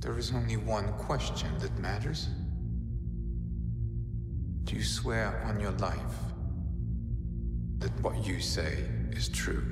There 0.00 0.16
is 0.16 0.32
only 0.32 0.56
one 0.56 0.92
question 0.92 1.58
that 1.58 1.76
matters. 1.78 2.28
Do 4.62 4.76
you 4.76 4.82
swear 4.84 5.42
on 5.44 5.58
your 5.58 5.72
life 5.72 6.16
that 7.78 7.90
what 8.00 8.24
you 8.24 8.40
say 8.40 8.84
is 9.10 9.28
true? 9.28 9.64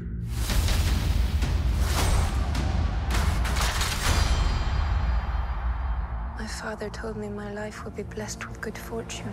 My 6.39 6.47
father 6.47 6.91
told 6.91 7.17
me 7.17 7.29
my 7.29 7.53
life 7.53 7.85
would 7.85 7.95
be 7.95 8.03
blessed 8.03 8.49
with 8.49 8.61
good 8.61 8.77
fortune. 8.77 9.33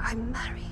I'm 0.00 0.32
married. 0.32 0.67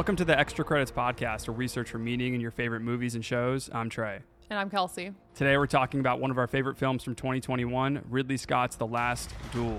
Welcome 0.00 0.16
to 0.16 0.24
the 0.24 0.38
Extra 0.38 0.64
Credits 0.64 0.90
Podcast, 0.90 1.46
a 1.48 1.52
research 1.52 1.90
for 1.90 1.98
meaning 1.98 2.32
in 2.32 2.40
your 2.40 2.50
favorite 2.50 2.80
movies 2.80 3.14
and 3.14 3.22
shows. 3.22 3.68
I'm 3.70 3.90
Trey. 3.90 4.20
And 4.48 4.58
I'm 4.58 4.70
Kelsi. 4.70 5.12
Today 5.34 5.58
we're 5.58 5.66
talking 5.66 6.00
about 6.00 6.20
one 6.20 6.30
of 6.30 6.38
our 6.38 6.46
favorite 6.46 6.78
films 6.78 7.04
from 7.04 7.14
2021, 7.14 8.06
Ridley 8.08 8.38
Scott's 8.38 8.76
The 8.76 8.86
Last 8.86 9.28
Duel. 9.52 9.78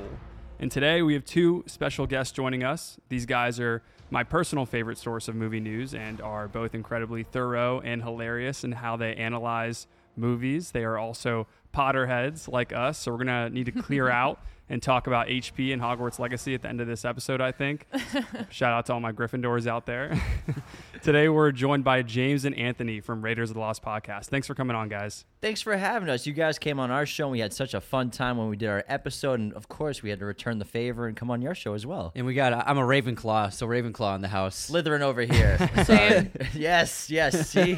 And 0.60 0.72
today 0.72 1.02
we 1.02 1.16
have 1.16 1.26
two 1.26 1.64
special 1.66 2.06
guests 2.06 2.32
joining 2.34 2.64
us. 2.64 3.00
These 3.10 3.26
guys 3.26 3.60
are 3.60 3.82
my 4.12 4.24
personal 4.24 4.68
favorite 4.68 5.00
source 5.00 5.28
of 5.28 5.34
movie 5.34 5.60
news 5.60 5.96
and 5.96 6.22
are 6.22 6.48
both 6.48 6.76
incredibly 6.76 7.24
thorough 7.24 7.80
and 7.80 8.04
hilarious 8.04 8.64
in 8.64 8.74
how 8.74 8.98
they 8.98 9.16
analyze 9.16 9.88
movies. 10.16 10.70
They 10.70 10.84
are 10.84 11.00
also 11.00 11.48
Potterheads 11.74 12.48
like 12.48 12.74
us, 12.74 13.00
so 13.00 13.12
we're 13.12 13.24
going 13.24 13.28
to 13.28 13.50
need 13.50 13.66
to 13.66 13.72
clear 13.72 14.08
out 14.12 14.40
and 14.72 14.82
talk 14.82 15.06
about 15.06 15.28
HP 15.28 15.74
and 15.74 15.82
Hogwarts 15.82 16.18
Legacy 16.18 16.56
at 16.56 16.62
the 16.62 16.70
end 16.70 16.80
of 16.80 16.88
this 16.88 17.04
episode, 17.04 17.42
I 17.42 17.52
think. 17.52 17.86
Shout 18.50 18.72
out 18.72 18.86
to 18.86 18.94
all 18.94 19.02
my 19.02 19.12
Gryffindors 19.12 19.68
out 19.68 19.86
there. 19.86 20.18
Today 21.04 21.28
we're 21.28 21.52
joined 21.52 21.84
by 21.84 22.04
James 22.04 22.46
and 22.46 22.56
Anthony 22.56 23.02
from 23.02 23.22
Raiders 23.22 23.50
of 23.50 23.56
the 23.56 23.60
Lost 23.60 23.84
podcast. 23.84 24.28
Thanks 24.28 24.48
for 24.48 24.56
coming 24.56 24.78
on, 24.78 24.88
guys. 24.88 25.26
Thanks 25.42 25.62
for 25.62 25.76
having 25.76 26.08
us. 26.08 26.26
You 26.26 26.32
guys 26.32 26.58
came 26.58 26.80
on 26.80 26.90
our 26.90 27.06
show 27.06 27.26
and 27.26 27.34
we 27.34 27.40
had 27.42 27.52
such 27.52 27.74
a 27.74 27.82
fun 27.82 28.12
time 28.12 28.38
when 28.38 28.48
we 28.48 28.56
did 28.56 28.70
our 28.70 28.86
episode. 28.88 29.42
And 29.42 29.52
of 29.56 29.68
course, 29.68 30.02
we 30.02 30.10
had 30.10 30.20
to 30.20 30.26
return 30.26 30.58
the 30.58 30.66
favor 30.66 31.06
and 31.06 31.18
come 31.18 31.30
on 31.30 31.42
your 31.42 31.54
show 31.54 31.74
as 31.74 31.86
well. 31.86 32.14
And 32.16 32.26
we 32.26 32.34
got, 32.34 32.54
I'm 32.54 32.78
a 32.78 32.82
Ravenclaw, 32.82 33.52
so 33.52 33.68
Ravenclaw 33.68 34.16
in 34.16 34.22
the 34.22 34.30
house. 34.30 34.72
Slytherin 34.72 35.02
over 35.02 35.24
here. 35.24 35.70
Same. 35.84 36.32
yes, 36.54 37.10
yes. 37.10 37.50
See? 37.50 37.78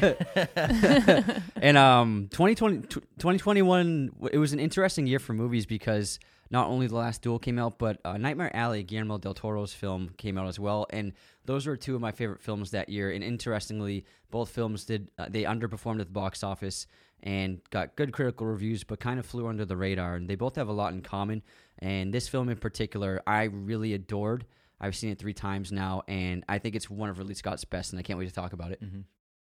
And 1.56 1.76
um, 1.76 2.28
2020, 2.30 2.82
2021, 2.86 4.12
it 4.30 4.38
was 4.38 4.52
an 4.52 4.60
interesting 4.60 5.08
year 5.08 5.18
for 5.18 5.32
movies 5.32 5.66
because 5.66 6.20
not 6.50 6.68
only 6.68 6.86
The 6.86 6.96
Last 6.96 7.22
Duel 7.22 7.38
came 7.38 7.58
out, 7.58 7.78
but 7.78 8.00
uh, 8.04 8.16
Nightmare 8.16 8.54
Alley, 8.54 8.82
Guillermo 8.82 9.18
del 9.18 9.34
Toro's 9.34 9.72
film, 9.72 10.10
came 10.16 10.38
out 10.38 10.48
as 10.48 10.58
well. 10.58 10.86
And 10.90 11.12
those 11.44 11.66
were 11.66 11.76
two 11.76 11.94
of 11.94 12.00
my 12.00 12.12
favorite 12.12 12.42
films 12.42 12.70
that 12.70 12.88
year. 12.88 13.10
And 13.10 13.24
interestingly, 13.24 14.04
both 14.30 14.50
films 14.50 14.84
did, 14.84 15.10
uh, 15.18 15.26
they 15.28 15.44
underperformed 15.44 16.00
at 16.00 16.06
the 16.06 16.12
box 16.12 16.42
office 16.42 16.86
and 17.22 17.60
got 17.70 17.96
good 17.96 18.12
critical 18.12 18.46
reviews, 18.46 18.84
but 18.84 19.00
kind 19.00 19.18
of 19.18 19.26
flew 19.26 19.46
under 19.46 19.64
the 19.64 19.76
radar. 19.76 20.14
And 20.14 20.28
they 20.28 20.34
both 20.34 20.56
have 20.56 20.68
a 20.68 20.72
lot 20.72 20.92
in 20.92 21.00
common. 21.00 21.42
And 21.78 22.12
this 22.12 22.28
film 22.28 22.48
in 22.48 22.58
particular, 22.58 23.22
I 23.26 23.44
really 23.44 23.94
adored. 23.94 24.44
I've 24.80 24.96
seen 24.96 25.10
it 25.10 25.18
three 25.18 25.32
times 25.32 25.72
now, 25.72 26.02
and 26.08 26.44
I 26.48 26.58
think 26.58 26.74
it's 26.74 26.90
one 26.90 27.08
of 27.08 27.18
Ridley 27.18 27.34
Scott's 27.34 27.64
best, 27.64 27.92
and 27.92 28.00
I 28.00 28.02
can't 28.02 28.18
wait 28.18 28.28
to 28.28 28.34
talk 28.34 28.52
about 28.52 28.72
it. 28.72 28.82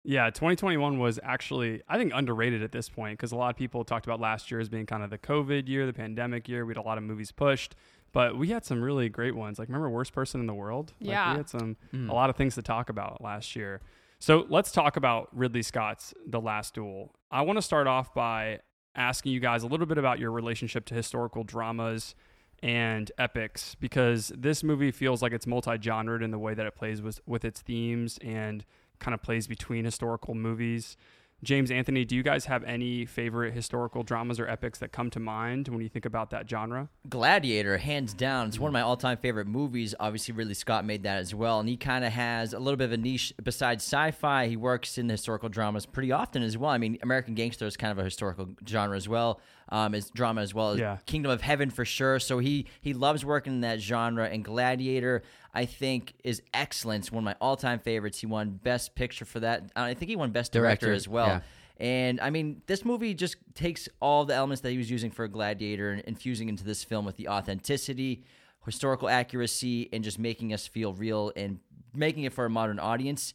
Yeah, 0.03 0.29
2021 0.31 0.97
was 0.97 1.19
actually, 1.22 1.81
I 1.88 1.97
think, 1.97 2.12
underrated 2.16 2.63
at 2.63 2.72
this 2.72 2.89
point 2.89 3.17
because 3.19 3.31
a 3.31 3.35
lot 3.35 3.50
of 3.51 3.56
people 3.56 3.84
talked 3.84 4.06
about 4.06 4.19
last 4.19 4.50
year 4.50 4.59
as 4.59 4.67
being 4.67 4.85
kind 4.88 5.03
of 5.03 5.09
the 5.12 5.17
COVID 5.19 5.67
year, 5.67 5.85
the 5.85 5.94
pandemic 5.94 6.50
year. 6.50 6.66
We 6.66 6.72
had 6.72 6.78
a 6.78 6.81
lot 6.81 6.97
of 6.97 7.03
movies 7.03 7.31
pushed, 7.31 7.75
but 8.11 8.35
we 8.35 8.47
had 8.47 8.66
some 8.66 8.81
really 8.81 9.09
great 9.09 9.35
ones. 9.35 9.59
Like, 9.59 9.67
remember 9.67 9.90
Worst 9.90 10.11
Person 10.13 10.41
in 10.41 10.47
the 10.47 10.56
World? 10.56 10.94
Like, 11.00 11.09
Yeah. 11.11 11.31
we 11.31 11.38
had 11.38 11.50
some, 11.50 11.78
hmm. 11.91 12.09
a 12.09 12.13
lot 12.13 12.31
of 12.31 12.35
things 12.35 12.56
to 12.56 12.63
talk 12.63 12.90
about 12.90 13.22
last 13.22 13.56
year. 13.56 13.79
So 14.17 14.45
let's 14.50 14.72
talk 14.72 14.97
about 14.97 15.29
Ridley 15.34 15.61
Scott's 15.63 16.13
The 16.28 16.41
Last 16.41 16.73
Duel. 16.73 17.13
I 17.29 17.41
want 17.44 17.57
to 17.57 17.61
start 17.61 17.85
off 17.88 18.13
by 18.13 18.59
asking 18.95 19.31
you 19.34 19.40
guys 19.40 19.63
a 19.63 19.67
little 19.67 19.85
bit 19.85 19.97
about 19.97 20.19
your 20.19 20.31
relationship 20.31 20.85
to 20.85 20.95
historical 20.95 21.44
dramas 21.44 22.16
and 22.63 23.11
epics 23.17 23.75
because 23.75 24.31
this 24.38 24.63
movie 24.63 24.91
feels 24.91 25.22
like 25.22 25.31
it's 25.31 25.47
multi-genred 25.47 26.22
in 26.22 26.31
the 26.31 26.38
way 26.38 26.53
that 26.53 26.66
it 26.66 26.75
plays 26.75 27.01
with, 27.01 27.19
with 27.25 27.44
its 27.45 27.61
themes 27.61 28.19
and 28.23 28.66
kind 29.01 29.13
of 29.13 29.22
plays 29.22 29.47
between 29.47 29.84
historical 29.84 30.34
movies. 30.34 30.95
James 31.44 31.72
Anthony, 31.72 32.06
do 32.06 32.16
you 32.16 32.22
guys 32.22 32.45
have 32.45 32.63
any 32.66 33.03
favorite 33.03 33.56
historical 33.56 34.03
dramas 34.03 34.39
or 34.39 34.47
epics 34.47 34.78
that 34.78 34.91
come 34.91 35.09
to 35.09 35.19
mind 35.19 35.67
when 35.69 35.81
you 35.81 35.89
think 35.89 36.06
about 36.06 36.29
that 36.29 36.47
genre? 36.47 36.88
Gladiator, 37.09 37.79
hands 37.79 38.13
down. 38.13 38.47
It's 38.47 38.59
one 38.59 38.69
of 38.69 38.73
my 38.73 38.81
all 38.81 38.95
time 38.95 39.17
favorite 39.17 39.47
movies. 39.47 39.95
Obviously, 40.00 40.35
Ridley 40.35 40.53
Scott 40.53 40.85
made 40.85 41.01
that 41.01 41.17
as 41.17 41.34
well. 41.34 41.59
And 41.59 41.67
he 41.67 41.78
kind 41.78 42.06
of 42.06 42.13
has 42.13 42.53
a 42.53 42.59
little 42.59 42.78
bit 42.78 42.85
of 42.85 42.91
a 42.91 42.97
niche 42.97 43.34
besides 43.44 43.84
sci 43.84 44.11
fi. 44.11 44.47
He 44.47 44.56
works 44.56 45.00
in 45.00 45.07
the 45.07 45.13
historical 45.13 45.50
dramas 45.50 45.88
pretty 45.88 46.11
often 46.11 46.44
as 46.44 46.59
well. 46.59 46.69
I 46.69 46.78
mean, 46.78 47.00
American 47.01 47.34
Gangster 47.34 47.66
is 47.66 47.75
kind 47.75 47.91
of 47.91 47.97
a 47.97 48.03
historical 48.03 48.50
genre 48.67 48.95
as 48.95 49.09
well, 49.09 49.41
um, 49.72 49.96
as 49.96 50.09
drama 50.09 50.42
as 50.42 50.54
well 50.54 50.72
as 50.72 50.80
Yeah. 50.80 50.98
Kingdom 51.06 51.32
of 51.32 51.42
Heaven 51.42 51.70
for 51.70 51.86
sure. 51.86 52.20
So 52.20 52.40
he, 52.40 52.68
he 52.82 52.94
loves 52.94 53.24
working 53.26 53.54
in 53.54 53.62
that 53.62 53.80
genre. 53.80 54.28
And 54.28 54.44
Gladiator, 54.44 55.24
I 55.54 55.66
think, 55.66 56.14
is 56.24 56.42
excellent. 56.54 57.06
It's 57.06 57.12
one 57.12 57.24
of 57.24 57.26
my 57.26 57.36
all 57.40 57.56
time 57.56 57.80
favorites. 57.80 58.20
He 58.20 58.26
won 58.28 58.59
Best 58.62 58.94
Picture 58.96 59.26
for 59.26 59.40
that. 59.40 59.72
Uh, 59.76 59.82
I 59.82 59.94
think 59.94 60.09
he 60.09 60.16
won 60.16 60.32
Best 60.32 60.52
Director, 60.52 60.88
Director, 60.88 60.94
as 60.96 61.08
well. 61.08 61.28
yeah. 61.28 61.40
And 61.78 62.20
I 62.22 62.30
mean, 62.30 62.62
this 62.68 62.86
movie 62.86 63.16
just 63.16 63.38
takes 63.56 63.90
all 64.00 64.26
the 64.26 64.36
elements 64.36 64.62
that 64.62 64.70
he 64.70 64.78
was 64.78 64.92
using 64.92 65.09
for 65.09 65.28
Gladiator 65.28 65.90
and 65.92 66.02
infusing 66.02 66.48
into 66.48 66.64
this 66.64 66.84
film 66.84 67.06
with 67.06 67.16
the 67.18 67.28
authenticity, 67.28 68.24
historical 68.66 69.09
accuracy, 69.09 69.90
and 69.92 70.03
just 70.03 70.20
making 70.20 70.53
us 70.53 70.68
feel 70.68 70.94
real 70.94 71.32
and 71.36 71.59
making 71.96 72.24
it 72.26 72.34
for 72.34 72.46
a 72.46 72.50
modern 72.50 72.78
audience. 72.78 73.34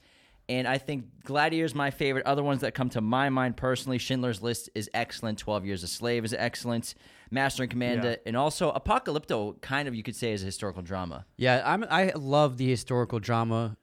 And 0.48 0.68
I 0.68 0.78
think 0.78 1.06
Gladiator 1.24 1.64
is 1.64 1.74
my 1.74 1.90
favorite. 1.90 2.24
Other 2.24 2.42
ones 2.42 2.60
that 2.60 2.72
come 2.72 2.88
to 2.90 3.00
my 3.00 3.30
mind 3.30 3.56
personally, 3.56 3.98
Schindler's 3.98 4.42
List 4.42 4.70
is 4.76 4.88
excellent. 4.94 5.38
Twelve 5.38 5.66
Years 5.66 5.82
a 5.82 5.88
Slave 5.88 6.24
is 6.24 6.32
excellent. 6.32 6.94
Master 7.32 7.64
and 7.64 7.70
Commander, 7.70 8.10
Yeah. 8.10 8.16
and 8.26 8.36
also 8.36 8.70
Apocalypto, 8.72 9.60
kind 9.60 9.88
of 9.88 9.94
you 9.96 10.04
could 10.04 10.14
say 10.14 10.32
is 10.32 10.42
a 10.42 10.46
historical 10.46 10.82
drama. 10.82 11.26
Yeah, 11.36 11.60
I'm, 11.66 11.84
I 11.90 12.12
love 12.14 12.56
the 12.56 12.68
historical 12.68 13.18
drama 13.18 13.76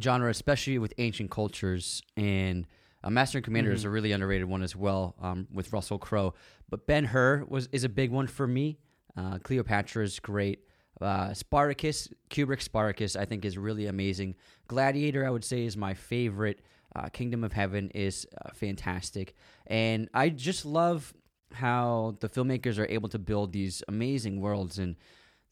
genre, 0.00 0.30
especially 0.30 0.78
with 0.78 0.94
ancient 0.98 1.30
cultures. 1.32 2.00
And 2.16 2.66
uh, 3.02 3.10
Master 3.10 3.38
and 3.38 3.44
Commander 3.44 3.72
is 3.72 3.82
a 3.84 3.90
really 3.90 4.12
underrated 4.12 4.48
one 4.48 4.62
as 4.62 4.76
well, 4.76 5.16
um, 5.20 5.48
with 5.52 5.72
Russell 5.72 5.98
Crowe. 5.98 6.34
But 6.68 6.86
Ben 6.86 7.06
Hur 7.06 7.44
was 7.48 7.68
is 7.72 7.82
a 7.82 7.88
big 7.88 8.12
one 8.12 8.28
for 8.28 8.46
me. 8.46 8.78
Uh, 9.16 9.38
Cleopatra 9.38 10.04
is 10.04 10.20
great. 10.20 10.60
Uh, 11.00 11.32
Spartacus, 11.34 12.08
Kubrick 12.30 12.62
Spartacus, 12.62 13.16
I 13.16 13.24
think 13.24 13.44
is 13.44 13.56
really 13.56 13.86
amazing. 13.86 14.34
Gladiator, 14.66 15.26
I 15.26 15.30
would 15.30 15.44
say, 15.44 15.64
is 15.64 15.76
my 15.76 15.94
favorite. 15.94 16.60
Uh, 16.96 17.08
Kingdom 17.08 17.44
of 17.44 17.52
Heaven 17.52 17.90
is 17.94 18.26
uh, 18.44 18.50
fantastic, 18.54 19.34
and 19.66 20.08
I 20.14 20.30
just 20.30 20.64
love 20.64 21.12
how 21.52 22.16
the 22.20 22.28
filmmakers 22.28 22.78
are 22.78 22.86
able 22.88 23.08
to 23.10 23.18
build 23.18 23.52
these 23.52 23.82
amazing 23.88 24.40
worlds 24.40 24.78
and 24.78 24.96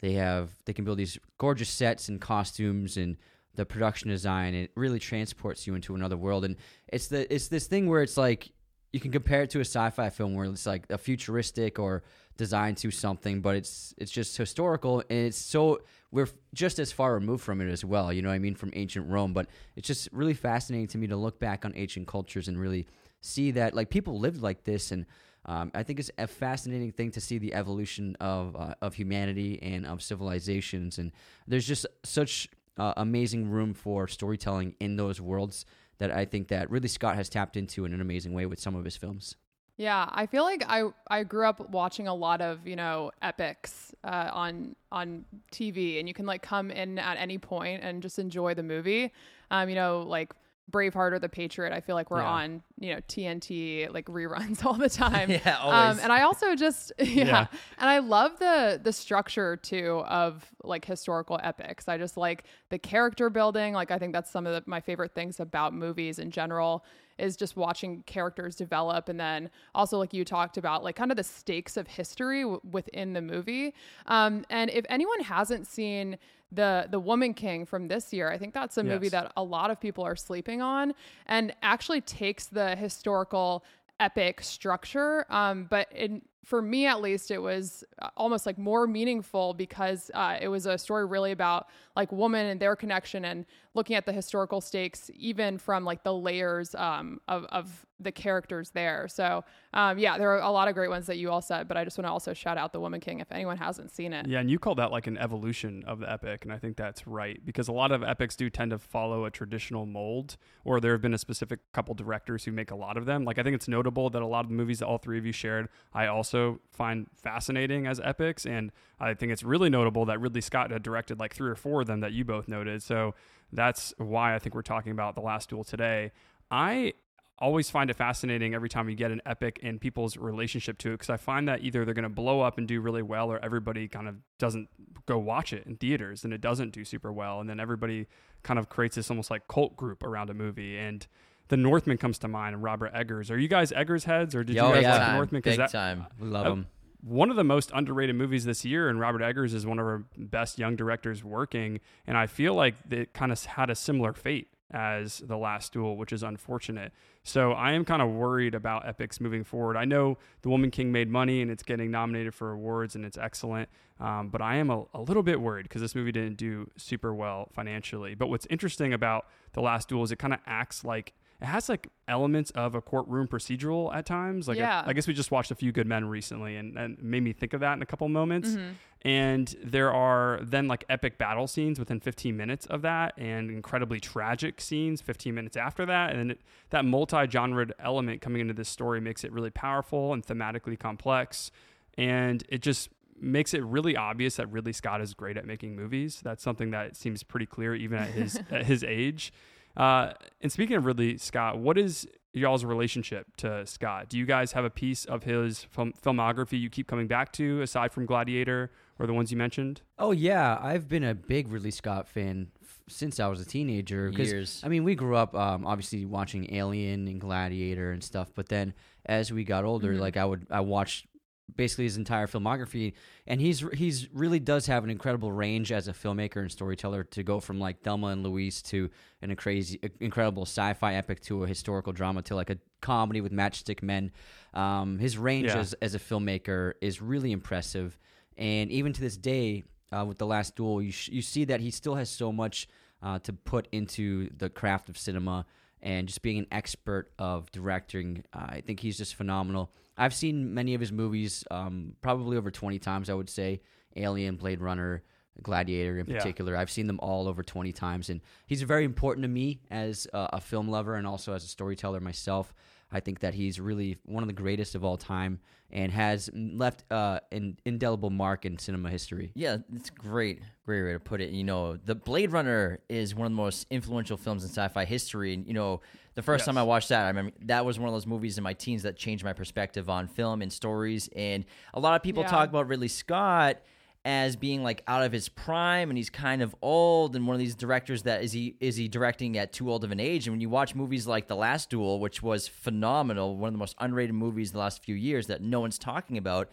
they 0.00 0.12
have 0.12 0.50
they 0.64 0.72
can 0.72 0.84
build 0.84 0.98
these 0.98 1.18
gorgeous 1.38 1.70
sets 1.70 2.08
and 2.08 2.20
costumes 2.20 2.96
and 2.96 3.16
the 3.54 3.64
production 3.64 4.10
design 4.10 4.54
and 4.54 4.64
it 4.64 4.70
really 4.74 4.98
transports 4.98 5.66
you 5.66 5.74
into 5.74 5.94
another 5.94 6.16
world 6.16 6.44
and 6.44 6.56
it's 6.88 7.08
the 7.08 7.32
it's 7.34 7.48
this 7.48 7.66
thing 7.66 7.88
where 7.88 8.02
it's 8.02 8.18
like 8.18 8.52
you 8.92 9.00
can 9.00 9.10
compare 9.10 9.42
it 9.42 9.50
to 9.50 9.58
a 9.58 9.62
sci-fi 9.62 10.10
film 10.10 10.34
where 10.34 10.46
it's 10.46 10.66
like 10.66 10.84
a 10.90 10.98
futuristic 10.98 11.78
or 11.78 12.02
designed 12.36 12.76
to 12.76 12.90
something 12.90 13.40
but 13.40 13.56
it's 13.56 13.94
it's 13.98 14.10
just 14.10 14.36
historical 14.36 15.00
and 15.10 15.26
it's 15.26 15.38
so 15.38 15.80
we're 16.10 16.28
just 16.54 16.78
as 16.78 16.92
far 16.92 17.14
removed 17.14 17.42
from 17.42 17.60
it 17.60 17.70
as 17.70 17.84
well 17.84 18.12
you 18.12 18.22
know 18.22 18.30
i 18.30 18.38
mean 18.38 18.54
from 18.54 18.70
ancient 18.74 19.08
rome 19.08 19.32
but 19.32 19.46
it's 19.74 19.86
just 19.86 20.08
really 20.12 20.34
fascinating 20.34 20.86
to 20.86 20.98
me 20.98 21.06
to 21.06 21.16
look 21.16 21.38
back 21.38 21.64
on 21.64 21.72
ancient 21.76 22.06
cultures 22.06 22.48
and 22.48 22.58
really 22.58 22.86
see 23.20 23.50
that 23.50 23.74
like 23.74 23.90
people 23.90 24.18
lived 24.18 24.42
like 24.42 24.64
this 24.64 24.90
and 24.92 25.06
um, 25.48 25.70
I 25.74 25.84
think 25.84 26.00
it's 26.00 26.10
a 26.18 26.26
fascinating 26.26 26.90
thing 26.90 27.12
to 27.12 27.20
see 27.20 27.38
the 27.38 27.54
evolution 27.54 28.16
of 28.20 28.56
uh, 28.56 28.74
of 28.82 28.94
humanity 28.94 29.60
and 29.62 29.86
of 29.86 30.02
civilizations, 30.02 30.98
and 30.98 31.12
there's 31.46 31.66
just 31.66 31.86
such 32.02 32.48
uh, 32.76 32.94
amazing 32.96 33.48
room 33.48 33.72
for 33.72 34.08
storytelling 34.08 34.74
in 34.80 34.96
those 34.96 35.20
worlds 35.20 35.64
that 35.98 36.10
I 36.10 36.24
think 36.24 36.48
that 36.48 36.70
really 36.70 36.88
Scott 36.88 37.14
has 37.14 37.28
tapped 37.28 37.56
into 37.56 37.84
in 37.84 37.94
an 37.94 38.00
amazing 38.00 38.34
way 38.34 38.44
with 38.44 38.60
some 38.60 38.74
of 38.74 38.84
his 38.84 38.96
films. 38.96 39.36
Yeah, 39.76 40.08
I 40.10 40.24
feel 40.26 40.42
like 40.44 40.64
I 40.66 40.84
I 41.08 41.22
grew 41.22 41.46
up 41.46 41.68
watching 41.70 42.08
a 42.08 42.14
lot 42.14 42.40
of 42.40 42.66
you 42.66 42.76
know 42.76 43.10
epics 43.20 43.94
uh, 44.04 44.30
on 44.32 44.74
on 44.90 45.26
TV, 45.52 45.98
and 45.98 46.08
you 46.08 46.14
can 46.14 46.24
like 46.24 46.42
come 46.42 46.70
in 46.70 46.98
at 46.98 47.18
any 47.18 47.36
point 47.36 47.82
and 47.82 48.02
just 48.02 48.18
enjoy 48.18 48.54
the 48.54 48.62
movie. 48.62 49.12
Um, 49.50 49.68
you 49.68 49.74
know, 49.74 50.02
like 50.02 50.32
Braveheart 50.70 51.12
or 51.12 51.18
The 51.18 51.28
Patriot, 51.28 51.72
I 51.72 51.80
feel 51.80 51.94
like 51.94 52.10
we're 52.10 52.20
Yeah. 52.22 52.28
on, 52.30 52.62
you 52.80 52.94
know, 52.94 53.00
TNT 53.08 53.88
like 53.92 54.06
reruns 54.06 54.64
all 54.66 54.74
the 54.74 54.90
time. 54.90 55.30
Yeah, 55.44 55.58
Um, 55.60 55.98
and 56.02 56.12
I 56.12 56.22
also 56.22 56.54
just 56.56 56.92
yeah. 56.98 57.24
Yeah. 57.24 57.46
and 57.78 57.88
I 57.88 57.98
love 57.98 58.38
the 58.38 58.80
the 58.82 58.92
structure 58.92 59.56
too 59.56 60.02
of 60.06 60.44
like 60.64 60.84
historical 60.84 61.38
epics. 61.42 61.88
I 61.88 61.98
just 61.98 62.16
like 62.16 62.44
the 62.70 62.78
character 62.78 63.30
building. 63.30 63.74
Like 63.74 63.90
I 63.90 63.98
think 63.98 64.12
that's 64.12 64.30
some 64.30 64.46
of 64.46 64.54
the, 64.54 64.68
my 64.68 64.80
favorite 64.80 65.14
things 65.14 65.38
about 65.40 65.72
movies 65.72 66.18
in 66.18 66.30
general 66.30 66.84
is 67.18 67.34
just 67.36 67.56
watching 67.56 68.02
characters 68.02 68.56
develop 68.56 69.08
and 69.08 69.18
then 69.18 69.48
also 69.74 69.96
like 69.98 70.12
you 70.12 70.22
talked 70.22 70.58
about 70.58 70.84
like 70.84 70.96
kind 70.96 71.10
of 71.10 71.16
the 71.16 71.24
stakes 71.24 71.78
of 71.78 71.86
history 71.86 72.42
w- 72.42 72.60
within 72.70 73.14
the 73.14 73.22
movie 73.22 73.72
um, 74.06 74.44
and 74.50 74.68
if 74.68 74.84
anyone 74.90 75.20
hasn't 75.20 75.66
seen 75.66 76.18
the 76.52 76.86
the 76.90 77.00
woman 77.00 77.34
king 77.34 77.66
from 77.66 77.88
this 77.88 78.12
year 78.12 78.30
i 78.30 78.38
think 78.38 78.54
that's 78.54 78.76
a 78.78 78.84
movie 78.84 79.08
that 79.08 79.32
a 79.36 79.42
lot 79.42 79.70
of 79.70 79.80
people 79.80 80.04
are 80.04 80.14
sleeping 80.16 80.62
on 80.62 80.94
and 81.26 81.54
actually 81.62 82.00
takes 82.00 82.46
the 82.46 82.76
historical 82.76 83.64
epic 83.98 84.40
structure 84.42 85.26
um, 85.30 85.66
but 85.68 85.90
in 85.92 86.22
for 86.46 86.62
me 86.62 86.86
at 86.86 87.02
least 87.02 87.30
it 87.30 87.42
was 87.42 87.84
uh, 88.00 88.08
almost 88.16 88.46
like 88.46 88.56
more 88.56 88.86
meaningful 88.86 89.52
because 89.52 90.10
uh, 90.14 90.36
it 90.40 90.48
was 90.48 90.64
a 90.66 90.78
story 90.78 91.04
really 91.04 91.32
about 91.32 91.66
like 91.96 92.10
women 92.12 92.46
and 92.46 92.60
their 92.60 92.76
connection 92.76 93.24
and 93.24 93.44
looking 93.74 93.96
at 93.96 94.06
the 94.06 94.12
historical 94.12 94.60
stakes 94.60 95.10
even 95.14 95.58
from 95.58 95.84
like 95.84 96.02
the 96.04 96.14
layers 96.14 96.74
um, 96.76 97.20
of, 97.26 97.44
of 97.46 97.84
the 97.98 98.12
characters 98.12 98.70
there 98.70 99.08
so 99.08 99.42
um, 99.74 99.98
yeah 99.98 100.16
there 100.18 100.30
are 100.30 100.40
a 100.40 100.50
lot 100.50 100.68
of 100.68 100.74
great 100.74 100.90
ones 100.90 101.06
that 101.06 101.16
you 101.16 101.30
all 101.30 101.42
said 101.42 101.66
but 101.66 101.76
i 101.76 101.84
just 101.84 101.98
want 101.98 102.06
to 102.06 102.12
also 102.12 102.32
shout 102.32 102.56
out 102.56 102.72
the 102.72 102.80
woman 102.80 103.00
king 103.00 103.18
if 103.20 103.32
anyone 103.32 103.56
hasn't 103.56 103.90
seen 103.90 104.12
it 104.12 104.26
Yeah, 104.26 104.40
and 104.40 104.50
you 104.50 104.58
call 104.58 104.74
that 104.76 104.90
like 104.90 105.06
an 105.06 105.18
evolution 105.18 105.82
of 105.86 106.00
the 106.00 106.10
epic, 106.10 106.44
and 106.44 106.52
I 106.52 106.58
think 106.58 106.76
that's 106.76 107.06
right 107.06 107.40
because 107.44 107.68
a 107.68 107.72
lot 107.72 107.90
of 107.90 108.02
epics 108.02 108.36
do 108.36 108.50
tend 108.50 108.70
to 108.70 108.78
follow 108.78 109.24
a 109.24 109.30
traditional 109.30 109.86
mold, 109.86 110.36
or 110.64 110.80
there 110.80 110.92
have 110.92 111.00
been 111.00 111.14
a 111.14 111.18
specific 111.18 111.60
couple 111.72 111.94
directors 111.94 112.44
who 112.44 112.52
make 112.52 112.70
a 112.70 112.76
lot 112.76 112.96
of 112.96 113.06
them. 113.06 113.24
Like 113.24 113.38
I 113.38 113.42
think 113.42 113.54
it's 113.54 113.68
notable 113.68 114.10
that 114.10 114.20
a 114.20 114.26
lot 114.26 114.44
of 114.44 114.50
the 114.50 114.54
movies 114.54 114.80
that 114.80 114.86
all 114.86 114.98
three 114.98 115.18
of 115.18 115.24
you 115.24 115.32
shared, 115.32 115.68
I 115.92 116.06
also 116.06 116.35
find 116.70 117.06
fascinating 117.14 117.86
as 117.86 118.00
epics, 118.00 118.46
and 118.46 118.72
I 119.00 119.14
think 119.14 119.32
it's 119.32 119.42
really 119.42 119.70
notable 119.70 120.04
that 120.06 120.20
Ridley 120.20 120.40
Scott 120.40 120.70
had 120.70 120.82
directed 120.82 121.18
like 121.18 121.34
three 121.34 121.50
or 121.50 121.56
four 121.56 121.82
of 121.82 121.86
them 121.86 122.00
that 122.00 122.12
you 122.12 122.24
both 122.24 122.48
noted. 122.48 122.82
So 122.82 123.14
that's 123.52 123.94
why 123.98 124.34
I 124.34 124.38
think 124.38 124.54
we're 124.54 124.62
talking 124.62 124.92
about 124.92 125.14
the 125.14 125.20
last 125.20 125.50
duel 125.50 125.64
today. 125.64 126.12
I 126.50 126.94
always 127.38 127.68
find 127.68 127.90
it 127.90 127.94
fascinating 127.94 128.54
every 128.54 128.68
time 128.68 128.88
you 128.88 128.96
get 128.96 129.10
an 129.10 129.20
epic 129.26 129.60
and 129.62 129.80
people's 129.80 130.16
relationship 130.16 130.78
to 130.78 130.90
it 130.90 130.92
because 130.94 131.10
I 131.10 131.18
find 131.18 131.46
that 131.48 131.62
either 131.62 131.84
they're 131.84 131.94
going 131.94 132.04
to 132.04 132.08
blow 132.08 132.40
up 132.40 132.56
and 132.56 132.66
do 132.66 132.80
really 132.80 133.02
well 133.02 133.30
or 133.30 133.38
everybody 133.44 133.88
kind 133.88 134.08
of 134.08 134.16
doesn't 134.38 134.68
go 135.04 135.18
watch 135.18 135.52
it 135.52 135.66
in 135.66 135.76
theaters 135.76 136.24
and 136.24 136.32
it 136.32 136.40
doesn't 136.40 136.72
do 136.72 136.84
super 136.84 137.12
well 137.12 137.40
and 137.40 137.48
then 137.48 137.60
everybody 137.60 138.06
kind 138.42 138.58
of 138.58 138.70
creates 138.70 138.96
this 138.96 139.10
almost 139.10 139.30
like 139.30 139.46
cult 139.48 139.76
group 139.76 140.02
around 140.02 140.30
a 140.30 140.34
movie 140.34 140.78
and 140.78 141.06
the 141.48 141.56
Northman 141.56 141.96
comes 141.98 142.18
to 142.20 142.28
mind 142.28 142.54
and 142.54 142.62
Robert 142.62 142.90
Eggers. 142.94 143.30
Are 143.30 143.38
you 143.38 143.48
guys 143.48 143.72
Eggers 143.72 144.04
heads 144.04 144.34
or 144.34 144.42
did 144.44 144.56
Oh, 144.58 144.68
you 144.68 144.74
guys 144.74 144.82
yeah. 144.82 144.90
like 144.92 145.00
time, 145.00 145.08
the 145.10 145.16
Northman? 145.16 145.40
big 145.42 145.56
that- 145.58 145.70
time. 145.70 146.06
We 146.18 146.28
love 146.28 146.46
him. 146.46 146.66
one 147.02 147.30
of 147.30 147.36
the 147.36 147.44
most 147.44 147.70
underrated 147.74 148.16
movies 148.16 148.44
this 148.44 148.64
year, 148.64 148.88
and 148.88 148.98
Robert 148.98 149.22
Eggers 149.22 149.54
is 149.54 149.64
one 149.64 149.78
of 149.78 149.86
our 149.86 150.04
best 150.16 150.58
young 150.58 150.74
directors 150.74 151.22
working. 151.22 151.78
And 152.06 152.16
I 152.16 152.26
feel 152.26 152.54
like 152.54 152.74
it 152.90 153.12
kind 153.14 153.30
of 153.30 153.44
had 153.44 153.70
a 153.70 153.74
similar 153.76 154.12
fate 154.12 154.48
as 154.72 155.18
The 155.18 155.36
Last 155.36 155.72
Duel, 155.72 155.96
which 155.96 156.12
is 156.12 156.24
unfortunate. 156.24 156.92
So 157.22 157.52
I 157.52 157.72
am 157.72 157.84
kind 157.84 158.02
of 158.02 158.10
worried 158.10 158.52
about 158.56 158.88
epics 158.88 159.20
moving 159.20 159.44
forward. 159.44 159.76
I 159.76 159.84
know 159.84 160.18
The 160.42 160.48
Woman 160.48 160.72
King 160.72 160.90
made 160.90 161.08
money 161.08 161.40
and 161.42 161.48
it's 161.50 161.62
getting 161.62 161.92
nominated 161.92 162.34
for 162.34 162.50
awards 162.50 162.96
and 162.96 163.04
it's 163.04 163.16
excellent, 163.16 163.68
um, 164.00 164.28
but 164.28 164.42
I 164.42 164.56
am 164.56 164.70
a, 164.70 164.84
a 164.92 165.00
little 165.00 165.22
bit 165.22 165.40
worried 165.40 165.62
because 165.64 165.82
this 165.82 165.94
movie 165.94 166.10
didn't 166.10 166.36
do 166.36 166.68
super 166.76 167.14
well 167.14 167.48
financially. 167.54 168.16
But 168.16 168.28
what's 168.28 168.46
interesting 168.50 168.92
about 168.92 169.26
The 169.52 169.60
Last 169.60 169.88
Duel 169.88 170.02
is 170.02 170.10
it 170.10 170.18
kind 170.18 170.34
of 170.34 170.40
acts 170.46 170.84
like 170.84 171.14
it 171.40 171.44
has 171.44 171.68
like 171.68 171.88
elements 172.08 172.50
of 172.52 172.74
a 172.74 172.80
courtroom 172.80 173.28
procedural 173.28 173.94
at 173.94 174.06
times. 174.06 174.48
Like 174.48 174.58
Yeah. 174.58 174.82
I 174.86 174.92
guess 174.92 175.06
we 175.06 175.14
just 175.14 175.30
watched 175.30 175.50
A 175.50 175.54
Few 175.54 175.72
Good 175.72 175.86
Men 175.86 176.06
recently, 176.06 176.56
and, 176.56 176.76
and 176.76 177.02
made 177.02 177.22
me 177.22 177.32
think 177.32 177.52
of 177.52 177.60
that 177.60 177.74
in 177.74 177.82
a 177.82 177.86
couple 177.86 178.08
moments. 178.08 178.50
Mm-hmm. 178.50 178.72
And 179.02 179.54
there 179.62 179.92
are 179.92 180.40
then 180.42 180.66
like 180.66 180.84
epic 180.88 181.18
battle 181.18 181.46
scenes 181.46 181.78
within 181.78 182.00
15 182.00 182.36
minutes 182.36 182.66
of 182.66 182.82
that, 182.82 183.14
and 183.18 183.50
incredibly 183.50 184.00
tragic 184.00 184.60
scenes 184.60 185.00
15 185.00 185.34
minutes 185.34 185.56
after 185.56 185.86
that. 185.86 186.14
And 186.16 186.32
it, 186.32 186.40
that 186.70 186.84
multi-genre 186.84 187.68
element 187.78 188.20
coming 188.20 188.40
into 188.40 188.54
this 188.54 188.68
story 188.68 189.00
makes 189.00 189.22
it 189.22 189.30
really 189.30 189.50
powerful 189.50 190.12
and 190.12 190.26
thematically 190.26 190.78
complex, 190.78 191.50
and 191.96 192.42
it 192.48 192.62
just 192.62 192.88
makes 193.18 193.54
it 193.54 193.64
really 193.64 193.96
obvious 193.96 194.36
that 194.36 194.50
Ridley 194.50 194.72
Scott 194.72 195.00
is 195.00 195.14
great 195.14 195.36
at 195.36 195.46
making 195.46 195.76
movies. 195.76 196.20
That's 196.22 196.42
something 196.42 196.70
that 196.72 196.96
seems 196.96 197.22
pretty 197.22 197.46
clear 197.46 197.74
even 197.74 197.98
at 197.98 198.08
his 198.08 198.40
at 198.50 198.66
his 198.66 198.82
age. 198.84 199.32
Uh, 199.76 200.12
and 200.40 200.50
speaking 200.50 200.76
of 200.76 200.84
Ridley 200.86 201.18
Scott, 201.18 201.58
what 201.58 201.76
is 201.76 202.08
y'all's 202.32 202.64
relationship 202.64 203.36
to 203.38 203.66
Scott? 203.66 204.08
Do 204.08 204.18
you 204.18 204.26
guys 204.26 204.52
have 204.52 204.64
a 204.64 204.70
piece 204.70 205.04
of 205.04 205.24
his 205.24 205.64
film- 205.64 205.94
filmography 206.02 206.60
you 206.60 206.70
keep 206.70 206.86
coming 206.86 207.06
back 207.06 207.32
to 207.32 207.62
aside 207.62 207.92
from 207.92 208.06
Gladiator 208.06 208.70
or 208.98 209.06
the 209.06 209.12
ones 209.12 209.30
you 209.30 209.36
mentioned? 209.36 209.82
Oh 209.98 210.12
yeah, 210.12 210.58
I've 210.60 210.88
been 210.88 211.04
a 211.04 211.14
big 211.14 211.48
Ridley 211.48 211.70
Scott 211.70 212.08
fan 212.08 212.48
f- 212.62 212.80
since 212.88 213.18
I 213.20 213.26
was 213.28 213.40
a 213.40 213.44
teenager. 213.44 214.10
Years. 214.10 214.60
I 214.64 214.68
mean, 214.68 214.84
we 214.84 214.94
grew 214.94 215.16
up 215.16 215.34
um, 215.34 215.66
obviously 215.66 216.04
watching 216.04 216.54
Alien 216.54 217.06
and 217.08 217.20
Gladiator 217.20 217.92
and 217.92 218.02
stuff, 218.02 218.30
but 218.34 218.48
then 218.48 218.74
as 219.04 219.32
we 219.32 219.44
got 219.44 219.64
older, 219.64 219.94
like 219.94 220.16
I 220.16 220.24
would 220.24 220.46
I 220.50 220.60
watched 220.60 221.06
basically 221.54 221.84
his 221.84 221.96
entire 221.96 222.26
filmography, 222.26 222.94
and 223.26 223.40
he's 223.40 223.64
he's 223.74 224.12
really 224.12 224.40
does 224.40 224.66
have 224.66 224.82
an 224.84 224.90
incredible 224.90 225.30
range 225.30 225.70
as 225.72 225.86
a 225.88 225.92
filmmaker 225.92 226.40
and 226.40 226.50
storyteller 226.50 227.04
to 227.04 227.22
go 227.22 227.38
from 227.40 227.60
like 227.60 227.82
Thelma 227.82 228.08
and 228.08 228.22
Louise 228.24 228.62
to 228.62 228.90
an, 229.22 229.30
a 229.30 229.36
crazy, 229.36 229.78
incredible 230.00 230.42
sci-fi 230.42 230.94
epic 230.94 231.20
to 231.22 231.44
a 231.44 231.46
historical 231.46 231.92
drama 231.92 232.22
to 232.22 232.34
like 232.34 232.50
a 232.50 232.58
comedy 232.80 233.20
with 233.20 233.32
Matchstick 233.32 233.82
Men. 233.82 234.10
Um, 234.54 234.98
his 234.98 235.16
range 235.18 235.46
Yeah. 235.46 235.58
as 235.58 235.72
as 235.74 235.94
a 235.94 235.98
filmmaker 235.98 236.72
is 236.80 237.00
really 237.00 237.32
impressive, 237.32 237.98
and 238.36 238.70
even 238.70 238.92
to 238.92 239.00
this 239.00 239.16
day, 239.16 239.62
uh, 239.92 240.04
with 240.06 240.18
the 240.18 240.26
Last 240.26 240.56
Duel, 240.56 240.82
you 240.82 240.90
sh- 240.90 241.08
you 241.10 241.22
see 241.22 241.44
that 241.44 241.60
he 241.60 241.70
still 241.70 241.94
has 241.94 242.10
so 242.10 242.32
much 242.32 242.68
uh, 243.02 243.18
to 243.20 243.32
put 243.32 243.68
into 243.72 244.28
the 244.36 244.50
craft 244.50 244.88
of 244.88 244.98
cinema 244.98 245.46
and 245.82 246.08
just 246.08 246.22
being 246.22 246.38
an 246.38 246.46
expert 246.50 247.12
of 247.18 247.52
directing. 247.52 248.24
Uh, 248.32 248.46
I 248.48 248.60
think 248.66 248.80
he's 248.80 248.96
just 248.98 249.14
phenomenal. 249.14 249.70
I've 249.96 250.14
seen 250.14 250.54
many 250.54 250.74
of 250.74 250.80
his 250.80 250.92
movies, 250.92 251.44
um, 251.50 251.94
probably 252.00 252.36
over 252.36 252.50
twenty 252.50 252.78
times. 252.78 253.08
I 253.10 253.14
would 253.14 253.30
say 253.30 253.60
Alien, 253.96 254.36
Blade 254.36 254.60
Runner. 254.60 255.02
Gladiator 255.42 255.98
in 255.98 256.06
Yeah. 256.06 256.16
particular, 256.16 256.56
I've 256.56 256.70
seen 256.70 256.86
them 256.86 256.98
all 257.02 257.28
over 257.28 257.42
twenty 257.42 257.70
times, 257.70 258.08
and 258.08 258.22
he's 258.46 258.62
very 258.62 258.84
important 258.86 259.22
to 259.22 259.28
me 259.28 259.60
as 259.70 260.06
a, 260.14 260.30
a 260.32 260.40
film 260.40 260.66
lover 260.66 260.94
and 260.94 261.06
also 261.06 261.34
as 261.34 261.44
a 261.44 261.46
storyteller 261.46 262.00
myself. 262.00 262.54
I 262.90 263.00
think 263.00 263.20
that 263.20 263.34
he's 263.34 263.60
really 263.60 263.98
one 264.06 264.22
of 264.22 264.28
the 264.28 264.32
greatest 264.32 264.74
of 264.74 264.82
all 264.82 264.96
time 264.96 265.40
and 265.70 265.92
has 265.92 266.30
left 266.34 266.90
uh, 266.90 267.20
an 267.32 267.58
indelible 267.66 268.08
mark 268.08 268.46
in 268.46 268.56
cinema 268.56 268.88
history. 268.88 269.32
Yeah, 269.34 269.58
it's 269.74 269.90
great, 269.90 270.40
great 270.64 270.84
way 270.84 270.92
to 270.94 271.00
put 271.00 271.20
it. 271.20 271.32
You 271.32 271.44
know, 271.44 271.76
the 271.76 271.94
Blade 271.96 272.32
Runner 272.32 272.78
is 272.88 273.14
one 273.14 273.26
of 273.26 273.32
the 273.32 273.36
most 273.36 273.66
influential 273.70 274.16
films 274.16 274.42
in 274.42 274.48
sci-fi 274.48 274.86
history. 274.86 275.34
And 275.34 275.46
you 275.46 275.52
know, 275.52 275.82
the 276.16 276.22
first 276.22 276.44
time 276.44 276.58
I 276.58 276.64
watched 276.64 276.88
that, 276.88 277.04
I 277.04 277.08
remember 277.08 277.32
that 277.44 277.64
was 277.64 277.78
one 277.78 277.88
of 277.88 277.94
those 277.94 278.06
movies 278.06 278.36
in 278.38 278.42
my 278.42 278.52
teens 278.54 278.82
that 278.82 278.96
changed 278.96 279.24
my 279.24 279.32
perspective 279.32 279.88
on 279.88 280.08
film 280.08 280.42
and 280.42 280.52
stories. 280.52 281.08
And 281.14 281.44
a 281.74 281.78
lot 281.78 281.94
of 281.94 282.02
people 282.02 282.24
Yeah. 282.24 282.28
talk 282.30 282.48
about 282.48 282.66
Ridley 282.66 282.88
Scott 282.88 283.58
as 284.04 284.34
being 284.36 284.62
like 284.62 284.82
out 284.86 285.02
of 285.02 285.10
his 285.12 285.28
prime 285.28 285.90
and 285.90 285.96
he's 285.96 286.10
kind 286.10 286.40
of 286.40 286.54
old 286.62 287.16
and 287.16 287.26
one 287.26 287.34
of 287.34 287.40
these 287.40 287.56
directors 287.56 288.04
that 288.04 288.22
is 288.22 288.30
he 288.32 288.54
is 288.60 288.76
he 288.76 288.86
directing 288.86 289.36
at 289.36 289.52
too 289.52 289.68
old 289.68 289.82
of 289.82 289.90
an 289.90 289.98
age 289.98 290.26
and 290.28 290.32
when 290.34 290.40
you 290.40 290.48
watch 290.48 290.76
movies 290.76 291.08
like 291.08 291.26
The 291.26 291.34
Last 291.34 291.70
Duel 291.70 291.98
which 291.98 292.22
was 292.22 292.46
phenomenal 292.46 293.36
one 293.36 293.48
of 293.48 293.54
the 293.54 293.58
most 293.58 293.74
underrated 293.80 294.14
movies 294.14 294.52
the 294.52 294.58
last 294.58 294.84
few 294.84 294.94
years 294.94 295.26
that 295.26 295.42
no 295.42 295.58
one's 295.58 295.76
talking 295.76 296.16
about 296.18 296.48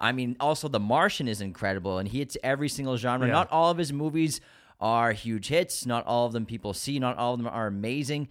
I 0.00 0.10
mean 0.10 0.34
also 0.40 0.66
The 0.66 0.80
Martian 0.80 1.28
is 1.28 1.40
incredible 1.40 1.98
and 1.98 2.08
he 2.08 2.18
hits 2.18 2.36
every 2.42 2.68
single 2.68 2.96
genre 2.96 3.28
Yeah. 3.28 3.34
not 3.34 3.52
all 3.52 3.70
of 3.70 3.78
his 3.78 3.92
movies 3.92 4.40
are 4.80 5.12
huge 5.12 5.46
hits 5.46 5.86
not 5.86 6.04
all 6.06 6.26
of 6.26 6.32
them 6.32 6.44
people 6.44 6.74
see 6.74 6.98
not 6.98 7.16
all 7.18 7.34
of 7.34 7.38
them 7.38 7.46
are 7.46 7.68
amazing 7.68 8.26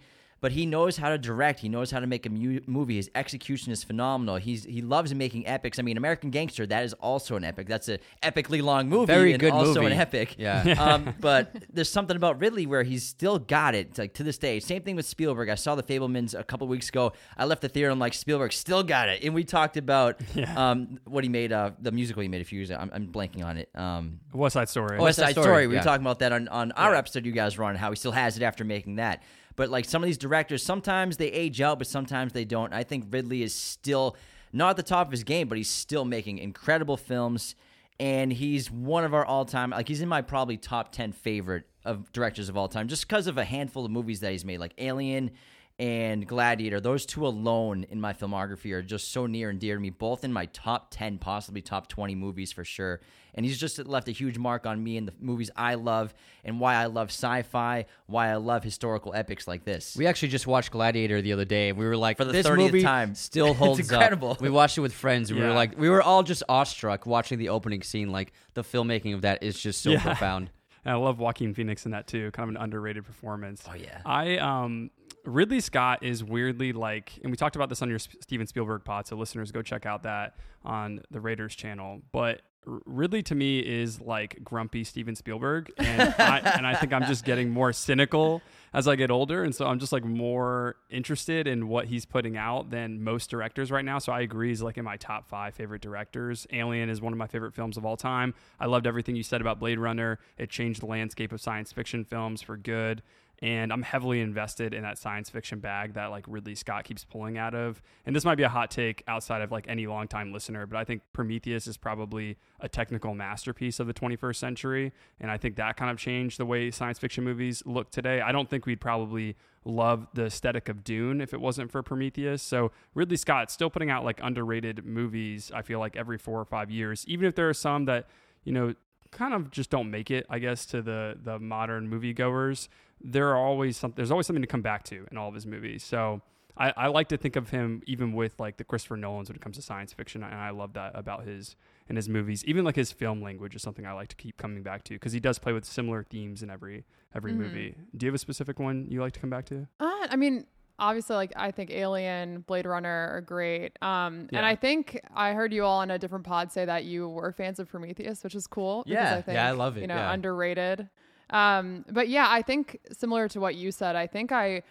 but 0.46 0.52
he 0.52 0.64
knows 0.64 0.96
how 0.96 1.08
to 1.08 1.18
direct. 1.18 1.58
He 1.58 1.68
knows 1.68 1.90
how 1.90 1.98
to 1.98 2.06
make 2.06 2.24
a 2.24 2.30
mu- 2.30 2.60
movie. 2.68 2.94
His 2.94 3.10
execution 3.16 3.72
is 3.72 3.82
phenomenal. 3.82 4.36
He's 4.36 4.62
he 4.62 4.80
loves 4.80 5.12
making 5.12 5.44
epics. 5.44 5.80
I 5.80 5.82
mean, 5.82 5.96
American 5.96 6.30
Gangster 6.30 6.64
that 6.66 6.84
is 6.84 6.92
also 6.92 7.34
an 7.34 7.42
epic. 7.42 7.66
That's 7.66 7.88
an 7.88 7.98
epically 8.22 8.62
long 8.62 8.88
movie. 8.88 9.06
Very 9.06 9.32
and 9.32 9.40
good 9.40 9.50
also 9.50 9.82
movie. 9.82 9.92
an 9.92 10.00
epic. 10.00 10.36
Yeah. 10.38 10.76
um, 10.78 11.16
but 11.20 11.52
there's 11.72 11.90
something 11.90 12.16
about 12.16 12.40
Ridley 12.40 12.64
where 12.64 12.84
he's 12.84 13.04
still 13.04 13.40
got 13.40 13.74
it. 13.74 13.98
Like 13.98 14.14
to 14.14 14.22
this 14.22 14.38
day. 14.38 14.60
Same 14.60 14.82
thing 14.82 14.94
with 14.94 15.04
Spielberg. 15.04 15.48
I 15.48 15.56
saw 15.56 15.74
the 15.74 15.82
Fabelmans 15.82 16.38
a 16.38 16.44
couple 16.44 16.68
weeks 16.68 16.90
ago. 16.90 17.12
I 17.36 17.44
left 17.44 17.60
the 17.60 17.68
theater. 17.68 17.90
I'm 17.90 17.98
like 17.98 18.14
Spielberg 18.14 18.52
still 18.52 18.84
got 18.84 19.08
it. 19.08 19.24
And 19.24 19.34
we 19.34 19.42
talked 19.42 19.76
about 19.76 20.20
um, 20.56 21.00
what 21.06 21.24
he 21.24 21.28
made. 21.28 21.50
Uh, 21.50 21.72
the 21.80 21.90
musical 21.90 22.22
he 22.22 22.28
made 22.28 22.40
a 22.40 22.44
few 22.44 22.60
years. 22.60 22.70
ago. 22.70 22.78
I'm, 22.80 22.92
I'm 22.94 23.08
blanking 23.08 23.44
on 23.44 23.56
it. 23.56 23.68
Um, 23.74 24.20
West 24.32 24.52
Side 24.52 24.68
Story. 24.68 25.00
West 25.00 25.18
Side 25.18 25.32
Story, 25.32 25.44
Story. 25.44 25.66
We 25.66 25.74
yeah. 25.74 25.80
were 25.80 25.84
talking 25.84 26.06
about 26.06 26.20
that 26.20 26.30
on, 26.30 26.46
on 26.46 26.70
our 26.70 26.94
episode 26.94 27.26
you 27.26 27.32
guys 27.32 27.58
were 27.58 27.64
on, 27.64 27.74
how 27.74 27.90
he 27.90 27.96
still 27.96 28.12
has 28.12 28.36
it 28.36 28.44
after 28.44 28.62
making 28.62 28.94
that. 28.96 29.24
But 29.56 29.70
like 29.70 29.84
some 29.86 30.02
of 30.02 30.06
these 30.06 30.18
directors, 30.18 30.62
sometimes 30.62 31.16
they 31.16 31.28
age 31.28 31.60
out, 31.60 31.78
but 31.78 31.86
sometimes 31.88 32.32
they 32.32 32.44
don't. 32.44 32.72
I 32.72 32.84
think 32.84 33.06
Ridley 33.10 33.42
is 33.42 33.54
still 33.54 34.16
not 34.52 34.70
at 34.70 34.76
the 34.76 34.82
top 34.82 35.08
of 35.08 35.10
his 35.10 35.24
game, 35.24 35.48
but 35.48 35.58
he's 35.58 35.68
still 35.70 36.04
making 36.04 36.38
incredible 36.38 36.96
films. 36.96 37.54
and 37.98 38.32
he's 38.32 38.70
one 38.70 39.04
of 39.04 39.14
our 39.14 39.24
all-time 39.24 39.70
like 39.70 39.88
he's 39.88 40.02
in 40.02 40.08
my 40.08 40.20
probably 40.20 40.58
top 40.58 40.92
10 40.92 41.12
favorite 41.12 41.64
of 41.84 42.12
directors 42.12 42.48
of 42.50 42.56
all 42.56 42.68
time 42.68 42.88
just 42.88 43.08
because 43.08 43.26
of 43.26 43.38
a 43.38 43.44
handful 43.44 43.86
of 43.86 43.90
movies 43.90 44.20
that 44.20 44.32
he's 44.32 44.44
made 44.44 44.58
like 44.58 44.74
alien 44.76 45.30
and 45.78 46.26
gladiator 46.26 46.80
those 46.80 47.04
two 47.04 47.26
alone 47.26 47.84
in 47.90 48.00
my 48.00 48.14
filmography 48.14 48.72
are 48.72 48.80
just 48.82 49.12
so 49.12 49.26
near 49.26 49.50
and 49.50 49.60
dear 49.60 49.74
to 49.74 49.80
me 49.80 49.90
both 49.90 50.24
in 50.24 50.32
my 50.32 50.46
top 50.46 50.86
10 50.90 51.18
possibly 51.18 51.60
top 51.60 51.86
20 51.86 52.14
movies 52.14 52.50
for 52.50 52.64
sure 52.64 52.98
and 53.34 53.44
he's 53.44 53.58
just 53.58 53.78
left 53.86 54.08
a 54.08 54.12
huge 54.12 54.38
mark 54.38 54.64
on 54.64 54.82
me 54.82 54.96
and 54.96 55.06
the 55.06 55.12
movies 55.20 55.50
i 55.54 55.74
love 55.74 56.14
and 56.44 56.58
why 56.58 56.76
i 56.76 56.86
love 56.86 57.08
sci-fi 57.08 57.84
why 58.06 58.28
i 58.30 58.36
love 58.36 58.64
historical 58.64 59.12
epics 59.14 59.46
like 59.46 59.64
this 59.64 59.94
We 59.98 60.06
actually 60.06 60.28
just 60.28 60.46
watched 60.46 60.70
Gladiator 60.70 61.20
the 61.20 61.34
other 61.34 61.44
day, 61.44 61.68
and 61.68 61.76
we 61.78 61.84
were 61.84 61.96
like, 61.96 62.16
For 62.16 62.24
the 62.24 62.32
"This 62.32 62.46
30th 62.46 62.56
movie 62.56 62.82
time. 62.82 63.14
still 63.14 63.48
It's 63.50 63.58
holds 63.58 63.80
incredible. 63.80 64.30
up." 64.30 64.40
We 64.40 64.48
watched 64.48 64.78
it 64.78 64.80
with 64.80 64.94
friends. 64.94 65.30
and 65.30 65.38
We 65.38 65.44
were 65.44 65.52
like, 65.52 65.78
we 65.78 65.88
were 65.90 66.00
all 66.02 66.22
just 66.22 66.42
awestruck 66.48 67.04
watching 67.06 67.38
the 67.38 67.50
opening 67.50 67.82
scene. 67.82 68.10
Like 68.10 68.32
the 68.54 68.62
filmmaking 68.62 69.14
of 69.14 69.22
that 69.22 69.42
is 69.42 69.58
just 69.60 69.82
so 69.82 69.90
Yeah. 69.90 70.02
profound. 70.02 70.50
And 70.86 70.94
I 70.94 70.98
love 70.98 71.18
Joaquin 71.18 71.52
Phoenix 71.52 71.84
in 71.84 71.90
that 71.90 72.06
too. 72.06 72.30
Kind 72.30 72.48
of 72.48 72.54
an 72.54 72.62
underrated 72.62 73.04
performance. 73.04 73.64
Oh, 73.68 73.74
yeah. 73.74 74.00
I 74.06 74.38
um 74.38 74.90
Ridley 75.24 75.58
Scott 75.58 76.04
is 76.04 76.22
weirdly 76.22 76.72
like, 76.72 77.18
and 77.22 77.32
we 77.32 77.36
talked 77.36 77.56
about 77.56 77.68
this 77.68 77.82
on 77.82 77.90
your 77.90 77.98
Steven 77.98 78.46
Spielberg 78.46 78.84
pod, 78.84 79.08
so 79.08 79.16
listeners 79.16 79.50
go 79.50 79.60
check 79.60 79.84
out 79.84 80.04
that 80.04 80.36
on 80.64 81.00
the 81.10 81.20
Raiders 81.20 81.56
channel. 81.56 82.00
But 82.12 82.42
Ridley 82.66 83.22
to 83.24 83.34
me 83.34 83.60
is 83.60 84.00
like 84.00 84.42
grumpy 84.42 84.82
Steven 84.84 85.14
Spielberg, 85.14 85.72
and 85.78 86.14
I, 86.18 86.38
and 86.56 86.66
I 86.66 86.74
think 86.74 86.92
I'm 86.92 87.04
just 87.04 87.24
getting 87.24 87.50
more 87.50 87.72
cynical 87.72 88.42
as 88.74 88.88
I 88.88 88.96
get 88.96 89.10
older, 89.10 89.44
and 89.44 89.54
so 89.54 89.66
I'm 89.66 89.78
just 89.78 89.92
like 89.92 90.04
more 90.04 90.76
interested 90.90 91.46
in 91.46 91.68
what 91.68 91.86
he's 91.86 92.04
putting 92.04 92.36
out 92.36 92.70
than 92.70 93.02
most 93.02 93.30
directors 93.30 93.70
right 93.70 93.84
now. 93.84 93.98
So 93.98 94.12
I 94.12 94.20
agree, 94.20 94.48
he's 94.48 94.62
like 94.62 94.78
in 94.78 94.84
my 94.84 94.96
top 94.96 95.28
five 95.28 95.54
favorite 95.54 95.80
directors. 95.80 96.46
Alien 96.52 96.90
is 96.90 97.00
one 97.00 97.12
of 97.12 97.18
my 97.18 97.28
favorite 97.28 97.54
films 97.54 97.76
of 97.76 97.86
all 97.86 97.96
time. 97.96 98.34
I 98.58 98.66
loved 98.66 98.86
everything 98.86 99.16
you 99.16 99.22
said 99.22 99.40
about 99.40 99.60
Blade 99.60 99.78
Runner. 99.78 100.18
It 100.36 100.50
changed 100.50 100.82
the 100.82 100.86
landscape 100.86 101.32
of 101.32 101.40
science 101.40 101.72
fiction 101.72 102.04
films 102.04 102.42
for 102.42 102.56
good 102.56 103.02
and 103.42 103.72
I'm 103.72 103.82
heavily 103.82 104.20
invested 104.20 104.72
in 104.72 104.82
that 104.82 104.98
science 104.98 105.28
fiction 105.28 105.60
bag 105.60 105.94
that 105.94 106.06
like 106.06 106.24
Ridley 106.26 106.54
Scott 106.54 106.84
keeps 106.84 107.04
pulling 107.04 107.36
out 107.36 107.54
of. 107.54 107.82
And 108.06 108.16
this 108.16 108.24
might 108.24 108.36
be 108.36 108.44
a 108.44 108.48
hot 108.48 108.70
take 108.70 109.02
outside 109.06 109.42
of 109.42 109.52
like 109.52 109.66
any 109.68 109.86
longtime 109.86 110.32
listener, 110.32 110.66
but 110.66 110.78
I 110.78 110.84
think 110.84 111.02
Prometheus 111.12 111.66
is 111.66 111.76
probably 111.76 112.38
a 112.60 112.68
technical 112.68 113.14
masterpiece 113.14 113.78
of 113.78 113.86
the 113.86 113.94
21st 113.94 114.36
century, 114.36 114.92
and 115.20 115.30
I 115.30 115.36
think 115.36 115.56
that 115.56 115.76
kind 115.76 115.90
of 115.90 115.98
changed 115.98 116.38
the 116.38 116.46
way 116.46 116.70
science 116.70 116.98
fiction 116.98 117.24
movies 117.24 117.62
look 117.66 117.90
today. 117.90 118.20
I 118.20 118.32
don't 118.32 118.48
think 118.48 118.66
we'd 118.66 118.80
probably 118.80 119.36
love 119.64 120.06
the 120.14 120.26
aesthetic 120.26 120.68
of 120.68 120.84
Dune 120.84 121.20
if 121.20 121.34
it 121.34 121.40
wasn't 121.40 121.70
for 121.70 121.82
Prometheus. 121.82 122.42
So 122.42 122.70
Ridley 122.94 123.16
Scott's 123.16 123.52
still 123.52 123.68
putting 123.68 123.90
out 123.90 124.04
like 124.04 124.20
underrated 124.22 124.84
movies. 124.84 125.50
I 125.54 125.62
feel 125.62 125.78
like 125.78 125.96
every 125.96 126.18
four 126.18 126.40
or 126.40 126.44
five 126.44 126.70
years, 126.70 127.04
even 127.08 127.28
if 127.28 127.34
there 127.34 127.48
are 127.48 127.54
some 127.54 127.84
that 127.86 128.08
you 128.44 128.52
know 128.52 128.74
kind 129.10 129.34
of 129.34 129.50
just 129.50 129.70
don't 129.70 129.90
make 129.90 130.10
it, 130.10 130.26
I 130.30 130.38
guess, 130.38 130.66
to 130.66 130.82
the 130.82 131.18
the 131.22 131.38
modern 131.38 131.90
moviegoers. 131.90 132.68
There 133.00 133.28
are 133.28 133.36
always 133.36 133.76
some. 133.76 133.92
There's 133.96 134.10
always 134.10 134.26
something 134.26 134.42
to 134.42 134.46
come 134.48 134.62
back 134.62 134.84
to 134.84 135.06
in 135.10 135.16
all 135.18 135.28
of 135.28 135.34
his 135.34 135.46
movies. 135.46 135.84
So 135.84 136.22
I, 136.56 136.72
I 136.76 136.86
like 136.88 137.08
to 137.08 137.16
think 137.18 137.36
of 137.36 137.50
him 137.50 137.82
even 137.86 138.12
with 138.14 138.40
like 138.40 138.56
the 138.56 138.64
Christopher 138.64 138.96
Nolan's 138.96 139.28
when 139.28 139.36
it 139.36 139.42
comes 139.42 139.56
to 139.56 139.62
science 139.62 139.92
fiction, 139.92 140.22
and 140.22 140.34
I 140.34 140.50
love 140.50 140.72
that 140.74 140.92
about 140.94 141.24
his 141.26 141.56
and 141.88 141.96
his 141.98 142.08
movies. 142.08 142.44
Even 142.46 142.64
like 142.64 142.74
his 142.76 142.90
film 142.92 143.20
language 143.22 143.54
is 143.54 143.62
something 143.62 143.86
I 143.86 143.92
like 143.92 144.08
to 144.08 144.16
keep 144.16 144.36
coming 144.38 144.62
back 144.62 144.82
to 144.84 144.94
because 144.94 145.12
he 145.12 145.20
does 145.20 145.38
play 145.38 145.52
with 145.52 145.64
similar 145.64 146.02
themes 146.04 146.42
in 146.42 146.50
every 146.50 146.84
every 147.14 147.32
movie. 147.32 147.76
Do 147.96 148.06
you 148.06 148.08
have 148.10 148.14
a 148.14 148.18
specific 148.18 148.58
one 148.58 148.86
you 148.90 149.00
like 149.00 149.12
to 149.12 149.20
come 149.20 149.30
back 149.30 149.44
to? 149.46 149.66
Uh, 149.78 150.06
I 150.10 150.16
mean, 150.16 150.46
obviously, 150.78 151.16
like 151.16 151.32
I 151.36 151.50
think 151.50 151.70
Alien, 151.70 152.40
Blade 152.40 152.64
Runner 152.66 153.10
are 153.12 153.20
great. 153.20 153.76
Um, 153.82 154.28
Yeah. 154.32 154.38
and 154.38 154.46
I 154.46 154.54
think 154.56 154.98
I 155.14 155.32
heard 155.34 155.52
you 155.52 155.64
all 155.64 155.80
on 155.80 155.90
a 155.90 155.98
different 155.98 156.24
pod 156.24 156.50
say 156.50 156.64
that 156.64 156.84
you 156.84 157.08
were 157.08 157.30
fans 157.32 157.58
of 157.60 157.68
Prometheus, 157.68 158.24
which 158.24 158.34
is 158.34 158.46
cool. 158.46 158.82
because 158.84 158.94
Yeah. 158.94 159.16
I 159.16 159.22
think, 159.22 159.36
Yeah, 159.36 159.48
I 159.48 159.50
love 159.52 159.76
it, 159.76 159.82
You 159.82 159.86
know, 159.86 159.94
yeah. 159.96 160.12
underrated. 160.12 160.88
Um, 161.30 161.84
but 161.90 162.08
yeah, 162.08 162.26
I 162.28 162.42
think 162.42 162.78
similar 162.92 163.28
to 163.28 163.40
what 163.40 163.54
you 163.56 163.72
said, 163.72 163.96
I 163.96 164.06
think 164.06 164.32
I 164.32 164.62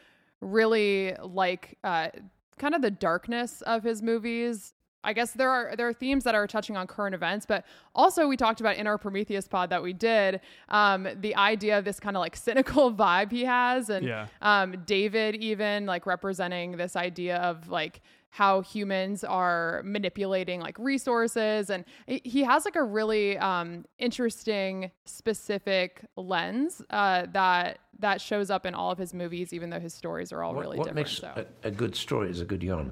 really 0.42 1.14
like 1.24 1.78
uh, 1.84 2.10
kind 2.58 2.76
of 2.76 2.82
the 2.82 2.92
darkness 2.92 3.62
of 3.64 3.84
his 3.84 4.02
movies. 4.02 4.74
I 5.04 5.14
guess 5.14 5.34
there 5.34 5.52
are 5.52 5.76
there 5.76 5.88
are 5.88 5.94
themes 5.94 6.24
that 6.24 6.34
are 6.34 6.48
touching 6.48 6.76
on 6.76 6.88
current 6.88 7.14
events, 7.14 7.46
but 7.46 7.64
also 7.94 8.28
we 8.28 8.36
talked 8.38 8.60
about 8.60 8.78
in 8.78 8.88
our 8.88 8.98
Prometheus 8.98 9.48
pod 9.48 9.70
that 9.70 9.84
we 9.84 9.94
did 9.94 10.42
um, 10.70 11.08
the 11.22 11.36
idea 11.36 11.78
of 11.78 11.86
this 11.86 12.00
kind 12.00 12.18
of 12.18 12.22
like 12.22 12.36
cynical 12.48 12.92
vibe 12.92 13.32
he 13.32 13.46
has, 13.46 13.90
and 13.92 14.04
Yeah. 14.06 14.26
um, 14.42 14.84
David 14.86 15.36
even 15.36 15.86
like 15.86 16.08
representing 16.08 16.78
this 16.78 16.96
idea 16.96 17.38
of 17.38 17.70
like 17.70 18.02
how 18.36 18.60
humans 18.60 19.24
are 19.24 19.82
manipulating 19.86 20.60
like 20.60 20.78
resources 20.78 21.70
and 21.70 21.86
he- 22.06 22.44
has 22.44 22.66
like 22.66 22.76
a 22.76 22.84
really 22.84 23.38
um, 23.38 23.86
interesting 23.98 24.92
specific 25.06 26.04
lens 26.18 26.82
uh, 26.90 27.26
that 27.32 27.80
that 27.98 28.20
shows 28.20 28.50
up 28.50 28.66
in 28.66 28.76
all 28.76 28.92
of 28.92 28.98
his 28.98 29.14
movies 29.14 29.54
even 29.54 29.70
though 29.70 29.80
his 29.80 29.94
stories 29.94 30.34
are 30.34 30.44
all 30.44 30.54
what, 30.54 30.66
really 30.66 30.78
what 30.78 30.88
different 30.88 31.08
makes 31.08 31.18
so 31.20 31.46
a, 31.64 31.68
a 31.70 31.72
good 31.72 31.96
story 31.96 32.30
is 32.30 32.42
a 32.42 32.46
good 32.46 32.62
yarn. 32.62 32.92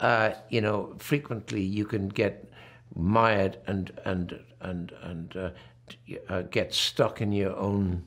Uh, 0.00 0.32
you 0.48 0.60
know, 0.60 0.92
frequently 0.98 1.62
you 1.62 1.84
can 1.84 2.08
get 2.08 2.50
mired 2.96 3.58
and 3.68 3.92
and 4.04 4.40
and 4.60 4.92
and 5.02 5.36
uh, 5.36 5.50
uh, 6.28 6.42
get 6.42 6.74
stuck 6.74 7.20
in 7.20 7.30
your 7.30 7.54
own 7.56 8.02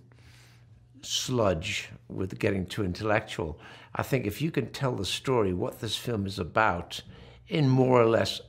sludge 1.01 1.89
with 2.09 2.37
getting 2.39 2.65
too 2.65 2.83
intellectual. 2.83 3.57
I 3.95 4.03
think 4.03 4.25
if 4.25 4.41
you 4.41 4.51
can 4.51 4.71
tell 4.71 4.95
the 4.95 5.05
story, 5.05 5.53
what 5.53 5.79
this 5.79 5.95
film 5.95 6.25
is 6.25 6.39
about, 6.39 7.01
in 7.47 7.69
more 7.69 8.01
or 8.01 8.05
less 8.05 8.41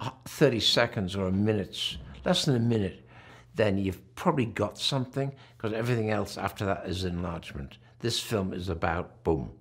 uh, 0.00 0.10
30 0.26 0.60
seconds 0.60 1.16
or 1.16 1.26
a 1.26 1.32
minute, 1.32 1.96
less 2.24 2.44
than 2.44 2.56
a 2.56 2.60
minute, 2.60 3.08
then 3.54 3.78
you've 3.78 4.14
probably 4.14 4.46
got 4.46 4.78
something 4.78 5.32
because 5.56 5.72
everything 5.72 6.10
else 6.10 6.36
after 6.36 6.64
that 6.66 6.86
is 6.86 7.04
enlargement. 7.04 7.78
This 8.00 8.20
film 8.20 8.52
is 8.52 8.68
about 8.68 9.22
boom. 9.24 9.52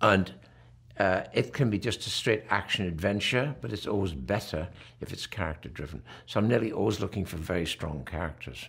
And 0.00 0.32
uh, 0.98 1.22
it 1.32 1.52
can 1.52 1.70
be 1.70 1.78
just 1.78 2.06
a 2.06 2.10
straight 2.10 2.44
action 2.50 2.86
adventure, 2.86 3.54
but 3.60 3.72
it's 3.72 3.86
always 3.86 4.12
better 4.12 4.68
if 5.00 5.12
it's 5.12 5.26
character 5.26 5.68
driven. 5.68 6.02
So 6.26 6.40
I'm 6.40 6.48
nearly 6.48 6.72
always 6.72 7.00
looking 7.00 7.24
for 7.24 7.36
very 7.36 7.66
strong 7.66 8.04
characters. 8.04 8.68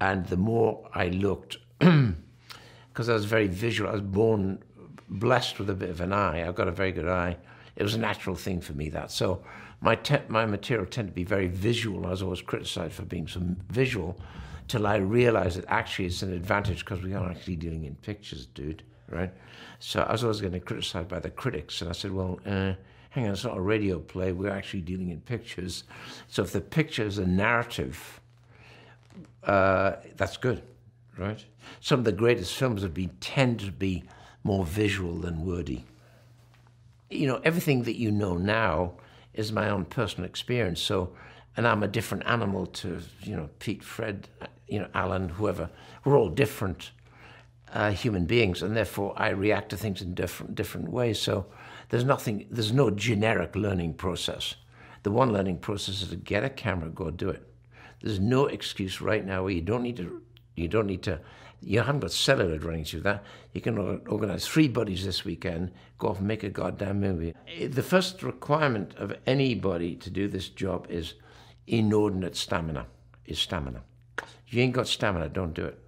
And 0.00 0.26
the 0.26 0.36
more 0.36 0.88
I 0.94 1.08
looked, 1.08 1.58
because 1.78 3.08
I 3.08 3.12
was 3.12 3.26
very 3.26 3.48
visual, 3.48 3.90
I 3.90 3.92
was 3.92 4.00
born 4.00 4.62
blessed 5.12 5.58
with 5.58 5.70
a 5.70 5.74
bit 5.74 5.90
of 5.90 6.00
an 6.00 6.12
eye. 6.12 6.46
I've 6.46 6.54
got 6.54 6.68
a 6.68 6.72
very 6.72 6.92
good 6.92 7.08
eye. 7.08 7.36
It 7.76 7.82
was 7.82 7.94
a 7.94 7.98
natural 7.98 8.36
thing 8.36 8.60
for 8.60 8.72
me 8.72 8.88
that. 8.90 9.10
So 9.10 9.42
my 9.80 9.94
te- 9.96 10.28
my 10.28 10.46
material 10.46 10.86
tended 10.86 11.12
to 11.12 11.14
be 11.14 11.24
very 11.24 11.48
visual. 11.48 12.06
I 12.06 12.10
was 12.10 12.22
always 12.22 12.42
criticized 12.42 12.94
for 12.94 13.04
being 13.04 13.28
so 13.28 13.40
visual, 13.70 14.18
till 14.68 14.86
I 14.86 14.96
realized 14.96 15.58
that 15.58 15.64
actually 15.68 16.06
it's 16.06 16.22
an 16.22 16.32
advantage 16.32 16.80
because 16.80 17.02
we 17.02 17.14
are 17.14 17.30
actually 17.30 17.56
dealing 17.56 17.84
in 17.84 17.94
pictures, 17.96 18.46
dude. 18.46 18.82
Right? 19.08 19.32
So 19.78 20.00
I 20.00 20.12
was 20.12 20.22
always 20.22 20.40
getting 20.40 20.60
criticized 20.60 21.08
by 21.08 21.18
the 21.20 21.30
critics, 21.30 21.80
and 21.80 21.90
I 21.90 21.92
said, 21.92 22.12
well. 22.12 22.40
Uh, 22.46 22.74
Hang 23.14 23.26
on, 23.26 23.32
it's 23.32 23.44
not 23.44 23.58
a 23.58 23.60
radio 23.60 23.98
play. 23.98 24.32
We're 24.32 24.48
actually 24.48 24.80
dealing 24.80 25.10
in 25.10 25.20
pictures. 25.20 25.84
So 26.28 26.42
if 26.44 26.52
the 26.52 26.62
picture 26.62 27.04
is 27.04 27.18
a 27.18 27.26
narrative, 27.26 28.22
uh, 29.44 29.96
that's 30.16 30.38
good, 30.38 30.62
right? 31.18 31.44
Some 31.80 31.98
of 31.98 32.06
the 32.06 32.12
greatest 32.12 32.54
films 32.54 32.80
have 32.80 32.94
been 32.94 33.10
tend 33.20 33.60
to 33.60 33.70
be 33.70 34.04
more 34.44 34.64
visual 34.64 35.14
than 35.18 35.44
wordy. 35.44 35.84
You 37.10 37.26
know, 37.26 37.40
everything 37.44 37.82
that 37.84 37.96
you 37.96 38.10
know 38.10 38.36
now 38.36 38.94
is 39.34 39.52
my 39.52 39.68
own 39.70 39.84
personal 39.84 40.28
experience. 40.28 40.80
So, 40.80 41.14
and 41.56 41.66
I'm 41.66 41.82
a 41.82 41.88
different 41.88 42.24
animal 42.26 42.66
to 42.66 43.00
you 43.22 43.36
know 43.36 43.50
Pete, 43.58 43.82
Fred, 43.82 44.28
you 44.66 44.78
know 44.78 44.88
Alan, 44.94 45.28
whoever. 45.28 45.70
We're 46.04 46.16
all 46.18 46.30
different 46.30 46.90
uh, 47.72 47.90
human 47.90 48.26
beings, 48.26 48.62
and 48.62 48.76
therefore 48.76 49.14
I 49.16 49.30
react 49.30 49.70
to 49.70 49.76
things 49.76 50.02
in 50.02 50.14
different 50.14 50.54
different 50.54 50.90
ways. 50.90 51.18
So 51.20 51.46
there's 51.92 52.04
nothing, 52.04 52.46
there's 52.50 52.72
no 52.72 52.90
generic 52.90 53.54
learning 53.54 53.94
process. 53.94 54.54
The 55.02 55.10
one 55.10 55.30
learning 55.30 55.58
process 55.58 56.00
is 56.00 56.08
to 56.08 56.16
get 56.16 56.42
a 56.42 56.48
camera, 56.48 56.88
go 56.88 57.10
do 57.10 57.28
it. 57.28 57.46
There's 58.00 58.18
no 58.18 58.46
excuse 58.46 59.02
right 59.02 59.24
now 59.24 59.42
where 59.42 59.52
you 59.52 59.60
don't 59.60 59.82
need 59.82 59.98
to, 59.98 60.22
you 60.56 60.68
don't 60.68 60.86
need 60.86 61.02
to, 61.02 61.20
you 61.62 61.80
haven't 61.80 62.00
got 62.00 62.12
celluloid 62.12 62.64
running 62.64 62.84
through 62.84 63.00
that. 63.02 63.24
You 63.52 63.60
can 63.60 63.78
organize 64.06 64.46
three 64.46 64.68
buddies 64.68 65.04
this 65.04 65.24
weekend, 65.24 65.72
go 65.98 66.08
off 66.08 66.18
and 66.18 66.28
make 66.28 66.42
a 66.42 66.50
goddamn 66.50 67.00
movie. 67.00 67.34
Eh, 67.46 67.68
The 67.68 67.82
first 67.82 68.22
requirement 68.22 68.94
of 68.96 69.16
anybody 69.26 69.94
to 69.96 70.10
do 70.10 70.28
this 70.28 70.48
job 70.48 70.86
is 70.90 71.14
inordinate 71.66 72.36
stamina. 72.36 72.86
Is 73.26 73.38
stamina. 73.38 73.82
If 74.18 74.54
you 74.54 74.62
ain't 74.62 74.74
got 74.74 74.88
stamina, 74.88 75.28
don't 75.28 75.54
do 75.54 75.64
it. 75.64 75.78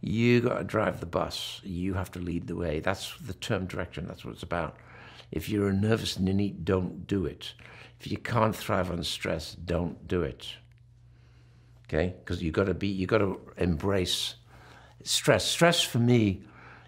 You 0.00 0.40
got 0.40 0.58
to 0.58 0.64
drive 0.64 1.00
the 1.00 1.06
bus. 1.06 1.60
You 1.62 1.94
have 1.94 2.10
to 2.12 2.18
lead 2.18 2.46
the 2.46 2.56
way. 2.56 2.80
That's 2.80 3.16
the 3.18 3.34
term 3.34 3.66
direction. 3.66 4.06
That's 4.08 4.24
what 4.24 4.34
it's 4.34 4.42
about. 4.42 4.76
If 5.30 5.48
you're 5.48 5.68
a 5.68 5.72
nervous 5.72 6.18
ninny, 6.18 6.50
don't 6.50 7.06
do 7.06 7.26
it. 7.26 7.54
If 8.00 8.10
you 8.10 8.16
can't 8.16 8.56
thrive 8.56 8.90
on 8.90 9.04
stress, 9.04 9.54
don't 9.54 10.08
do 10.08 10.22
it. 10.22 10.54
Okay, 11.86 12.14
because 12.18 12.42
you 12.42 12.50
got 12.50 12.64
to 12.64 12.74
be, 12.74 12.88
you 12.88 13.06
got 13.06 13.18
to 13.18 13.40
embrace 13.56 14.36
stress. 15.02 15.44
Stress 15.44 15.82
for 15.82 15.98
me 15.98 16.42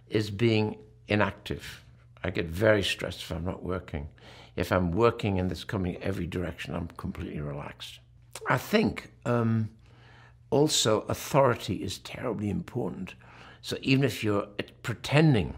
is 0.08 0.30
being 0.30 0.78
inactive. 1.08 1.84
I 2.24 2.30
get 2.30 2.46
very 2.46 2.82
stressed 2.82 3.22
if 3.22 3.30
I'm 3.32 3.44
not 3.44 3.62
working. 3.62 4.08
If 4.56 4.70
I'm 4.70 4.92
working 4.92 5.38
and 5.38 5.50
it's 5.50 5.64
coming 5.64 5.96
every 6.02 6.26
direction, 6.26 6.74
I'm 6.74 6.88
completely 6.96 7.40
relaxed. 7.40 8.00
I 8.48 8.58
think 8.58 9.12
um, 9.24 9.70
also 10.50 11.00
authority 11.02 11.76
is 11.82 11.98
terribly 11.98 12.50
important. 12.50 13.14
So 13.62 13.76
even 13.80 14.04
if 14.04 14.22
you're 14.22 14.48
pretending 14.82 15.54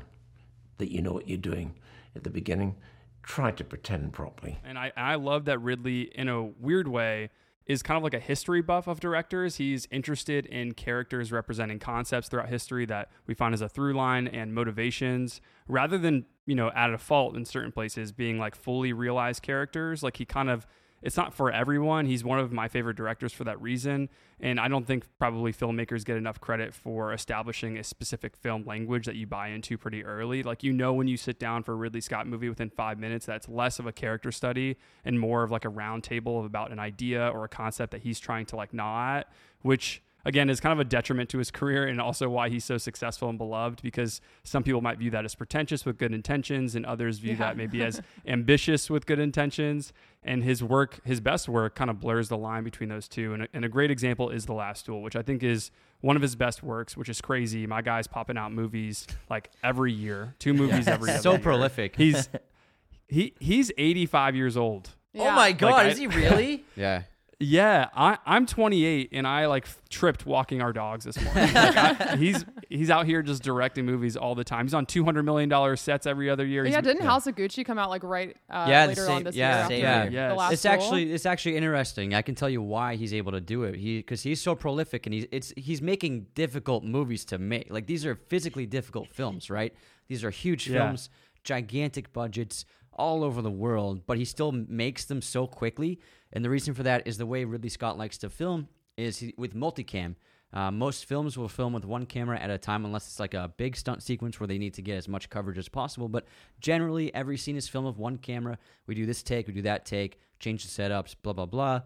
that 0.79 0.91
you 0.91 1.03
know 1.03 1.13
what 1.13 1.29
you're 1.29 1.39
doing 1.39 1.75
at 2.15 2.25
the 2.25 2.31
beginning, 2.31 2.77
try 3.23 3.51
to 3.51 3.65
pretend 3.65 4.13
properly. 4.13 4.59
And 4.65 4.79
I, 4.79 4.93
I 4.97 5.15
love 5.17 5.47
that 5.47 5.59
Ridley, 5.59 6.03
in 6.15 6.29
a 6.29 6.43
weird 6.43 6.87
way, 6.87 7.31
is 7.67 7.83
kind 7.83 7.97
of 7.97 8.03
like 8.03 8.15
a 8.15 8.19
history 8.21 8.61
buff 8.61 8.87
of 8.87 9.01
directors. 9.01 9.57
He's 9.57 9.89
interested 9.91 10.47
in 10.47 10.73
characters 10.73 11.33
representing 11.33 11.79
concepts 11.79 12.29
throughout 12.29 12.49
history 12.49 12.85
that 12.87 13.11
we 13.27 13.35
find 13.35 13.55
as 13.55 13.63
a 13.63 13.69
through 13.69 13.95
line 13.95 14.29
and 14.29 14.55
motivations 14.55 15.41
rather 15.67 15.97
than, 15.97 16.27
you 16.47 16.55
know, 16.55 16.71
at 16.75 16.93
a 16.93 16.99
fault 16.99 17.37
in 17.37 17.45
certain 17.45 17.73
places 17.73 18.13
being 18.13 18.39
like 18.39 18.55
fully 18.55 18.93
realized 18.93 19.43
characters. 19.43 20.03
Like 20.03 20.19
he 20.19 20.25
kind 20.25 20.51
of 20.51 20.67
it's 21.05 21.19
not 21.19 21.35
for 21.35 21.53
everyone. 21.53 22.07
He's 22.07 22.25
one 22.25 22.39
of 22.39 22.51
my 22.51 22.67
favorite 22.67 22.97
directors 22.97 23.31
for 23.35 23.45
that 23.45 23.61
reason. 23.61 24.09
And 24.41 24.59
I 24.59 24.69
don't 24.69 24.87
think 24.87 25.05
probably 25.19 25.53
filmmakers 25.53 26.03
get 26.03 26.17
enough 26.17 26.41
credit 26.41 26.73
for 26.73 27.13
establishing 27.13 27.77
a 27.77 27.85
specific 27.85 28.35
film 28.35 28.65
language 28.65 29.05
that 29.05 29.15
you 29.15 29.27
buy 29.27 29.49
into 29.49 29.77
pretty 29.77 30.03
early. 30.03 30.43
Like, 30.43 30.63
you 30.63 30.73
know, 30.73 30.95
when 30.95 31.07
you 31.07 31.19
sit 31.19 31.39
down 31.39 31.63
for 31.63 31.73
a 31.73 31.77
Ridley 31.77 32.01
Scott 32.01 32.27
movie 32.27 32.49
within 32.49 32.71
five 32.71 32.99
minutes, 32.99 33.27
that's 33.27 33.51
less 33.51 33.79
of 33.79 33.87
a 33.87 33.93
character 33.93 34.33
study 34.33 34.79
and 35.05 35.21
more 35.21 35.43
of 35.43 35.51
like 35.51 35.67
a 35.67 35.69
round 35.69 36.05
table 36.05 36.43
about 36.47 36.73
an 36.73 36.79
idea 36.79 37.29
or 37.29 37.45
a 37.45 37.49
concept 37.49 37.93
that 37.93 38.01
he's 38.03 38.19
trying 38.19 38.47
to 38.47 38.57
like 38.57 38.73
gnaw 38.73 39.19
at, 39.19 39.31
which 39.61 40.03
again 40.25 40.51
is 40.51 40.61
kind 40.61 40.73
of 40.73 40.81
a 40.81 40.85
detriment 40.85 41.29
to 41.31 41.39
his 41.39 41.51
career 41.51 41.87
and 41.87 42.01
also 42.01 42.29
why 42.29 42.49
he's 42.49 42.65
so 42.65 42.79
successful 42.79 43.29
and 43.29 43.39
beloved 43.39 43.83
because 43.83 44.21
some 44.43 44.63
people 44.63 44.81
might 44.81 44.99
view 44.99 45.11
that 45.11 45.25
as 45.25 45.35
pretentious 45.35 45.85
with 45.85 45.99
good 45.99 46.13
intentions 46.13 46.75
and 46.75 46.87
others 46.87 47.19
view 47.19 47.33
yeah. 47.33 47.39
that 47.39 47.57
maybe 47.57 47.83
as 47.83 48.01
ambitious 48.27 48.89
with 48.91 49.07
good 49.07 49.19
intentions 49.19 49.93
and 50.23 50.45
his 50.45 50.63
work 50.63 51.01
his 51.05 51.21
best 51.21 51.49
work 51.49 51.75
kind 51.75 51.91
of 51.91 52.01
blurs 52.01 52.29
the 52.29 52.37
line 52.37 52.65
between 52.65 52.89
those 52.89 53.09
two 53.09 53.35
and 53.35 53.43
a, 53.45 53.49
and 53.53 53.65
a 53.65 53.69
great 53.69 53.91
example 53.91 54.31
is 54.31 54.47
the 54.47 54.55
last 54.55 54.87
duel 54.87 55.03
which 55.03 55.17
i 55.17 55.23
think 55.23 55.43
is 55.43 55.71
one 56.01 56.17
of 56.17 56.23
his 56.23 56.35
best 56.35 56.63
works 56.63 56.97
which 56.97 57.09
is 57.09 57.21
crazy 57.21 57.67
my 57.67 57.83
guy's 57.83 58.07
popping 58.07 58.39
out 58.39 58.53
movies 58.53 59.07
like 59.31 59.51
every 59.63 59.93
year 59.93 60.35
two 60.39 60.55
movies 60.55 60.89
every 60.89 61.13
so 61.19 61.33
year. 61.33 61.41
prolific 61.41 61.97
he's 61.97 62.29
he 63.09 63.35
he's 63.39 63.71
85 63.77 64.37
years 64.37 64.57
old 64.57 64.91
yeah. 65.15 65.29
Oh 65.29 65.31
my 65.31 65.53
god, 65.53 65.71
like, 65.71 65.93
is 65.93 65.99
I, 65.99 66.01
he 66.01 66.07
really? 66.09 66.65
yeah. 66.77 67.03
Yeah, 67.41 67.89
I, 67.95 68.19
I'm 68.27 68.47
28 68.47 69.11
and 69.13 69.27
I 69.27 69.47
like 69.47 69.67
tripped 69.89 70.27
walking 70.27 70.63
our 70.63 70.73
dogs 70.73 71.05
this 71.05 71.21
morning. 71.21 71.53
Like, 71.53 71.77
I, 71.77 72.17
he's 72.19 72.45
he's 72.69 72.91
out 72.91 73.07
here 73.07 73.23
just 73.23 73.43
directing 73.43 73.85
movies 73.85 74.17
all 74.17 74.35
the 74.35 74.45
time. 74.45 74.67
He's 74.67 74.75
on 74.75 74.87
200 74.87 75.23
million 75.23 75.49
dollar 75.49 75.77
sets 75.77 76.07
every 76.07 76.31
other 76.31 76.45
year. 76.45 76.65
Yeah, 76.65 76.77
he's, 76.77 76.85
didn't 76.85 77.03
yeah. 77.03 77.09
House 77.09 77.27
of 77.27 77.35
Gucci 77.35 77.65
come 77.65 77.79
out 77.79 77.91
like 77.91 78.03
right 78.03 78.37
uh, 78.51 78.67
yeah, 78.69 78.87
later 78.87 79.07
same, 79.07 79.17
on 79.17 79.25
this 79.25 79.37
yeah, 79.37 79.69
year? 79.69 79.79
Yeah, 79.79 80.05
yeah. 80.05 80.35
The 80.35 80.53
it's 80.53 80.63
duel? 80.63 80.75
actually 80.75 81.13
it's 81.13 81.27
actually 81.27 81.57
interesting. 81.57 82.15
I 82.15 82.23
can 82.23 82.35
tell 82.35 82.51
you 82.51 82.63
why 82.63 82.97
he's 82.97 83.15
able 83.15 83.33
to 83.33 83.41
do 83.41 83.65
it. 83.65 83.77
He 83.77 83.99
because 83.99 84.23
he's 84.23 84.41
so 84.41 84.55
prolific 84.55 85.07
and 85.07 85.15
he's 85.15 85.27
it's 85.31 85.53
he's 85.57 85.83
making 85.83 86.27
difficult 86.35 86.85
movies 86.85 87.25
to 87.27 87.39
make. 87.39 87.71
Like 87.71 87.87
these 87.87 88.07
are 88.07 88.15
physically 88.15 88.67
difficult 88.67 89.13
films, 89.13 89.51
right? 89.51 89.75
These 90.09 90.25
are 90.25 90.31
huge 90.31 90.69
yeah. 90.69 90.85
films, 90.85 91.11
gigantic 91.45 92.13
budgets 92.13 92.65
all 92.93 93.25
over 93.25 93.43
the 93.43 93.51
world, 93.51 94.03
but 94.07 94.19
he 94.19 94.25
still 94.25 94.53
makes 94.53 95.05
them 95.05 95.21
so 95.21 95.47
quickly 95.47 95.99
and 96.35 96.45
the 96.45 96.51
reason 96.51 96.75
for 96.75 96.83
that 96.83 97.07
is 97.07 97.17
the 97.17 97.27
way 97.27 97.45
Ridley 97.45 97.69
Scott 97.69 97.97
likes 97.97 98.19
to 98.19 98.29
film 98.29 98.69
is 98.97 99.19
he, 99.19 99.33
with 99.39 99.55
multicam. 99.55 100.17
Uh, 100.53 100.71
most 100.71 101.07
films 101.07 101.39
will 101.39 101.49
film 101.49 101.73
with 101.73 101.85
one 101.85 102.07
camera 102.07 102.39
at 102.39 102.51
a 102.51 102.59
time 102.59 102.85
unless 102.85 103.07
it's 103.07 103.19
like 103.19 103.35
a 103.35 103.53
big 103.57 103.77
stunt 103.77 104.03
sequence 104.03 104.39
where 104.39 104.47
they 104.47 104.59
need 104.59 104.75
to 104.75 104.83
get 104.83 104.97
as 104.97 105.09
much 105.09 105.31
coverage 105.31 105.59
as 105.59 105.69
possible. 105.69 106.09
But 106.09 106.27
generally, 106.61 107.13
every 107.15 107.37
scene 107.37 107.57
is 107.57 107.69
filmed 107.69 107.87
with 107.87 107.97
one 107.97 108.19
camera. 108.19 108.59
We 108.87 108.95
do 108.95 109.07
this 109.07 109.23
take, 109.23 109.47
we 109.47 109.53
do 109.53 109.63
that 109.63 109.87
take, 109.87 110.19
change 110.39 110.65
the 110.65 110.83
setups, 110.83 111.15
blah, 111.23 111.33
blah, 111.33 111.47
blah. 111.47 111.83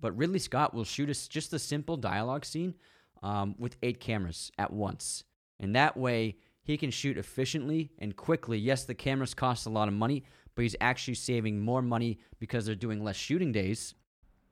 But 0.00 0.16
Ridley 0.16 0.40
Scott 0.40 0.74
will 0.74 0.84
shoot 0.84 1.10
us 1.10 1.28
just 1.28 1.52
a 1.52 1.58
simple 1.58 1.96
dialogue 1.96 2.44
scene 2.44 2.74
um, 3.22 3.54
with 3.58 3.76
eight 3.82 4.00
cameras 4.00 4.50
at 4.58 4.72
once. 4.72 5.24
And 5.58 5.76
that 5.76 5.96
way, 5.96 6.36
he 6.62 6.76
can 6.76 6.90
shoot 6.90 7.18
efficiently 7.18 7.90
and 7.98 8.16
quickly. 8.16 8.58
Yes, 8.58 8.84
the 8.84 8.94
cameras 8.94 9.34
cost 9.34 9.66
a 9.66 9.70
lot 9.70 9.88
of 9.88 9.94
money, 9.94 10.24
but 10.54 10.62
he's 10.62 10.76
actually 10.80 11.14
saving 11.14 11.60
more 11.60 11.82
money 11.82 12.18
because 12.38 12.66
they're 12.66 12.74
doing 12.74 13.02
less 13.02 13.16
shooting 13.16 13.52
days. 13.52 13.94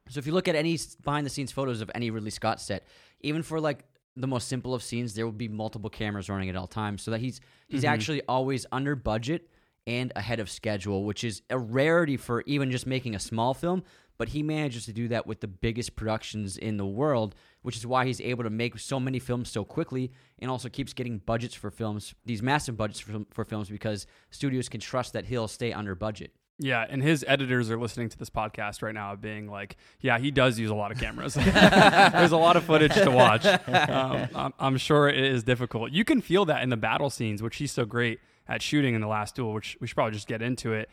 So 0.09 0.18
if 0.18 0.27
you 0.27 0.33
look 0.33 0.49
at 0.49 0.57
any 0.57 0.79
behind 1.05 1.25
the 1.25 1.31
scenes 1.31 1.53
photos 1.53 1.81
of 1.81 1.90
any 1.94 2.11
Ridley 2.11 2.31
Scott 2.31 2.61
set, 2.61 2.85
even 3.20 3.42
for 3.42 3.61
like 3.61 3.85
the 4.16 4.27
most 4.27 4.49
simple 4.49 4.75
of 4.75 4.83
scenes, 4.83 5.14
there 5.14 5.25
will 5.25 5.33
be 5.33 5.49
multiple 5.49 5.90
cameras 5.90 6.29
running 6.29 6.49
at 6.49 6.57
all 6.57 6.66
times, 6.66 7.03
so 7.03 7.11
that 7.12 7.20
he's 7.20 7.40
he's 7.68 7.83
mm-hmm. 7.83 7.92
actually 7.92 8.23
always 8.29 8.66
under 8.73 8.96
budget 8.96 9.49
and 9.87 10.12
ahead 10.16 10.40
of 10.40 10.51
schedule, 10.51 11.05
which 11.05 11.23
is 11.25 11.42
a 11.51 11.59
rarity 11.59 12.16
for 12.16 12.42
even 12.46 12.70
just 12.70 12.87
making 12.87 13.14
a 13.14 13.20
small 13.20 13.55
film. 13.55 13.83
But 14.18 14.31
he 14.31 14.42
manages 14.42 14.85
to 14.85 14.92
do 14.92 15.09
that 15.09 15.27
with 15.27 15.40
the 15.40 15.49
biggest 15.49 15.96
productions 15.96 16.59
in 16.59 16.77
the 16.77 16.85
world, 16.85 17.35
which 17.62 17.77
is 17.77 17.87
why 17.87 18.07
he's 18.07 18.20
able 18.20 18.44
to 18.44 18.51
make 18.51 18.79
so 18.79 18.99
many 18.99 19.18
films 19.18 19.51
so 19.51 19.64
quickly 19.64 20.11
and 20.38 20.51
also 20.51 20.68
keeps 20.68 20.92
getting 20.92 21.18
budgets 21.18 21.55
for 21.55 21.70
films, 21.70 22.14
these 22.25 22.42
massive 22.42 22.77
budgets 22.77 23.01
for, 23.01 23.20
for 23.31 23.44
films, 23.44 23.68
because 23.68 24.07
studios 24.31 24.68
can 24.68 24.81
trust 24.81 25.12
that 25.12 25.27
he'll 25.27 25.49
stay 25.49 25.73
under 25.73 25.94
budget. 25.94 26.33
Yeah, 26.62 26.85
and 26.87 27.03
his 27.03 27.25
editors 27.27 27.70
are 27.70 27.79
listening 27.79 28.11
to 28.11 28.18
this 28.18 28.29
podcast 28.29 28.83
right 28.83 28.92
now, 28.92 29.16
being 29.16 29.51
like, 29.51 29.79
"Yeah, 30.01 30.18
he 30.18 30.31
does 30.31 30.59
use 30.59 30.68
a 30.68 30.75
lot 30.75 30.92
of 30.92 30.99
cameras. 30.99 31.33
There's 32.12 32.33
a 32.33 32.37
lot 32.37 32.57
of 32.57 32.64
footage 32.64 32.92
to 32.92 33.11
watch. 33.11 33.46
Um, 33.46 34.29
I'm, 34.35 34.55
I'm, 34.59 34.77
sure 34.77 35.09
it 35.09 35.16
is 35.16 35.42
difficult. 35.42 35.90
You 35.92 36.05
can 36.05 36.20
feel 36.20 36.44
that 36.44 36.62
in 36.62 36.68
the 36.68 36.77
battle 36.77 37.09
scenes, 37.09 37.42
which 37.42 37.57
he's 37.57 37.73
so 37.73 37.87
great 37.87 38.20
at 38.46 38.61
shooting 38.61 38.94
in 38.94 39.01
the 39.01 39.07
last 39.07 39.37
duel. 39.37 39.55
Which 39.55 39.79
we 39.81 39.87
should 39.87 39.94
probably 39.94 40.12
just 40.12 40.29
get 40.29 40.42
into 40.42 40.75
it. 40.75 40.90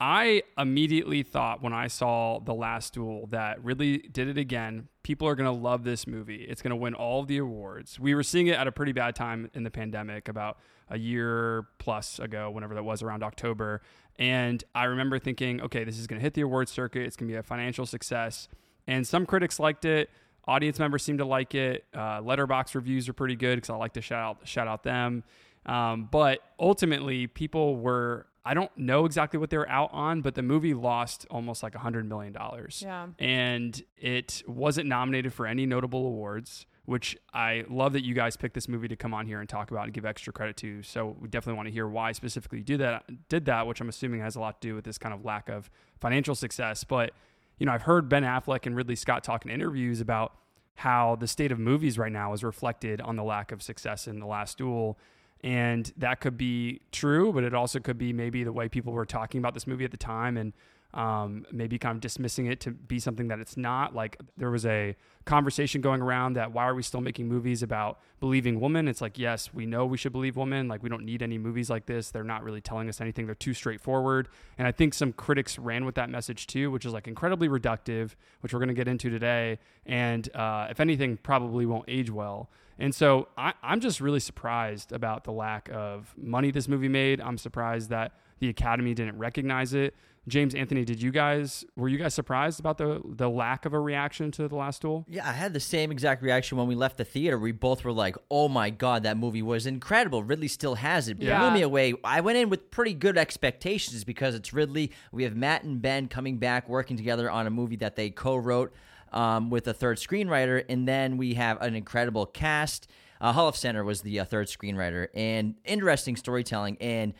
I 0.00 0.44
immediately 0.56 1.24
thought 1.24 1.60
when 1.60 1.72
I 1.72 1.88
saw 1.88 2.38
The 2.38 2.54
Last 2.54 2.94
Duel 2.94 3.26
that 3.28 3.62
Ridley 3.64 3.98
did 3.98 4.28
it 4.28 4.38
again. 4.38 4.88
People 5.02 5.26
are 5.26 5.34
going 5.34 5.52
to 5.52 5.62
love 5.62 5.82
this 5.82 6.06
movie. 6.06 6.44
It's 6.44 6.62
going 6.62 6.70
to 6.70 6.76
win 6.76 6.94
all 6.94 7.24
the 7.24 7.38
awards. 7.38 7.98
We 7.98 8.14
were 8.14 8.22
seeing 8.22 8.46
it 8.46 8.56
at 8.56 8.68
a 8.68 8.72
pretty 8.72 8.92
bad 8.92 9.16
time 9.16 9.50
in 9.54 9.64
the 9.64 9.70
pandemic 9.70 10.28
about 10.28 10.58
a 10.88 10.98
year 10.98 11.66
plus 11.78 12.20
ago, 12.20 12.48
whenever 12.50 12.74
that 12.74 12.84
was 12.84 13.02
around 13.02 13.24
October. 13.24 13.82
And 14.16 14.62
I 14.72 14.84
remember 14.84 15.18
thinking, 15.18 15.60
okay, 15.62 15.82
this 15.82 15.98
is 15.98 16.06
going 16.06 16.20
to 16.20 16.22
hit 16.22 16.34
the 16.34 16.42
awards 16.42 16.70
circuit. 16.70 17.02
It's 17.02 17.16
going 17.16 17.28
to 17.28 17.32
be 17.32 17.38
a 17.38 17.42
financial 17.42 17.84
success. 17.84 18.48
And 18.86 19.06
some 19.06 19.26
critics 19.26 19.58
liked 19.58 19.84
it. 19.84 20.10
Audience 20.46 20.78
members 20.78 21.02
seem 21.02 21.18
to 21.18 21.24
like 21.24 21.54
it. 21.54 21.84
Uh, 21.92 22.20
Letterboxd 22.20 22.74
reviews 22.74 23.08
are 23.08 23.12
pretty 23.12 23.36
good 23.36 23.56
because 23.56 23.70
I 23.70 23.76
like 23.76 23.94
to 23.94 24.00
shout 24.00 24.22
out, 24.22 24.48
shout 24.48 24.68
out 24.68 24.82
them. 24.84 25.24
Um, 25.66 26.08
but 26.10 26.40
ultimately, 26.58 27.26
people 27.26 27.76
were 27.76 28.26
I 28.44 28.54
don't 28.54 28.70
know 28.76 29.04
exactly 29.04 29.38
what 29.38 29.50
they 29.50 29.58
were 29.58 29.68
out 29.68 29.90
on, 29.92 30.22
but 30.22 30.34
the 30.34 30.42
movie 30.42 30.74
lost 30.74 31.26
almost 31.30 31.62
like 31.62 31.74
a 31.74 31.78
hundred 31.78 32.08
million 32.08 32.32
dollars. 32.32 32.82
Yeah. 32.84 33.08
And 33.18 33.82
it 33.96 34.42
wasn't 34.46 34.88
nominated 34.88 35.32
for 35.32 35.46
any 35.46 35.66
notable 35.66 36.06
awards, 36.06 36.66
which 36.86 37.16
I 37.34 37.64
love 37.68 37.92
that 37.92 38.04
you 38.04 38.14
guys 38.14 38.36
picked 38.36 38.54
this 38.54 38.68
movie 38.68 38.88
to 38.88 38.96
come 38.96 39.12
on 39.12 39.26
here 39.26 39.40
and 39.40 39.48
talk 39.48 39.70
about 39.70 39.84
and 39.84 39.92
give 39.92 40.06
extra 40.06 40.32
credit 40.32 40.56
to. 40.58 40.82
So 40.82 41.16
we 41.20 41.28
definitely 41.28 41.56
want 41.56 41.66
to 41.66 41.72
hear 41.72 41.86
why 41.86 42.12
specifically 42.12 42.58
you 42.58 42.64
did 42.64 42.80
that 42.80 43.28
did 43.28 43.44
that, 43.46 43.66
which 43.66 43.80
I'm 43.80 43.88
assuming 43.88 44.20
has 44.20 44.36
a 44.36 44.40
lot 44.40 44.60
to 44.62 44.68
do 44.68 44.74
with 44.74 44.84
this 44.84 44.98
kind 44.98 45.14
of 45.14 45.24
lack 45.24 45.48
of 45.48 45.70
financial 46.00 46.34
success. 46.34 46.84
But 46.84 47.12
you 47.58 47.66
know, 47.66 47.72
I've 47.72 47.82
heard 47.82 48.08
Ben 48.08 48.22
Affleck 48.22 48.66
and 48.66 48.74
Ridley 48.76 48.96
Scott 48.96 49.24
talk 49.24 49.44
in 49.44 49.50
interviews 49.50 50.00
about 50.00 50.32
how 50.76 51.16
the 51.16 51.26
state 51.26 51.50
of 51.50 51.58
movies 51.58 51.98
right 51.98 52.12
now 52.12 52.32
is 52.32 52.44
reflected 52.44 53.00
on 53.00 53.16
the 53.16 53.24
lack 53.24 53.50
of 53.50 53.62
success 53.62 54.06
in 54.06 54.20
the 54.20 54.26
last 54.26 54.56
duel 54.58 54.96
and 55.42 55.92
that 55.96 56.20
could 56.20 56.36
be 56.36 56.80
true, 56.90 57.32
but 57.32 57.44
it 57.44 57.54
also 57.54 57.78
could 57.78 57.98
be 57.98 58.12
maybe 58.12 58.44
the 58.44 58.52
way 58.52 58.68
people 58.68 58.92
were 58.92 59.06
talking 59.06 59.38
about 59.38 59.54
this 59.54 59.66
movie 59.66 59.84
at 59.84 59.90
the 59.90 59.96
time 59.96 60.36
and 60.36 60.52
um, 60.94 61.44
maybe 61.52 61.78
kind 61.78 61.94
of 61.94 62.00
dismissing 62.00 62.46
it 62.46 62.60
to 62.60 62.70
be 62.70 62.98
something 62.98 63.28
that 63.28 63.38
it's 63.38 63.56
not. 63.56 63.94
Like 63.94 64.18
there 64.36 64.50
was 64.50 64.64
a 64.64 64.96
conversation 65.26 65.82
going 65.82 66.00
around 66.00 66.32
that 66.32 66.52
why 66.52 66.64
are 66.64 66.74
we 66.74 66.82
still 66.82 67.02
making 67.02 67.28
movies 67.28 67.62
about 67.62 68.00
believing 68.20 68.58
women? 68.58 68.88
It's 68.88 69.02
like, 69.02 69.18
yes, 69.18 69.52
we 69.52 69.66
know 69.66 69.84
we 69.84 69.98
should 69.98 70.12
believe 70.12 70.36
women. 70.36 70.66
Like 70.66 70.82
we 70.82 70.88
don't 70.88 71.04
need 71.04 71.22
any 71.22 71.36
movies 71.36 71.68
like 71.68 71.84
this. 71.84 72.10
They're 72.10 72.24
not 72.24 72.42
really 72.42 72.62
telling 72.62 72.88
us 72.88 73.00
anything. 73.00 73.26
They're 73.26 73.34
too 73.34 73.52
straightforward. 73.52 74.28
And 74.56 74.66
I 74.66 74.72
think 74.72 74.94
some 74.94 75.12
critics 75.12 75.58
ran 75.58 75.84
with 75.84 75.94
that 75.96 76.08
message 76.08 76.46
too, 76.46 76.70
which 76.70 76.86
is 76.86 76.92
like 76.92 77.06
incredibly 77.06 77.48
reductive, 77.48 78.12
which 78.40 78.54
we're 78.54 78.60
going 78.60 78.68
to 78.68 78.74
get 78.74 78.88
into 78.88 79.10
today. 79.10 79.58
And 79.84 80.34
uh, 80.34 80.68
if 80.70 80.80
anything, 80.80 81.18
probably 81.18 81.66
won't 81.66 81.84
age 81.86 82.10
well. 82.10 82.48
And 82.78 82.94
so 82.94 83.28
I, 83.36 83.54
I'm 83.62 83.80
just 83.80 84.00
really 84.00 84.20
surprised 84.20 84.92
about 84.92 85.24
the 85.24 85.32
lack 85.32 85.68
of 85.72 86.14
money 86.16 86.50
this 86.50 86.68
movie 86.68 86.88
made. 86.88 87.20
I'm 87.20 87.38
surprised 87.38 87.90
that 87.90 88.12
the 88.38 88.48
Academy 88.48 88.94
didn't 88.94 89.18
recognize 89.18 89.74
it. 89.74 89.94
James 90.28 90.54
Anthony, 90.54 90.84
did 90.84 91.00
you 91.00 91.10
guys 91.10 91.64
were 91.74 91.88
you 91.88 91.96
guys 91.96 92.12
surprised 92.12 92.60
about 92.60 92.76
the 92.76 93.00
the 93.02 93.28
lack 93.28 93.64
of 93.64 93.72
a 93.72 93.80
reaction 93.80 94.30
to 94.32 94.46
the 94.46 94.54
last 94.54 94.82
duel? 94.82 95.06
Yeah, 95.08 95.26
I 95.26 95.32
had 95.32 95.54
the 95.54 95.60
same 95.60 95.90
exact 95.90 96.22
reaction 96.22 96.58
when 96.58 96.66
we 96.66 96.74
left 96.74 96.98
the 96.98 97.04
theater. 97.04 97.38
We 97.38 97.52
both 97.52 97.82
were 97.82 97.92
like, 97.92 98.16
"Oh 98.30 98.48
my 98.48 98.68
god, 98.68 99.04
that 99.04 99.16
movie 99.16 99.40
was 99.42 99.66
incredible." 99.66 100.22
Ridley 100.22 100.48
still 100.48 100.74
has 100.74 101.08
it. 101.08 101.20
Yeah. 101.20 101.40
Blew 101.40 101.52
me 101.52 101.62
away. 101.62 101.94
I 102.04 102.20
went 102.20 102.36
in 102.36 102.50
with 102.50 102.70
pretty 102.70 102.92
good 102.92 103.16
expectations 103.16 104.04
because 104.04 104.34
it's 104.34 104.52
Ridley. 104.52 104.92
We 105.12 105.24
have 105.24 105.34
Matt 105.34 105.64
and 105.64 105.80
Ben 105.80 106.08
coming 106.08 106.36
back 106.36 106.68
working 106.68 106.98
together 106.98 107.30
on 107.30 107.46
a 107.46 107.50
movie 107.50 107.76
that 107.76 107.96
they 107.96 108.10
co-wrote 108.10 108.74
um, 109.12 109.50
with 109.50 109.66
a 109.68 109.74
third 109.74 109.98
screenwriter, 109.98 110.64
and 110.68 110.86
then 110.86 111.16
we 111.16 111.34
have 111.34 111.60
an 111.62 111.74
incredible 111.74 112.26
cast. 112.26 112.88
Uh, 113.20 113.50
Center 113.52 113.84
was 113.84 114.02
the 114.02 114.20
uh, 114.20 114.24
third 114.24 114.46
screenwriter, 114.46 115.08
and 115.14 115.54
interesting 115.64 116.16
storytelling. 116.16 116.76
And 116.80 117.14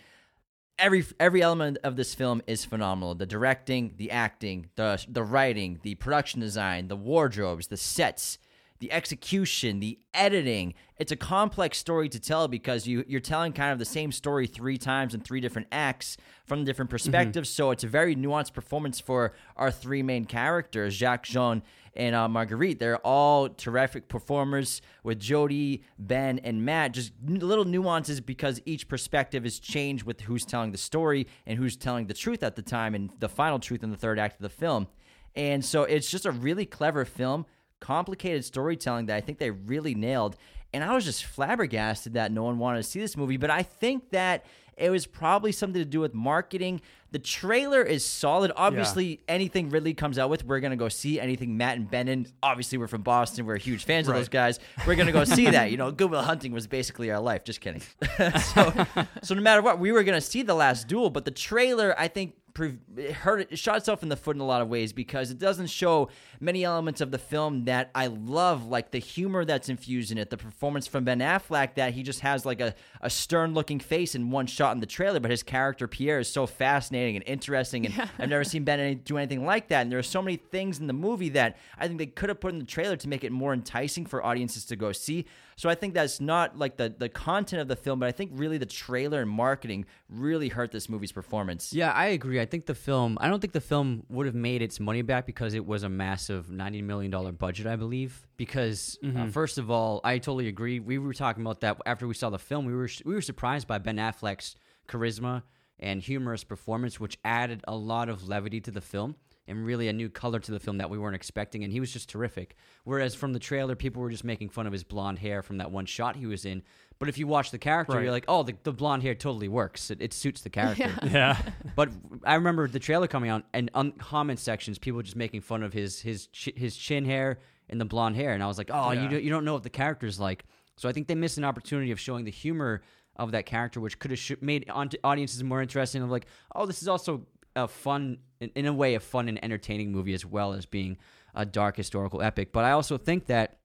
every 0.79 1.05
every 1.19 1.43
element 1.43 1.79
of 1.83 1.97
this 1.97 2.15
film 2.15 2.43
is 2.47 2.65
phenomenal. 2.65 3.15
The 3.15 3.27
directing, 3.27 3.95
the 3.97 4.11
acting, 4.11 4.69
the 4.77 5.05
the 5.09 5.25
writing, 5.25 5.81
the 5.83 5.97
production 5.97 6.41
design, 6.41 6.89
the 6.89 6.97
wardrobes, 6.97 7.67
the 7.67 7.77
sets, 7.77 8.39
the 8.81 8.93
execution, 8.93 9.81
the 9.81 9.99
editing. 10.15 10.75
It's 10.99 11.13
a 11.13 11.17
complex 11.17 11.79
story 11.79 12.09
to 12.09 12.21
tell 12.21 12.49
because 12.49 12.87
you 12.87 13.05
you're 13.07 13.21
telling 13.21 13.53
kind 13.53 13.73
of 13.73 13.79
the 13.79 13.85
same 13.85 14.13
story 14.13 14.47
three 14.47 14.79
times 14.79 15.15
in 15.15 15.21
three 15.21 15.41
different 15.41 15.69
acts 15.73 16.17
from 16.47 16.65
different 16.65 16.91
perspectives. 16.91 17.51
So 17.51 17.71
it's 17.71 17.85
a 17.85 17.89
very 17.89 18.17
nuanced 18.17 18.53
performance 18.53 19.01
for 19.01 19.33
our 19.57 19.71
three 19.71 20.03
main 20.03 20.25
characters, 20.25 20.95
Jacques, 20.95 21.27
Jean, 21.27 21.63
and 21.95 22.15
uh, 22.15 22.29
Marguerite. 22.29 22.79
They're 22.79 22.99
all 22.99 23.49
terrific 23.49 24.09
performers 24.09 24.81
with 25.03 25.21
Jodie, 25.21 25.83
Ben, 25.99 26.39
and 26.41 26.65
Matt. 26.65 26.93
Just 26.93 27.13
n- 27.27 27.41
little 27.41 27.65
nuances 27.65 28.21
because 28.21 28.61
each 28.65 28.89
perspective 28.89 29.45
is 29.45 29.59
changed 29.59 30.05
with 30.05 30.23
who's 30.23 30.45
telling 30.45 30.73
the 30.73 30.79
story 30.79 31.27
and 31.47 31.59
who's 31.59 31.77
telling 31.77 32.07
the 32.07 32.15
truth 32.15 32.43
at 32.43 32.57
the 32.57 32.63
time 32.63 32.95
and 32.95 33.11
the 33.19 33.29
final 33.29 33.59
truth 33.59 33.83
in 33.83 33.91
the 33.91 33.97
third 33.97 34.19
act 34.19 34.37
of 34.37 34.43
the 34.43 34.49
film. 34.49 34.87
And 35.35 35.65
so 35.65 35.83
it's 35.83 36.11
just 36.11 36.27
a 36.27 36.33
really 36.33 36.67
clever 36.67 37.05
film, 37.05 37.47
complicated 37.81 38.45
storytelling 38.45 39.07
that 39.07 39.17
I 39.17 39.21
think 39.21 39.39
they 39.39 39.51
really 39.51 39.95
nailed. 39.95 40.37
And 40.73 40.85
I 40.85 40.95
was 40.95 41.05
just 41.05 41.25
flabbergasted 41.25 42.15
that 42.15 42.31
no 42.31 42.43
one 42.43 42.59
wanted 42.59 42.79
to 42.79 42.83
see 42.83 43.01
this 43.01 43.17
movie. 43.17 43.39
But 43.39 43.51
I 43.51 43.63
think 43.63 44.11
that 44.11 44.45
it 44.77 44.91
was 44.91 45.07
probably 45.07 45.51
something 45.53 45.83
to 45.83 45.89
do 45.89 46.01
with 46.01 46.15
marketing. 46.15 46.81
The 47.11 47.19
trailer 47.19 47.83
is 47.83 48.05
solid. 48.05 48.53
Obviously, 48.55 49.21
anything 49.27 49.71
Ridley 49.71 49.95
comes 49.95 50.19
out 50.19 50.31
with, 50.31 50.45
we're 50.45 50.61
gonna 50.61 50.77
go 50.77 50.89
see. 50.89 51.19
Anything 51.19 51.57
Matt 51.57 51.77
and 51.79 51.91
Ben 51.91 52.07
in. 52.07 52.27
Obviously, 52.43 52.79
we're 52.79 52.87
from 52.87 53.03
Boston. 53.03 53.47
We're 53.47 53.57
huge 53.57 53.85
fans 53.85 54.09
of 54.09 54.15
those 54.15 54.29
guys. 54.29 54.61
We're 54.87 54.95
gonna 54.95 55.13
go 55.13 55.25
see 55.25 55.51
that. 55.51 55.71
You 55.71 55.77
know, 55.77 55.91
Good 55.91 56.11
Will 56.11 56.23
Hunting 56.23 56.53
was 56.53 56.67
basically 56.67 57.11
our 57.11 57.21
life. 57.21 57.45
Just 57.45 57.61
kidding. 57.61 57.83
so, 58.41 58.87
so 59.23 59.35
no 59.35 59.41
matter 59.41 59.63
what, 59.63 59.79
we 59.79 59.91
were 59.91 60.03
gonna 60.03 60.21
see 60.21 60.43
the 60.43 60.55
last 60.55 60.87
duel. 60.87 61.11
But 61.11 61.25
the 61.25 61.31
trailer, 61.31 61.95
I 61.99 62.09
think, 62.09 62.35
hurt 62.59 63.41
it 63.41 63.59
shot 63.59 63.77
itself 63.77 64.03
in 64.03 64.09
the 64.09 64.17
foot 64.17 64.37
in 64.37 64.41
a 64.41 64.47
lot 64.47 64.63
of 64.63 64.69
ways 64.69 64.93
because 64.93 65.31
it 65.31 65.39
doesn't 65.39 65.69
show 65.69 66.09
many 66.41 66.65
elements 66.65 67.01
of 67.01 67.11
the 67.11 67.19
film 67.19 67.65
that 67.65 67.91
I 67.95 68.09
love, 68.09 68.67
like 68.67 68.91
the 68.91 68.99
humor 68.99 69.45
that's 69.45 69.69
infused 69.69 70.13
in 70.13 70.19
it, 70.19 70.31
the 70.31 70.37
performance 70.37 70.87
from 70.87 71.05
Ben 71.05 71.21
Affleck 71.21 71.75
that 71.75 71.95
he 71.95 72.03
just 72.03 72.21
has 72.21 72.45
like 72.45 72.61
a, 72.61 72.75
a 73.01 73.11
stern 73.11 73.55
looking 73.55 73.81
face 73.81 74.15
in 74.15 74.31
one 74.31 74.47
shot 74.47 74.75
in 74.75 74.81
the 74.81 74.87
trailer, 74.87 75.21
but 75.21 75.31
his 75.31 75.43
character 75.43 75.87
Pierre 75.89 76.21
is 76.21 76.29
so 76.29 76.47
fascinating 76.47 77.17
and 77.17 77.25
interesting, 77.27 77.87
and 77.87 78.09
I've 78.19 78.29
never 78.29 78.45
seen 78.45 78.65
Ben 78.65 78.81
any, 78.81 78.95
do 78.95 79.17
anything 79.17 79.45
like 79.45 79.69
that. 79.69 79.83
And 79.83 79.93
there 79.93 79.99
are 79.99 80.03
so 80.03 80.23
many 80.23 80.37
things 80.37 80.79
in 80.79 80.87
the 80.87 80.93
movie 80.93 81.31
that 81.31 81.57
I 81.79 81.87
think 81.87 81.99
they 81.99 82.07
could 82.07 82.29
have 82.29 82.41
put 82.41 82.53
in 82.53 82.59
the 82.59 82.65
trailer 82.65 82.97
to 82.97 83.09
make 83.09 83.25
it 83.25 83.33
more 83.33 83.53
enticing 83.53 84.07
for 84.07 84.25
audiences 84.25 84.65
to 84.67 84.77
go 84.77 84.93
see. 84.93 85.27
So 85.59 85.69
I 85.69 85.75
think 85.75 85.93
that's 85.93 86.21
not 86.21 86.57
like 86.57 86.77
the 86.77 86.95
the 86.97 87.09
content 87.09 87.61
of 87.61 87.67
the 87.67 87.75
film, 87.75 87.99
but 87.99 88.09
I 88.09 88.13
think 88.13 88.31
really 88.35 88.59
the 88.59 88.67
trailer 88.67 89.23
and 89.23 89.29
marketing 89.29 89.87
really 90.09 90.49
hurt 90.49 90.71
this 90.71 90.89
movie's 90.89 91.11
performance. 91.11 91.73
Yeah, 91.73 91.91
I 91.91 92.07
agree. 92.07 92.41
I 92.41 92.47
think 92.47 92.67
the 92.67 92.77
film. 92.77 93.19
I 93.21 93.29
don't 93.29 93.41
think 93.41 93.53
the 93.53 93.61
film 93.61 94.05
would 94.09 94.27
have 94.27 94.37
made 94.37 94.63
its 94.63 94.79
money 94.79 95.03
back 95.03 95.27
because 95.27 95.55
it 95.55 95.67
was 95.67 95.83
a 95.83 95.89
massive 95.89 96.49
ninety 96.49 96.81
million 96.81 97.11
dollar 97.11 97.33
budget, 97.33 97.67
I 97.67 97.75
believe. 97.75 98.25
Because 98.37 99.01
uh, 99.05 99.27
first 99.27 99.59
of 99.59 99.69
all, 99.69 100.01
I 100.05 100.19
totally 100.19 100.47
agree. 100.47 100.79
We 100.79 100.99
were 100.99 101.13
talking 101.13 101.43
about 101.43 101.61
that 101.63 101.77
after 101.85 102.07
we 102.07 102.15
saw 102.15 102.31
the 102.31 102.39
film. 102.39 102.65
We 102.65 102.73
were 102.73 102.89
we 103.05 103.15
were 103.15 103.21
surprised 103.21 103.67
by 103.67 103.79
Ben 103.79 103.97
Affleck's 103.97 104.55
charisma 104.87 105.43
and 105.81 106.01
humorous 106.01 106.45
performance, 106.45 107.01
which 107.01 107.19
added 107.25 107.65
a 107.67 107.75
lot 107.75 108.09
of 108.09 108.29
levity 108.29 108.61
to 108.61 108.71
the 108.71 108.81
film 108.81 109.17
and 109.49 109.65
really 109.65 109.89
a 109.89 109.93
new 109.93 110.09
color 110.09 110.39
to 110.39 110.53
the 110.53 110.61
film 110.61 110.79
that 110.79 110.91
we 110.91 110.99
weren't 110.99 111.17
expecting. 111.17 111.65
And 111.65 111.73
he 111.73 111.81
was 111.81 111.93
just 111.93 112.09
terrific. 112.09 112.55
Whereas 112.85 113.15
from 113.15 113.33
the 113.33 113.39
trailer, 113.39 113.75
people 113.75 114.03
were 114.03 114.11
just 114.11 114.25
making 114.25 114.51
fun 114.51 114.67
of 114.67 114.73
his 114.73 114.85
blonde 114.85 115.19
hair 115.19 115.43
from 115.43 115.59
that 115.59 115.71
one 115.71 115.87
shot 115.87 116.17
he 116.17 116.27
was 116.27 116.45
in. 116.45 116.63
But 116.99 117.09
if 117.09 117.17
you 117.19 117.27
watch 117.27 117.51
the 117.51 117.59
character, 117.59 117.95
Right. 117.97 118.03
you're 118.03 118.13
like, 118.13 118.25
oh, 118.29 118.43
the, 118.43 118.55
the 118.65 118.73
blonde 118.73 119.03
hair 119.03 119.15
totally 119.15 119.49
works. 119.49 119.91
It, 119.91 120.03
it 120.03 120.13
suits 120.13 120.43
the 120.43 120.51
character. 120.51 120.93
Yeah. 121.11 121.37
But 121.77 121.91
I 122.25 122.35
remember 122.35 122.67
the 122.69 122.81
trailer 122.81 123.07
coming 123.07 123.31
out 123.31 123.45
and 123.55 123.71
on 123.75 123.93
comment 123.93 124.39
sections, 124.41 124.79
people 124.79 125.01
just 125.03 125.17
making 125.17 125.41
fun 125.43 125.63
of 125.63 125.73
his 125.73 126.01
his 126.01 126.29
chi- 126.33 126.55
his 126.57 126.77
chin 126.77 127.05
hair 127.05 127.39
and 127.71 127.81
the 127.81 127.85
blonde 127.85 128.17
hair, 128.17 128.33
and 128.33 128.43
I 128.43 128.47
was 128.47 128.59
like, 128.59 128.71
oh, 128.73 128.91
Yeah. 128.93 129.03
you 129.03 129.09
don't, 129.09 129.23
you 129.23 129.31
don't 129.31 129.45
know 129.45 129.53
what 129.55 129.63
the 129.63 129.71
character's 129.71 130.19
like. 130.19 130.45
So 130.77 130.89
I 130.89 130.93
think 130.93 131.07
they 131.07 131.15
missed 131.15 131.39
an 131.39 131.45
opportunity 131.45 131.91
of 131.93 132.01
showing 132.01 132.25
the 132.25 132.31
humor 132.31 132.83
of 133.17 133.33
that 133.33 133.47
character, 133.47 133.81
which 133.81 133.99
could 133.99 134.11
have 134.13 134.19
sh- 134.21 134.33
made 134.41 134.69
on- 134.71 134.91
audiences 135.05 135.43
more 135.45 135.61
interesting. 135.63 136.03
Of 136.03 136.11
like, 136.11 136.27
oh, 136.55 136.67
this 136.67 136.83
is 136.83 136.89
also 136.89 137.27
a 137.57 137.67
fun, 137.69 138.19
in, 138.41 138.51
in 138.55 138.67
a 138.67 138.73
way, 138.73 138.95
a 138.95 139.01
fun 139.01 139.29
and 139.29 139.43
entertaining 139.43 139.93
movie 139.93 140.15
as 140.15 140.25
well 140.25 140.53
as 140.53 140.67
being 140.67 140.99
a 141.35 141.45
dark 141.45 141.77
historical 141.77 142.23
epic. 142.23 142.53
But 142.53 142.65
I 142.65 142.73
also 142.73 142.99
think 142.99 143.27
that 143.27 143.59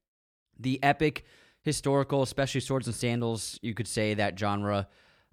the 0.60 0.82
epic 0.84 1.26
historical, 1.64 2.22
especially 2.22 2.62
swords 2.62 2.88
and 2.88 2.96
sandals, 2.96 3.60
you 3.62 3.74
could 3.74 3.88
say 3.88 4.14
that 4.16 4.38
genre, 4.38 4.88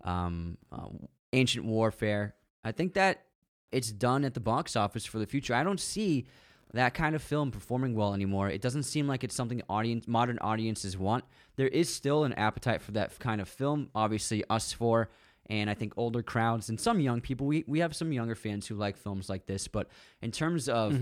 um, 0.05 0.57
uh, 0.73 0.89
ancient 1.33 1.65
warfare. 1.65 2.35
I 2.65 2.73
think 2.73 2.95
that 2.95 3.25
it's 3.73 3.93
done 3.93 4.25
at 4.25 4.35
the 4.35 4.41
box 4.41 4.77
office 4.77 5.05
for 5.05 5.19
the 5.19 5.27
future. 5.27 5.55
I 5.55 5.63
don't 5.63 5.81
see 5.81 6.27
that 6.73 6.95
kind 6.95 7.17
of 7.17 7.23
film 7.23 7.51
performing 7.51 7.95
well 7.95 8.15
anymore. 8.15 8.49
It 8.49 8.61
doesn't 8.61 8.85
seem 8.85 9.09
like 9.09 9.25
it's 9.25 9.35
something 9.35 9.61
audience 9.69 10.07
modern 10.07 10.39
audiences 10.39 10.97
want. 10.97 11.25
There 11.57 11.69
is 11.69 11.93
still 11.93 12.25
an 12.25 12.33
appetite 12.35 12.81
for 12.81 12.93
that 12.93 13.19
kind 13.19 13.41
of 13.41 13.49
film. 13.49 13.91
Obviously, 13.95 14.45
us 14.49 14.73
four 14.73 15.11
and 15.51 15.69
I 15.69 15.75
think 15.75 15.93
older 15.97 16.23
crowds 16.23 16.71
and 16.71 16.81
some 16.81 17.01
young 17.01 17.21
people. 17.21 17.47
We 17.47 17.65
we 17.67 17.81
have 17.81 17.95
some 17.95 18.13
younger 18.13 18.35
fans 18.35 18.67
who 18.67 18.77
like 18.77 18.97
films 18.97 19.29
like 19.29 19.47
this, 19.47 19.69
but 19.69 19.89
in 20.23 20.31
terms 20.31 20.69
of 20.69 20.93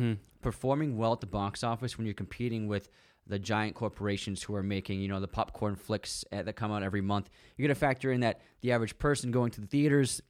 performing 0.42 0.96
well 0.96 1.12
at 1.12 1.20
the 1.20 1.26
box 1.26 1.62
office 1.62 1.96
when 1.96 2.06
you're 2.06 2.14
competing 2.14 2.66
with 2.66 2.88
the 3.26 3.38
giant 3.38 3.74
corporations 3.74 4.42
who 4.42 4.54
are 4.54 4.62
making, 4.62 5.00
you 5.00 5.08
know, 5.08 5.20
the 5.20 5.28
popcorn 5.28 5.76
flicks 5.76 6.24
uh, 6.32 6.42
that 6.42 6.56
come 6.56 6.72
out 6.72 6.82
every 6.82 7.02
month, 7.02 7.28
you 7.56 7.68
got 7.68 7.74
to 7.74 7.78
factor 7.78 8.10
in 8.10 8.20
that 8.20 8.40
the 8.62 8.72
average 8.72 8.98
person 8.98 9.30
going 9.30 9.50
to 9.50 9.60
the 9.60 9.66
theaters 9.66 10.22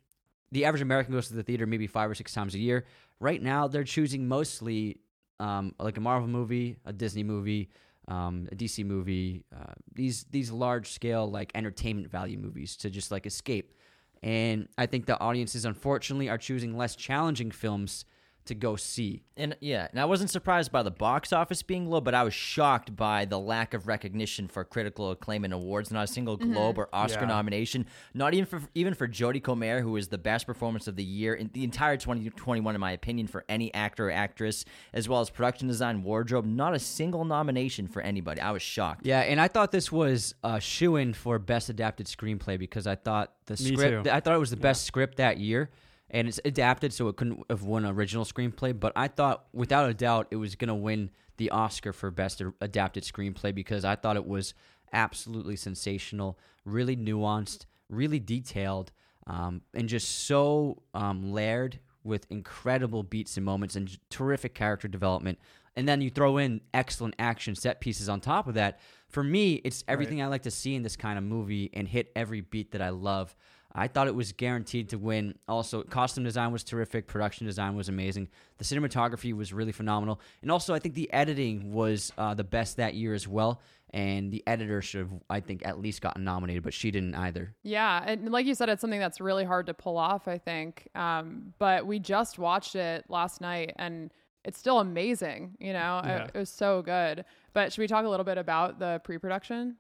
the 0.51 0.65
average 0.65 0.83
American 0.83 1.13
goes 1.13 1.29
to 1.29 1.35
the 1.35 1.43
theater 1.43 1.67
maybe 1.67 1.87
five 1.87 2.11
or 2.11 2.15
six 2.15 2.33
times 2.33 2.55
a 2.55 2.59
year. 2.59 2.85
Right 3.21 3.43
now, 3.43 3.69
they're 3.69 3.85
choosing 3.85 4.29
mostly 4.29 5.01
um, 5.41 5.75
like 5.79 5.97
a 5.97 6.01
Marvel 6.01 6.29
movie, 6.29 6.79
a 6.85 6.93
Disney 6.93 7.23
movie, 7.23 7.69
um, 8.07 8.49
a 8.51 8.55
DC 8.55 8.85
movie. 8.85 9.45
Uh, 9.55 9.75
these 9.93 10.25
these 10.31 10.51
large 10.51 10.91
scale 10.91 11.31
like 11.31 11.53
entertainment 11.55 12.11
value 12.11 12.39
movies 12.39 12.77
to 12.79 12.91
just 12.91 13.11
like 13.11 13.27
escape. 13.27 13.75
And 14.23 14.69
I 14.77 14.87
think 14.87 15.07
the 15.07 15.19
audiences, 15.21 15.65
unfortunately, 15.65 16.29
are 16.29 16.39
choosing 16.39 16.77
less 16.77 16.97
challenging 16.97 17.51
films 17.51 18.05
to 18.49 18.55
go 18.55 18.77
see. 18.77 19.23
And 19.37 19.57
yeah, 19.61 19.89
and 19.91 20.01
I 20.01 20.05
wasn't 20.05 20.31
surprised 20.31 20.73
by 20.73 20.83
the 20.83 20.91
box 20.91 21.33
office 21.33 21.63
being 21.63 21.89
low, 21.89 22.01
but 22.01 22.15
I 22.15 22.25
was 22.25 22.35
shocked 22.35 22.97
by 22.97 23.25
the 23.25 23.39
lack 23.39 23.73
of 23.73 23.87
recognition 23.87 24.49
for 24.49 24.65
critical 24.65 25.11
acclaim 25.11 25.45
and 25.45 25.55
awards. 25.55 25.91
Not 25.91 26.05
a 26.05 26.07
single 26.07 26.37
mm-hmm. 26.37 26.53
Globe 26.53 26.79
or 26.79 26.89
Oscar 26.93 27.21
Yeah. 27.21 27.29
nomination. 27.29 27.87
Not 28.15 28.35
even 28.35 28.47
for 28.47 28.63
even 28.75 28.95
for 28.95 29.07
Jodie 29.07 29.43
Comer, 29.43 29.81
who 29.81 29.93
was 29.93 30.09
the 30.09 30.19
best 30.19 30.47
performance 30.47 30.89
of 30.89 30.97
the 30.97 31.05
year 31.05 31.35
in 31.35 31.51
the 31.53 31.63
entire 31.63 31.97
2021, 31.97 32.75
in 32.75 32.81
my 32.81 32.93
opinion, 32.93 33.27
for 33.29 33.45
any 33.49 33.73
actor 33.73 34.09
or 34.09 34.11
actress, 34.11 34.65
as 34.93 35.09
well 35.09 35.21
as 35.21 35.31
production 35.31 35.69
design, 35.69 36.03
wardrobe. 36.03 36.45
Not 36.45 36.75
a 36.75 36.79
single 36.79 37.25
nomination 37.25 37.87
for 37.87 38.03
anybody. 38.03 38.41
I 38.41 38.51
was 38.51 38.63
shocked. 38.63 39.07
Yeah, 39.07 39.21
and 39.21 39.41
I 39.41 39.49
thought 39.49 39.71
this 39.71 39.93
was 39.93 40.35
a 40.43 40.61
shoe 40.61 40.97
in 40.97 41.13
for 41.13 41.39
best 41.39 41.69
adapted 41.69 42.07
screenplay 42.07 42.59
because 42.59 42.87
I 42.87 42.97
thought 42.97 43.33
the 43.47 43.53
Me 43.63 43.77
script 43.77 44.05
too. 44.05 44.11
I 44.11 44.21
thought 44.21 44.35
it 44.35 44.39
was 44.39 44.51
the 44.51 44.57
best 44.57 44.85
script 44.85 45.19
that 45.19 45.39
year. 45.39 45.71
And 46.11 46.27
it's 46.27 46.41
adapted, 46.45 46.93
so 46.93 47.09
it 47.09 47.17
couldn't 47.17 47.43
have 47.51 47.63
won 47.63 47.85
original 47.85 48.25
screenplay. 48.25 48.79
But 48.79 48.93
I 48.97 49.09
thought, 49.09 49.45
without 49.53 49.91
a 49.91 49.95
doubt, 49.95 50.29
it 50.31 50.37
was 50.37 50.55
going 50.55 50.69
to 50.69 50.75
win 50.75 51.11
the 51.37 51.51
Oscar 51.51 51.93
for 51.93 52.11
best 52.11 52.43
adapted 52.61 53.05
screenplay 53.05 53.55
because 53.55 53.85
I 53.85 53.95
thought 53.95 54.17
it 54.17 54.27
was 54.27 54.55
absolutely 54.93 55.57
sensational, 55.57 56.39
really 56.65 56.97
nuanced, 56.97 57.67
really 57.91 58.19
detailed, 58.19 58.93
um, 59.27 59.63
and 59.75 59.89
just 59.89 60.27
so 60.27 60.83
um, 60.95 61.33
layered 61.33 61.79
with 62.05 62.27
incredible 62.31 63.03
beats 63.03 63.37
and 63.37 63.45
moments 63.45 63.77
and 63.77 63.99
terrific 64.11 64.55
character 64.55 64.89
development. 64.89 65.39
And 65.77 65.87
then 65.87 66.01
you 66.01 66.11
throw 66.11 66.39
in 66.39 66.61
excellent 66.75 67.15
action 67.19 67.55
set 67.55 67.81
pieces 67.81 68.09
on 68.09 68.21
top 68.21 68.49
of 68.49 68.55
that. 68.55 68.81
For 69.09 69.23
me, 69.23 69.55
it's 69.65 69.85
everything 69.87 70.21
I 70.21 70.27
like 70.27 70.43
to 70.43 70.51
see 70.51 70.75
in 70.75 70.83
this 70.83 70.97
kind 70.97 71.17
of 71.17 71.23
movie 71.23 71.71
and 71.73 71.87
hit 71.87 72.11
every 72.17 72.41
beat 72.41 72.73
that 72.73 72.83
I 72.83 72.89
love. 72.89 73.37
I 73.75 73.87
thought 73.87 74.07
it 74.07 74.15
was 74.15 74.33
guaranteed 74.33 74.89
to 74.91 74.99
win. 74.99 75.35
Also, 75.47 75.83
costume 75.83 76.25
design 76.25 76.53
was 76.53 76.65
terrific. 76.65 77.07
Production 77.07 77.47
design 77.47 77.77
was 77.77 77.89
amazing. 77.89 78.29
The 78.57 78.65
cinematography 78.65 79.35
was 79.35 79.53
really 79.53 79.73
phenomenal. 79.73 80.21
And 80.43 80.51
also, 80.51 80.73
I 80.75 80.79
think 80.79 80.95
the 80.95 81.13
editing 81.13 81.73
was 81.73 82.13
uh, 82.17 82.35
the 82.35 82.45
best 82.45 82.79
that 82.79 82.95
year 82.95 83.13
as 83.15 83.29
well. 83.29 83.61
And 83.91 84.31
the 84.31 84.43
editor 84.47 84.83
should 84.83 85.01
have, 85.01 85.11
I 85.31 85.41
think, 85.41 85.65
at 85.67 85.81
least 85.81 86.03
gotten 86.03 86.23
nominated, 86.25 86.63
but 86.63 86.75
she 86.75 86.91
didn't 86.91 87.15
either. 87.15 87.55
Yeah, 87.63 88.03
and 88.07 88.31
like 88.31 88.45
you 88.45 88.55
said, 88.55 88.69
it's 88.69 88.81
something 88.83 89.01
that's 89.01 89.21
really 89.21 89.45
hard 89.45 89.67
to 89.67 89.75
pull 89.75 89.97
off. 89.97 90.29
I 90.29 90.37
think, 90.39 90.89
um, 90.95 91.55
but 91.59 91.87
we 91.87 91.99
just 91.99 92.39
watched 92.39 92.75
it 92.75 93.05
last 93.09 93.41
night, 93.41 93.73
and 93.77 94.13
it's 94.45 94.59
still 94.59 94.81
amazing. 94.81 95.57
You 95.59 95.73
know, 95.73 96.03
Yeah. 96.05 96.25
it, 96.25 96.31
it 96.35 96.39
was 96.39 96.51
so 96.51 96.83
good. 96.83 97.25
But 97.55 97.73
should 97.73 97.81
we 97.81 97.87
talk 97.87 98.05
a 98.05 98.09
little 98.09 98.25
bit 98.25 98.37
about 98.39 98.79
the 98.79 99.01
pre-production? 99.05 99.77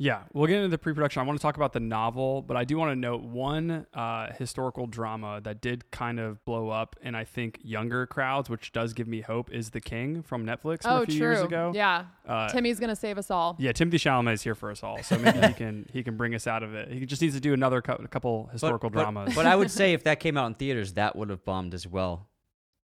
Yeah, 0.00 0.22
we'll 0.32 0.46
get 0.46 0.56
into 0.56 0.68
the 0.68 0.78
pre-production. 0.78 1.20
I 1.20 1.26
want 1.26 1.38
to 1.38 1.42
talk 1.42 1.56
about 1.56 1.74
the 1.74 1.80
novel, 1.80 2.40
but 2.40 2.56
I 2.56 2.64
do 2.64 2.78
want 2.78 2.90
to 2.90 2.96
note 2.96 3.20
one 3.20 3.84
uh, 3.92 4.32
historical 4.32 4.86
drama 4.86 5.42
that 5.42 5.60
did 5.60 5.90
kind 5.90 6.18
of 6.18 6.42
blow 6.46 6.70
up 6.70 6.96
in 7.02 7.14
I 7.14 7.24
think 7.24 7.58
younger 7.62 8.06
crowds, 8.06 8.48
which 8.48 8.72
does 8.72 8.94
give 8.94 9.06
me 9.06 9.20
hope. 9.20 9.52
Is 9.52 9.72
The 9.72 9.80
King 9.82 10.22
from 10.22 10.46
Netflix 10.46 10.84
from 10.84 10.92
oh, 10.92 11.02
a 11.02 11.06
few 11.06 11.18
true. 11.18 11.28
years 11.28 11.42
ago? 11.42 11.72
Yeah. 11.74 12.06
Uh, 12.26 12.48
Timmy's 12.48 12.80
gonna 12.80 12.96
save 12.96 13.18
us 13.18 13.30
all. 13.30 13.56
Yeah, 13.58 13.72
Timothy 13.72 13.98
Chalamet 13.98 14.32
is 14.32 14.42
here 14.42 14.54
for 14.54 14.70
us 14.70 14.82
all, 14.82 15.02
so 15.02 15.18
maybe 15.18 15.46
he 15.46 15.52
can 15.52 15.86
he 15.92 16.02
can 16.02 16.16
bring 16.16 16.34
us 16.34 16.46
out 16.46 16.62
of 16.62 16.74
it. 16.74 16.90
He 16.90 17.04
just 17.04 17.20
needs 17.20 17.34
to 17.34 17.40
do 17.40 17.52
another 17.52 17.82
cou- 17.82 17.98
couple 18.06 18.48
historical 18.52 18.88
but, 18.88 19.02
dramas. 19.02 19.34
But 19.34 19.44
I 19.44 19.54
would 19.54 19.70
say 19.80 19.92
if 19.92 20.04
that 20.04 20.18
came 20.18 20.38
out 20.38 20.46
in 20.46 20.54
theaters, 20.54 20.94
that 20.94 21.14
would 21.14 21.28
have 21.28 21.44
bombed 21.44 21.74
as 21.74 21.86
well. 21.86 22.29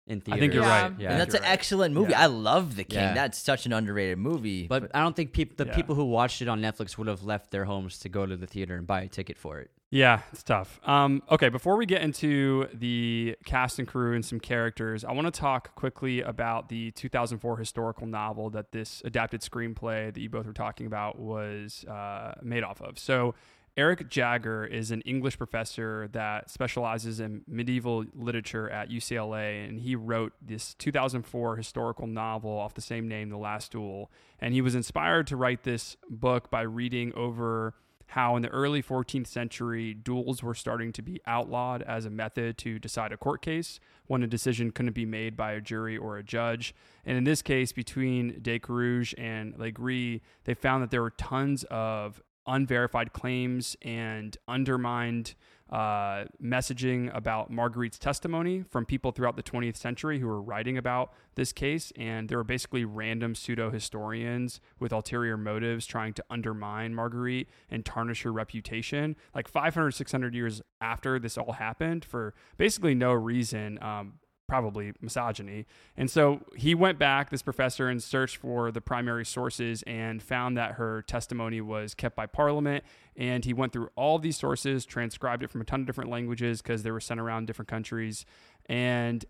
In 0.07 0.21
theaters. 0.21 0.37
I 0.37 0.41
think 0.41 0.53
you're 0.55 0.63
Yeah. 0.65 0.83
right. 0.83 0.93
Yeah. 0.99 1.11
and 1.13 1.21
that's 1.21 1.35
an 1.35 1.41
right. 1.43 1.51
excellent 1.53 1.95
movie. 1.95 2.11
Yeah. 2.11 2.21
I 2.23 2.27
love 2.27 2.77
The 2.77 2.85
King. 2.85 2.99
Yeah. 3.01 3.15
That's 3.15 3.39
such 3.39 3.65
an 3.65 3.73
underrated 3.73 4.19
movie. 4.19 4.67
But 4.67 4.91
I 4.95 5.01
don't 5.01 5.17
think 5.17 5.33
peop- 5.33 5.57
the 5.57 5.65
Yeah. 5.67 5.75
people 5.75 5.95
who 5.95 6.05
watched 6.05 6.43
it 6.43 6.49
on 6.49 6.61
Netflix 6.61 6.99
would 6.99 7.07
have 7.09 7.23
left 7.25 7.51
their 7.51 7.65
homes 7.65 7.99
to 8.01 8.11
go 8.11 8.27
to 8.27 8.37
the 8.37 8.47
theater 8.47 8.77
and 8.77 8.87
buy 8.87 9.01
a 9.03 9.09
ticket 9.09 9.39
for 9.39 9.61
it. 9.61 9.71
Yeah, 9.91 10.23
it's 10.33 10.43
tough. 10.43 10.81
Um, 10.85 11.23
okay, 11.31 11.49
before 11.49 11.77
we 11.77 11.87
get 11.87 12.03
into 12.03 12.67
the 12.75 13.37
cast 13.47 13.79
and 13.79 13.87
crew 13.87 14.13
and 14.15 14.25
some 14.25 14.41
characters, 14.41 15.05
I 15.05 15.13
want 15.13 15.33
to 15.33 15.41
talk 15.41 15.75
quickly 15.77 16.21
about 16.21 16.69
the 16.69 16.91
2004 16.91 17.57
historical 17.59 18.07
novel 18.07 18.51
that 18.51 18.73
this 18.73 19.01
adapted 19.05 19.41
screenplay 19.41 20.13
that 20.13 20.21
you 20.21 20.29
both 20.29 20.47
were 20.47 20.53
talking 20.53 20.87
about 20.87 21.19
was 21.21 21.85
uh, 21.85 22.35
made 22.43 22.65
off 22.65 22.83
of. 22.83 22.99
So, 22.99 23.37
Eric 23.77 24.09
Jagger 24.09 24.65
is 24.65 24.93
an 24.93 25.01
English 25.01 25.37
professor 25.37 26.09
that 26.13 26.49
specializes 26.49 27.19
in 27.19 27.43
medieval 27.49 28.05
literature 28.15 28.71
at 28.71 28.89
UCLA, 28.89 29.69
and 29.69 29.81
he 29.81 29.97
wrote 29.97 30.33
this 30.41 30.75
2004 30.75 31.57
historical 31.57 32.07
novel 32.07 32.53
off 32.53 32.75
the 32.75 32.81
same 32.81 33.09
name, 33.09 33.31
The 33.31 33.37
Last 33.37 33.73
Duel. 33.73 34.13
And 34.39 34.55
he 34.55 34.61
was 34.61 34.77
inspired 34.77 35.27
to 35.27 35.37
write 35.37 35.65
this 35.65 35.97
book 36.09 36.53
by 36.53 36.63
reading 36.63 37.13
over 37.15 37.75
how 38.07 38.37
in 38.37 38.43
the 38.43 38.49
early 38.51 38.81
14th 38.81 39.27
century 39.27 39.93
duels 39.93 40.41
were 40.41 40.55
starting 40.55 40.93
to 40.93 41.03
be 41.03 41.21
outlawed 41.27 41.83
as 41.83 42.05
a 42.05 42.11
method 42.11 42.57
to 42.59 42.79
decide 42.79 43.11
a 43.11 43.17
court 43.17 43.43
case 43.43 43.81
when 44.07 44.23
a 44.23 44.27
decision 44.29 44.71
couldn't 44.71 44.93
be 44.93 45.07
made 45.07 45.37
by 45.37 45.53
a 45.53 45.61
jury 45.61 45.97
or 45.97 46.17
a 46.17 46.23
judge. 46.23 46.77
And 47.05 47.19
in 47.19 47.25
this 47.25 47.43
case, 47.43 47.73
between 47.73 48.39
De 48.41 48.61
Carouge 48.61 49.15
and 49.19 49.55
Legris, 49.55 50.21
they 50.45 50.55
found 50.55 50.85
that 50.85 50.93
there 50.93 51.03
were 51.03 51.11
tons 51.11 51.65
of 51.73 52.23
unverified 52.47 53.13
claims 53.13 53.77
and 53.83 54.37
undermined 54.49 55.35
uh, 55.71 56.25
messaging 56.43 57.15
about 57.17 57.51
Marguerite's 57.51 57.99
testimony 57.99 58.63
from 58.71 58.85
people 58.85 59.13
throughout 59.13 59.35
the 59.35 59.43
20th 59.43 59.77
century 59.77 60.21
who 60.21 60.27
were 60.27 60.41
writing 60.41 60.77
about 60.77 61.13
this 61.37 61.53
case. 61.53 61.93
And 61.97 62.29
there 62.29 62.39
were 62.39 62.45
basically 62.45 62.85
random 62.85 63.35
pseudo 63.35 63.71
historians 63.71 64.61
with 64.79 64.93
ulterior 64.93 65.37
motives 65.37 65.87
trying 65.87 66.13
to 66.15 66.25
undermine 66.29 66.95
Marguerite 66.95 67.49
and 67.71 67.85
tarnish 67.85 68.23
her 68.23 68.33
reputation. 68.33 69.17
Like 69.35 69.49
500, 69.49 69.93
600 69.93 70.35
years 70.35 70.63
after 70.81 71.19
this 71.19 71.39
all 71.39 71.53
happened, 71.53 72.05
for 72.05 72.35
basically 72.57 72.95
no 72.95 73.13
reason. 73.13 73.83
Um, 73.83 74.15
probably 74.47 74.93
misogyny. 75.01 75.67
And 75.97 76.11
so 76.11 76.41
he 76.57 76.75
went 76.75 76.99
back, 76.99 77.31
this 77.31 77.43
professor, 77.43 77.89
and 77.89 78.03
searched 78.03 78.37
for 78.37 78.71
the 78.71 78.81
primary 78.81 79.25
sources 79.25 79.83
and 79.87 80.23
found 80.23 80.57
that 80.57 80.73
her 80.73 81.03
testimony 81.03 81.61
was 81.61 81.95
kept 81.95 82.15
by 82.15 82.27
Parliament. 82.27 82.85
And 83.17 83.45
he 83.45 83.53
went 83.53 83.73
through 83.73 83.91
all 83.97 84.19
these 84.19 84.37
sources, 84.37 84.85
transcribed 84.85 85.43
it 85.43 85.51
from 85.51 85.61
a 85.61 85.65
ton 85.65 85.81
of 85.81 85.87
different 85.87 86.11
languages 86.11 86.61
because 86.61 86.83
they 86.83 86.91
were 86.91 87.01
sent 87.01 87.21
around 87.21 87.47
different 87.47 87.69
countries. 87.69 88.27
And 88.67 89.25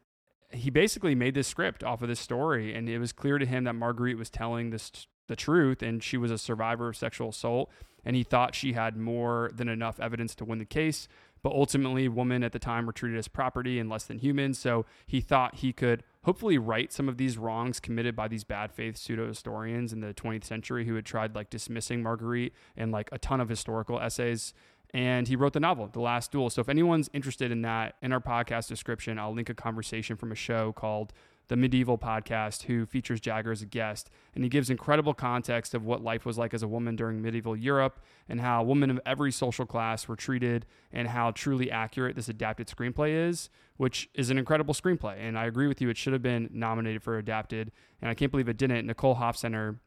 he 0.51 0.71
basically 0.71 1.15
made 1.15 1.35
this 1.35 1.49
script 1.49 1.85
off 1.85 2.03
of 2.03 2.09
this 2.09 2.21
story. 2.21 2.75
And 2.75 2.89
it 2.89 2.99
was 2.99 3.13
clear 3.13 3.39
to 3.39 3.47
him 3.47 3.65
that 3.65 3.75
Marguerite 3.75 4.19
was 4.19 4.31
telling 4.31 4.71
this 4.71 4.91
the 5.27 5.37
truth 5.37 5.83
and 5.83 6.03
she 6.03 6.19
was 6.19 6.31
a 6.31 6.37
survivor 6.37 6.89
of 6.89 6.97
sexual 6.97 7.31
assault. 7.31 7.71
And 8.05 8.15
he 8.15 8.23
thought 8.23 8.55
she 8.55 8.75
had 8.75 8.97
more 8.97 9.51
than 9.55 9.69
enough 9.69 9.99
evidence 9.99 10.35
to 10.37 10.45
win 10.45 10.59
the 10.59 10.67
case 10.67 11.09
but 11.45 11.53
ultimately 11.53 12.09
women 12.09 12.43
at 12.43 12.53
the 12.53 12.59
time 12.59 12.87
were 12.87 12.93
treated 12.93 13.19
as 13.19 13.29
property 13.29 13.79
and 13.79 13.89
less 13.89 14.05
than 14.05 14.19
humans 14.19 14.59
so 14.59 14.85
he 15.07 15.21
thought 15.21 15.57
he 15.57 15.73
could 15.73 16.03
hopefully 16.25 16.59
right 16.59 16.93
some 16.93 17.09
of 17.09 17.19
these 17.19 17.39
wrongs 17.39 17.79
committed 17.79 18.17
by 18.17 18.27
these 18.27 18.43
bad 18.43 18.73
faith 18.73 18.97
pseudo 18.97 19.29
historians 19.29 19.93
in 19.93 20.01
the 20.01 20.15
20th 20.15 20.45
century 20.45 20.87
who 20.87 20.97
had 20.97 21.05
tried 21.05 21.37
like 21.37 21.51
dismissing 21.51 22.03
marguerite 22.03 22.53
and 22.77 22.91
like 22.91 23.09
a 23.13 23.19
ton 23.19 23.41
of 23.41 23.49
historical 23.49 24.01
essays 24.01 24.55
and 24.95 25.29
he 25.29 25.37
wrote 25.37 25.53
the 25.53 25.61
novel 25.61 25.89
the 25.89 26.01
last 26.01 26.31
duel. 26.33 26.49
So 26.49 26.61
if 26.61 26.69
anyone's 26.69 27.11
interested 27.13 27.51
in 27.51 27.63
that 27.63 27.97
in 28.01 28.13
our 28.13 28.21
podcast 28.21 28.69
description 28.69 29.19
i'll 29.19 29.35
link 29.35 29.51
a 29.51 29.55
conversation 29.55 30.17
from 30.17 30.33
a 30.33 30.37
show 30.37 30.73
called 30.73 31.13
the 31.49 31.57
Medieval 31.57 31.99
podcast, 31.99 32.65
who 32.65 32.87
features 32.87 33.21
Jagger 33.21 33.53
as 33.53 33.63
a 33.63 33.67
guest. 33.67 34.11
And 34.35 34.45
he 34.45 34.51
gives 34.51 34.71
incredible 34.71 35.15
context 35.15 35.75
of 35.75 35.85
what 35.85 36.03
life 36.03 36.25
was 36.25 36.39
like 36.39 36.55
as 36.55 36.63
a 36.63 36.69
woman 36.69 36.97
during 36.97 37.21
medieval 37.21 37.57
Europe 37.57 38.01
and 38.29 38.41
how 38.41 38.63
women 38.63 38.91
of 38.91 39.01
every 39.05 39.31
social 39.31 39.67
class 39.67 40.09
were 40.09 40.17
treated 40.17 40.67
and 40.93 41.09
how 41.09 41.31
truly 41.31 41.71
accurate 41.71 42.17
this 42.17 42.29
adapted 42.29 42.69
screenplay 42.69 43.29
is, 43.29 43.51
which 43.77 44.09
is 44.15 44.31
an 44.31 44.39
incredible 44.39 44.75
screenplay. 44.75 45.17
And 45.19 45.39
I 45.39 45.45
agree 45.45 45.67
with 45.67 45.81
you, 45.81 45.89
it 45.91 45.97
should 45.97 46.13
have 46.13 46.23
been 46.23 46.49
nominated 46.53 47.03
for 47.03 47.19
adapted. 47.19 47.73
And 48.01 48.11
I 48.11 48.15
can't 48.15 48.31
believe 48.31 48.49
it 48.49 48.57
didn't. 48.57 48.87
Nicole 48.87 49.17
Holofcener 49.17 49.79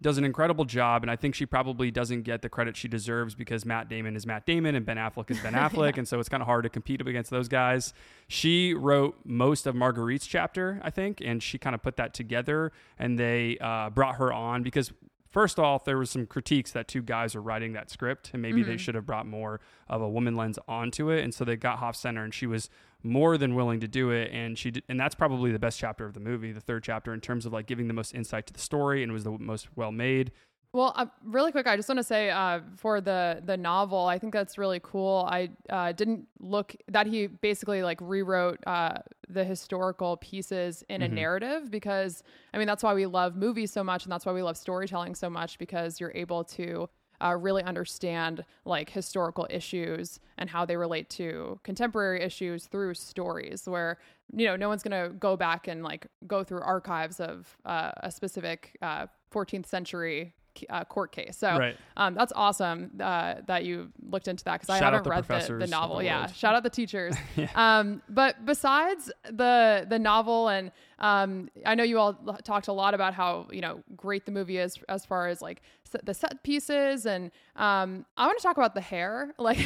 does 0.00 0.16
an 0.18 0.24
incredible 0.24 0.64
job, 0.64 1.02
and 1.02 1.10
I 1.10 1.16
think 1.16 1.34
she 1.34 1.44
probably 1.44 1.90
doesn't 1.90 2.22
get 2.22 2.42
the 2.42 2.48
credit 2.48 2.76
she 2.76 2.86
deserves 2.86 3.34
because 3.34 3.64
Matt 3.64 3.88
Damon 3.88 4.14
is 4.14 4.26
Matt 4.26 4.46
Damon 4.46 4.74
and 4.74 4.86
Ben 4.86 4.96
Affleck 4.96 5.30
is 5.30 5.40
Ben 5.40 5.52
Affleck, 5.54 5.98
and 5.98 6.06
so 6.06 6.20
it's 6.20 6.28
kind 6.28 6.40
of 6.40 6.46
hard 6.46 6.62
to 6.64 6.68
compete 6.68 7.00
against 7.00 7.30
those 7.30 7.48
guys. 7.48 7.92
She 8.28 8.74
wrote 8.74 9.16
most 9.24 9.66
of 9.66 9.74
Marguerite's 9.74 10.26
chapter, 10.26 10.80
I 10.84 10.90
think, 10.90 11.20
and 11.24 11.42
she 11.42 11.58
kind 11.58 11.74
of 11.74 11.82
put 11.82 11.96
that 11.96 12.14
together, 12.14 12.72
and 12.98 13.18
they 13.18 13.58
uh, 13.60 13.90
brought 13.90 14.16
her 14.16 14.32
on 14.32 14.62
because. 14.62 14.92
First 15.30 15.58
off, 15.58 15.84
there 15.84 15.98
was 15.98 16.08
some 16.08 16.24
critiques 16.24 16.70
that 16.72 16.88
two 16.88 17.02
guys 17.02 17.34
were 17.34 17.42
writing 17.42 17.74
that 17.74 17.90
script, 17.90 18.30
and 18.32 18.40
maybe 18.40 18.62
they 18.62 18.78
should 18.78 18.94
have 18.94 19.04
brought 19.04 19.26
more 19.26 19.60
of 19.86 20.00
a 20.00 20.08
woman 20.08 20.36
lens 20.36 20.58
onto 20.66 21.10
it. 21.10 21.22
And 21.22 21.34
so 21.34 21.44
they 21.44 21.54
got 21.54 21.78
Holofcener, 21.80 22.24
and 22.24 22.32
she 22.32 22.46
was 22.46 22.70
more 23.02 23.38
than 23.38 23.54
willing 23.54 23.80
to 23.80 23.88
do 23.88 24.10
it 24.10 24.30
and 24.32 24.58
she 24.58 24.70
did, 24.70 24.82
and 24.88 24.98
that's 24.98 25.14
probably 25.14 25.52
the 25.52 25.58
best 25.58 25.78
chapter 25.78 26.04
of 26.04 26.14
the 26.14 26.20
movie 26.20 26.52
the 26.52 26.60
third 26.60 26.82
chapter 26.82 27.14
in 27.14 27.20
terms 27.20 27.46
of 27.46 27.52
like 27.52 27.66
giving 27.66 27.88
the 27.88 27.94
most 27.94 28.14
insight 28.14 28.46
to 28.46 28.52
the 28.52 28.60
story 28.60 29.02
and 29.02 29.12
was 29.12 29.24
the 29.24 29.30
most 29.30 29.68
well 29.76 29.92
made 29.92 30.32
Well, 30.74 30.92
uh, 30.96 31.06
really 31.24 31.50
quick, 31.50 31.66
I 31.66 31.76
just 31.76 31.88
want 31.88 31.98
to 31.98 32.04
say 32.04 32.28
uh, 32.30 32.60
for 32.76 33.00
the 33.00 33.40
the 33.42 33.56
novel, 33.56 34.06
I 34.06 34.18
think 34.18 34.34
that's 34.34 34.58
really 34.58 34.80
cool. 34.82 35.26
I 35.26 35.48
uh, 35.70 35.92
didn't 35.92 36.26
look 36.40 36.76
that 36.88 37.06
he 37.06 37.26
basically 37.26 37.82
like 37.82 37.98
rewrote 38.02 38.58
uh, 38.66 38.98
the 39.30 39.44
historical 39.44 40.18
pieces 40.18 40.84
in 40.90 41.00
a 41.02 41.08
narrative 41.08 41.70
because 41.70 42.22
I 42.52 42.58
mean 42.58 42.66
that's 42.66 42.82
why 42.82 42.94
we 42.94 43.06
love 43.06 43.34
movies 43.34 43.72
so 43.72 43.82
much 43.82 44.04
and 44.04 44.12
that's 44.12 44.26
why 44.26 44.32
we 44.32 44.42
love 44.42 44.56
storytelling 44.56 45.14
so 45.14 45.30
much 45.30 45.58
because 45.58 46.00
you're 46.00 46.12
able 46.14 46.44
to 46.44 46.88
uh, 47.20 47.36
really 47.38 47.62
understand 47.62 48.44
like 48.64 48.90
historical 48.90 49.46
issues 49.50 50.20
and 50.36 50.50
how 50.50 50.64
they 50.64 50.76
relate 50.76 51.08
to 51.10 51.58
contemporary 51.62 52.22
issues 52.22 52.66
through 52.66 52.94
stories 52.94 53.66
where 53.66 53.98
you 54.32 54.46
know 54.46 54.56
no 54.56 54.68
one's 54.68 54.82
going 54.82 55.10
to 55.10 55.14
go 55.14 55.36
back 55.36 55.68
and 55.68 55.82
like 55.82 56.06
go 56.26 56.44
through 56.44 56.60
archives 56.60 57.20
of 57.20 57.56
uh, 57.64 57.92
a 57.98 58.10
specific 58.10 58.76
uh, 58.82 59.06
14th 59.32 59.66
century 59.66 60.34
uh, 60.70 60.84
court 60.84 61.12
case 61.12 61.36
so 61.36 61.56
Right. 61.58 61.76
um, 61.96 62.14
that's 62.14 62.32
awesome 62.34 62.90
uh, 63.00 63.34
that 63.46 63.64
you 63.64 63.90
looked 64.10 64.28
into 64.28 64.44
that 64.44 64.60
because 64.60 64.70
I 64.70 64.78
haven't 64.78 65.04
the 65.04 65.10
read 65.10 65.24
the, 65.26 65.54
the 65.58 65.66
novel 65.66 65.96
the 65.98 66.04
yeah 66.04 66.26
shout 66.28 66.54
out 66.54 66.62
the 66.62 66.70
teachers 66.70 67.14
um, 67.54 68.02
but 68.08 68.44
besides 68.44 69.10
the 69.24 69.86
the 69.88 69.98
novel 69.98 70.48
and 70.48 70.70
um, 71.00 71.48
I 71.64 71.76
know 71.76 71.84
you 71.84 71.98
all 72.00 72.14
talked 72.42 72.66
a 72.68 72.72
lot 72.72 72.92
about 72.94 73.14
how 73.14 73.46
you 73.52 73.60
know 73.60 73.82
great 73.96 74.26
the 74.26 74.32
movie 74.32 74.58
is 74.58 74.76
as 74.88 75.04
far 75.06 75.28
as 75.28 75.40
like 75.40 75.62
set, 75.84 76.04
the 76.04 76.12
set 76.14 76.42
pieces 76.42 77.06
and 77.06 77.30
um, 77.54 78.04
I 78.16 78.26
want 78.26 78.36
to 78.38 78.42
talk 78.42 78.56
about 78.56 78.74
the 78.74 78.80
hair 78.80 79.32
like 79.38 79.58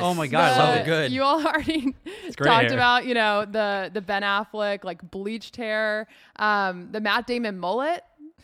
Oh 0.00 0.14
my 0.14 0.26
god, 0.26 0.50
the- 0.58 0.78
so 0.80 0.84
good. 0.84 1.12
You 1.12 1.22
all 1.22 1.44
already 1.46 1.94
talked 2.36 2.66
hair. 2.66 2.72
about, 2.72 3.06
you 3.06 3.14
know, 3.14 3.44
the 3.44 3.90
the 3.92 4.00
Ben 4.00 4.22
Affleck 4.22 4.84
like 4.84 5.08
bleached 5.10 5.56
hair, 5.56 6.06
um, 6.36 6.88
the 6.92 7.00
Matt 7.00 7.26
Damon 7.26 7.58
mullet. 7.58 8.02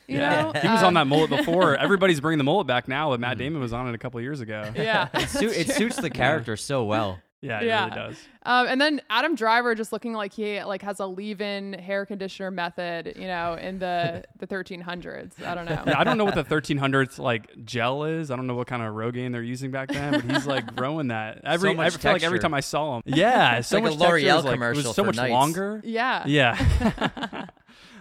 You 0.08 0.18
know, 0.18 0.52
he 0.62 0.66
was 0.68 0.82
on 0.82 0.94
that 0.94 1.06
mullet 1.06 1.30
before 1.30 1.76
everybody's 1.80 2.20
bringing 2.20 2.38
the 2.38 2.44
mullet 2.44 2.66
back 2.66 2.88
now 2.88 3.10
but 3.10 3.20
matt 3.20 3.36
damon 3.38 3.60
was 3.60 3.72
on 3.72 3.88
it 3.88 3.94
a 3.94 3.98
couple 3.98 4.20
years 4.20 4.40
ago 4.40 4.72
Yeah, 4.74 5.08
it, 5.14 5.28
suit, 5.28 5.52
it 5.56 5.70
suits 5.70 5.96
the 5.96 6.10
character 6.10 6.56
so 6.56 6.84
well. 6.84 7.18
yeah 7.42 7.60
it 7.60 7.66
Yeah. 7.66 7.84
really 7.84 7.96
does 7.96 8.16
Um, 8.44 8.66
and 8.66 8.80
then 8.80 9.02
Adam 9.10 9.34
Driver 9.34 9.74
just 9.74 9.92
looking 9.92 10.14
like 10.14 10.32
he 10.32 10.62
like 10.64 10.80
has 10.80 10.98
a 11.00 11.06
leave-in 11.06 11.74
hair 11.74 12.06
conditioner 12.06 12.50
method, 12.50 13.12
you 13.18 13.26
know, 13.26 13.54
in 13.60 13.78
the 13.78 14.24
the 14.38 14.46
1300s. 14.46 15.44
I 15.44 15.54
don't 15.54 15.66
know. 15.66 15.82
yeah, 15.86 15.98
I 16.00 16.04
don't 16.04 16.16
know 16.16 16.24
what 16.24 16.34
the 16.34 16.44
1300s 16.44 17.18
like 17.18 17.62
gel 17.66 18.04
is. 18.04 18.30
I 18.30 18.36
don't 18.36 18.46
know 18.46 18.54
what 18.54 18.66
kind 18.66 18.82
of 18.82 18.94
Rogaine 18.94 19.32
they're 19.32 19.42
using 19.42 19.70
back 19.70 19.88
then, 19.90 20.12
but 20.12 20.24
he's 20.24 20.46
like 20.46 20.74
growing 20.74 21.08
that. 21.08 21.42
Every 21.44 21.74
much 21.74 21.94
I 21.94 21.98
feel 21.98 22.12
like 22.12 22.22
every 22.22 22.38
time 22.38 22.54
I 22.54 22.60
saw 22.60 22.96
him, 22.96 23.02
yeah, 23.04 23.60
so 23.60 23.76
like 23.76 23.84
much 23.84 23.98
texture. 23.98 24.14
L'Oreal 24.16 24.22
It 24.32 24.34
was, 24.36 24.44
like, 24.46 24.52
it 24.52 24.54
commercial 24.56 24.82
was 24.88 24.96
so 24.96 25.02
for 25.02 25.06
much 25.08 25.16
nights. 25.16 25.30
longer. 25.30 25.80
Yeah. 25.84 26.22
Yeah. 26.26 27.46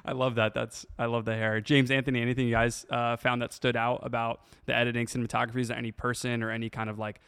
I 0.08 0.14
love 0.14 0.36
that. 0.36 0.54
That's 0.54 0.86
I 0.98 1.06
love 1.06 1.26
the 1.26 1.36
hair. 1.36 1.60
James 1.60 1.92
Anthony, 1.92 2.22
anything 2.22 2.48
you 2.48 2.54
guys 2.54 2.86
uh, 2.90 3.18
found 3.18 3.42
that 3.42 3.52
stood 3.52 3.76
out 3.76 4.00
about 4.04 4.42
the 4.66 4.74
editing, 4.74 5.06
cinematography? 5.06 5.60
Is 5.60 5.68
there 5.68 5.78
any 5.78 5.92
person 5.92 6.42
or 6.42 6.50
any 6.50 6.70
kind 6.70 6.90
of 6.90 6.98
like 6.98 7.20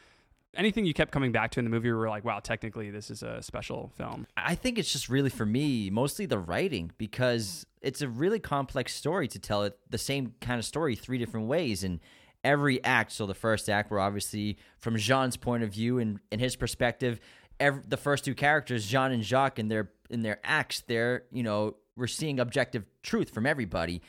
anything 0.56 0.84
you 0.84 0.94
kept 0.94 1.12
coming 1.12 1.30
back 1.30 1.50
to 1.52 1.60
in 1.60 1.64
the 1.64 1.70
movie 1.70 1.92
where 1.92 2.08
like, 2.08 2.24
wow, 2.24 2.40
technically 2.40 2.90
this 2.90 3.10
is 3.10 3.22
a 3.22 3.42
special 3.42 3.92
film? 3.96 4.26
I 4.36 4.54
think 4.54 4.78
it's 4.78 4.92
just 4.92 5.08
really 5.08 5.30
for 5.30 5.46
me, 5.46 5.90
mostly 5.90 6.26
the 6.26 6.38
writing, 6.38 6.90
because 6.98 7.66
it's 7.82 8.00
a 8.00 8.08
really 8.08 8.40
complex 8.40 8.94
story 8.94 9.28
to 9.28 9.38
tell 9.38 9.62
it 9.64 9.78
the 9.88 9.98
same 9.98 10.34
kind 10.40 10.58
of 10.58 10.64
story 10.64 10.96
three 10.96 11.18
different 11.18 11.46
ways, 11.46 11.84
and 11.84 12.00
every 12.42 12.82
act. 12.84 13.12
So 13.12 13.26
the 13.26 13.34
first 13.34 13.68
act, 13.68 13.90
we're 13.90 14.00
obviously 14.00 14.56
from 14.78 14.96
Jean's 14.96 15.36
point 15.36 15.62
of 15.62 15.70
view 15.70 15.98
and 15.98 16.18
in 16.30 16.38
his 16.38 16.56
perspective. 16.56 17.20
Every, 17.58 17.82
the 17.86 17.98
first 17.98 18.24
two 18.24 18.34
characters, 18.34 18.86
Jean 18.86 19.12
and 19.12 19.22
Jacques, 19.22 19.58
in 19.58 19.68
their 19.68 19.90
in 20.08 20.22
their 20.22 20.40
acts, 20.42 20.82
they're 20.86 21.24
you 21.30 21.42
know 21.42 21.76
we're 22.00 22.06
seeing 22.08 22.40
objective 22.40 22.84
truth 23.02 23.30
from 23.30 23.46
everybody, 23.46 24.02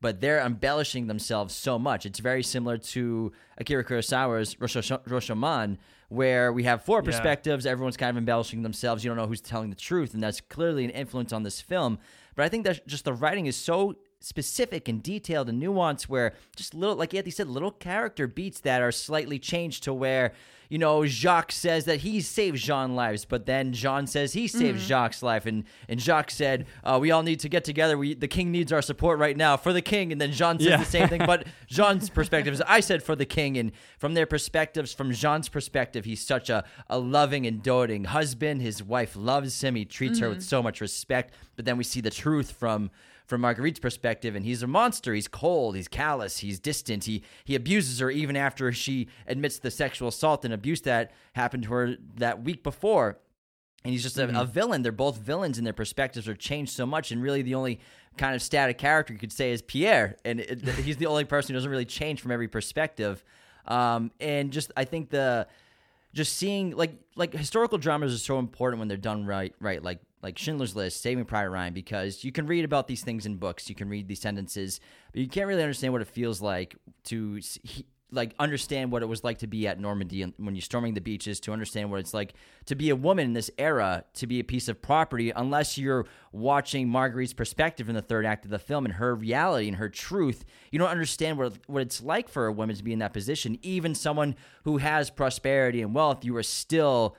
but 0.00 0.20
they're 0.20 0.38
embellishing 0.40 1.06
themselves 1.08 1.54
so 1.54 1.78
much. 1.78 2.06
It's 2.06 2.20
very 2.20 2.42
similar 2.44 2.78
to 2.78 3.32
Akira 3.56 3.82
Kurosawa's 3.84 4.54
Rosho- 4.56 5.02
Rashomon, 5.08 5.78
where 6.08 6.52
we 6.52 6.62
have 6.64 6.84
four 6.84 6.98
Yeah. 6.98 7.06
perspectives. 7.06 7.66
Everyone's 7.66 7.96
kind 7.96 8.10
of 8.10 8.16
embellishing 8.16 8.62
themselves. 8.62 9.02
You 9.02 9.10
don't 9.10 9.16
know 9.16 9.26
who's 9.26 9.40
telling 9.40 9.70
the 9.70 9.76
truth, 9.76 10.14
and 10.14 10.22
that's 10.22 10.40
clearly 10.40 10.84
an 10.84 10.90
influence 10.90 11.32
on 11.32 11.42
this 11.42 11.60
film. 11.60 11.98
But 12.36 12.44
I 12.44 12.48
think 12.48 12.64
that 12.64 12.86
just 12.86 13.04
the 13.04 13.12
writing 13.12 13.46
is 13.46 13.56
so 13.56 13.96
specific 14.20 14.88
and 14.88 15.02
detailed 15.02 15.48
and 15.48 15.60
nuanced 15.62 16.04
where 16.04 16.34
just 16.56 16.74
little 16.74 16.96
like 16.96 17.14
Anthony 17.14 17.30
said 17.30 17.48
little 17.48 17.70
character 17.70 18.26
beats 18.26 18.60
that 18.60 18.82
are 18.82 18.92
slightly 18.92 19.38
changed 19.38 19.84
to 19.84 19.94
where 19.94 20.32
you 20.68 20.78
know 20.78 21.04
Jacques 21.06 21.52
says 21.52 21.84
that 21.86 22.00
he 22.00 22.20
saved 22.20 22.58
Jean 22.58 22.94
lives 22.94 23.24
but 23.24 23.46
then 23.46 23.72
Jean 23.72 24.06
says 24.06 24.32
he 24.34 24.46
saved 24.46 24.80
Jacques 24.80 25.22
life. 25.22 25.46
And 25.46 25.64
and 25.88 26.00
Jacques 26.00 26.30
said 26.30 26.66
uh, 26.84 26.98
we 27.00 27.10
all 27.10 27.22
need 27.22 27.40
to 27.40 27.48
get 27.48 27.64
together. 27.64 27.96
We 27.96 28.14
the 28.14 28.28
king 28.28 28.50
needs 28.50 28.72
our 28.72 28.82
support 28.82 29.18
right 29.18 29.36
now 29.36 29.56
for 29.56 29.72
the 29.72 29.82
king. 29.82 30.12
And 30.12 30.20
then 30.20 30.32
Jean 30.32 30.58
says 30.58 30.66
Yeah. 30.68 30.76
the 30.76 30.84
same 30.84 31.08
thing 31.08 31.22
but 31.26 31.46
Jean's 31.66 32.10
perspective 32.10 32.52
is 32.54 32.62
I 32.66 32.80
said 32.80 33.02
for 33.02 33.16
the 33.16 33.24
king. 33.24 33.56
And 33.56 33.72
from 33.98 34.14
their 34.14 34.26
perspectives 34.26 34.92
from 34.92 35.12
Jean's 35.12 35.48
perspective 35.48 36.04
he's 36.04 36.24
such 36.24 36.50
a, 36.50 36.64
a 36.88 36.98
loving 36.98 37.46
and 37.46 37.62
doting 37.62 38.04
husband. 38.04 38.60
His 38.62 38.82
wife 38.82 39.16
loves 39.16 39.60
him. 39.62 39.74
He 39.74 39.84
treats 39.84 40.18
her 40.18 40.28
with 40.28 40.42
so 40.42 40.62
much 40.62 40.80
respect. 40.80 41.32
But 41.56 41.64
then 41.64 41.76
we 41.76 41.84
see 41.84 42.00
the 42.00 42.10
truth 42.10 42.52
from 42.52 42.90
from 43.28 43.42
Marguerite's 43.42 43.78
perspective, 43.78 44.34
and 44.34 44.44
he's 44.44 44.62
a 44.62 44.66
monster. 44.66 45.12
He's 45.12 45.28
cold. 45.28 45.76
He's 45.76 45.86
callous. 45.86 46.38
He's 46.38 46.58
distant. 46.58 47.04
He 47.04 47.22
he 47.44 47.54
abuses 47.54 47.98
her 47.98 48.10
even 48.10 48.36
after 48.36 48.72
she 48.72 49.08
admits 49.26 49.58
the 49.58 49.70
sexual 49.70 50.08
assault 50.08 50.46
and 50.46 50.54
abuse 50.54 50.80
that 50.82 51.12
happened 51.34 51.64
to 51.64 51.72
her 51.72 51.96
that 52.16 52.42
week 52.42 52.62
before. 52.62 53.18
And 53.84 53.92
he's 53.92 54.02
just 54.02 54.18
a, 54.18 54.40
a 54.40 54.44
villain. 54.44 54.82
They're 54.82 54.92
both 54.92 55.18
villains, 55.18 55.58
and 55.58 55.66
their 55.66 55.74
perspectives 55.74 56.26
are 56.26 56.34
changed 56.34 56.72
so 56.72 56.86
much. 56.86 57.12
And 57.12 57.22
really, 57.22 57.42
the 57.42 57.54
only 57.54 57.80
kind 58.16 58.34
of 58.34 58.40
static 58.42 58.78
character 58.78 59.12
you 59.12 59.18
could 59.18 59.32
say 59.32 59.52
is 59.52 59.60
Pierre, 59.60 60.16
and 60.24 60.40
it, 60.40 60.66
he's 60.84 60.96
the 60.96 61.06
only 61.06 61.24
person 61.24 61.52
who 61.52 61.58
doesn't 61.58 61.70
really 61.70 61.84
change 61.84 62.22
from 62.22 62.32
every 62.32 62.48
perspective. 62.48 63.22
Um, 63.66 64.10
and 64.18 64.50
just 64.50 64.72
I 64.74 64.84
think 64.84 65.10
the 65.10 65.46
just 66.14 66.36
seeing 66.38 66.74
like 66.74 66.94
like 67.14 67.34
historical 67.34 67.76
dramas 67.76 68.14
are 68.14 68.18
so 68.18 68.38
important 68.38 68.78
when 68.78 68.88
they're 68.88 68.96
done 68.96 69.26
right 69.26 69.54
right 69.60 69.82
like 69.82 70.00
like 70.22 70.38
Schindler's 70.38 70.74
List, 70.74 71.02
Saving 71.02 71.24
Private 71.24 71.50
Ryan 71.50 71.74
because 71.74 72.24
you 72.24 72.32
can 72.32 72.46
read 72.46 72.64
about 72.64 72.88
these 72.88 73.02
things 73.02 73.26
in 73.26 73.36
books, 73.36 73.68
you 73.68 73.74
can 73.74 73.88
read 73.88 74.08
these 74.08 74.20
sentences, 74.20 74.80
but 75.12 75.20
you 75.20 75.28
can't 75.28 75.46
really 75.46 75.62
understand 75.62 75.92
what 75.92 76.02
it 76.02 76.08
feels 76.08 76.40
like 76.40 76.74
to 77.04 77.40
like 78.10 78.34
understand 78.38 78.90
what 78.90 79.02
it 79.02 79.06
was 79.06 79.22
like 79.22 79.38
to 79.38 79.46
be 79.46 79.66
at 79.66 79.78
Normandy 79.78 80.22
when 80.38 80.54
you're 80.54 80.62
storming 80.62 80.94
the 80.94 81.00
beaches 81.00 81.40
to 81.40 81.52
understand 81.52 81.90
what 81.90 82.00
it's 82.00 82.14
like 82.14 82.32
to 82.64 82.74
be 82.74 82.88
a 82.90 82.96
woman 82.96 83.26
in 83.26 83.32
this 83.34 83.50
era 83.58 84.04
to 84.14 84.26
be 84.26 84.40
a 84.40 84.44
piece 84.44 84.68
of 84.68 84.80
property 84.80 85.30
unless 85.30 85.76
you're 85.76 86.06
watching 86.32 86.88
Marguerite's 86.88 87.34
perspective 87.34 87.88
in 87.88 87.94
the 87.94 88.02
third 88.02 88.24
act 88.24 88.44
of 88.44 88.50
the 88.50 88.58
film 88.58 88.86
and 88.86 88.94
her 88.94 89.14
reality 89.14 89.68
and 89.68 89.76
her 89.76 89.90
truth. 89.90 90.44
You 90.70 90.78
don't 90.78 90.88
understand 90.88 91.36
what 91.36 91.58
what 91.66 91.82
it's 91.82 92.02
like 92.02 92.28
for 92.28 92.46
a 92.46 92.52
woman 92.52 92.76
to 92.76 92.82
be 92.82 92.92
in 92.92 93.00
that 93.00 93.12
position. 93.12 93.58
Even 93.62 93.94
someone 93.94 94.36
who 94.64 94.78
has 94.78 95.10
prosperity 95.10 95.82
and 95.82 95.94
wealth 95.94 96.24
you 96.24 96.34
are 96.36 96.42
still 96.42 97.14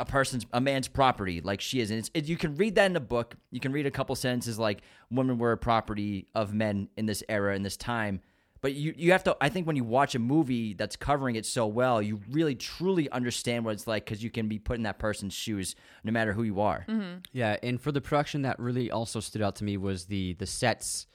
a 0.00 0.04
person's 0.04 0.46
a 0.52 0.60
man's 0.60 0.88
property 0.88 1.40
like 1.40 1.60
she 1.60 1.80
is 1.80 1.90
and 1.90 1.98
it's, 2.00 2.10
it, 2.14 2.24
you 2.26 2.36
can 2.36 2.54
read 2.56 2.74
that 2.74 2.86
in 2.90 2.96
a 2.96 3.00
book 3.00 3.36
you 3.50 3.60
can 3.60 3.72
read 3.72 3.86
a 3.86 3.90
couple 3.90 4.14
sentences 4.16 4.58
like 4.58 4.82
women 5.10 5.38
were 5.38 5.52
a 5.52 5.58
property 5.58 6.26
of 6.34 6.52
men 6.54 6.88
in 6.96 7.06
this 7.06 7.22
era 7.28 7.54
in 7.54 7.62
this 7.62 7.76
time 7.76 8.20
but 8.62 8.74
you, 8.74 8.92
you 8.96 9.12
have 9.12 9.24
to 9.24 9.36
i 9.40 9.48
think 9.48 9.66
when 9.66 9.76
you 9.76 9.84
watch 9.84 10.14
a 10.14 10.18
movie 10.18 10.74
that's 10.74 10.96
covering 10.96 11.36
it 11.36 11.46
so 11.46 11.66
well 11.66 12.00
you 12.02 12.20
really 12.30 12.54
truly 12.54 13.08
understand 13.10 13.64
what 13.64 13.72
it's 13.72 13.86
like 13.86 14.04
because 14.04 14.22
you 14.22 14.30
can 14.30 14.48
be 14.48 14.58
put 14.58 14.76
in 14.76 14.82
that 14.84 14.98
person's 14.98 15.34
shoes 15.34 15.74
no 16.04 16.12
matter 16.12 16.32
who 16.32 16.42
you 16.42 16.60
are 16.60 16.84
Yeah, 17.32 17.56
and 17.62 17.80
for 17.80 17.92
the 17.92 18.00
production 18.00 18.42
that 18.42 18.58
really 18.58 18.90
also 18.90 19.20
stood 19.20 19.42
out 19.42 19.56
to 19.56 19.64
me 19.64 19.76
was 19.76 20.06
the 20.06 20.34
the 20.34 20.46
sets. 20.46 21.06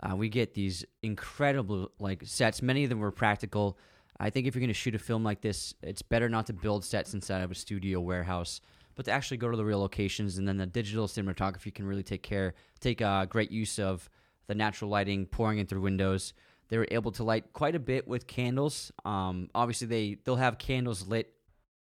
Uh, 0.00 0.14
we 0.14 0.28
get 0.28 0.54
these 0.54 0.84
incredible 1.02 1.90
like 1.98 2.22
sets. 2.24 2.62
Many 2.62 2.84
of 2.84 2.90
them 2.90 3.00
were 3.00 3.10
practical. 3.10 3.76
I 4.20 4.30
think 4.30 4.46
if 4.46 4.54
you're 4.54 4.60
going 4.60 4.68
to 4.68 4.74
shoot 4.74 4.94
a 4.94 4.98
film 4.98 5.22
like 5.22 5.40
this, 5.40 5.74
it's 5.82 6.02
better 6.02 6.28
not 6.28 6.46
to 6.46 6.52
build 6.52 6.84
sets 6.84 7.14
inside 7.14 7.42
of 7.42 7.50
a 7.50 7.54
studio 7.54 8.00
warehouse, 8.00 8.60
but 8.96 9.04
to 9.04 9.12
actually 9.12 9.36
go 9.36 9.50
to 9.50 9.56
the 9.56 9.64
real 9.64 9.78
locations. 9.78 10.38
And 10.38 10.48
then 10.48 10.56
the 10.56 10.66
digital 10.66 11.06
cinematography 11.06 11.72
can 11.72 11.86
really 11.86 12.02
take 12.02 12.22
care, 12.22 12.54
take 12.80 13.00
uh, 13.00 13.26
great 13.26 13.52
use 13.52 13.78
of 13.78 14.08
the 14.48 14.54
natural 14.54 14.90
lighting 14.90 15.26
pouring 15.26 15.58
in 15.58 15.66
through 15.66 15.82
windows. 15.82 16.32
They 16.68 16.78
were 16.78 16.88
able 16.90 17.12
to 17.12 17.22
light 17.22 17.52
quite 17.52 17.74
a 17.74 17.78
bit 17.78 18.08
with 18.08 18.26
candles. 18.26 18.92
Um, 19.04 19.50
obviously, 19.54 19.86
they 19.86 20.16
they'll 20.24 20.36
have 20.36 20.58
candles 20.58 21.06
lit 21.06 21.32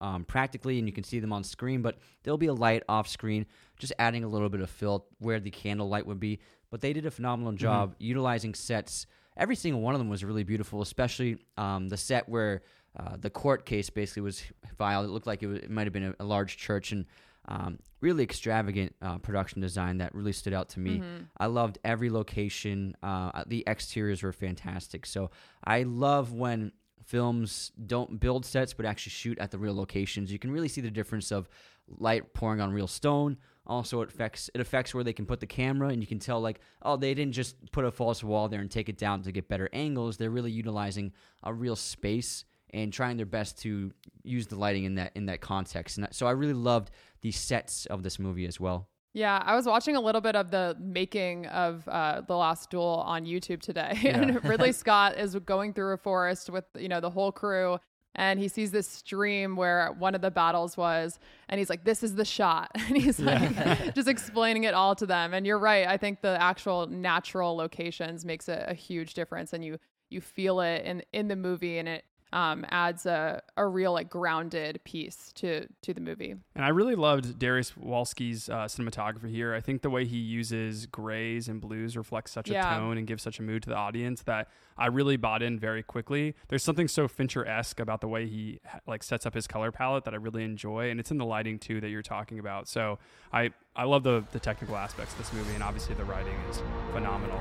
um, 0.00 0.24
practically, 0.24 0.78
and 0.78 0.88
you 0.88 0.92
can 0.92 1.04
see 1.04 1.20
them 1.20 1.32
on 1.32 1.44
screen. 1.44 1.82
But 1.82 1.98
there'll 2.22 2.38
be 2.38 2.46
a 2.46 2.54
light 2.54 2.82
off 2.88 3.08
screen, 3.08 3.46
just 3.78 3.92
adding 3.98 4.24
a 4.24 4.28
little 4.28 4.48
bit 4.48 4.60
of 4.60 4.70
fill 4.70 5.06
where 5.18 5.38
the 5.38 5.50
candle 5.50 5.88
light 5.88 6.06
would 6.06 6.18
be. 6.18 6.40
But 6.70 6.80
they 6.80 6.92
did 6.92 7.06
a 7.06 7.10
phenomenal 7.10 7.52
job 7.52 7.94
utilizing 7.98 8.54
sets. 8.54 9.06
Every 9.36 9.56
single 9.56 9.80
one 9.80 9.94
of 9.94 10.00
them 10.00 10.08
was 10.08 10.24
really 10.24 10.44
beautiful, 10.44 10.82
especially 10.82 11.38
um, 11.56 11.88
the 11.88 11.96
set 11.96 12.28
where 12.28 12.62
uh, 12.98 13.16
the 13.18 13.30
court 13.30 13.64
case 13.64 13.88
basically 13.90 14.22
was 14.22 14.42
filed. 14.76 15.06
It 15.06 15.08
looked 15.08 15.26
like 15.26 15.42
it, 15.42 15.46
was, 15.46 15.58
it 15.58 15.70
might 15.70 15.86
have 15.86 15.92
been 15.92 16.04
a, 16.04 16.14
a 16.20 16.24
large 16.24 16.56
church 16.58 16.92
and 16.92 17.06
um, 17.48 17.78
really 18.00 18.22
extravagant 18.22 18.94
uh, 19.02 19.18
production 19.18 19.60
design 19.60 19.98
that 19.98 20.14
really 20.14 20.32
stood 20.32 20.52
out 20.52 20.68
to 20.70 20.80
me. 20.80 21.02
I 21.38 21.46
loved 21.46 21.78
every 21.84 22.10
location. 22.10 22.94
Uh, 23.02 23.42
the 23.46 23.66
exteriors 23.66 24.22
were 24.22 24.32
fantastic. 24.32 25.06
So 25.06 25.30
I 25.64 25.82
love 25.82 26.32
when 26.32 26.72
films 27.04 27.72
don't 27.86 28.20
build 28.20 28.46
sets 28.46 28.74
but 28.74 28.86
actually 28.86 29.10
shoot 29.10 29.38
at 29.38 29.50
the 29.50 29.58
real 29.58 29.74
locations. 29.74 30.30
You 30.30 30.38
can 30.38 30.52
really 30.52 30.68
see 30.68 30.80
the 30.80 30.90
difference 30.90 31.32
of 31.32 31.48
light 31.88 32.32
pouring 32.32 32.60
on 32.60 32.72
real 32.72 32.86
stone. 32.86 33.38
Also, 33.66 34.00
it 34.02 34.08
affects 34.08 34.50
it 34.54 34.60
affects 34.60 34.94
where 34.94 35.04
they 35.04 35.12
can 35.12 35.26
put 35.26 35.40
the 35.40 35.46
camera, 35.46 35.88
and 35.88 36.02
you 36.02 36.06
can 36.06 36.18
tell 36.18 36.40
like, 36.40 36.60
oh, 36.82 36.96
they 36.96 37.14
didn't 37.14 37.32
just 37.32 37.70
put 37.70 37.84
a 37.84 37.90
false 37.90 38.24
wall 38.24 38.48
there 38.48 38.60
and 38.60 38.70
take 38.70 38.88
it 38.88 38.98
down 38.98 39.22
to 39.22 39.32
get 39.32 39.48
better 39.48 39.68
angles. 39.72 40.16
They're 40.16 40.30
really 40.30 40.50
utilizing 40.50 41.12
a 41.42 41.54
real 41.54 41.76
space 41.76 42.44
and 42.70 42.92
trying 42.92 43.16
their 43.16 43.26
best 43.26 43.60
to 43.62 43.92
use 44.24 44.46
the 44.46 44.56
lighting 44.56 44.84
in 44.84 44.96
that 44.96 45.12
in 45.14 45.26
that 45.26 45.40
context. 45.40 45.98
And 45.98 46.08
so 46.10 46.26
I 46.26 46.32
really 46.32 46.54
loved 46.54 46.90
the 47.20 47.30
sets 47.30 47.86
of 47.86 48.02
this 48.02 48.18
movie 48.18 48.46
as 48.46 48.58
well. 48.58 48.88
Yeah, 49.14 49.42
I 49.44 49.54
was 49.54 49.66
watching 49.66 49.94
a 49.94 50.00
little 50.00 50.22
bit 50.22 50.36
of 50.36 50.50
the 50.50 50.74
making 50.80 51.46
of 51.46 51.86
uh, 51.86 52.22
the 52.22 52.34
Last 52.34 52.70
Duel 52.70 53.04
on 53.06 53.26
YouTube 53.26 53.60
today, 53.60 53.98
and 54.06 54.42
Ridley 54.42 54.72
Scott 54.72 55.18
is 55.18 55.34
going 55.36 55.74
through 55.74 55.92
a 55.92 55.98
forest 55.98 56.48
with 56.48 56.64
you 56.78 56.88
know 56.88 57.00
the 57.00 57.10
whole 57.10 57.30
crew, 57.30 57.78
and 58.14 58.38
he 58.38 58.48
sees 58.48 58.70
this 58.70 58.86
stream 58.86 59.56
where 59.56 59.92
one 59.98 60.14
of 60.14 60.20
the 60.20 60.30
battles 60.30 60.76
was, 60.76 61.18
and 61.48 61.58
he's 61.58 61.70
like, 61.70 61.84
"This 61.84 62.02
is 62.02 62.14
the 62.14 62.24
shot," 62.24 62.70
and 62.74 62.96
he's 62.96 63.18
like 63.18 63.94
just 63.94 64.08
explaining 64.08 64.64
it 64.64 64.74
all 64.74 64.94
to 64.96 65.06
them. 65.06 65.34
And 65.34 65.46
you're 65.46 65.58
right, 65.58 65.86
I 65.86 65.96
think 65.96 66.20
the 66.20 66.40
actual 66.40 66.86
natural 66.86 67.56
locations 67.56 68.24
makes 68.24 68.48
a, 68.48 68.66
a 68.68 68.74
huge 68.74 69.14
difference, 69.14 69.52
and 69.52 69.64
you 69.64 69.78
you 70.10 70.20
feel 70.20 70.60
it 70.60 70.84
in 70.84 71.02
in 71.12 71.28
the 71.28 71.36
movie, 71.36 71.78
and 71.78 71.88
it 71.88 72.04
um, 72.32 72.64
adds 72.70 73.06
a, 73.06 73.42
a 73.56 73.66
real 73.66 73.92
like 73.92 74.08
grounded 74.08 74.80
piece 74.84 75.32
to 75.36 75.66
to 75.82 75.92
the 75.94 76.00
movie. 76.00 76.34
And 76.54 76.64
I 76.64 76.68
really 76.68 76.94
loved 76.94 77.38
Dariusz 77.38 77.72
Wolski's 77.78 78.48
uh, 78.48 78.64
cinematography 78.64 79.30
here. 79.30 79.54
I 79.54 79.60
think 79.60 79.82
the 79.82 79.90
way 79.90 80.04
he 80.04 80.16
uses 80.18 80.86
grays 80.86 81.48
and 81.48 81.60
blues 81.60 81.96
reflects 81.96 82.32
such 82.32 82.48
Yeah. 82.50 82.74
a 82.74 82.78
tone 82.78 82.98
and 82.98 83.06
gives 83.06 83.22
such 83.22 83.38
a 83.38 83.42
mood 83.42 83.62
to 83.64 83.68
the 83.70 83.76
audience 83.76 84.22
that 84.22 84.48
I 84.78 84.86
really 84.86 85.16
bought 85.18 85.42
in 85.42 85.58
very 85.58 85.82
quickly. 85.82 86.34
There's 86.48 86.62
something 86.62 86.88
so 86.88 87.06
Fincher 87.06 87.46
esque 87.46 87.78
about 87.78 88.00
the 88.00 88.08
way 88.08 88.26
he 88.26 88.60
like 88.86 89.02
sets 89.02 89.26
up 89.26 89.34
his 89.34 89.46
color 89.46 89.70
palette 89.70 90.04
that 90.04 90.14
I 90.14 90.16
really 90.16 90.44
enjoy, 90.44 90.90
and 90.90 90.98
it's 90.98 91.10
in 91.10 91.18
the 91.18 91.26
lighting 91.26 91.58
too 91.58 91.80
that 91.82 91.90
you're 91.90 92.00
talking 92.02 92.38
about. 92.38 92.68
So 92.68 92.98
I 93.32 93.50
I 93.76 93.84
love 93.84 94.02
the 94.02 94.24
the 94.32 94.40
technical 94.40 94.76
aspects 94.76 95.12
of 95.12 95.18
this 95.18 95.32
movie, 95.32 95.52
and 95.54 95.62
obviously 95.62 95.94
the 95.94 96.04
writing 96.04 96.34
is 96.50 96.62
phenomenal. 96.92 97.40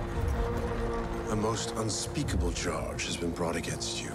A 1.31 1.35
most 1.35 1.73
unspeakable 1.77 2.51
charge 2.51 3.05
has 3.05 3.15
been 3.15 3.31
brought 3.31 3.55
against 3.55 4.03
you. 4.03 4.11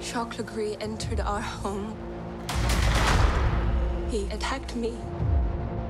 Jacques 0.00 0.38
Legris 0.38 0.78
entered 0.80 1.20
our 1.20 1.42
home. 1.42 1.94
He 4.10 4.26
attacked 4.30 4.74
me. 4.74 4.96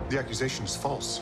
The 0.09 0.19
accusation 0.19 0.65
is 0.65 0.75
false. 0.75 1.21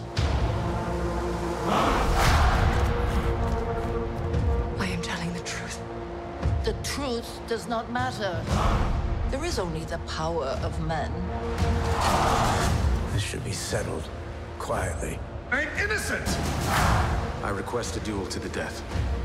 I 4.78 4.86
am 4.90 5.02
telling 5.02 5.30
the 5.34 5.40
truth. 5.40 5.78
The 6.64 6.72
truth 6.82 7.38
does 7.48 7.68
not 7.68 7.92
matter. 7.92 8.42
There 9.30 9.44
is 9.44 9.58
only 9.58 9.84
the 9.84 9.98
power 10.08 10.58
of 10.62 10.80
men. 10.86 11.12
This 13.12 13.22
should 13.22 13.44
be 13.44 13.52
settled 13.52 14.08
quietly. 14.58 15.18
I'm 15.50 15.68
innocent! 15.78 17.29
I 17.42 17.48
request 17.48 17.96
a 17.96 18.00
duel 18.00 18.26
to 18.26 18.38
the 18.38 18.50
death. 18.50 18.82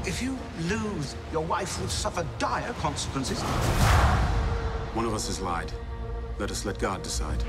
If 0.08 0.22
you 0.22 0.38
lose, 0.70 1.16
your 1.34 1.44
wife 1.44 1.82
will 1.82 1.90
suffer 1.90 2.26
dire 2.40 2.72
consequences. 2.80 3.42
One 4.94 5.06
of 5.06 5.14
us 5.14 5.28
has 5.28 5.42
lied. 5.42 5.72
Let 6.40 6.50
us 6.50 6.64
let 6.66 6.80
God 6.80 7.04
decide. 7.04 7.44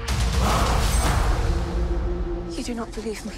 You 2.50 2.64
do 2.64 2.74
not 2.74 2.92
believe 2.92 3.24
me. 3.26 3.36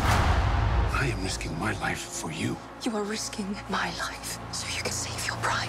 I 0.00 1.10
am 1.12 1.22
risking 1.22 1.56
my 1.60 1.78
life 1.80 2.00
for 2.00 2.32
you. 2.32 2.56
You 2.82 2.96
are 2.96 3.04
risking 3.04 3.56
my 3.68 3.86
life 4.00 4.40
so 4.50 4.66
you 4.76 4.82
can 4.82 4.92
save 4.92 5.26
your 5.28 5.36
pride. 5.36 5.68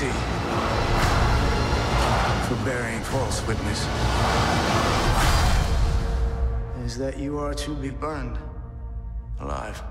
The 0.00 0.06
penalty 0.06 0.20
for 2.48 2.64
bearing 2.64 3.02
false 3.02 3.46
witness 3.46 3.80
is 6.86 6.96
that 6.96 7.18
you 7.18 7.38
are 7.38 7.52
to 7.52 7.74
be 7.74 7.90
burned 7.90 8.38
alive. 9.40 9.82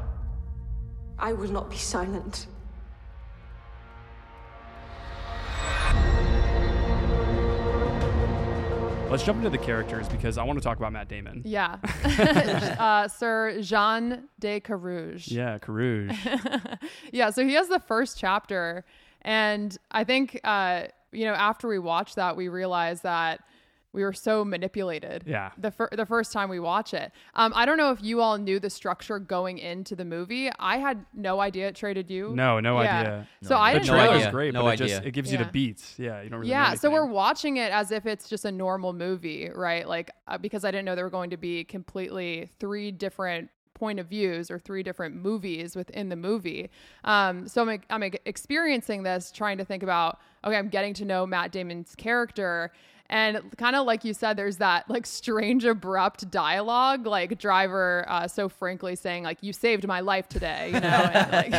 I 1.19 1.33
will 1.33 1.51
not 1.51 1.69
be 1.69 1.75
silent. 1.75 2.47
Let's 9.11 9.23
jump 9.23 9.37
into 9.37 9.51
the 9.51 9.57
characters 9.57 10.07
because 10.07 10.39
I 10.39 10.43
want 10.43 10.57
to 10.57 10.63
talk 10.63 10.77
about 10.77 10.91
Matt 10.91 11.07
Damon. 11.07 11.43
Yeah. 11.45 11.77
uh, 12.79 13.07
Sir 13.07 13.61
Jean 13.61 14.27
de 14.39 14.59
Carouge. 14.59 15.29
Yeah, 15.31 15.59
Carouge. 15.59 16.79
yeah, 17.11 17.29
so 17.29 17.45
he 17.45 17.53
has 17.53 17.67
the 17.67 17.79
first 17.79 18.17
chapter. 18.17 18.85
And 19.21 19.77
I 19.91 20.03
think, 20.03 20.39
uh, 20.43 20.83
you 21.11 21.25
know, 21.25 21.33
after 21.33 21.67
we 21.67 21.79
watched 21.79 22.15
that, 22.15 22.35
we 22.37 22.47
realized 22.47 23.03
that 23.03 23.41
we 23.91 24.03
were 24.03 24.13
so 24.13 24.45
manipulated. 24.45 25.23
Yeah. 25.25 25.49
The, 25.57 25.71
fir- 25.71 25.89
the 25.91 26.05
first 26.05 26.31
time 26.31 26.47
we 26.47 26.59
watch 26.59 26.93
it. 26.93 27.11
Um, 27.33 27.51
I 27.55 27.65
don't 27.65 27.77
know 27.77 27.89
if 27.91 28.03
you 28.03 28.21
all 28.21 28.37
knew 28.37 28.59
the 28.59 28.69
structure 28.69 29.17
going 29.17 29.57
into 29.57 29.95
the 29.95 30.05
movie. 30.05 30.51
I 30.59 30.77
had 30.77 31.03
no 31.15 31.39
idea 31.39 31.69
it 31.69 31.75
traded 31.75 32.11
you. 32.11 32.29
No, 32.35 32.59
no 32.59 32.79
Yeah. 32.83 32.99
idea. 32.99 33.27
So 33.41 33.57
I 33.57 33.73
the 33.73 33.79
didn't 33.79 33.95
trailer's 33.95 34.25
know. 34.25 34.31
great, 34.31 34.53
No 34.53 34.61
but 34.61 34.75
it 34.79 34.87
just 34.87 35.03
it 35.03 35.11
gives 35.11 35.31
you 35.31 35.39
the 35.39 35.45
beats. 35.45 35.95
Yeah, 35.97 36.21
you 36.21 36.29
don't 36.29 36.41
really. 36.41 36.51
know 36.51 36.55
Yeah, 36.57 36.73
so 36.75 36.91
we're 36.91 37.07
watching 37.07 37.57
it 37.57 37.71
as 37.71 37.91
if 37.91 38.05
it's 38.05 38.29
just 38.29 38.45
a 38.45 38.51
normal 38.51 38.93
movie, 38.93 39.49
right? 39.53 39.87
Like 39.89 40.11
uh, 40.27 40.37
because 40.37 40.63
I 40.63 40.69
didn't 40.69 40.85
know 40.85 40.93
there 40.93 41.05
were 41.05 41.09
going 41.09 41.31
to 41.31 41.37
be 41.37 41.63
completely 41.63 42.51
three 42.59 42.91
different 42.91 43.49
point 43.79 43.99
of 43.99 44.07
views 44.07 44.51
or 44.51 44.59
three 44.59 44.83
different 44.83 45.15
movies 45.15 45.75
within 45.75 46.09
the 46.09 46.15
movie. 46.15 46.69
Um, 47.03 47.47
so 47.47 47.67
I'm 47.67 47.81
I'm 47.89 48.03
experiencing 48.25 49.03
this, 49.03 49.31
trying 49.31 49.57
to 49.57 49.65
think 49.65 49.83
about 49.83 50.19
okay, 50.45 50.55
I'm 50.55 50.69
getting 50.69 50.93
to 50.95 51.05
know 51.05 51.25
Matt 51.25 51.51
Damon's 51.51 51.95
character. 51.95 52.71
And 53.11 53.41
kind 53.57 53.75
of 53.75 53.87
like 53.87 54.05
you 54.05 54.13
said, 54.13 54.37
there's 54.37 54.57
that 54.57 54.87
like 54.87 55.07
strange, 55.07 55.65
abrupt 55.65 56.29
dialogue, 56.29 57.07
like 57.07 57.39
Driver 57.39 58.05
uh, 58.07 58.27
so 58.27 58.47
frankly 58.49 58.95
saying 58.95 59.23
like, 59.23 59.39
"You 59.41 59.51
saved 59.51 59.87
my 59.87 60.01
life 60.01 60.29
today," 60.29 60.67
you 60.67 60.79
know, 60.79 60.87
and, 60.87 61.31
like, 61.31 61.51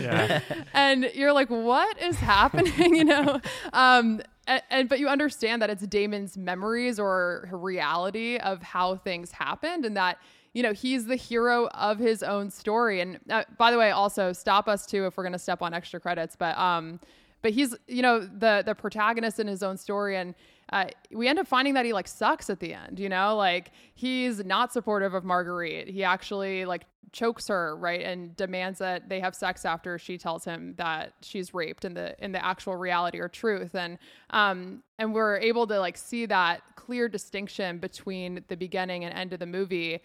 Yeah. 0.00 0.40
and 0.72 1.10
you're 1.14 1.34
like, 1.34 1.50
what 1.50 2.00
is 2.00 2.16
happening? 2.16 2.94
you 2.94 3.04
know, 3.04 3.40
um, 3.74 4.22
and, 4.46 4.62
and 4.70 4.88
but 4.88 4.98
you 4.98 5.08
understand 5.08 5.60
that 5.60 5.68
it's 5.68 5.86
Damon's 5.86 6.38
memories 6.38 6.98
or 6.98 7.46
reality 7.52 8.38
of 8.38 8.62
how 8.62 8.96
things 8.96 9.32
happened, 9.32 9.84
and 9.84 9.98
that 9.98 10.16
you 10.56 10.62
know 10.62 10.72
he's 10.72 11.04
the 11.04 11.16
hero 11.16 11.66
of 11.74 11.98
his 11.98 12.22
own 12.22 12.50
story. 12.50 13.02
And 13.02 13.20
uh, 13.28 13.44
by 13.58 13.70
the 13.70 13.76
way, 13.76 13.90
also 13.90 14.32
stop 14.32 14.68
us 14.68 14.86
too 14.86 15.04
if 15.04 15.18
we're 15.18 15.24
gonna 15.24 15.38
step 15.38 15.60
on 15.60 15.74
extra 15.74 16.00
credits, 16.00 16.34
but 16.34 16.56
um, 16.56 16.98
but 17.42 17.52
he's 17.52 17.76
you 17.86 18.00
know 18.00 18.20
the 18.20 18.62
the 18.64 18.74
protagonist 18.74 19.38
in 19.38 19.46
his 19.46 19.62
own 19.62 19.76
story 19.76 20.16
and. 20.16 20.34
Uh, 20.72 20.86
we 21.12 21.28
end 21.28 21.38
up 21.38 21.46
finding 21.46 21.74
that 21.74 21.84
he 21.84 21.92
like 21.92 22.08
sucks 22.08 22.50
at 22.50 22.58
the 22.58 22.74
end, 22.74 22.98
you 22.98 23.08
know, 23.08 23.36
like 23.36 23.70
he's 23.94 24.44
not 24.44 24.72
supportive 24.72 25.14
of 25.14 25.22
Marguerite. 25.22 25.86
He 25.86 26.02
actually 26.02 26.64
like 26.64 26.86
chokes 27.12 27.46
her, 27.46 27.76
right, 27.76 28.02
and 28.02 28.34
demands 28.36 28.80
that 28.80 29.08
they 29.08 29.20
have 29.20 29.32
sex 29.32 29.64
after 29.64 29.96
she 29.96 30.18
tells 30.18 30.44
him 30.44 30.74
that 30.76 31.12
she's 31.22 31.54
raped 31.54 31.84
in 31.84 31.94
the 31.94 32.16
in 32.22 32.32
the 32.32 32.44
actual 32.44 32.74
reality 32.74 33.20
or 33.20 33.28
truth. 33.28 33.76
And 33.76 33.98
um 34.30 34.82
and 34.98 35.14
we're 35.14 35.36
able 35.36 35.68
to 35.68 35.78
like 35.78 35.96
see 35.96 36.26
that 36.26 36.62
clear 36.74 37.08
distinction 37.08 37.78
between 37.78 38.44
the 38.48 38.56
beginning 38.56 39.04
and 39.04 39.14
end 39.14 39.32
of 39.32 39.38
the 39.38 39.46
movie. 39.46 40.02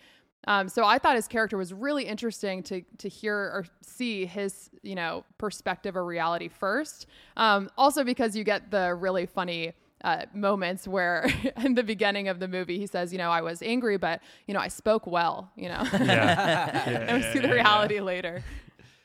Um, 0.48 0.70
so 0.70 0.84
I 0.86 0.98
thought 0.98 1.16
his 1.16 1.28
character 1.28 1.58
was 1.58 1.74
really 1.74 2.06
interesting 2.06 2.64
to 2.64 2.82
to 2.98 3.08
hear 3.10 3.36
or 3.36 3.66
see 3.82 4.26
his 4.26 4.70
you 4.82 4.96
know 4.96 5.24
perspective 5.38 5.96
or 5.96 6.04
reality 6.06 6.48
first. 6.48 7.06
Um, 7.38 7.70
also 7.78 8.04
because 8.04 8.36
you 8.36 8.44
get 8.44 8.72
the 8.72 8.96
really 8.96 9.26
funny 9.28 9.74
uh, 10.04 10.26
moments 10.34 10.88
where 10.88 11.28
in 11.64 11.76
the 11.76 11.84
beginning 11.84 12.28
of 12.28 12.40
the 12.40 12.48
movie 12.48 12.80
he 12.80 12.88
says, 12.88 13.12
you 13.12 13.20
know, 13.20 13.30
I 13.30 13.42
was 13.42 13.62
angry, 13.62 13.98
but 13.98 14.20
you 14.48 14.54
know, 14.56 14.60
I 14.60 14.68
spoke 14.68 15.06
well. 15.06 15.52
You 15.56 15.70
know, 15.70 15.84
Yeah. 15.94 16.00
Yeah, 16.92 16.98
and 17.08 17.18
we 17.18 17.24
yeah, 17.24 17.34
see 17.34 17.40
the 17.40 17.48
yeah, 17.48 17.54
yeah. 17.56 17.62
reality 17.62 18.00
later. 18.00 18.44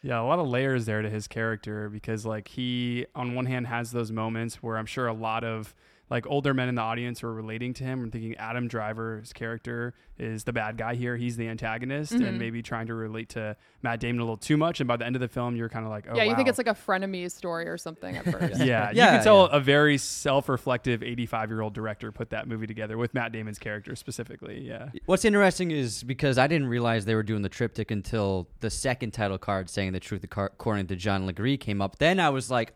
Yeah, 0.03 0.21
a 0.21 0.23
lot 0.25 0.39
of 0.39 0.47
layers 0.49 0.87
there 0.87 1.03
to 1.03 1.11
his 1.11 1.27
character 1.29 1.89
because 1.91 2.25
like 2.25 2.49
he 2.49 3.07
on 3.15 3.35
one 3.35 3.45
hand 3.47 3.67
has 3.67 3.91
those 3.91 4.11
moments 4.13 4.63
where 4.63 4.79
I'm 4.79 4.87
sure 4.87 5.07
a 5.09 5.13
lot 5.13 5.43
of 5.45 5.75
like 6.09 6.27
older 6.29 6.55
men 6.55 6.69
in 6.69 6.75
the 6.77 6.83
audience 6.83 7.23
were 7.23 7.35
relating 7.35 7.75
to 7.75 7.85
him 7.85 8.03
and 8.05 8.13
thinking 8.13 8.37
Adam 8.37 8.69
Driver's 8.69 9.33
character 9.33 9.93
is 10.19 10.45
the 10.45 10.53
bad 10.53 10.77
guy 10.79 10.95
here. 10.95 11.17
He's 11.17 11.37
the 11.37 11.49
antagonist 11.49 12.13
Mhm. 12.13 12.27
and 12.29 12.39
maybe 12.39 12.63
trying 12.63 12.87
to 12.87 12.95
relate 12.95 13.29
to 13.31 13.57
Matt 13.83 13.99
Damon 14.01 14.21
a 14.21 14.23
little 14.25 14.37
too 14.37 14.57
much. 14.57 14.81
And 14.81 14.87
by 14.89 14.97
the 14.97 15.05
end 15.05 15.17
of 15.17 15.21
the 15.21 15.29
film, 15.29 15.57
you're 15.57 15.69
kind 15.69 15.85
of 15.85 15.91
like, 15.91 16.07
oh, 16.09 16.17
yeah, 16.17 16.23
you 16.23 16.37
think 16.37 16.49
it's 16.49 16.59
like 16.59 16.69
a 16.69 16.75
frenemies 16.75 17.33
story 17.33 17.67
or 17.69 17.77
something 17.77 18.17
at 18.17 18.25
first. 18.33 18.65
yeah, 18.65 18.91
you 18.91 18.97
Yeah, 18.99 19.17
can 19.17 19.25
tell 19.25 19.49
yeah. 19.51 19.57
a 19.57 19.61
very 19.61 19.99
self-reflective 19.99 21.03
85-year-old 21.03 21.75
director 21.75 22.13
put 22.13 22.31
that 22.31 22.47
movie 22.49 22.67
together 22.67 22.97
with 22.97 23.13
Matt 23.15 23.33
Damon's 23.33 23.59
character 23.59 23.97
specifically. 23.97 24.61
Yeah. 24.61 24.91
What's 25.07 25.25
interesting 25.25 25.71
is 25.71 26.03
because 26.03 26.39
I 26.39 26.47
didn't 26.47 26.69
realize 26.69 27.05
they 27.05 27.15
were 27.15 27.23
doing 27.23 27.43
the 27.43 27.49
triptych 27.49 27.91
until 27.91 28.49
the 28.61 28.71
second 28.71 29.13
title 29.13 29.39
card 29.39 29.69
saying 29.69 29.93
the 29.93 30.01
truth 30.01 30.25
according 30.25 30.87
to 30.89 30.97
John 30.97 31.27
Legris 31.27 31.61
came 31.61 31.83
up. 31.83 31.99
Then 31.99 32.21
I 32.21 32.31
was 32.31 32.51
like, 32.51 32.75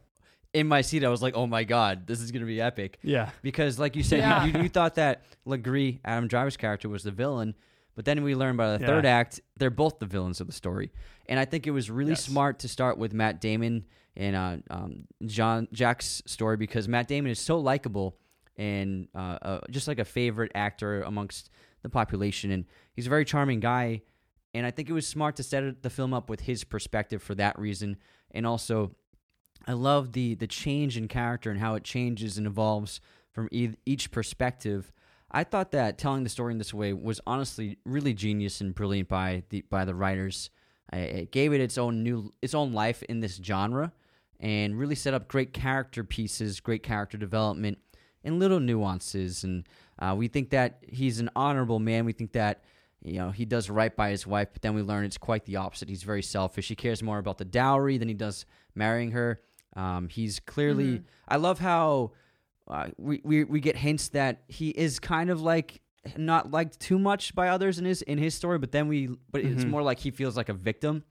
in 0.52 0.66
my 0.66 0.80
seat, 0.80 1.04
I 1.04 1.08
was 1.08 1.22
like, 1.22 1.34
oh 1.36 1.46
my 1.46 1.64
God, 1.64 2.06
this 2.06 2.20
is 2.20 2.30
going 2.32 2.40
to 2.40 2.46
be 2.46 2.60
epic. 2.60 2.98
Yeah. 3.02 3.30
Because, 3.42 3.78
like 3.78 3.94
you 3.96 4.02
said, 4.02 4.18
Yeah. 4.20 4.44
you, 4.44 4.52
you, 4.52 4.62
you 4.64 4.68
thought 4.68 4.96
that 4.96 5.22
Legris, 5.46 6.00
Adam 6.04 6.26
Driver's 6.28 6.56
character, 6.56 6.88
was 6.88 7.02
the 7.04 7.10
villain. 7.10 7.54
But 7.94 8.04
then 8.04 8.22
we 8.24 8.34
learned 8.34 8.56
by 8.58 8.76
the 8.76 8.80
Yeah. 8.80 8.86
third 8.86 9.06
act, 9.06 9.40
they're 9.56 9.70
both 9.70 9.98
the 9.98 10.06
villains 10.06 10.40
of 10.40 10.46
the 10.46 10.52
story. 10.52 10.90
And 11.26 11.38
I 11.38 11.44
think 11.44 11.66
it 11.66 11.70
was 11.70 11.90
really 11.90 12.10
Yes. 12.12 12.24
smart 12.24 12.58
to 12.60 12.68
start 12.68 12.98
with 12.98 13.12
Matt 13.12 13.40
Damon 13.40 13.84
and 14.16 14.34
uh, 14.36 14.56
um, 14.70 15.04
John 15.24 15.68
Jack's 15.72 16.22
story 16.26 16.56
because 16.56 16.88
Matt 16.88 17.06
Damon 17.08 17.30
is 17.30 17.38
so 17.38 17.58
likable 17.60 18.18
and 18.56 19.08
uh, 19.14 19.38
uh, 19.42 19.60
just 19.70 19.86
like 19.88 19.98
a 19.98 20.04
favorite 20.04 20.52
actor 20.54 21.02
amongst 21.02 21.50
the 21.82 21.88
population. 21.88 22.50
And 22.50 22.64
he's 22.94 23.06
a 23.06 23.10
very 23.10 23.24
charming 23.24 23.60
guy. 23.60 24.02
And 24.52 24.66
I 24.66 24.72
think 24.72 24.88
it 24.90 24.92
was 24.92 25.06
smart 25.06 25.36
to 25.36 25.42
set 25.44 25.82
the 25.82 25.90
film 25.90 26.12
up 26.12 26.28
with 26.28 26.40
his 26.40 26.64
perspective 26.64 27.22
for 27.22 27.34
that 27.36 27.56
reason. 27.58 27.96
And 28.32 28.46
also, 28.46 28.90
I 29.66 29.72
love 29.72 30.12
the 30.12 30.34
the 30.34 30.46
change 30.46 30.96
in 30.96 31.08
character 31.08 31.50
and 31.50 31.60
how 31.60 31.74
it 31.74 31.84
changes 31.84 32.38
and 32.38 32.46
evolves 32.46 33.00
from 33.32 33.48
e- 33.52 33.74
each 33.86 34.10
perspective. 34.10 34.92
I 35.30 35.44
thought 35.44 35.70
that 35.72 35.96
telling 35.98 36.24
the 36.24 36.30
story 36.30 36.52
in 36.52 36.58
this 36.58 36.74
way 36.74 36.92
was 36.92 37.20
honestly 37.26 37.78
really 37.84 38.14
genius 38.14 38.60
and 38.60 38.74
brilliant 38.74 39.08
by 39.08 39.44
the 39.50 39.62
by 39.70 39.84
the 39.84 39.94
writers. 39.94 40.50
I, 40.92 40.98
it 40.98 41.32
gave 41.32 41.52
it 41.52 41.60
its 41.60 41.78
own 41.78 42.02
new 42.02 42.32
its 42.42 42.54
own 42.54 42.72
life 42.72 43.02
in 43.04 43.20
this 43.20 43.40
genre, 43.42 43.92
and 44.40 44.78
really 44.78 44.96
set 44.96 45.14
up 45.14 45.28
great 45.28 45.52
character 45.52 46.02
pieces, 46.02 46.60
great 46.60 46.82
character 46.82 47.16
development, 47.16 47.78
and 48.24 48.38
little 48.38 48.60
nuances. 48.60 49.44
And 49.44 49.68
uh, 49.98 50.14
we 50.16 50.28
think 50.28 50.50
that 50.50 50.82
he's 50.88 51.20
an 51.20 51.30
honorable 51.36 51.78
man. 51.78 52.04
We 52.04 52.12
think 52.12 52.32
that 52.32 52.64
you 53.04 53.18
know 53.18 53.30
he 53.30 53.44
does 53.44 53.70
right 53.70 53.94
by 53.94 54.10
his 54.10 54.26
wife, 54.26 54.48
but 54.52 54.62
then 54.62 54.74
we 54.74 54.82
learn 54.82 55.04
it's 55.04 55.18
quite 55.18 55.44
the 55.44 55.56
opposite. 55.56 55.88
He's 55.88 56.02
very 56.02 56.22
selfish. 56.22 56.68
He 56.68 56.74
cares 56.74 57.02
more 57.02 57.18
about 57.18 57.38
the 57.38 57.44
dowry 57.44 57.98
than 57.98 58.08
he 58.08 58.14
does 58.14 58.46
marrying 58.74 59.12
her. 59.12 59.40
Um, 59.76 60.08
he's 60.08 60.40
clearly. 60.40 60.98
Mhm. 60.98 61.04
I 61.28 61.36
love 61.36 61.58
how 61.58 62.12
uh, 62.68 62.88
we, 62.98 63.20
we 63.24 63.44
we 63.44 63.60
get 63.60 63.76
hints 63.76 64.08
that 64.10 64.42
he 64.48 64.70
is 64.70 64.98
kind 65.00 65.30
of 65.30 65.40
like 65.40 65.80
not 66.16 66.50
liked 66.50 66.78
too 66.80 66.98
much 66.98 67.34
by 67.34 67.48
others 67.48 67.78
in 67.78 67.84
his 67.84 68.02
in 68.02 68.18
his 68.18 68.34
story, 68.34 68.58
but 68.58 68.72
then 68.72 68.88
we 68.88 69.08
but 69.30 69.40
it's 69.42 69.64
Mhm. 69.64 69.68
more 69.70 69.82
like 69.82 69.98
he 70.00 70.10
feels 70.10 70.36
like 70.36 70.48
a 70.48 70.54
victim 70.54 71.04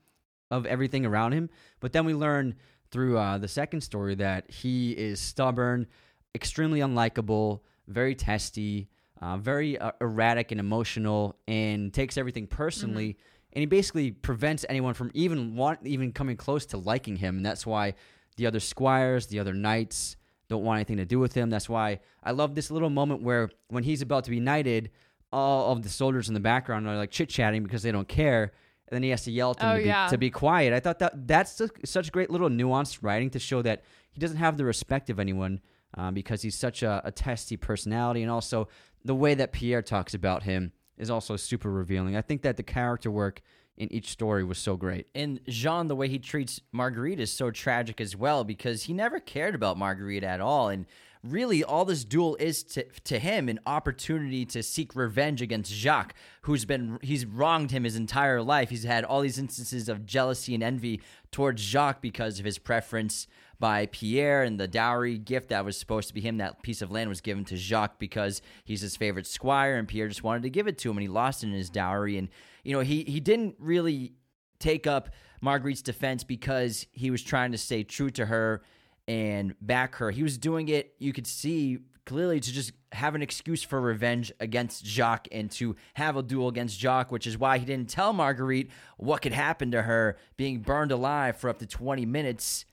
of 0.50 0.66
everything 0.66 1.06
around 1.06 1.32
him. 1.32 1.48
But 1.80 1.92
then 1.92 2.04
we 2.04 2.14
learn 2.14 2.54
through 2.90 3.18
uh, 3.18 3.38
the 3.38 3.46
second 3.48 3.82
story 3.82 4.14
that 4.16 4.50
he 4.50 4.92
is 4.92 5.20
stubborn, 5.20 5.86
extremely 6.34 6.80
unlikable, 6.80 7.60
very 7.86 8.14
testy, 8.16 8.88
uh, 9.20 9.36
very 9.36 9.78
uh, 9.78 9.92
erratic 10.00 10.50
and 10.50 10.58
emotional, 10.60 11.36
and 11.46 11.94
takes 11.94 12.16
everything 12.18 12.46
personally. 12.46 13.16
And 13.52 13.60
he 13.60 13.66
basically 13.66 14.10
prevents 14.12 14.64
anyone 14.68 14.94
from 14.94 15.10
even 15.14 15.56
want 15.56 15.80
even 15.86 16.12
coming 16.12 16.36
close 16.36 16.66
to 16.66 16.78
liking 16.78 17.16
him. 17.16 17.36
And 17.36 17.46
that's 17.46 17.64
why 17.66 17.94
the 18.40 18.46
other 18.46 18.58
squires, 18.58 19.26
the 19.26 19.38
other 19.38 19.52
knights, 19.52 20.16
don't 20.48 20.64
want 20.64 20.78
anything 20.78 20.96
to 20.96 21.04
do 21.04 21.18
with 21.20 21.34
him. 21.34 21.50
That's 21.50 21.68
why 21.68 22.00
I 22.24 22.30
love 22.32 22.54
this 22.54 22.70
little 22.70 22.88
moment 22.90 23.22
where 23.22 23.50
when 23.68 23.84
he's 23.84 24.00
about 24.02 24.24
to 24.24 24.30
be 24.30 24.40
knighted, 24.40 24.90
all 25.30 25.70
of 25.72 25.82
the 25.82 25.90
soldiers 25.90 26.26
in 26.28 26.34
the 26.34 26.40
background 26.40 26.88
are 26.88 26.96
like 26.96 27.10
chit 27.10 27.28
chatting 27.28 27.62
because 27.62 27.82
they 27.82 27.92
don't 27.92 28.08
care. 28.08 28.44
And 28.88 28.96
then 28.96 29.02
he 29.02 29.10
has 29.10 29.22
to 29.24 29.30
yell 29.30 29.50
at 29.52 29.58
them 29.58 29.68
Oh, 29.70 29.76
to, 29.76 29.82
be, 29.82 29.86
yeah. 29.88 30.08
to 30.08 30.18
be 30.18 30.30
quiet. 30.30 30.72
I 30.72 30.80
thought 30.80 30.98
that 31.00 31.28
that's 31.28 31.52
su- 31.52 31.68
such 31.84 32.10
great 32.10 32.30
little 32.30 32.48
nuanced 32.48 32.98
writing 33.02 33.30
to 33.30 33.38
show 33.38 33.60
that 33.62 33.84
he 34.10 34.18
doesn't 34.18 34.38
have 34.38 34.56
the 34.56 34.64
respect 34.64 35.10
of 35.10 35.20
anyone 35.20 35.60
um, 35.96 36.14
because 36.14 36.40
he's 36.42 36.56
such 36.56 36.82
a, 36.82 37.02
a 37.04 37.12
testy 37.12 37.56
personality. 37.58 38.22
And 38.22 38.30
also 38.30 38.66
the 39.04 39.14
way 39.14 39.34
that 39.34 39.52
Pierre 39.52 39.82
talks 39.82 40.14
about 40.14 40.42
him 40.44 40.72
is 40.98 41.10
also 41.10 41.36
super 41.36 41.70
revealing. 41.70 42.16
I 42.16 42.22
think 42.22 42.42
that 42.42 42.56
the 42.56 42.62
character 42.64 43.10
work 43.10 43.40
in 43.80 43.90
each 43.90 44.10
story 44.10 44.44
was 44.44 44.58
so 44.58 44.76
great. 44.76 45.06
And 45.14 45.40
Jean, 45.48 45.88
the 45.88 45.96
way 45.96 46.06
he 46.06 46.18
treats 46.18 46.60
Marguerite 46.70 47.18
is 47.18 47.32
so 47.32 47.50
tragic 47.50 47.98
as 47.98 48.14
well 48.14 48.44
because 48.44 48.84
he 48.84 48.92
never 48.92 49.18
cared 49.18 49.54
about 49.54 49.78
Marguerite 49.78 50.22
at 50.22 50.38
all. 50.42 50.68
And 50.68 50.84
really, 51.24 51.64
all 51.64 51.86
this 51.86 52.04
duel 52.04 52.36
is 52.38 52.62
to, 52.62 52.84
to 53.04 53.18
him 53.18 53.48
an 53.48 53.58
opportunity 53.64 54.44
to 54.44 54.62
seek 54.62 54.94
revenge 54.94 55.40
against 55.40 55.72
Jacques, 55.72 56.14
who's 56.42 56.66
been 56.66 56.98
he's 57.00 57.24
wronged 57.24 57.70
him 57.70 57.84
his 57.84 57.96
entire 57.96 58.42
life. 58.42 58.68
He's 58.68 58.84
had 58.84 59.02
all 59.02 59.22
these 59.22 59.38
instances 59.38 59.88
of 59.88 60.04
jealousy 60.04 60.54
and 60.54 60.62
envy 60.62 61.00
towards 61.32 61.62
Jacques 61.62 62.02
because 62.02 62.38
of 62.38 62.44
his 62.44 62.58
preference 62.58 63.26
by 63.60 63.86
Pierre 63.86 64.42
and 64.42 64.58
the 64.58 64.66
dowry 64.66 65.18
gift 65.18 65.50
that 65.50 65.64
was 65.64 65.76
supposed 65.76 66.08
to 66.08 66.14
be 66.14 66.20
him. 66.20 66.38
That 66.38 66.62
piece 66.62 66.82
of 66.82 66.90
land 66.90 67.10
was 67.10 67.20
given 67.20 67.44
to 67.44 67.56
Jacques 67.56 67.98
because 67.98 68.42
he's 68.64 68.80
his 68.80 68.96
favorite 68.96 69.26
squire, 69.26 69.76
and 69.76 69.86
Pierre 69.86 70.08
just 70.08 70.24
wanted 70.24 70.42
to 70.42 70.50
give 70.50 70.66
it 70.66 70.78
to 70.78 70.90
him, 70.90 70.96
and 70.96 71.02
he 71.02 71.08
lost 71.08 71.44
it 71.44 71.48
in 71.48 71.52
his 71.52 71.70
dowry. 71.70 72.16
And 72.16 72.28
you 72.64 72.72
know, 72.72 72.80
he 72.80 73.04
he 73.04 73.20
didn't 73.20 73.56
really 73.60 74.14
take 74.58 74.86
up 74.86 75.10
Marguerite's 75.40 75.82
defense 75.82 76.24
because 76.24 76.86
he 76.92 77.10
was 77.10 77.22
trying 77.22 77.52
to 77.52 77.58
stay 77.58 77.84
true 77.84 78.10
to 78.10 78.26
her 78.26 78.62
and 79.06 79.54
back 79.60 79.96
her. 79.96 80.10
He 80.10 80.22
was 80.22 80.38
doing 80.38 80.68
it, 80.68 80.94
you 80.98 81.12
could 81.12 81.26
see 81.26 81.78
clearly, 82.06 82.40
to 82.40 82.52
just 82.52 82.72
have 82.92 83.14
an 83.14 83.22
excuse 83.22 83.62
for 83.62 83.80
revenge 83.80 84.32
against 84.40 84.84
Jacques 84.84 85.28
and 85.30 85.50
to 85.52 85.76
have 85.94 86.16
a 86.16 86.22
duel 86.22 86.48
against 86.48 86.80
Jacques, 86.80 87.12
which 87.12 87.26
is 87.26 87.38
why 87.38 87.58
he 87.58 87.64
didn't 87.64 87.88
tell 87.88 88.12
Marguerite 88.12 88.70
what 88.96 89.22
could 89.22 89.32
happen 89.32 89.70
to 89.70 89.82
her 89.82 90.16
being 90.36 90.60
burned 90.60 90.90
alive 90.90 91.36
for 91.36 91.48
up 91.48 91.58
to 91.60 91.66
20 91.66 92.04
minutes 92.06 92.64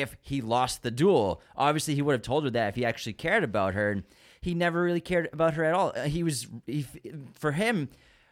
if 0.00 0.16
he 0.20 0.40
lost 0.40 0.82
the 0.82 0.90
duel. 0.90 1.40
Obviously, 1.56 1.94
he 1.94 2.02
would 2.02 2.12
have 2.12 2.22
told 2.22 2.44
her 2.44 2.50
that 2.50 2.68
if 2.70 2.74
he 2.74 2.84
actually 2.84 3.12
cared 3.14 3.44
about 3.44 3.74
her. 3.74 3.90
And 3.90 4.04
he 4.40 4.54
never 4.54 4.82
really 4.82 5.00
cared 5.00 5.28
about 5.32 5.54
her 5.54 5.64
at 5.64 5.74
all. 5.74 5.92
Uh, 5.96 6.04
He 6.04 6.22
was, 6.22 6.46
he, 6.66 6.86
for 7.34 7.52
him, 7.52 7.88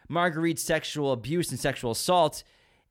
Marguerite's 0.09 0.63
sexual 0.63 1.13
abuse 1.13 1.51
and 1.51 1.59
sexual 1.59 1.91
assault, 1.91 2.45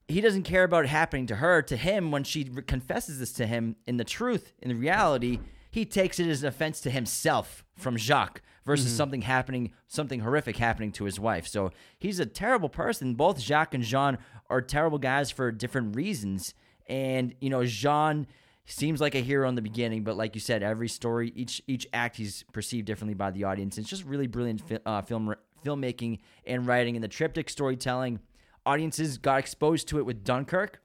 he 0.07 0.21
doesn't 0.21 0.43
care 0.43 0.63
about 0.63 0.83
it 0.85 0.89
happening 0.89 1.25
to 1.27 1.37
her. 1.37 1.61
To 1.61 1.77
him, 1.77 2.11
when 2.11 2.23
she 2.23 2.43
confesses 2.43 3.19
this 3.19 3.33
to 3.33 3.47
him, 3.47 3.75
in 3.87 3.97
the 3.97 4.03
truth, 4.03 4.51
in 4.61 4.69
the 4.69 4.75
reality, 4.75 5.39
he 5.71 5.85
takes 5.85 6.19
it 6.19 6.27
as 6.27 6.43
an 6.43 6.49
offense 6.49 6.79
to 6.81 6.89
himself 6.91 7.63
from 7.75 7.97
Jacques 7.97 8.41
versus 8.65 8.91
Mhm. 8.93 8.97
something 8.97 9.21
happening, 9.23 9.71
something 9.87 10.19
horrific 10.21 10.57
happening 10.57 10.91
to 10.91 11.05
his 11.05 11.19
wife. 11.19 11.47
So 11.47 11.71
he's 11.99 12.19
a 12.19 12.25
terrible 12.25 12.69
person. 12.69 13.13
Both 13.15 13.39
Jacques 13.39 13.73
and 13.73 13.83
Jean 13.83 14.17
are 14.49 14.61
terrible 14.61 14.97
guys 14.97 15.31
for 15.31 15.51
different 15.51 15.95
reasons. 15.95 16.53
And, 16.87 17.33
you 17.39 17.49
know, 17.49 17.65
Jean 17.65 18.27
seems 18.65 18.99
like 18.99 19.15
a 19.15 19.19
hero 19.19 19.47
in 19.47 19.55
the 19.55 19.61
beginning, 19.61 20.03
but 20.03 20.17
like 20.17 20.35
you 20.35 20.41
said, 20.41 20.63
every 20.63 20.89
story, 20.89 21.31
each 21.35 21.61
each 21.67 21.87
act, 21.93 22.17
he's 22.17 22.43
perceived 22.53 22.85
differently 22.85 23.13
by 23.13 23.31
the 23.31 23.43
audience. 23.43 23.77
It's 23.77 23.89
just 23.89 24.03
really 24.05 24.27
brilliant 24.27 24.61
fi- 24.61 24.79
uh, 24.85 25.01
film 25.01 25.35
filmmaking 25.63 26.19
and 26.45 26.67
writing, 26.67 26.95
and 26.95 27.03
the 27.03 27.07
triptych 27.07 27.49
storytelling. 27.49 28.19
Audiences 28.65 29.17
got 29.17 29.39
exposed 29.39 29.87
to 29.89 29.99
it 29.99 30.05
with 30.05 30.23
Dunkirk. 30.23 30.81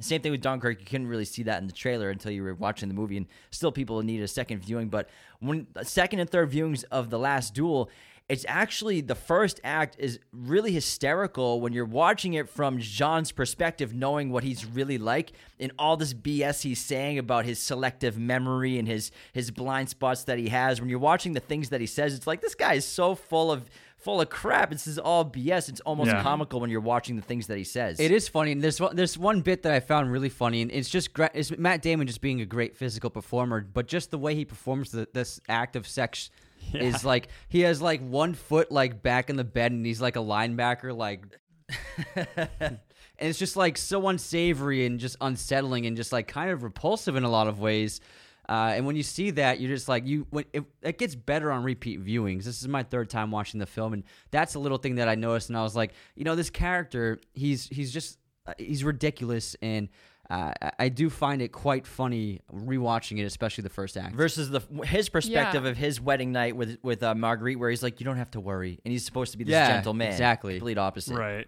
Same 0.00 0.20
thing 0.20 0.32
with 0.32 0.42
Dunkirk. 0.42 0.80
You 0.80 0.86
couldn't 0.86 1.06
really 1.06 1.24
see 1.24 1.44
that 1.44 1.60
in 1.60 1.66
the 1.66 1.72
trailer 1.72 2.10
until 2.10 2.30
you 2.30 2.42
were 2.42 2.54
watching 2.54 2.88
the 2.88 2.94
movie, 2.94 3.16
and 3.16 3.26
still 3.50 3.72
people 3.72 4.02
need 4.02 4.20
a 4.20 4.28
second 4.28 4.58
viewing. 4.58 4.88
But 4.88 5.08
when 5.40 5.68
second 5.82 6.18
and 6.18 6.28
third 6.28 6.50
viewings 6.50 6.84
of 6.90 7.08
the 7.08 7.18
Last 7.18 7.54
Duel, 7.54 7.90
it's 8.28 8.44
actually 8.48 9.00
the 9.00 9.14
first 9.14 9.60
act 9.62 9.94
is 10.00 10.18
really 10.32 10.72
hysterical 10.72 11.60
when 11.60 11.72
you're 11.72 11.84
watching 11.84 12.34
it 12.34 12.48
from 12.48 12.78
Jean's 12.80 13.30
perspective, 13.30 13.94
knowing 13.94 14.30
what 14.30 14.42
he's 14.42 14.64
really 14.66 14.98
like 14.98 15.32
and 15.60 15.70
all 15.78 15.96
this 15.96 16.12
BS 16.12 16.62
he's 16.62 16.80
saying 16.80 17.18
about 17.18 17.44
his 17.44 17.58
selective 17.60 18.18
memory 18.18 18.78
and 18.78 18.88
his 18.88 19.12
his 19.32 19.50
blind 19.50 19.88
spots 19.90 20.24
that 20.24 20.38
he 20.38 20.48
has. 20.48 20.80
When 20.80 20.90
you're 20.90 20.98
watching 20.98 21.34
the 21.34 21.40
things 21.40 21.68
that 21.68 21.80
he 21.80 21.86
says, 21.86 22.14
it's 22.14 22.26
like 22.26 22.40
this 22.40 22.54
guy 22.56 22.74
is 22.74 22.84
so 22.84 23.14
full 23.14 23.52
of 23.52 23.70
full 23.96 24.20
of 24.20 24.28
crap. 24.28 24.70
This 24.70 24.86
is 24.88 24.98
all 24.98 25.24
BS. 25.24 25.68
It's 25.68 25.80
almost 25.80 26.10
Yeah. 26.10 26.22
comical 26.22 26.60
when 26.60 26.68
you're 26.70 26.80
watching 26.80 27.16
the 27.16 27.22
things 27.22 27.46
that 27.46 27.58
he 27.58 27.64
says. 27.64 27.98
It 28.00 28.10
is 28.10 28.28
funny, 28.28 28.52
and 28.52 28.62
there's 28.62 28.80
one, 28.80 28.94
there's 28.94 29.16
one 29.16 29.40
bit 29.40 29.62
that 29.62 29.72
I 29.72 29.80
found 29.80 30.10
really 30.12 30.28
funny, 30.28 30.62
and 30.62 30.70
it's 30.72 30.88
just 30.90 31.10
it's 31.34 31.56
Matt 31.56 31.80
Damon 31.82 32.06
just 32.06 32.20
being 32.20 32.40
a 32.40 32.46
great 32.46 32.76
physical 32.76 33.10
performer, 33.10 33.60
but 33.72 33.86
just 33.86 34.10
the 34.10 34.18
way 34.18 34.34
he 34.34 34.44
performs 34.44 34.90
the, 34.90 35.08
this 35.12 35.40
act 35.48 35.76
of 35.76 35.86
sex 35.88 36.30
Yeah. 36.72 36.82
is 36.82 37.04
like 37.04 37.28
he 37.48 37.60
has 37.60 37.80
like 37.80 38.00
one 38.00 38.34
foot 38.34 38.72
like 38.72 39.02
back 39.02 39.30
in 39.30 39.36
the 39.36 39.44
bed, 39.44 39.72
and 39.72 39.84
he's 39.86 40.00
like 40.00 40.16
a 40.16 40.20
linebacker, 40.20 40.96
like, 40.96 41.24
and 42.16 42.78
it's 43.18 43.38
just 43.38 43.56
like 43.56 43.76
so 43.78 44.08
unsavory 44.08 44.86
and 44.86 44.98
just 45.00 45.16
unsettling 45.20 45.86
and 45.86 45.96
just 45.96 46.12
like 46.12 46.28
kind 46.28 46.50
of 46.50 46.62
repulsive 46.62 47.16
in 47.16 47.24
a 47.24 47.30
lot 47.30 47.46
of 47.48 47.60
ways. 47.60 48.00
Uh, 48.48 48.72
and 48.76 48.86
when 48.86 48.94
you 48.94 49.02
see 49.02 49.30
that, 49.32 49.58
you're 49.60 49.74
just 49.74 49.88
like 49.88 50.06
you. 50.06 50.26
When 50.30 50.44
it, 50.52 50.64
it 50.80 50.98
gets 50.98 51.14
better 51.16 51.50
on 51.50 51.64
repeat 51.64 52.04
viewings. 52.04 52.44
This 52.44 52.60
is 52.60 52.68
my 52.68 52.84
third 52.84 53.10
time 53.10 53.30
watching 53.32 53.58
the 53.58 53.66
film, 53.66 53.92
and 53.92 54.04
that's 54.30 54.54
a 54.54 54.60
little 54.60 54.78
thing 54.78 54.96
that 54.96 55.08
I 55.08 55.16
noticed. 55.16 55.48
And 55.48 55.58
I 55.58 55.62
was 55.62 55.74
like, 55.74 55.94
you 56.14 56.22
know, 56.24 56.36
this 56.36 56.50
character, 56.50 57.18
he's 57.34 57.66
he's 57.66 57.92
just 57.92 58.18
uh, 58.46 58.52
he's 58.56 58.84
ridiculous, 58.84 59.56
and 59.62 59.88
uh, 60.30 60.52
I- 60.62 60.72
I 60.78 60.88
do 60.88 61.08
find 61.10 61.40
it 61.42 61.48
quite 61.52 61.86
funny 61.86 62.40
rewatching 62.52 63.18
it, 63.18 63.24
especially 63.24 63.62
the 63.62 63.70
first 63.70 63.96
act. 63.96 64.14
versus 64.14 64.50
the 64.50 64.60
his 64.84 65.08
perspective 65.08 65.64
Yeah. 65.64 65.70
of 65.70 65.76
his 65.76 66.00
wedding 66.00 66.32
night 66.32 66.56
with 66.56 66.78
with 66.82 67.02
uh, 67.02 67.14
Marguerite, 67.14 67.58
where 67.58 67.70
he's 67.70 67.82
like, 67.82 68.00
"You 68.00 68.04
don't 68.04 68.16
have 68.16 68.30
to 68.32 68.40
worry," 68.40 68.78
and 68.84 68.92
he's 68.92 69.04
supposed 69.04 69.32
to 69.32 69.38
be 69.38 69.44
this 69.44 69.52
Yeah, 69.52 69.68
gentle 69.68 69.94
man. 69.94 70.08
exactly. 70.12 70.54
complete 70.54 70.78
opposite. 70.78 71.16
Right. 71.16 71.46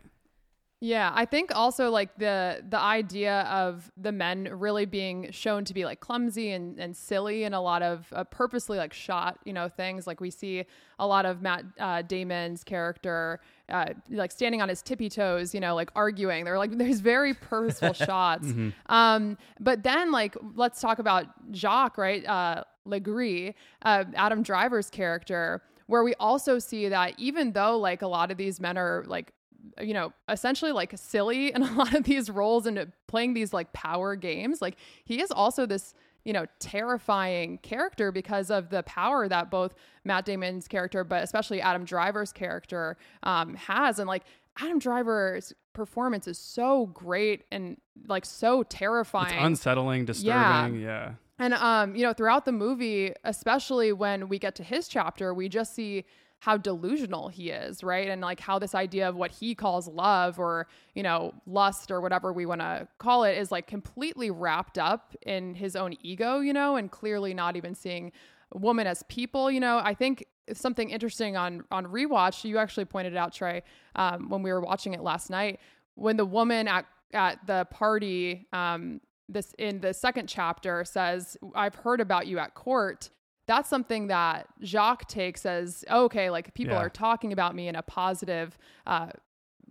Yeah, 0.81 1.11
I 1.12 1.24
think 1.24 1.51
also 1.53 1.91
like 1.91 2.16
the 2.18 2.62
the 2.68 2.79
idea 2.79 3.41
of 3.43 3.91
the 3.97 4.12
men 4.12 4.49
really 4.53 4.87
being 4.87 5.33
shown 5.33 5.64
to 5.64 5.74
be 5.74 5.85
like 5.85 5.99
clumsy 5.99 6.53
and, 6.53 6.79
and 6.79 6.97
silly 6.97 7.43
and 7.43 7.53
a 7.53 7.61
lot 7.61 7.83
of 7.83 8.07
uh, 8.12 8.22
purposely 8.22 8.79
like 8.79 8.93
shot, 8.93 9.41
you 9.45 9.53
know, 9.53 9.68
things 9.68 10.07
like 10.07 10.20
we 10.20 10.31
see 10.31 10.64
a 11.01 11.07
lot 11.07 11.26
of 11.26 11.43
Matt 11.43 11.64
uh, 11.81 12.03
Damon's 12.03 12.62
character 12.62 13.41
uh, 13.68 13.87
like 14.09 14.31
standing 14.31 14.62
on 14.62 14.68
his 14.68 14.81
tippy 14.81 15.09
toes, 15.09 15.53
you 15.53 15.59
know, 15.59 15.74
like 15.74 15.91
arguing. 15.97 16.45
They're 16.45 16.59
like 16.59 16.70
there's 16.79 17.01
very 17.01 17.35
purposeful 17.35 17.93
shots. 18.07 18.47
Mhm. 18.47 18.72
Um, 18.87 19.37
but 19.59 19.83
then 19.83 20.12
like 20.12 20.37
let's 20.55 20.81
talk 20.81 21.01
about 21.01 21.26
Jacques, 21.53 21.99
right? 21.99 22.24
Uh, 22.24 22.62
Legris, 22.87 23.55
uh, 23.83 24.05
Adam 24.14 24.43
Driver's 24.45 24.91
character, 24.91 25.61
where 25.89 26.05
we 26.05 26.14
also 26.20 26.61
see 26.61 26.89
that 26.89 27.14
even 27.18 27.51
though 27.53 27.76
like 27.76 28.03
a 28.03 28.07
lot 28.07 28.31
of 28.31 28.37
these 28.37 28.61
men 28.61 28.79
are 28.79 29.03
like 29.09 29.33
you 29.80 29.94
know, 29.94 30.12
essentially 30.28 30.72
like 30.72 30.92
silly 30.96 31.52
in 31.54 31.62
a 31.62 31.72
lot 31.72 31.94
of 31.94 32.04
these 32.04 32.30
roles 32.30 32.66
and 32.66 32.92
playing 33.06 33.34
these 33.34 33.52
like 33.52 33.72
power 33.72 34.16
games. 34.16 34.60
Like 34.62 34.76
he 35.04 35.20
is 35.20 35.30
also 35.30 35.66
this, 35.66 35.94
you 36.24 36.32
know, 36.32 36.46
terrifying 36.58 37.58
character 37.58 38.12
because 38.12 38.50
of 38.50 38.70
the 38.70 38.82
power 38.84 39.28
that 39.28 39.50
both 39.50 39.74
Matt 40.04 40.24
Damon's 40.24 40.68
character, 40.68 41.04
but 41.04 41.22
especially 41.22 41.60
Adam 41.60 41.84
Driver's 41.84 42.32
character 42.32 42.96
um, 43.22 43.54
has. 43.54 43.98
And 43.98 44.08
like 44.08 44.24
Adam 44.58 44.78
Driver's 44.78 45.52
performance 45.72 46.26
is 46.26 46.38
so 46.38 46.86
great 46.86 47.44
and 47.52 47.80
like 48.08 48.24
so 48.24 48.62
terrifying. 48.64 49.34
It's 49.34 49.44
unsettling, 49.44 50.04
disturbing. 50.04 50.80
Yeah. 50.80 51.14
And 51.38 51.54
um, 51.54 51.94
you 51.94 52.02
know, 52.02 52.12
throughout 52.12 52.44
the 52.44 52.52
movie, 52.52 53.12
especially 53.24 53.92
when 53.92 54.28
we 54.28 54.38
get 54.38 54.56
to 54.56 54.64
his 54.64 54.88
chapter, 54.88 55.32
we 55.32 55.48
just 55.48 55.74
see 55.74 56.04
how 56.41 56.57
delusional 56.57 57.28
he 57.28 57.51
is, 57.51 57.82
right? 57.82 58.09
And 58.09 58.20
like 58.20 58.41
how 58.41 58.59
this 58.59 58.74
idea 58.74 59.09
of 59.09 59.16
what 59.16 59.32
he 59.32 59.55
calls 59.55 59.89
love 59.89 60.39
or, 60.39 60.68
you 60.95 61.03
know, 61.03 61.34
lust 61.47 61.91
or 61.91 62.01
whatever 62.01 62.32
we 62.32 62.47
want 62.47 62.61
to 62.61 62.86
call 62.99 63.24
it 63.24 63.36
is 63.36 63.51
like 63.51 63.66
completely 63.66 64.30
wrapped 64.30 64.78
up 64.78 65.16
in 65.22 65.55
his 65.55 65.74
own 65.74 65.95
ego, 66.03 66.39
you 66.39 66.53
know, 66.53 66.76
and 66.76 66.91
clearly 66.91 67.34
not 67.34 67.57
even 67.57 67.74
seeing 67.74 68.12
women 68.55 68.86
as 68.86 69.03
people, 69.05 69.51
you 69.51 69.61
know. 69.61 69.80
I 69.82 69.95
think 69.95 70.24
something 70.53 70.91
interesting 70.91 71.36
on 71.36 71.64
on 71.70 71.86
rewatch, 71.86 72.45
you 72.45 72.59
actually 72.59 72.84
pointed 72.84 73.16
out, 73.16 73.32
Trey, 73.32 73.62
um, 73.97 74.28
when 74.28 74.43
we 74.43 74.53
were 74.53 74.61
watching 74.61 74.95
it 74.95 75.03
last 75.03 75.30
night, 75.30 75.61
when 75.95 76.16
the 76.16 76.24
woman 76.24 76.68
at 76.68 76.86
at 77.14 77.45
the 77.47 77.66
party 77.70 78.47
um 78.53 79.01
this 79.28 79.55
in 79.59 79.80
the 79.80 79.93
second 79.93 80.28
chapter 80.28 80.84
says, 80.84 81.36
I've 81.55 81.74
heard 81.74 82.01
about 82.01 82.26
you 82.26 82.39
at 82.39 82.55
court. 82.55 83.11
That's 83.49 83.68
something 83.68 84.07
that 84.09 84.46
Jacques 84.62 85.09
takes 85.09 85.44
as 85.44 85.84
okay, 85.90 86.30
like 86.30 86.55
people 86.55 86.74
Yeah. 86.74 86.82
are 86.84 86.90
talking 86.90 87.32
about 87.32 87.55
me 87.57 87.66
in 87.66 87.74
a 87.74 87.82
positive 87.82 88.57
uh, 88.86 89.09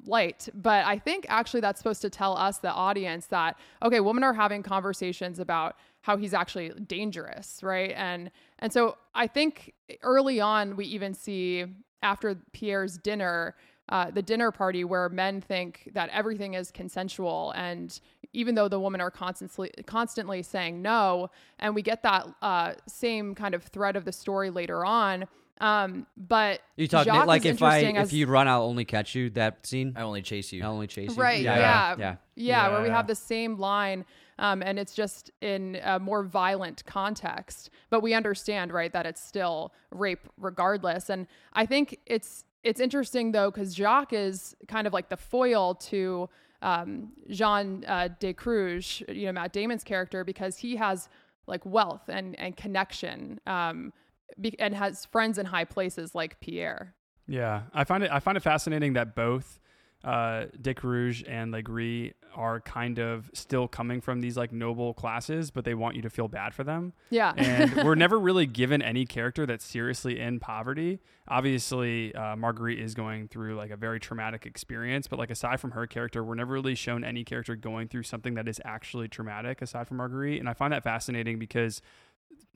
light. 0.05 0.49
But 0.53 0.85
I 0.85 0.97
think 0.99 1.25
actually 1.29 1.61
that's 1.61 1.79
supposed 1.79 2.01
to 2.01 2.09
tell 2.09 2.35
us, 2.37 2.57
the 2.57 2.71
audience, 2.71 3.27
that 3.27 3.57
okay, 3.81 3.99
women 4.01 4.23
are 4.23 4.33
having 4.33 4.63
conversations 4.63 5.39
about 5.39 5.75
how 6.01 6.17
he's 6.17 6.33
actually 6.33 6.69
dangerous, 6.87 7.61
right? 7.63 7.93
And 7.95 8.31
and 8.59 8.73
so 8.73 8.97
I 9.15 9.27
think 9.27 9.73
early 10.01 10.41
on 10.41 10.75
we 10.75 10.85
even 10.85 11.13
see 11.13 11.65
after 12.01 12.35
Pierre's 12.53 12.97
dinner, 12.97 13.55
uh, 13.89 14.11
the 14.11 14.21
dinner 14.21 14.51
party 14.51 14.83
where 14.83 15.09
men 15.09 15.41
think 15.41 15.89
that 15.93 16.09
everything 16.09 16.55
is 16.55 16.71
consensual, 16.71 17.51
and 17.55 17.99
even 18.37 18.53
though 18.53 18.67
the 18.67 18.79
women 18.79 19.01
are 19.01 19.09
constantly 19.09 19.71
constantly 19.87 20.43
saying 20.43 20.79
no, 20.81 21.29
and 21.57 21.73
we 21.73 21.81
get 21.81 22.03
that 22.03 22.27
uh, 22.43 22.73
same 22.87 23.33
kind 23.33 23.55
of 23.55 23.63
thread 23.63 23.95
of 23.95 24.05
the 24.05 24.11
story 24.11 24.51
later 24.51 24.85
on. 24.85 25.25
Um, 25.59 26.05
but 26.15 26.61
You 26.75 26.87
talk 26.87 27.05
Jacques 27.05 27.25
like 27.25 27.43
if 27.45 27.63
I 27.63 27.79
if 27.79 28.13
you 28.13 28.27
run, 28.27 28.47
I'll 28.47 28.61
only 28.61 28.85
catch 28.85 29.15
you. 29.15 29.31
That 29.31 29.65
scene. 29.65 29.93
I 29.95 30.03
only 30.03 30.21
chase 30.21 30.53
you. 30.53 30.63
I 30.63 30.67
only 30.67 30.85
chase 30.85 31.15
you. 31.15 31.21
Right. 31.21 31.41
Yeah. 31.41 31.57
Yeah. 31.57 31.95
Yeah. 31.97 32.15
Yeah. 32.35 32.69
where 32.69 32.83
we 32.83 32.89
have 32.89 33.07
the 33.07 33.15
same 33.15 33.57
line, 33.57 34.05
um, 34.37 34.61
and 34.61 34.77
it's 34.77 34.93
just 34.93 35.31
in 35.41 35.79
a 35.83 35.99
more 35.99 36.21
violent 36.21 36.85
context. 36.85 37.71
But 37.89 38.01
we 38.01 38.13
understand, 38.13 38.71
right, 38.71 38.93
that 38.93 39.07
it's 39.07 39.23
still 39.23 39.73
rape 39.89 40.29
regardless. 40.37 41.09
And 41.09 41.25
I 41.53 41.65
think 41.65 41.97
it's 42.05 42.43
it's 42.63 42.79
interesting 42.79 43.31
though 43.31 43.49
because 43.49 43.73
Jacques 43.73 44.13
is 44.13 44.55
kind 44.67 44.85
of 44.85 44.93
like 44.93 45.09
the 45.09 45.17
foil 45.17 45.73
to 45.73 46.29
um, 46.61 47.11
Jean 47.29 47.83
uh, 47.87 48.09
de 48.19 48.33
Cruz, 48.33 49.03
you 49.07 49.25
know 49.25 49.31
Matt 49.31 49.53
Damon's 49.53 49.83
character, 49.83 50.23
because 50.23 50.57
he 50.57 50.75
has 50.75 51.09
like 51.45 51.65
wealth 51.65 52.09
and 52.09 52.37
and 52.39 52.55
connection, 52.57 53.39
um, 53.47 53.93
be- 54.39 54.59
and 54.59 54.75
has 54.75 55.05
friends 55.05 55.37
in 55.37 55.45
high 55.45 55.65
places 55.65 56.15
like 56.15 56.39
Pierre. 56.39 56.95
Yeah, 57.27 57.63
I 57.73 57.83
find 57.83 58.03
it 58.03 58.11
I 58.11 58.19
find 58.19 58.37
it 58.37 58.41
fascinating 58.41 58.93
that 58.93 59.15
both 59.15 59.59
uh, 60.03 60.45
De 60.61 60.73
Carouge 60.73 61.23
and 61.27 61.53
Legris 61.53 62.13
are 62.35 62.61
kind 62.61 62.99
of 62.99 63.31
still 63.33 63.67
coming 63.67 63.99
from 63.99 64.21
these 64.21 64.37
like 64.37 64.51
noble 64.51 64.93
classes, 64.93 65.49
but 65.49 65.65
they 65.65 65.73
want 65.73 65.95
you 65.95 66.03
to 66.03 66.09
feel 66.09 66.27
bad 66.27 66.53
for 66.53 66.63
them. 66.63 66.93
Yeah. 67.09 67.33
and 67.35 67.75
we're 67.83 67.95
never 67.95 68.19
really 68.19 68.45
given 68.45 68.81
any 68.81 69.05
character 69.05 69.45
that's 69.45 69.65
seriously 69.65 70.19
in 70.19 70.39
poverty. 70.39 70.99
Obviously, 71.27 72.13
uh, 72.13 72.35
Marguerite 72.35 72.79
is 72.79 72.93
going 72.93 73.27
through 73.27 73.55
like 73.55 73.71
a 73.71 73.75
very 73.75 73.99
traumatic 73.99 74.45
experience, 74.45 75.07
but 75.07 75.17
like 75.17 75.31
aside 75.31 75.59
from 75.59 75.71
her 75.71 75.87
character, 75.87 76.23
we're 76.23 76.35
never 76.35 76.53
really 76.53 76.75
shown 76.75 77.03
any 77.03 77.23
character 77.23 77.55
going 77.55 77.87
through 77.87 78.03
something 78.03 78.35
that 78.35 78.47
is 78.47 78.61
actually 78.63 79.07
traumatic 79.07 79.61
aside 79.61 79.87
from 79.87 79.97
Marguerite. 79.97 80.39
And 80.39 80.47
I 80.47 80.53
find 80.53 80.71
that 80.73 80.83
fascinating 80.83 81.39
because. 81.39 81.81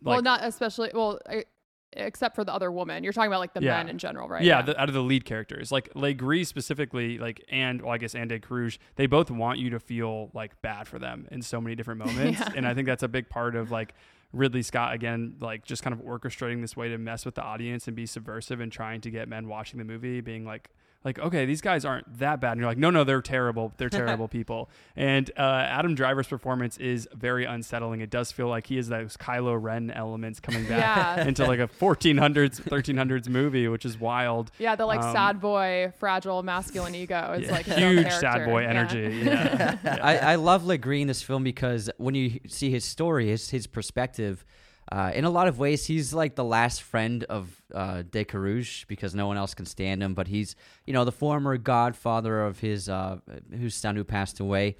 Like, 0.03 0.15
well, 0.15 0.21
not 0.21 0.43
especially. 0.43 0.91
Well, 0.93 1.19
I, 1.27 1.45
except 1.93 2.35
for 2.35 2.43
the 2.43 2.53
other 2.53 2.71
woman. 2.71 3.03
You're 3.03 3.13
talking 3.13 3.29
about 3.31 3.39
like 3.41 3.53
the 3.53 3.61
Yeah. 3.61 3.77
men 3.77 3.89
in 3.89 3.97
general, 3.97 4.27
right? 4.29 4.43
Yeah, 4.43 4.61
The, 4.61 4.79
out 4.79 4.87
of 4.89 4.93
the 4.93 5.01
lead 5.01 5.25
characters, 5.25 5.71
like 5.71 5.93
Legris 5.93 6.47
specifically, 6.47 7.17
like 7.17 7.43
and 7.49 7.81
well, 7.81 7.91
I 7.91 7.97
guess 7.97 8.15
and 8.15 8.29
De 8.29 8.39
Cruz, 8.39 8.79
they 8.95 9.07
both 9.07 9.29
want 9.31 9.59
you 9.59 9.69
to 9.71 9.79
feel 9.79 10.29
like 10.33 10.61
bad 10.61 10.87
for 10.87 10.99
them 10.99 11.27
in 11.31 11.41
so 11.41 11.59
many 11.59 11.75
different 11.75 11.99
moments, 12.05 12.39
Yeah. 12.39 12.49
and 12.55 12.65
I 12.67 12.73
think 12.73 12.87
that's 12.87 13.03
a 13.03 13.07
big 13.09 13.29
part 13.29 13.55
of 13.55 13.71
like 13.71 13.93
Ridley 14.33 14.61
Scott 14.61 14.93
again, 14.93 15.35
like 15.41 15.65
just 15.65 15.83
kind 15.83 15.93
of 15.93 15.99
orchestrating 15.99 16.61
this 16.61 16.77
way 16.77 16.87
to 16.89 16.97
mess 16.97 17.25
with 17.25 17.35
the 17.35 17.43
audience 17.43 17.87
and 17.87 17.95
be 17.95 18.05
subversive 18.05 18.61
and 18.61 18.71
trying 18.71 19.01
to 19.01 19.11
get 19.11 19.27
men 19.27 19.47
watching 19.49 19.77
the 19.77 19.85
movie 19.85 20.21
being 20.21 20.45
like. 20.45 20.69
Like 21.03 21.17
okay, 21.17 21.45
these 21.45 21.61
guys 21.61 21.83
aren't 21.83 22.19
that 22.19 22.39
bad, 22.39 22.51
and 22.51 22.59
you're 22.61 22.69
like, 22.69 22.77
no, 22.77 22.91
no, 22.91 23.03
they're 23.03 23.23
terrible. 23.23 23.73
They're 23.77 23.89
terrible 24.03 24.27
people. 24.27 24.69
And 24.95 25.31
uh, 25.35 25.41
Adam 25.41 25.95
Driver's 25.95 26.27
performance 26.27 26.77
is 26.77 27.07
very 27.13 27.43
unsettling. 27.45 28.01
It 28.01 28.11
does 28.11 28.31
feel 28.31 28.47
like 28.47 28.67
he 28.67 28.77
is 28.77 28.87
those 28.87 29.17
Kylo 29.17 29.59
Ren 29.59 29.89
elements 29.89 30.39
coming 30.39 30.63
back 30.67 31.17
Yeah. 31.17 31.25
into 31.27 31.45
like 31.47 31.57
a 31.59 31.67
1400s, 31.67 32.61
1300s 32.61 33.27
movie, 33.27 33.67
which 33.67 33.83
is 33.83 33.99
wild. 33.99 34.51
Yeah, 34.59 34.75
the 34.75 34.85
like 34.85 35.01
Um, 35.01 35.11
sad 35.11 35.41
boy, 35.41 35.91
fragile 35.97 36.43
masculine 36.43 36.93
ego. 36.93 37.33
It's 37.35 37.47
yeah, 37.47 37.51
like 37.51 37.65
huge 37.65 38.11
sad 38.11 38.21
character. 38.21 38.45
boy 38.45 38.61
Yeah. 38.61 38.69
energy. 38.69 39.21
Yeah. 39.31 39.77
I, 40.01 40.17
I 40.17 40.35
love 40.35 40.63
Legris 40.63 41.01
in 41.01 41.07
this 41.07 41.23
film 41.23 41.43
because 41.43 41.89
when 41.97 42.13
you 42.13 42.39
see 42.47 42.69
his 42.69 42.85
story, 42.85 43.29
his 43.29 43.49
his 43.49 43.65
perspective, 43.65 44.45
uh, 44.91 45.11
in 45.15 45.23
a 45.23 45.29
lot 45.29 45.47
of 45.47 45.57
ways, 45.57 45.85
he's 45.85 46.13
like 46.13 46.35
the 46.35 46.43
last 46.43 46.81
friend 46.81 47.23
of 47.25 47.61
uh, 47.73 48.03
De 48.09 48.25
Carouge 48.25 48.85
because 48.87 49.15
no 49.15 49.25
one 49.27 49.37
else 49.37 49.53
can 49.53 49.65
stand 49.65 50.03
him. 50.03 50.13
But 50.13 50.27
he's 50.27 50.55
you 50.85 50.93
know 50.93 51.05
the 51.05 51.11
former 51.11 51.57
godfather 51.57 52.41
of 52.45 52.59
his 52.59 52.89
uh, 52.89 53.19
whose 53.57 53.75
son 53.75 53.95
who 53.95 54.03
passed 54.03 54.39
away. 54.39 54.75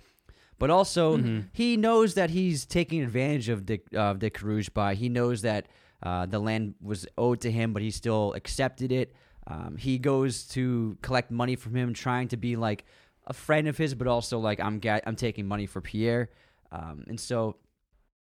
But 0.60 0.70
also, 0.70 1.18
Mhm. 1.18 1.46
he 1.54 1.76
knows 1.78 2.14
that 2.14 2.30
he's 2.30 2.66
taking 2.66 3.02
advantage 3.02 3.50
of 3.50 3.66
De, 3.66 3.80
uh, 3.98 4.14
De 4.14 4.30
Carouge 4.30 4.72
by 4.74 4.94
he 4.96 5.10
knows 5.10 5.42
that 5.42 5.68
uh, 6.04 6.26
the 6.28 6.40
land 6.40 6.76
was 6.82 7.08
owed 7.18 7.42
to 7.42 7.52
him, 7.52 7.74
but 7.74 7.82
he 7.82 7.90
still 7.92 8.34
accepted 8.34 8.92
it. 8.92 9.14
Um, 9.48 9.76
he 9.78 9.98
goes 9.98 10.46
to 10.50 10.98
collect 11.02 11.32
money 11.32 11.56
from 11.56 11.74
him, 11.76 11.94
trying 11.94 12.28
to 12.28 12.38
be 12.38 12.56
like 12.56 12.86
a 13.26 13.34
friend 13.34 13.68
of 13.68 13.78
his, 13.78 13.96
but 13.96 14.08
also 14.08 14.38
like 14.40 14.60
I'm 14.60 14.80
ga- 14.80 15.02
I'm 15.06 15.16
taking 15.16 15.48
money 15.48 15.66
for 15.68 15.82
Pierre, 15.82 16.30
um, 16.72 17.06
and 17.08 17.20
so 17.20 17.56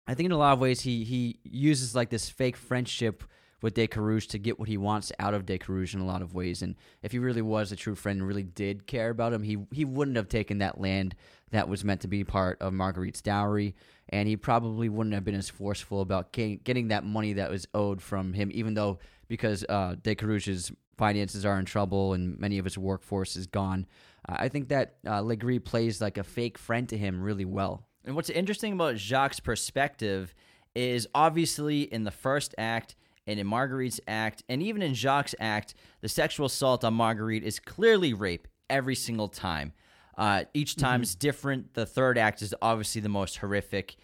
I 0.08 0.14
think 0.14 0.26
in 0.26 0.32
a 0.32 0.38
lot 0.38 0.54
of 0.54 0.60
ways 0.60 0.82
he 0.82 1.04
he 1.04 1.39
uses 1.43 1.95
like 1.95 2.10
this 2.10 2.30
fake 2.30 2.58
friendship 2.58 3.24
with 3.62 3.76
De 3.76 3.88
Carouge 3.88 4.28
to 4.28 4.39
get 4.39 4.60
what 4.60 4.68
he 4.68 4.78
wants 4.78 5.12
out 5.20 5.34
of 5.34 5.45
De 5.45 5.58
Carouge 5.58 5.93
in 5.93 5.99
a 5.99 6.06
lot 6.06 6.22
of 6.22 6.34
ways. 6.34 6.62
And 6.62 6.76
if 7.04 7.12
he 7.12 7.20
really 7.20 7.43
was 7.43 7.72
a 7.72 7.76
true 7.76 7.95
friend 7.95 8.20
and 8.20 8.28
really 8.28 8.43
did 8.43 8.88
care 8.88 9.10
about 9.10 9.34
him, 9.34 9.43
he 9.43 9.58
he 9.72 9.86
wouldn't 9.86 10.18
have 10.18 10.30
taken 10.30 10.60
that 10.60 10.80
land 10.80 11.16
that 11.52 11.70
was 11.70 11.84
meant 11.84 12.02
to 12.02 12.08
be 12.08 12.24
part 12.24 12.62
of 12.62 12.74
Marguerite's 12.74 13.22
dowry, 13.22 13.76
and 14.10 14.28
he 14.28 14.38
probably 14.38 14.89
wouldn't 14.89 15.14
have 15.14 15.26
been 15.26 15.36
as 15.36 15.49
forceful 15.49 16.02
about 16.02 16.32
getting, 16.32 16.88
that 16.88 17.04
money 17.04 17.34
that 17.34 17.52
was 17.52 17.68
owed 17.74 18.02
from 18.02 18.34
him, 18.34 18.49
even 18.54 18.74
though 18.74 18.99
because 19.28 19.64
uh, 19.70 19.95
De 20.02 20.16
Carouge's 20.16 20.72
finances 20.97 21.45
are 21.45 21.60
in 21.60 21.66
trouble 21.66 22.14
and 22.14 22.39
many 22.39 22.58
of 22.58 22.66
his 22.66 22.78
workforce 22.78 23.36
is 23.36 23.47
gone. 23.47 23.86
Uh, 24.28 24.36
I 24.39 24.49
think 24.49 24.70
that 24.70 24.95
uh, 25.06 25.22
Legris 25.22 25.64
plays 25.64 25.99
like 25.99 26.18
a 26.18 26.24
fake 26.24 26.58
friend 26.58 26.88
to 26.89 26.97
him 26.97 27.22
really 27.22 27.45
well. 27.45 27.88
And 28.06 28.16
what's 28.16 28.30
interesting 28.30 28.74
about 28.74 28.97
Jacques' 28.97 29.43
perspective 29.43 30.34
is 30.76 31.08
obviously 31.14 31.82
in 31.82 32.04
the 32.04 32.12
first 32.12 32.56
act 32.58 32.95
and 33.28 33.39
in 33.39 33.45
Marguerite's 33.45 34.02
act, 34.08 34.43
and 34.49 34.64
even 34.64 34.82
in 34.82 34.93
Jacques' 34.93 35.36
act, 35.39 35.76
the 36.02 36.10
sexual 36.10 36.47
assault 36.47 36.84
on 36.84 36.93
Marguerite 36.95 37.43
is 37.43 37.60
clearly 37.60 38.14
rape 38.14 38.47
every 38.70 38.95
single 38.95 39.28
time. 39.28 39.74
Uh, 40.18 40.43
each 40.54 40.76
time 40.76 41.02
is 41.02 41.16
different. 41.16 41.74
The 41.74 41.86
third 41.86 42.18
act 42.18 42.41
is 42.41 42.54
obviously 42.62 43.02
the 43.02 43.10
most 43.10 43.38
horrific. 43.38 43.95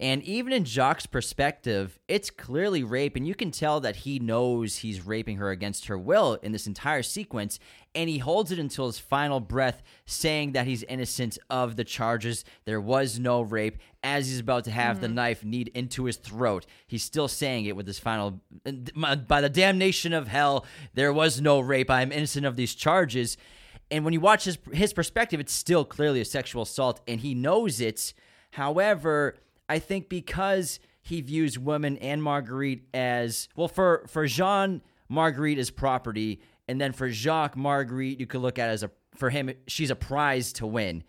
And 0.00 0.22
even 0.22 0.52
in 0.52 0.64
Jacques' 0.64 1.10
perspective, 1.10 1.98
it's 2.06 2.30
clearly 2.30 2.84
rape, 2.84 3.16
and 3.16 3.26
you 3.26 3.34
can 3.34 3.50
tell 3.50 3.80
that 3.80 3.96
he 3.96 4.20
knows 4.20 4.76
he's 4.76 5.04
raping 5.04 5.38
her 5.38 5.50
against 5.50 5.86
her 5.86 5.98
will 5.98 6.34
in 6.34 6.52
this 6.52 6.68
entire 6.68 7.02
sequence, 7.02 7.58
and 7.96 8.08
he 8.08 8.18
holds 8.18 8.52
it 8.52 8.60
until 8.60 8.86
his 8.86 9.00
final 9.00 9.40
breath, 9.40 9.82
saying 10.06 10.52
that 10.52 10.68
he's 10.68 10.84
innocent 10.84 11.36
of 11.50 11.74
the 11.74 11.82
charges. 11.82 12.44
There 12.64 12.80
was 12.80 13.18
no 13.18 13.40
rape. 13.40 13.78
As 14.04 14.28
he's 14.28 14.38
about 14.38 14.62
to 14.64 14.70
have 14.70 15.00
the 15.00 15.08
mm-hmm. 15.08 15.16
knife 15.16 15.44
kneed 15.44 15.72
into 15.74 16.04
his 16.04 16.16
throat, 16.16 16.64
he's 16.86 17.02
still 17.02 17.26
saying 17.26 17.64
it 17.64 17.74
with 17.74 17.88
his 17.88 17.98
final, 17.98 18.40
by 18.94 19.40
the 19.40 19.48
damnation 19.48 20.12
of 20.12 20.28
hell, 20.28 20.64
there 20.94 21.12
was 21.12 21.40
no 21.40 21.58
rape. 21.58 21.90
I 21.90 22.02
am 22.02 22.12
innocent 22.12 22.46
of 22.46 22.54
these 22.54 22.76
charges. 22.76 23.36
And 23.90 24.04
when 24.04 24.12
you 24.12 24.20
watch 24.20 24.44
his 24.44 24.58
his 24.72 24.92
perspective, 24.92 25.40
it's 25.40 25.52
still 25.52 25.84
clearly 25.84 26.20
a 26.20 26.24
sexual 26.24 26.62
assault, 26.62 27.00
and 27.08 27.20
he 27.20 27.34
knows 27.34 27.80
it. 27.80 28.14
However, 28.52 29.36
I 29.68 29.78
think 29.78 30.08
because 30.08 30.80
he 31.02 31.20
views 31.20 31.58
women 31.58 31.96
and 31.98 32.22
Marguerite 32.22 32.84
as 32.94 33.48
well 33.56 33.68
for 33.68 34.04
for 34.08 34.26
Jean 34.26 34.82
Marguerite 35.08 35.58
is 35.58 35.70
property, 35.70 36.40
and 36.66 36.80
then 36.80 36.92
for 36.92 37.10
Jacques 37.10 37.56
Marguerite 37.56 38.20
you 38.20 38.26
could 38.26 38.40
look 38.40 38.58
at 38.58 38.68
as 38.68 38.82
a 38.82 38.90
for 39.14 39.30
him 39.30 39.50
she's 39.66 39.90
a 39.90 39.96
prize 39.96 40.52
to 40.54 40.66
win, 40.66 41.04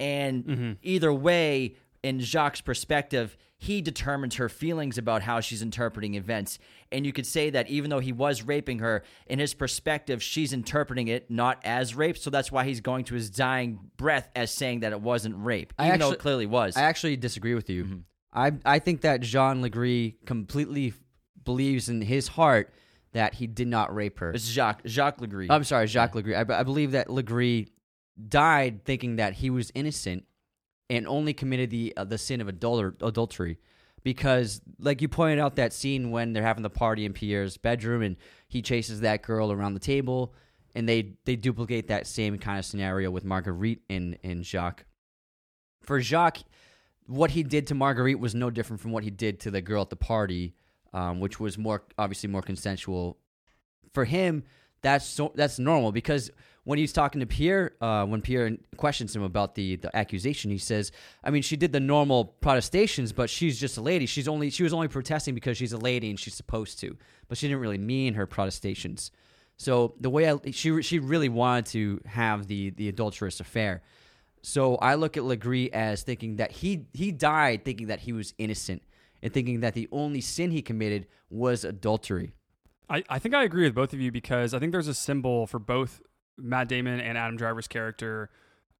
and 0.00 0.44
mm-hmm. 0.44 0.72
either 0.82 1.12
way, 1.12 1.76
in 2.02 2.20
Jacques' 2.20 2.64
perspective, 2.64 3.36
he 3.58 3.80
determines 3.80 4.36
her 4.36 4.48
feelings 4.48 4.98
about 4.98 5.22
how 5.22 5.40
she's 5.40 5.62
interpreting 5.62 6.14
events. 6.14 6.58
And 6.92 7.06
you 7.06 7.12
could 7.12 7.26
say 7.26 7.50
that 7.50 7.68
even 7.68 7.88
though 7.90 8.00
he 8.00 8.12
was 8.12 8.42
raping 8.42 8.80
her, 8.80 9.02
in 9.26 9.38
his 9.38 9.54
perspective, 9.54 10.22
she's 10.22 10.52
interpreting 10.52 11.08
it 11.08 11.30
not 11.30 11.60
as 11.64 11.94
rape. 11.94 12.18
So 12.18 12.28
that's 12.30 12.52
why 12.52 12.64
he's 12.64 12.80
going 12.80 13.04
to 13.04 13.14
his 13.14 13.30
dying 13.30 13.78
breath 13.96 14.28
as 14.36 14.50
saying 14.50 14.80
that 14.80 14.92
it 14.92 15.00
wasn't 15.00 15.36
rape, 15.38 15.72
I 15.78 15.88
even 15.88 16.00
though 16.00 16.06
actually- 16.06 16.14
it 16.16 16.20
clearly 16.20 16.46
was. 16.46 16.76
I 16.76 16.82
actually 16.82 17.16
disagree 17.16 17.54
with 17.54 17.70
you. 17.70 17.84
Mm-hmm. 17.84 17.96
I 18.34 18.52
I 18.66 18.78
think 18.80 19.00
that 19.00 19.20
Jean 19.22 19.62
Legris 19.62 20.16
completely 20.26 20.92
believes 21.42 21.88
in 21.88 22.02
his 22.02 22.28
heart 22.28 22.74
that 23.12 23.34
he 23.34 23.46
did 23.46 23.68
not 23.68 23.94
rape 23.94 24.18
her. 24.18 24.30
it's 24.32 24.46
Jacques 24.46 24.82
Jacques 24.86 25.18
Legris. 25.20 25.46
I'm 25.48 25.64
sorry, 25.64 25.86
Jacques 25.86 26.12
Legris. 26.12 26.50
I, 26.50 26.60
I 26.60 26.62
believe 26.62 26.90
that 26.92 27.08
Legris 27.08 27.68
died 28.28 28.84
thinking 28.84 29.16
that 29.16 29.34
he 29.34 29.48
was 29.48 29.72
innocent 29.74 30.24
and 30.88 31.06
only 31.06 31.32
committed 31.32 31.70
the 31.70 31.92
uh, 31.96 32.04
the 32.04 32.18
sin 32.18 32.40
of 32.40 32.48
adulter- 32.48 33.00
adultery 33.02 33.58
because 34.02 34.60
like 34.78 35.02
you 35.02 35.08
pointed 35.08 35.38
out 35.40 35.56
that 35.56 35.72
scene 35.72 36.10
when 36.10 36.32
they're 36.32 36.42
having 36.42 36.62
the 36.62 36.70
party 36.70 37.04
in 37.04 37.12
Pierre's 37.12 37.56
bedroom 37.56 38.02
and 38.02 38.16
he 38.48 38.62
chases 38.62 39.00
that 39.00 39.22
girl 39.22 39.50
around 39.50 39.74
the 39.74 39.80
table 39.80 40.32
and 40.76 40.88
they 40.88 41.14
they 41.24 41.36
duplicate 41.36 41.88
that 41.88 42.06
same 42.06 42.38
kind 42.38 42.58
of 42.58 42.64
scenario 42.64 43.10
with 43.10 43.24
Marguerite 43.24 43.80
and 43.88 44.18
and 44.22 44.44
Jacques. 44.44 44.84
For 45.82 46.00
Jacques, 46.00 46.42
what 47.06 47.30
he 47.30 47.42
did 47.42 47.66
to 47.68 47.74
Marguerite 47.74 48.20
was 48.20 48.34
no 48.34 48.50
different 48.50 48.80
from 48.80 48.92
what 48.92 49.02
he 49.02 49.10
did 49.10 49.40
to 49.40 49.50
the 49.50 49.62
girl 49.62 49.82
at 49.82 49.90
the 49.90 49.96
party, 49.96 50.54
um, 50.92 51.18
which 51.18 51.40
was 51.40 51.56
more 51.56 51.82
obviously 51.98 52.28
more 52.28 52.42
consensual. 52.42 53.16
For 53.92 54.04
him, 54.04 54.44
that's 54.82 55.06
so, 55.06 55.32
that's 55.34 55.58
normal 55.58 55.92
because 55.92 56.30
when 56.66 56.80
he's 56.80 56.92
talking 56.92 57.20
to 57.20 57.26
Pierre, 57.26 57.74
uh, 57.80 58.04
when 58.04 58.20
Pierre 58.20 58.50
questions 58.76 59.14
him 59.14 59.22
about 59.22 59.54
the 59.54 59.76
the 59.76 59.96
accusation, 59.96 60.50
he 60.50 60.58
says, 60.58 60.90
"I 61.22 61.30
mean, 61.30 61.42
she 61.42 61.56
did 61.56 61.70
the 61.72 61.78
normal 61.78 62.24
protestations, 62.24 63.12
but 63.12 63.30
she's 63.30 63.58
just 63.58 63.76
a 63.78 63.80
lady. 63.80 64.04
She's 64.04 64.26
only 64.26 64.50
she 64.50 64.64
was 64.64 64.72
only 64.72 64.88
protesting 64.88 65.36
because 65.36 65.56
she's 65.56 65.72
a 65.72 65.78
lady 65.78 66.10
and 66.10 66.18
she's 66.18 66.34
supposed 66.34 66.80
to, 66.80 66.96
but 67.28 67.38
she 67.38 67.46
didn't 67.46 67.60
really 67.60 67.78
mean 67.78 68.14
her 68.14 68.26
protestations." 68.26 69.12
So 69.56 69.94
the 70.00 70.10
way 70.10 70.28
I 70.28 70.38
she 70.50 70.82
she 70.82 70.98
really 70.98 71.28
wanted 71.28 71.66
to 71.66 72.00
have 72.04 72.48
the 72.48 72.70
the 72.70 72.88
adulterous 72.88 73.38
affair. 73.38 73.82
So 74.42 74.74
I 74.76 74.96
look 74.96 75.16
at 75.16 75.22
Legris 75.22 75.70
as 75.70 76.02
thinking 76.02 76.36
that 76.36 76.50
he 76.50 76.86
he 76.92 77.12
died 77.12 77.64
thinking 77.64 77.86
that 77.86 78.00
he 78.00 78.12
was 78.12 78.34
innocent 78.38 78.82
and 79.22 79.32
thinking 79.32 79.60
that 79.60 79.74
the 79.74 79.88
only 79.92 80.20
sin 80.20 80.50
he 80.50 80.62
committed 80.62 81.06
was 81.30 81.62
adultery. 81.62 82.32
I, 82.90 83.04
I 83.08 83.20
think 83.20 83.36
I 83.36 83.44
agree 83.44 83.64
with 83.64 83.74
both 83.74 83.92
of 83.92 84.00
you 84.00 84.10
because 84.10 84.52
I 84.52 84.58
think 84.58 84.72
there's 84.72 84.88
a 84.88 84.94
symbol 84.94 85.46
for 85.46 85.60
both 85.60 86.02
Matt 86.38 86.68
Damon 86.68 87.00
and 87.00 87.16
Adam 87.18 87.36
Driver's 87.36 87.68
character 87.68 88.30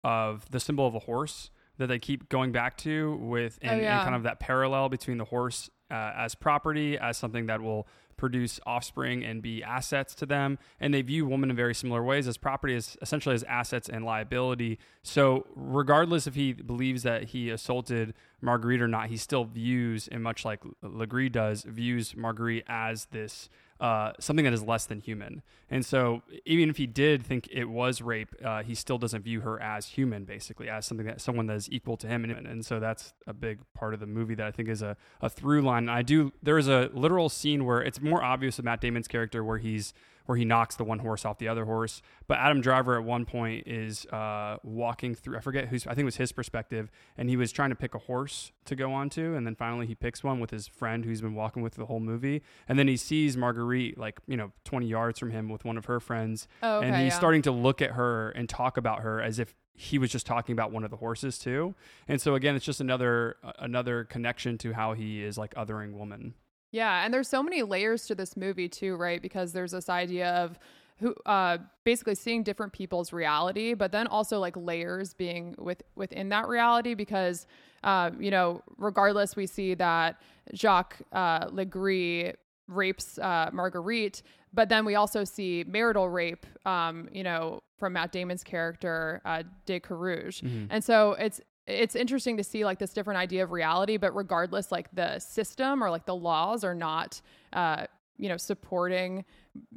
of 0.05 0.49
the 0.51 0.61
symbol 0.61 0.87
of 0.87 0.95
a 0.95 1.01
horse 1.01 1.51
that 1.79 1.89
they 1.89 1.99
keep 1.99 2.29
going 2.29 2.53
back 2.53 2.77
to 2.79 3.17
with 3.17 3.59
and, 3.63 3.81
Oh, 3.81 3.83
yeah. 3.83 3.97
and 3.99 4.05
kind 4.05 4.15
of 4.17 4.23
that 4.23 4.41
parallel 4.41 4.89
between 4.89 5.19
the 5.19 5.25
horse 5.27 5.69
uh, 5.91 6.13
as 6.17 6.35
property, 6.35 6.99
as 6.99 7.17
something 7.17 7.47
that 7.47 7.61
will 7.61 7.87
produce 8.17 8.59
offspring 8.65 9.23
and 9.23 9.43
be 9.43 9.63
assets 9.63 10.15
to 10.15 10.25
them. 10.25 10.59
And 10.81 10.95
they 10.95 11.03
view 11.03 11.27
women 11.27 11.51
in 11.51 11.57
very 11.57 11.75
similar 11.75 12.03
ways 12.03 12.27
as 12.27 12.39
property, 12.39 12.75
as 12.75 12.97
essentially 13.03 13.35
as 13.35 13.43
assets 13.45 13.91
and 13.91 14.05
liability. 14.07 14.79
So, 15.03 15.47
regardless 15.55 16.27
if 16.27 16.35
he 16.35 16.55
believes 16.55 17.03
that 17.03 17.25
he 17.25 17.51
assaulted 17.51 18.15
Marguerite 18.41 18.81
or 18.81 18.89
not, 18.89 19.09
he 19.09 19.19
still 19.19 19.45
views, 19.45 20.09
and 20.09 20.23
much 20.23 20.47
like 20.47 20.63
Legris 20.83 21.31
does, 21.33 21.63
views 21.65 22.17
Marguerite 22.17 22.65
as 22.69 23.05
this 23.07 23.51
uh, 23.81 24.13
something 24.19 24.45
that 24.45 24.55
is 24.55 24.63
less 24.63 24.87
than 24.87 25.01
human. 25.01 25.43
And 25.69 25.85
so, 25.85 26.23
even 26.45 26.71
if 26.71 26.77
he 26.77 26.87
did 26.87 27.25
think 27.25 27.49
it 27.51 27.65
was 27.65 28.01
rape, 28.01 28.35
uh, 28.45 28.63
he 28.63 28.75
still 28.75 28.99
doesn't 28.99 29.23
view 29.23 29.41
her 29.41 29.61
as 29.61 29.87
human, 29.87 30.25
basically, 30.25 30.69
as 30.69 30.87
something 30.87 31.07
that 31.07 31.21
someone 31.21 31.47
that 31.47 31.57
is 31.57 31.71
equal 31.71 31.97
to 31.99 32.07
him. 32.07 32.25
And, 32.25 32.47
and 32.47 32.65
so, 32.65 32.81
that's 32.81 33.15
a 33.27 33.35
big 33.35 33.59
part 33.75 33.93
of 33.93 34.01
the 34.01 34.07
movie 34.07 34.35
that 34.37 34.47
I 34.47 34.51
think 34.51 34.69
is 34.69 34.83
a, 34.83 34.97
a 35.21 35.29
through 35.29 35.63
line. 35.63 35.85
And 35.85 35.91
I 35.91 36.03
do, 36.03 36.33
there 36.43 36.59
is 36.59 36.69
a 36.69 36.91
literal 36.95 37.29
scene 37.29 37.65
where 37.65 37.83
it's 37.83 38.01
more 38.01 38.23
obvious 38.23 38.57
with 38.57 38.65
Matt 38.65 38.81
Damon's 38.81 39.09
character 39.09 39.43
where 39.45 39.59
he's 39.59 39.93
where 40.27 40.37
he 40.37 40.45
knocks 40.45 40.77
the 40.77 40.85
one 40.85 40.99
horse 40.99 41.25
off 41.25 41.39
the 41.39 41.49
other 41.49 41.65
horse. 41.65 42.03
But 42.27 42.39
Adam 42.39 42.61
Driver 42.61 42.97
at 42.97 43.05
one 43.05 43.25
point 43.25 43.67
is 43.67 44.07
uh, 44.07 44.59
walking 44.63 45.15
through, 45.15 45.37
I 45.39 45.41
forget 45.41 45.69
who's, 45.69 45.87
I 45.87 45.91
think 45.91 46.01
it 46.01 46.05
was 46.07 46.17
his 46.17 46.33
perspective, 46.33 46.91
and 47.17 47.29
he 47.29 47.37
was 47.37 47.53
trying 47.53 47.71
to 47.71 47.77
pick 47.77 47.95
a 47.95 47.99
horse 47.99 48.53
to 48.67 48.77
go 48.77 48.93
onto. 48.93 49.35
And 49.35 49.47
then 49.47 49.55
finally 49.55 49.87
he 49.87 49.95
picks 49.95 50.23
one 50.23 50.41
with 50.41 50.51
his 50.51 50.67
friend 50.67 51.05
who's 51.05 51.21
been 51.21 51.35
walking 51.35 51.63
with 51.63 51.75
the 51.75 51.87
whole 51.87 52.01
movie. 52.01 52.43
And 52.69 52.79
then 52.79 52.89
he 52.89 52.97
sees 52.97 53.37
Marguerite, 53.37 53.97
like, 53.99 54.21
you 54.27 54.37
know, 54.37 54.53
20 54.65 54.87
yards 54.87 55.19
from 55.19 55.31
him 55.31 55.49
with 55.49 55.65
one 55.65 55.79
of 55.79 55.87
her 55.87 56.01
friends. 56.01 56.49
Oh, 56.63 56.79
okay, 56.79 56.89
and 56.89 56.97
he's 56.97 57.13
yeah. 57.13 57.19
starting 57.19 57.43
to 57.43 57.53
look 57.53 57.81
at 57.81 57.93
her 57.93 58.31
and 58.31 58.49
talk 58.49 58.77
about 58.77 59.01
her 59.01 59.23
as 59.23 59.39
if 59.39 59.55
he 59.77 59.99
was 59.99 60.11
just 60.11 60.27
talking 60.27 60.53
about 60.53 60.73
one 60.73 60.85
of 60.85 60.91
the 60.91 60.97
horses 60.97 61.39
too. 61.39 61.75
And 62.09 62.21
so 62.21 62.35
again, 62.35 62.57
it's 62.57 62.65
just 62.65 62.81
another 62.81 63.37
another 63.59 64.05
connection 64.05 64.59
to 64.59 64.73
how 64.73 64.95
he 64.95 65.23
is 65.23 65.37
like 65.37 65.55
othering 65.55 65.93
woman. 65.93 66.35
Yeah, 66.77 67.05
and 67.05 67.13
there's 67.13 67.29
so 67.29 67.43
many 67.43 67.63
layers 67.63 68.07
to 68.09 68.15
this 68.15 68.37
movie 68.37 68.69
too, 68.69 68.97
right? 68.97 69.21
Because 69.23 69.53
there's 69.53 69.73
this 69.73 69.89
idea 69.89 70.29
of 70.45 70.59
who 70.99 71.15
uh 71.27 71.59
basically 71.85 72.15
seeing 72.15 72.43
different 72.43 72.73
people's 72.73 73.13
reality, 73.13 73.75
but 73.75 73.93
then 73.93 74.07
also 74.07 74.39
like 74.47 74.57
layers 74.57 75.15
being 75.15 75.55
with 75.59 75.83
within 75.95 76.29
that 76.31 76.49
reality 76.49 76.95
because 76.95 77.47
uh, 77.85 78.11
you 78.19 78.31
know, 78.31 78.63
regardless 78.79 79.37
we 79.37 79.47
see 79.47 79.75
that 79.75 80.21
Jacques 80.55 80.99
uh 81.13 81.47
Legris 81.49 82.35
rapes 82.69 83.19
uh 83.19 83.49
Marguerite, 83.53 84.23
but 84.53 84.69
then 84.69 84.85
we 84.85 84.95
also 84.97 85.25
see 85.25 85.65
marital 85.67 86.09
rape 86.09 86.45
um, 86.65 87.09
you 87.13 87.23
know, 87.23 87.61
from 87.79 87.93
Matt 87.93 88.11
Damon's 88.13 88.45
character, 88.45 89.21
uh 89.25 89.43
De 89.67 89.79
Carouge. 89.81 90.43
Mhm. 90.43 90.67
And 90.71 90.83
so 90.83 91.13
it's 91.13 91.41
it's 91.67 91.97
interesting 91.97 92.37
to 92.37 92.45
see 92.45 92.65
like 92.65 92.79
this 92.79 92.93
different 92.93 93.19
idea 93.19 93.43
of 93.43 93.51
reality, 93.51 93.97
but 93.97 94.15
regardless, 94.15 94.71
like 94.71 94.89
the 94.95 95.19
system 95.19 95.83
or 95.83 95.91
like 95.91 96.07
the 96.07 96.15
laws 96.15 96.63
are 96.65 96.75
not, 96.75 97.21
uh, 97.53 97.87
you 98.19 98.29
know, 98.29 98.37
supporting 98.37 99.25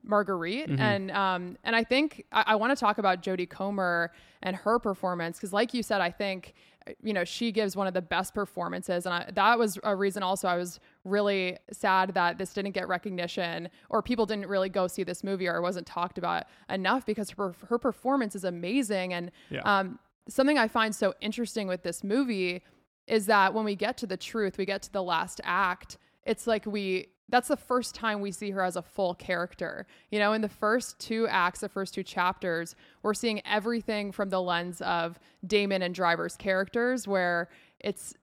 Marguerite. 0.03 0.69
Mhm. 0.69 0.79
And 0.79 1.11
um, 1.11 1.57
and 1.63 1.75
I 1.75 1.83
think 1.83 2.25
I, 2.31 2.43
I 2.47 2.55
want 2.55 2.71
to 2.75 2.79
talk 2.79 2.97
about 2.97 3.21
Jodie 3.21 3.49
Comer 3.49 4.11
and 4.41 4.55
her 4.55 4.79
performance 4.79 5.37
because, 5.37 5.53
like 5.53 5.73
you 5.73 5.83
said, 5.83 6.01
I 6.01 6.11
think 6.11 6.53
you 7.03 7.13
know 7.13 7.23
she 7.23 7.51
gives 7.51 7.75
one 7.75 7.87
of 7.87 7.93
the 7.93 8.01
best 8.01 8.33
performances, 8.33 9.05
and 9.05 9.13
I, 9.13 9.29
that 9.33 9.59
was 9.59 9.77
a 9.83 9.95
reason 9.95 10.23
also 10.23 10.47
I 10.47 10.55
was 10.57 10.79
really 11.03 11.57
sad 11.71 12.13
that 12.13 12.37
this 12.37 12.53
didn't 12.53 12.71
get 12.71 12.87
recognition 12.87 13.69
or 13.89 14.01
people 14.01 14.25
didn't 14.25 14.47
really 14.47 14.69
go 14.69 14.87
see 14.87 15.03
this 15.03 15.23
movie 15.23 15.47
or 15.47 15.57
it 15.57 15.61
wasn't 15.61 15.85
talked 15.87 16.17
about 16.17 16.45
enough 16.69 17.05
because 17.05 17.29
her 17.31 17.53
her 17.67 17.77
performance 17.77 18.35
is 18.35 18.43
amazing 18.43 19.13
and 19.13 19.31
Yeah. 19.49 19.61
um 19.65 19.99
something 20.29 20.57
I 20.57 20.67
find 20.67 20.95
so 20.95 21.13
interesting 21.21 21.67
with 21.67 21.83
this 21.83 22.03
movie 22.03 22.63
is 23.07 23.25
that 23.25 23.53
when 23.53 23.65
we 23.65 23.75
get 23.75 23.97
to 23.97 24.07
the 24.07 24.17
truth, 24.17 24.57
we 24.57 24.65
get 24.65 24.81
to 24.83 24.91
the 24.91 25.03
last 25.03 25.41
act, 25.43 25.97
it's 26.25 26.47
like 26.47 26.65
we 26.65 27.07
that's 27.29 27.47
the 27.47 27.57
first 27.57 27.93
time 27.93 28.21
we 28.21 28.31
see 28.31 28.49
her 28.51 28.63
as 28.63 28.75
a 28.75 28.81
full 28.81 29.13
character. 29.13 29.85
You 30.09 30.17
know, 30.17 30.33
in 30.33 30.41
the 30.41 30.49
first 30.49 30.99
two 30.99 31.27
acts, 31.27 31.59
the 31.59 31.69
first 31.69 31.93
two 31.93 32.03
chapters, 32.03 32.75
we're 33.03 33.13
seeing 33.13 33.41
everything 33.45 34.11
from 34.11 34.29
the 34.29 34.41
lens 34.41 34.81
of 34.81 35.19
Damon 35.45 35.83
and 35.83 35.93
Driver's 35.93 36.35
characters 36.35 37.07
where 37.07 37.49
it's 37.79 38.15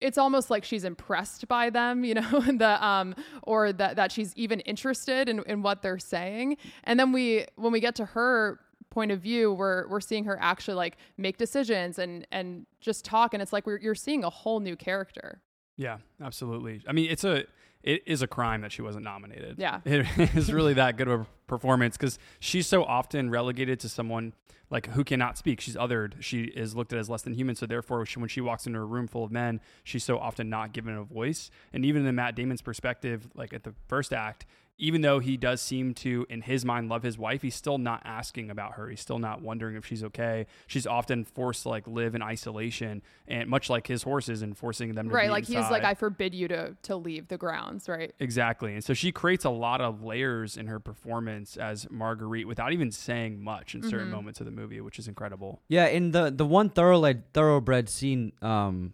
it's 0.00 0.18
almost 0.18 0.50
like 0.50 0.64
she's 0.64 0.82
impressed 0.82 1.46
by 1.46 1.70
them, 1.70 2.04
you 2.04 2.14
know, 2.14 2.40
the 2.56 2.84
um 2.84 3.14
or 3.44 3.72
that 3.72 3.96
that 3.96 4.12
she's 4.12 4.34
even 4.36 4.60
interested 4.60 5.28
in, 5.28 5.40
in 5.46 5.62
what 5.62 5.82
they're 5.82 5.98
saying. 5.98 6.56
And 6.84 6.98
then 6.98 7.12
we 7.12 7.46
when 7.56 7.72
we 7.72 7.80
get 7.80 7.94
to 7.96 8.04
her 8.04 8.58
point 8.90 9.10
of 9.10 9.20
view 9.20 9.52
we're 9.52 9.86
we're 9.88 10.00
seeing 10.00 10.24
her 10.24 10.38
actually 10.40 10.74
like 10.74 10.96
make 11.16 11.36
decisions 11.36 11.98
and 11.98 12.26
and 12.32 12.66
just 12.80 13.04
talk 13.04 13.34
and 13.34 13.42
it's 13.42 13.52
like 13.52 13.66
we're, 13.66 13.78
you're 13.78 13.94
seeing 13.94 14.24
a 14.24 14.30
whole 14.30 14.60
new 14.60 14.76
character 14.76 15.40
Yeah, 15.78 15.98
absolutely. 16.20 16.82
I 16.88 16.92
mean, 16.92 17.08
it's 17.10 17.24
a 17.24 17.44
it 17.84 18.02
is 18.04 18.20
a 18.20 18.26
crime 18.26 18.62
that 18.62 18.72
she 18.72 18.82
wasn't 18.82 19.04
nominated. 19.04 19.54
Yeah. 19.58 19.80
it 19.84 20.34
is 20.34 20.52
really 20.52 20.74
that 20.74 20.96
good 20.96 21.08
of 21.08 21.20
a 21.20 21.26
performance 21.46 21.96
because 21.96 22.18
she's 22.40 22.66
so 22.66 22.82
often 22.82 23.30
relegated 23.30 23.78
to 23.80 23.88
someone 23.88 24.34
like 24.70 24.88
who 24.88 25.04
cannot 25.04 25.38
speak. 25.38 25.60
She's 25.60 25.76
othered. 25.76 26.14
She 26.20 26.42
is 26.42 26.74
looked 26.74 26.92
at 26.92 26.98
as 26.98 27.08
less 27.08 27.22
than 27.22 27.32
human. 27.34 27.54
So 27.54 27.64
therefore, 27.64 28.04
she, 28.04 28.18
when 28.18 28.28
she 28.28 28.40
walks 28.40 28.66
into 28.66 28.80
a 28.80 28.84
room 28.84 29.06
full 29.06 29.24
of 29.24 29.30
men, 29.30 29.60
she's 29.84 30.04
so 30.04 30.18
often 30.18 30.50
not 30.50 30.72
given 30.72 30.94
a 30.94 31.04
voice. 31.04 31.50
And 31.72 31.84
even 31.84 32.04
in 32.04 32.14
Matt 32.16 32.34
Damon's 32.34 32.60
perspective, 32.60 33.28
like 33.34 33.54
at 33.54 33.62
the 33.62 33.74
first 33.86 34.12
act. 34.12 34.44
Even 34.80 35.00
though 35.00 35.18
he 35.18 35.36
does 35.36 35.60
seem 35.60 35.92
to, 35.92 36.24
in 36.30 36.40
his 36.40 36.64
mind, 36.64 36.88
love 36.88 37.02
his 37.02 37.18
wife, 37.18 37.42
he's 37.42 37.56
still 37.56 37.78
not 37.78 38.00
asking 38.04 38.48
about 38.48 38.74
her. 38.74 38.88
He's 38.88 39.00
still 39.00 39.18
not 39.18 39.42
wondering 39.42 39.74
if 39.74 39.84
she's 39.84 40.04
okay. 40.04 40.46
She's 40.68 40.86
often 40.86 41.24
forced 41.24 41.64
to 41.64 41.70
like 41.70 41.88
live 41.88 42.14
in 42.14 42.22
isolation, 42.22 43.02
and 43.26 43.48
much 43.48 43.68
like 43.68 43.88
his 43.88 44.04
horses, 44.04 44.40
and 44.42 44.56
forcing 44.56 44.94
them 44.94 45.08
to 45.08 45.14
right 45.14 45.26
be 45.26 45.30
like 45.30 45.46
he's 45.46 45.56
like 45.70 45.82
i 45.84 45.94
forbid 45.94 46.34
you 46.34 46.46
to 46.48 46.76
to 46.82 46.94
leave 46.96 47.26
the 47.28 47.36
grounds 47.36 47.88
right 47.88 48.14
Exactly. 48.20 48.72
And 48.74 48.84
so 48.84 48.94
she 48.94 49.10
creates 49.12 49.44
a 49.44 49.50
lot 49.50 49.80
of 49.80 50.02
layers 50.02 50.56
in 50.56 50.66
her 50.68 50.78
performance 50.78 51.56
as 51.56 51.90
Marguerite 51.90 52.46
without 52.46 52.72
even 52.72 52.92
saying 52.92 53.42
much 53.42 53.74
in 53.74 53.82
certain 53.82 54.08
Mhm. 54.08 54.12
moments 54.12 54.38
of 54.40 54.46
the 54.46 54.52
movie, 54.52 54.80
which 54.80 54.98
is 55.00 55.08
incredible. 55.08 55.60
Yeah, 55.68 55.86
in 55.86 56.12
the 56.12 56.30
the 56.30 56.46
one 56.46 56.70
thoroughbred 56.70 57.32
thoroughbred 57.34 57.88
scene 57.88 58.32
um, 58.42 58.92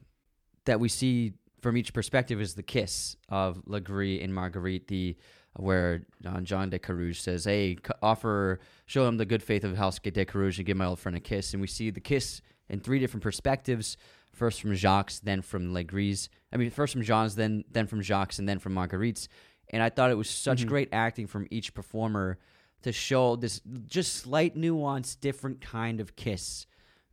that 0.65 0.81
we 0.81 0.89
see 0.89 1.35
from 1.61 1.77
each 1.77 1.93
perspective 1.93 2.41
is 2.41 2.55
the 2.55 2.63
kiss 2.63 3.17
of 3.29 3.63
Legris 3.67 4.23
and 4.23 4.35
Marguerite, 4.35 4.89
the 4.89 5.17
where 5.57 6.07
John 6.43 6.71
de 6.71 6.79
Carouge 6.79 7.17
says, 7.21 7.45
"Hey, 7.45 7.77
offer, 8.03 8.61
show 8.87 9.07
him 9.07 9.17
the 9.17 9.27
good 9.27 9.43
faith 9.43 9.65
of 9.65 9.77
House 9.77 9.99
de 9.99 10.25
Carouge 10.25 10.59
and 10.59 10.67
give 10.67 10.77
my 10.77 10.87
old 10.87 10.99
friend 10.99 11.17
a 11.17 11.21
kiss." 11.21 11.53
And 11.53 11.61
we 11.61 11.67
see 11.67 11.91
the 11.91 12.01
kiss 12.01 12.41
in 12.69 12.81
three 12.81 12.99
different 12.99 13.23
perspectives: 13.23 13.97
first 14.33 14.61
from 14.61 14.75
Jacques, 14.75 15.13
then 15.23 15.43
from 15.43 15.73
Legris's. 15.73 16.29
I 16.53 16.57
mean, 16.57 16.71
first 16.71 16.93
from 16.93 17.03
John's, 17.03 17.37
then 17.37 17.65
then 17.71 17.87
from 17.87 18.03
Jacques, 18.03 18.39
and 18.39 18.49
then 18.49 18.59
from 18.59 18.75
Marguerite's. 18.75 19.29
And 19.71 19.83
I 19.83 19.89
thought 19.91 20.11
it 20.11 20.17
was 20.17 20.29
such 20.29 20.65
Mhm. 20.65 20.69
great 20.69 20.89
acting 20.93 21.27
from 21.27 21.47
each 21.51 21.73
performer 21.73 22.39
to 22.83 22.93
show 22.93 23.35
this 23.37 23.61
just 23.87 24.13
slight 24.15 24.57
nuance, 24.57 25.15
different 25.17 25.61
kind 25.61 26.01
of 26.01 26.17
kiss, 26.17 26.67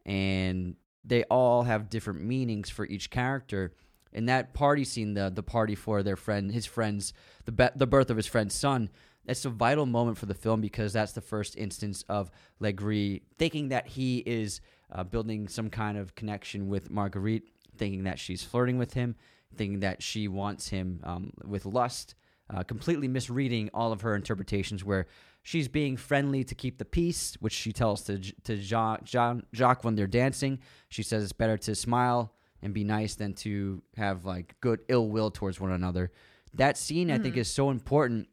and 0.05 0.75
they 1.03 1.23
all 1.25 1.63
have 1.63 1.89
different 1.89 2.21
meanings 2.21 2.69
for 2.69 2.85
each 2.85 3.09
character. 3.09 3.73
In 4.13 4.25
that 4.25 4.53
party 4.53 4.83
scene, 4.83 5.13
the 5.13 5.29
the 5.29 5.43
party 5.43 5.75
for 5.75 6.03
their 6.03 6.15
friend, 6.15 6.51
his 6.51 6.65
friends, 6.65 7.13
the 7.45 7.51
be- 7.51 7.69
the 7.75 7.87
birth 7.87 8.09
of 8.09 8.17
his 8.17 8.27
friend's 8.27 8.55
son, 8.55 8.89
that's 9.25 9.45
a 9.45 9.49
vital 9.49 9.85
moment 9.85 10.17
for 10.17 10.25
the 10.25 10.33
film 10.33 10.61
because 10.61 10.93
that's 10.93 11.11
the 11.11 11.21
first 11.21 11.55
instance 11.57 12.03
of 12.09 12.31
Legris 12.59 13.21
thinking 13.37 13.69
that 13.69 13.87
he 13.87 14.19
is 14.19 14.61
uh, 14.91 15.03
building 15.03 15.47
some 15.47 15.69
kind 15.69 15.97
of 15.97 16.15
connection 16.15 16.67
with 16.67 16.89
Marguerite, 16.89 17.43
thinking 17.77 18.03
that 18.03 18.19
she's 18.19 18.43
flirting 18.43 18.77
with 18.77 18.93
him, 18.93 19.15
thinking 19.55 19.79
that 19.81 20.01
she 20.01 20.27
wants 20.27 20.69
him 20.69 21.01
um, 21.03 21.31
with 21.45 21.65
lust, 21.65 22.15
uh, 22.49 22.63
completely 22.63 23.07
misreading 23.07 23.69
all 23.73 23.91
of 23.91 24.01
her 24.01 24.15
interpretations 24.15 24.83
where 24.83 25.07
she's 25.43 25.67
being 25.67 25.95
friendly 25.95 26.43
to 26.43 26.55
keep 26.55 26.77
the 26.77 26.85
peace, 26.85 27.37
which 27.39 27.53
she 27.53 27.71
tells 27.71 28.01
to 28.03 28.19
to 28.43 28.57
Jacques, 28.57 29.03
John, 29.03 29.43
Jacques 29.53 29.83
when 29.83 29.95
they're 29.95 30.07
dancing. 30.07 30.59
She 30.89 31.03
says 31.03 31.23
it's 31.23 31.31
better 31.31 31.57
to 31.57 31.75
smile 31.75 32.33
and 32.61 32.73
be 32.73 32.83
nice 32.83 33.15
than 33.15 33.33
to 33.33 33.81
have 33.97 34.25
like 34.25 34.55
good 34.61 34.81
ill 34.87 35.09
will 35.09 35.31
towards 35.31 35.59
one 35.59 35.71
another. 35.71 36.11
That 36.53 36.77
scene, 36.77 37.09
I 37.11 37.17
think, 37.17 37.35
Mhm. 37.35 37.39
is 37.39 37.51
so 37.51 37.69
important 37.69 38.27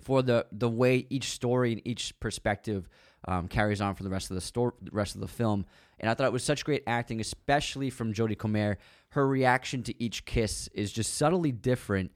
for 0.00 0.22
the 0.22 0.46
the 0.52 0.68
way 0.68 1.06
each 1.10 1.30
story 1.30 1.72
and 1.72 1.82
each 1.86 2.18
perspective 2.20 2.88
um, 3.28 3.48
carries 3.48 3.80
on 3.80 3.94
for 3.94 4.04
the 4.04 4.10
rest 4.10 4.30
of 4.30 4.34
the 4.36 4.40
story, 4.40 4.72
rest 4.92 5.14
of 5.16 5.20
the 5.20 5.26
film. 5.26 5.66
And 5.98 6.08
I 6.08 6.14
thought 6.14 6.26
it 6.26 6.32
was 6.32 6.44
such 6.44 6.64
great 6.64 6.84
acting, 6.86 7.20
especially 7.20 7.90
from 7.90 8.12
Jodie 8.12 8.38
Comer. 8.38 8.78
Her 9.10 9.26
reaction 9.26 9.82
to 9.84 10.00
each 10.02 10.24
kiss 10.26 10.68
is 10.74 10.92
just 10.92 11.14
subtly 11.14 11.50
different, 11.50 12.12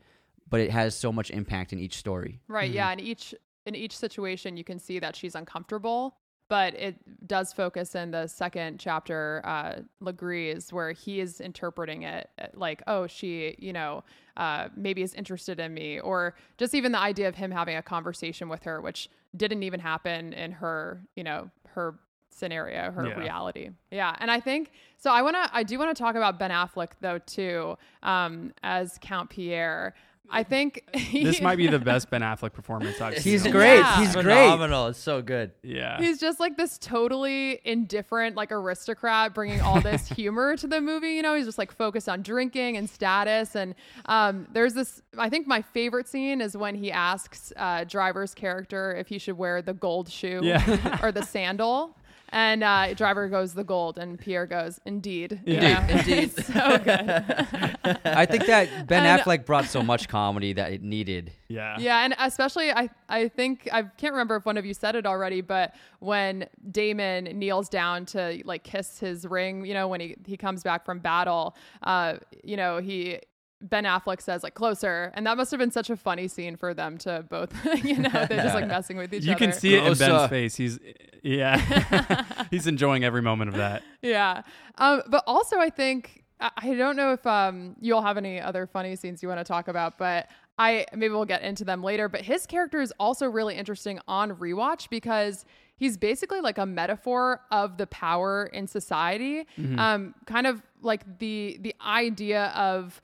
but 0.48 0.60
it 0.60 0.70
has 0.70 0.94
so 0.94 1.10
much 1.10 1.30
impact 1.30 1.72
in 1.72 1.80
each 1.80 1.96
story. 1.96 2.40
right 2.46 2.70
yeah 2.70 2.92
in 2.92 3.00
each 3.00 3.34
in 3.66 3.74
each 3.74 3.96
situation 3.96 4.56
you 4.56 4.64
can 4.64 4.78
see 4.78 4.98
that 5.00 5.16
she's 5.16 5.34
uncomfortable 5.34 6.16
but 6.50 6.74
it 6.74 6.96
does 7.26 7.52
focus 7.54 7.94
in 7.94 8.10
the 8.10 8.26
second 8.26 8.78
chapter 8.78 9.40
uh 9.44 9.80
Legris's 10.02 10.70
where 10.72 10.92
he 10.92 11.20
is 11.20 11.40
interpreting 11.40 12.02
it 12.02 12.28
uh, 12.38 12.48
like 12.52 12.82
oh 12.86 13.06
she 13.06 13.54
you 13.58 13.72
know 13.72 14.04
uh 14.36 14.68
maybe 14.76 15.00
is 15.02 15.14
interested 15.14 15.58
in 15.58 15.72
me 15.72 15.98
or 16.00 16.34
just 16.58 16.74
even 16.74 16.92
the 16.92 16.98
idea 16.98 17.28
of 17.28 17.34
him 17.36 17.50
having 17.50 17.76
a 17.76 17.82
conversation 17.82 18.48
with 18.50 18.62
her 18.64 18.82
which 18.82 19.08
didn't 19.36 19.62
even 19.62 19.80
happen 19.80 20.32
in 20.34 20.52
her 20.52 21.00
you 21.16 21.24
know 21.24 21.48
her 21.68 21.98
scenario 22.32 22.90
her 22.90 23.06
Yeah. 23.06 23.18
reality 23.18 23.70
yeah 23.90 24.14
and 24.20 24.30
i 24.30 24.40
think 24.40 24.70
so 24.96 25.10
i 25.10 25.20
want 25.22 25.36
to 25.36 25.50
i 25.52 25.62
do 25.62 25.78
want 25.78 25.94
to 25.94 26.00
talk 26.02 26.14
about 26.14 26.38
ben 26.38 26.50
affleck 26.50 26.90
though 27.00 27.18
too 27.18 27.76
um 28.02 28.52
as 28.62 28.98
count 29.00 29.30
pierre 29.30 29.94
I 30.30 30.42
think 30.42 30.84
This 31.12 31.40
might 31.40 31.56
be 31.56 31.66
the 31.66 31.78
best 31.78 32.10
Ben 32.10 32.22
Affleck 32.22 32.52
performance 32.52 33.00
I've 33.00 33.18
seen. 33.18 33.32
He's 33.32 33.42
great. 33.46 33.78
Yeah. 33.78 33.98
He's 33.98 34.12
great. 34.12 34.24
Phenomenal. 34.24 34.86
It's 34.88 34.98
so 34.98 35.22
good. 35.22 35.52
Yeah. 35.62 35.98
He's 35.98 36.18
just 36.20 36.38
like 36.40 36.56
this 36.56 36.78
totally 36.78 37.60
indifferent, 37.64 38.36
like 38.36 38.52
aristocrat, 38.52 39.34
bringing 39.34 39.60
all 39.60 39.80
this 39.80 40.08
humor 40.16 40.56
to 40.56 40.66
the 40.66 40.80
movie. 40.80 41.10
You 41.10 41.22
know, 41.22 41.34
he's 41.34 41.46
just 41.46 41.58
like 41.58 41.72
focused 41.72 42.08
on 42.08 42.22
drinking 42.22 42.76
and 42.76 42.88
status. 42.88 43.56
And 43.56 43.74
um, 44.06 44.46
there's 44.52 44.74
this, 44.74 45.02
I 45.18 45.28
think 45.28 45.46
my 45.46 45.62
favorite 45.62 46.08
scene 46.08 46.40
is 46.40 46.56
when 46.56 46.74
he 46.74 46.92
asks 46.92 47.52
uh, 47.56 47.84
Driver's 47.84 48.34
character 48.34 48.94
if 48.94 49.08
he 49.08 49.18
should 49.18 49.36
wear 49.36 49.62
the 49.62 49.74
gold 49.74 50.08
shoe 50.10 50.40
Yeah. 50.42 50.98
or 51.02 51.12
the 51.12 51.22
sandal. 51.22 51.96
And 52.32 52.62
uh, 52.62 52.94
driver 52.94 53.28
goes 53.28 53.54
the 53.54 53.64
gold, 53.64 53.98
and 53.98 54.18
Pierre 54.18 54.46
goes, 54.46 54.78
"Indeed, 54.86 55.40
you 55.44 55.54
Yeah. 55.54 55.86
know? 55.86 55.94
Indeed. 55.98 56.32
So 56.44 56.78
good." 56.78 56.88
I 58.04 58.26
think 58.26 58.46
that 58.46 58.86
Ben 58.86 59.04
And- 59.04 59.20
Affleck 59.20 59.44
brought 59.46 59.64
so 59.64 59.82
much 59.82 60.08
comedy 60.08 60.52
that 60.52 60.72
it 60.72 60.82
needed. 60.82 61.32
yeah. 61.48 61.76
Yeah, 61.78 62.04
and 62.04 62.14
especially 62.18 62.70
I 62.70 62.88
I 63.08 63.28
think 63.28 63.68
I 63.72 63.82
can't 63.82 64.12
remember 64.12 64.36
if 64.36 64.44
one 64.46 64.56
of 64.56 64.64
you 64.64 64.74
said 64.74 64.94
it 64.94 65.06
already, 65.06 65.40
but 65.40 65.74
when 65.98 66.46
Damon 66.70 67.24
kneels 67.38 67.68
down 67.68 68.06
to 68.06 68.40
like 68.44 68.62
kiss 68.62 68.98
his 69.00 69.26
ring, 69.26 69.64
you 69.64 69.74
know, 69.74 69.88
when 69.88 70.00
he 70.00 70.16
he 70.24 70.36
comes 70.36 70.62
back 70.62 70.84
from 70.84 71.00
battle, 71.00 71.56
uh, 71.82 72.14
you 72.44 72.56
know, 72.56 72.78
he 72.78 73.18
Ben 73.62 73.84
Affleck 73.84 74.20
says 74.22 74.42
like 74.42 74.54
closer, 74.54 75.12
and 75.14 75.26
that 75.26 75.36
must 75.36 75.50
have 75.50 75.58
been 75.58 75.70
such 75.70 75.90
a 75.90 75.96
funny 75.96 76.28
scene 76.28 76.56
for 76.56 76.72
them 76.72 76.96
to 76.98 77.24
both, 77.28 77.52
you 77.84 77.98
know, 77.98 78.08
they're 78.10 78.42
just 78.42 78.54
like 78.54 78.66
messing 78.66 78.96
with 78.96 79.12
each 79.12 79.24
You 79.24 79.32
other. 79.32 79.44
You 79.44 79.50
can 79.50 79.58
see 79.58 79.74
it 79.74 79.84
in 79.84 79.94
Ben's 79.94 80.30
face. 80.30 80.56
He's 80.56 80.78
yeah. 81.22 82.24
He's 82.50 82.66
enjoying 82.66 83.04
every 83.04 83.22
moment 83.22 83.50
of 83.50 83.56
that. 83.56 83.82
yeah. 84.02 84.42
Um, 84.78 85.02
but 85.08 85.24
also, 85.26 85.58
I 85.58 85.70
think 85.70 86.24
I, 86.40 86.50
I 86.56 86.74
don't 86.74 86.96
know 86.96 87.12
if 87.12 87.26
um, 87.26 87.76
you'll 87.80 88.02
have 88.02 88.16
any 88.16 88.40
other 88.40 88.66
funny 88.66 88.96
scenes 88.96 89.22
you 89.22 89.28
want 89.28 89.40
to 89.40 89.44
talk 89.44 89.68
about, 89.68 89.98
but 89.98 90.28
I 90.58 90.86
maybe 90.94 91.12
we'll 91.12 91.24
get 91.24 91.42
into 91.42 91.64
them 91.64 91.82
later. 91.82 92.08
But 92.08 92.22
his 92.22 92.46
character 92.46 92.80
is 92.80 92.92
also 92.98 93.26
really 93.26 93.56
interesting 93.56 94.00
on 94.08 94.36
rewatch 94.36 94.88
because 94.88 95.44
he's 95.76 95.96
basically 95.96 96.40
like 96.40 96.58
a 96.58 96.66
metaphor 96.66 97.40
of 97.50 97.76
the 97.78 97.86
power 97.86 98.46
in 98.52 98.66
society, 98.66 99.46
um, 99.78 100.14
kind 100.26 100.46
of 100.46 100.62
like 100.82 101.18
the 101.18 101.58
the 101.60 101.74
idea 101.84 102.46
of 102.48 103.00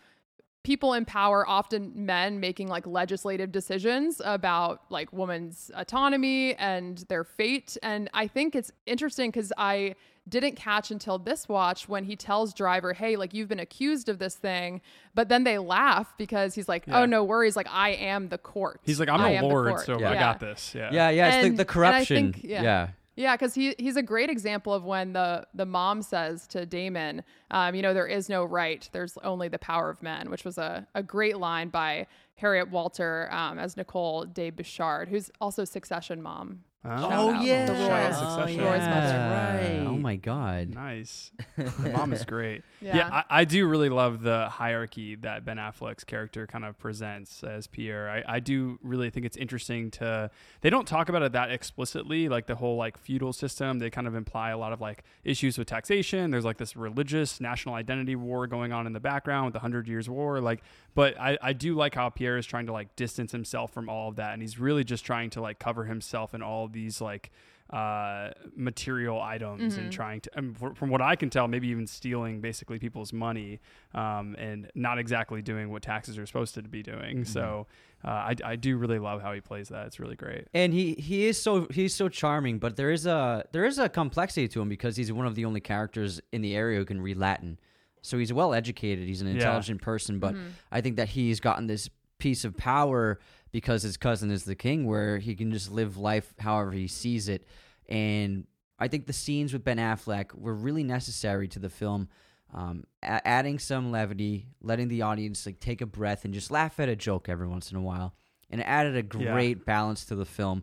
people 0.67 0.95
in 0.95 1.05
power 1.05 1.49
often 1.49 1.93
men 1.95 2.41
making 2.41 2.67
like 2.67 2.85
legislative 2.89 3.53
decisions 3.53 4.21
about 4.25 4.83
like 4.91 5.13
women's 5.13 5.71
autonomy 5.77 6.55
and 6.57 7.05
their 7.09 7.23
fate 7.23 7.77
and 7.85 8.11
i 8.13 8.27
think 8.27 8.57
it's 8.57 8.73
interesting 8.85 9.31
because 9.31 9.53
i 9.57 9.95
didn't 10.29 10.57
catch 10.57 10.91
until 10.91 11.19
this 11.21 11.49
watch 11.49 11.89
when 11.89 12.03
he 12.03 12.17
tells 12.17 12.53
driver 12.53 12.93
hey 12.93 13.15
like 13.15 13.33
you've 13.33 13.47
been 13.49 13.61
accused 13.61 14.09
of 14.09 14.19
this 14.19 14.35
thing 14.35 14.81
but 15.15 15.29
then 15.29 15.45
they 15.45 15.57
laugh 15.57 16.13
because 16.19 16.57
he's 16.57 16.69
like 16.69 16.83
oh, 16.89 16.91
Yeah. 16.91 16.99
oh 17.03 17.07
no 17.07 17.23
worries 17.23 17.55
like 17.55 17.69
i 17.71 17.91
am 17.91 18.29
the 18.29 18.39
court 18.39 18.81
He's 18.83 18.99
like, 18.99 19.09
I'm 19.09 19.21
I 19.21 19.31
a 19.31 19.41
the 19.43 19.47
lord, 19.47 19.69
court." 19.69 19.87
so 19.87 19.95
I 20.05 20.15
got 20.15 20.41
this. 20.41 20.75
Yeah. 20.75 20.91
Yeah, 20.93 21.11
yeah. 21.11 21.27
It's 21.29 21.37
And- 21.47 21.55
the, 21.55 21.59
the 21.59 21.65
corruption. 21.65 22.33
think- 22.33 22.45
yeah. 22.45 22.63
yeah. 22.63 22.89
Yeah, 23.17 23.35
because 23.35 23.55
he 23.55 23.75
he's 23.79 23.97
a 23.97 24.03
great 24.03 24.29
example 24.29 24.75
of 24.75 24.85
when 24.85 25.15
the 25.15 25.47
the 25.55 25.65
mom 25.65 26.03
says 26.03 26.47
to 26.49 26.67
Damon, 26.67 27.23
um, 27.51 27.75
you 27.75 27.81
know, 27.81 27.95
there 27.95 28.07
is 28.07 28.29
no 28.29 28.45
right, 28.45 28.89
there's 28.93 29.17
only 29.25 29.49
the 29.49 29.59
power 29.59 29.89
of 29.89 30.03
men, 30.03 30.31
which 30.31 30.45
was 30.45 30.59
a, 30.59 30.87
a 30.95 31.03
great 31.03 31.39
line 31.39 31.71
by 31.71 32.07
Harriet 32.35 32.71
Walter 32.71 33.29
um, 33.33 33.59
as 33.59 33.77
Nicole 33.77 34.27
de 34.27 34.51
Buchard, 34.51 35.09
who's 35.09 35.31
also 35.41 35.65
Succession 35.65 36.23
mom. 36.23 36.61
Oh, 36.89 37.09
Shout 37.11 37.13
out. 37.13 37.43
yeah. 37.45 37.67
the 37.67 37.75
Shout 37.75 37.91
out 37.91 38.05
Roy's, 38.11 38.19
Succession. 38.19 38.65
Roy's 38.65 38.81
mother. 38.81 39.19
Right. 39.19 39.85
Oh 39.87 39.97
my 39.99 40.17
god. 40.17 40.75
Nice. 40.75 41.33
The 41.57 41.91
mom 41.91 42.13
is 42.13 42.25
great. 42.25 42.63
Yeah. 42.81 42.97
Yeah, 42.97 43.09
I, 43.13 43.25
I 43.41 43.45
do 43.45 43.67
really 43.67 43.89
love 43.89 44.23
the 44.23 44.49
hierarchy 44.49 45.15
that 45.17 45.45
Ben 45.45 45.57
Affleck's 45.57 46.05
character 46.05 46.47
kind 46.47 46.65
of 46.65 46.79
presents 46.79 47.43
as 47.43 47.67
Pierre. 47.67 48.09
I, 48.11 48.37
I 48.37 48.41
do 48.41 48.79
really 48.83 49.11
think 49.11 49.27
it's 49.27 49.37
interesting 49.37 49.91
to. 49.93 50.31
They 50.61 50.71
don't 50.71 50.87
talk 50.87 51.09
about 51.09 51.23
it 51.23 51.33
that 51.33 51.51
explicitly, 51.51 52.29
like 52.29 52.47
the 52.47 52.55
whole 52.55 52.77
like 52.77 52.99
feudal 52.99 53.33
system. 53.33 53.79
They 53.79 53.91
kind 53.91 54.07
of 54.07 54.15
imply 54.15 54.51
a 54.51 54.59
lot 54.59 54.73
of 54.73 54.81
like 54.81 55.03
issues 55.25 55.59
with 55.59 55.67
taxation. 55.69 56.31
There's 56.31 56.45
like 56.45 56.59
this 56.59 56.77
religious 56.77 57.41
national 57.41 57.75
identity 57.75 58.17
war 58.17 58.47
going 58.47 58.73
on 58.73 58.87
in 58.87 58.93
the 58.93 59.01
background 59.01 59.47
with 59.47 59.55
the 59.55 59.61
Hundred 59.61 59.89
Years' 59.89 60.09
War. 60.09 60.41
Like, 60.41 60.63
but 60.95 61.19
I, 61.19 61.39
I 61.43 61.53
do 61.53 61.75
like 61.75 61.95
how 61.95 62.11
Pierre 62.11 62.37
is 62.37 62.47
trying 62.47 62.67
to 62.67 62.73
like 62.73 62.95
distance 62.97 63.33
himself 63.33 63.73
from 63.73 63.89
all 63.89 64.09
of 64.11 64.17
that, 64.17 64.33
and 64.35 64.43
he's 64.43 64.59
really 64.59 64.85
just 64.85 65.05
trying 65.05 65.31
to 65.31 65.41
like 65.41 65.59
cover 65.59 65.85
himself 65.85 66.35
in 66.35 66.43
all 66.43 66.67
of 66.67 66.73
these 66.77 67.01
like 67.01 67.31
uh, 67.71 68.31
material 68.55 69.21
items 69.21 69.73
Mm-hmm. 69.75 69.81
and 69.85 69.93
trying 69.93 70.21
to, 70.21 70.31
and 70.39 70.57
fr- 70.57 70.75
from 70.75 70.89
what 70.91 71.01
I 71.03 71.17
can 71.17 71.31
tell, 71.31 71.49
maybe 71.49 71.69
even 71.69 71.87
stealing 71.87 72.41
basically 72.41 72.79
people's 72.79 73.13
money 73.13 73.59
um, 73.95 74.37
and 74.39 74.71
not 74.77 74.99
exactly 74.99 75.43
doing 75.43 75.71
what 75.73 75.83
taxes 75.83 76.17
are 76.19 76.27
supposed 76.27 76.55
to 76.55 76.63
be 76.63 76.83
doing. 76.83 77.25
So 77.25 77.67
uh, 78.05 78.09
I, 78.11 78.35
I 78.45 78.57
do 78.57 78.77
really 78.77 78.99
love 79.01 79.21
how 79.21 79.33
he 79.33 79.41
plays 79.41 79.69
that. 79.71 79.87
It's 79.87 79.99
really 79.99 80.15
great. 80.17 80.47
And 80.55 80.73
he 80.73 80.95
he 80.95 81.27
is 81.27 81.41
so 81.43 81.67
he's 81.71 81.95
so 81.95 82.09
charming, 82.09 82.59
but 82.61 82.77
there 82.77 82.93
is 82.93 83.05
a 83.07 83.45
there 83.53 83.65
is 83.65 83.79
a 83.81 83.89
complexity 83.89 84.47
to 84.49 84.61
him 84.61 84.69
because 84.69 84.97
he's 84.97 85.11
one 85.13 85.27
of 85.27 85.35
the 85.35 85.45
only 85.45 85.61
characters 85.61 86.21
in 86.33 86.43
the 86.43 86.55
area 86.55 86.79
who 86.79 86.85
can 86.85 87.01
read 87.01 87.17
Latin. 87.17 87.59
So 88.03 88.17
he's 88.19 88.33
well 88.33 88.55
educated. 88.55 89.09
He's 89.09 89.23
an 89.23 89.27
Yeah. 89.29 89.35
intelligent 89.35 89.83
person, 89.83 90.21
but 90.21 90.37
I 90.71 90.81
think 90.83 90.95
that 90.97 91.09
he's 91.09 91.41
gotten 91.41 91.67
this 91.67 91.91
piece 92.19 92.45
of 92.45 92.57
power 92.57 93.19
because 93.57 93.83
his 93.83 93.97
cousin 93.97 94.31
is 94.31 94.45
the 94.45 94.55
king, 94.55 94.85
where 94.85 95.17
he 95.17 95.35
can 95.35 95.51
just 95.51 95.73
live 95.73 95.97
life 95.97 96.35
however 96.39 96.73
he 96.73 96.87
sees 96.87 97.27
it. 97.27 97.47
And 97.89 98.47
I 98.79 98.87
think 98.87 99.07
the 99.07 99.15
scenes 99.15 99.55
with 99.55 99.65
Ben 99.65 99.79
Affleck 99.79 100.35
were 100.35 100.53
really 100.53 100.85
necessary 100.85 101.49
to 101.49 101.59
the 101.59 101.71
film, 101.71 102.11
um, 102.53 102.85
a- 103.03 103.27
adding 103.27 103.59
some 103.59 103.91
levity, 103.91 104.49
letting 104.61 104.89
the 104.89 105.01
audience 105.01 105.47
like 105.47 105.59
take 105.59 105.81
a 105.81 105.87
breath 105.87 106.27
and 106.27 106.35
just 106.35 106.51
laugh 106.51 106.79
at 106.79 106.91
a 106.91 106.95
joke 106.97 107.31
every 107.31 107.49
once 107.49 107.71
in 107.71 107.79
a 107.79 107.81
while, 107.81 108.15
and 108.51 108.61
it 108.61 108.65
added 108.65 108.93
a 108.95 109.19
Yeah. 109.19 109.33
great 109.33 109.65
balance 109.65 110.05
to 110.05 110.15
the 110.15 110.27
film. 110.27 110.63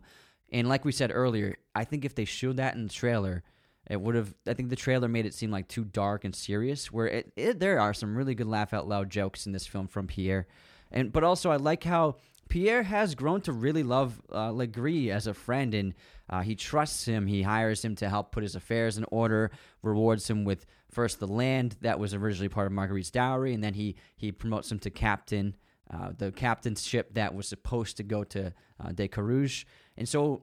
And 0.52 0.68
like 0.68 0.84
we 0.84 0.92
said 0.92 1.10
earlier, 1.12 1.56
I 1.74 1.82
think 1.82 2.04
if 2.04 2.14
they 2.14 2.24
showed 2.24 2.58
that 2.58 2.76
in 2.76 2.84
the 2.84 2.92
trailer, 2.92 3.42
it 3.90 4.00
would 4.00 4.14
have. 4.14 4.32
I 4.46 4.54
think 4.54 4.68
the 4.70 4.76
trailer 4.76 5.08
made 5.08 5.26
it 5.26 5.34
seem 5.34 5.50
like 5.50 5.66
too 5.66 5.82
dark 5.84 6.24
and 6.24 6.32
serious. 6.32 6.92
Where 6.92 7.08
it, 7.08 7.32
it 7.34 7.58
there 7.58 7.80
are 7.80 7.92
some 7.92 8.16
really 8.16 8.36
good 8.36 8.46
laugh 8.46 8.72
out 8.72 8.86
loud 8.86 9.10
jokes 9.10 9.46
in 9.46 9.52
this 9.52 9.66
film 9.66 9.88
from 9.88 10.06
Pierre, 10.06 10.46
and 10.92 11.12
but 11.12 11.24
also 11.24 11.50
I 11.50 11.56
like 11.56 11.82
how 11.82 12.18
Pierre 12.48 12.82
has 12.82 13.14
grown 13.14 13.40
to 13.42 13.52
really 13.52 13.82
love 13.82 14.20
uh, 14.30 14.50
Legris 14.50 15.10
as 15.10 15.26
a 15.26 15.34
friend, 15.34 15.74
and 15.74 15.94
uh, 16.30 16.40
he 16.42 16.54
trusts 16.54 17.04
him. 17.04 17.26
He 17.26 17.42
hires 17.42 17.84
him 17.84 17.94
to 17.96 18.08
help 18.08 18.32
put 18.32 18.42
his 18.42 18.54
affairs 18.54 18.96
in 18.98 19.04
order, 19.10 19.50
rewards 19.82 20.28
him 20.28 20.44
with 20.44 20.66
first 20.90 21.18
the 21.20 21.26
land 21.26 21.76
that 21.80 21.98
was 21.98 22.14
originally 22.14 22.48
part 22.48 22.66
of 22.66 22.72
Marguerite's 22.72 23.10
dowry, 23.10 23.54
and 23.54 23.62
then 23.64 23.74
he 23.74 23.96
he 24.16 24.30
promotes 24.32 24.70
him 24.70 24.78
to 24.80 24.90
captain, 24.90 25.56
uh, 25.92 26.10
the 26.16 26.30
captain's 26.32 26.84
ship 26.86 27.14
that 27.14 27.34
was 27.34 27.48
supposed 27.48 27.96
to 27.96 28.02
go 28.02 28.22
to 28.24 28.52
uh, 28.80 28.92
De 28.92 29.08
Carouge, 29.08 29.64
and 29.96 30.08
so 30.08 30.42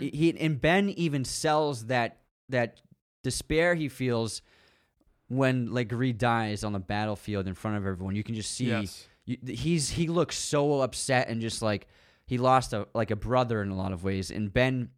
he 0.00 0.34
and 0.38 0.60
Ben 0.60 0.88
even 0.90 1.24
sells 1.24 1.86
that 1.86 2.18
that 2.48 2.80
despair 3.22 3.74
he 3.74 3.88
feels 3.88 4.42
when 5.28 5.68
Legris 5.68 6.16
dies 6.18 6.62
on 6.64 6.72
the 6.72 6.78
battlefield 6.78 7.46
in 7.46 7.54
front 7.54 7.76
of 7.78 7.86
everyone. 7.86 8.14
You 8.14 8.22
can 8.24 8.34
just 8.34 8.50
see 8.52 8.66
Yes. 8.66 9.08
You, 9.24 9.38
he's 9.46 9.90
he 9.90 10.08
looks 10.08 10.36
so 10.36 10.80
upset 10.80 11.28
and 11.28 11.40
just 11.40 11.62
like 11.62 11.86
he 12.26 12.38
lost 12.38 12.72
a 12.72 12.88
like 12.94 13.10
a 13.10 13.16
brother 13.16 13.62
in 13.62 13.70
a 13.70 13.76
lot 13.76 13.92
of 13.92 14.04
ways, 14.04 14.30
and 14.30 14.52
Ben 14.52 14.90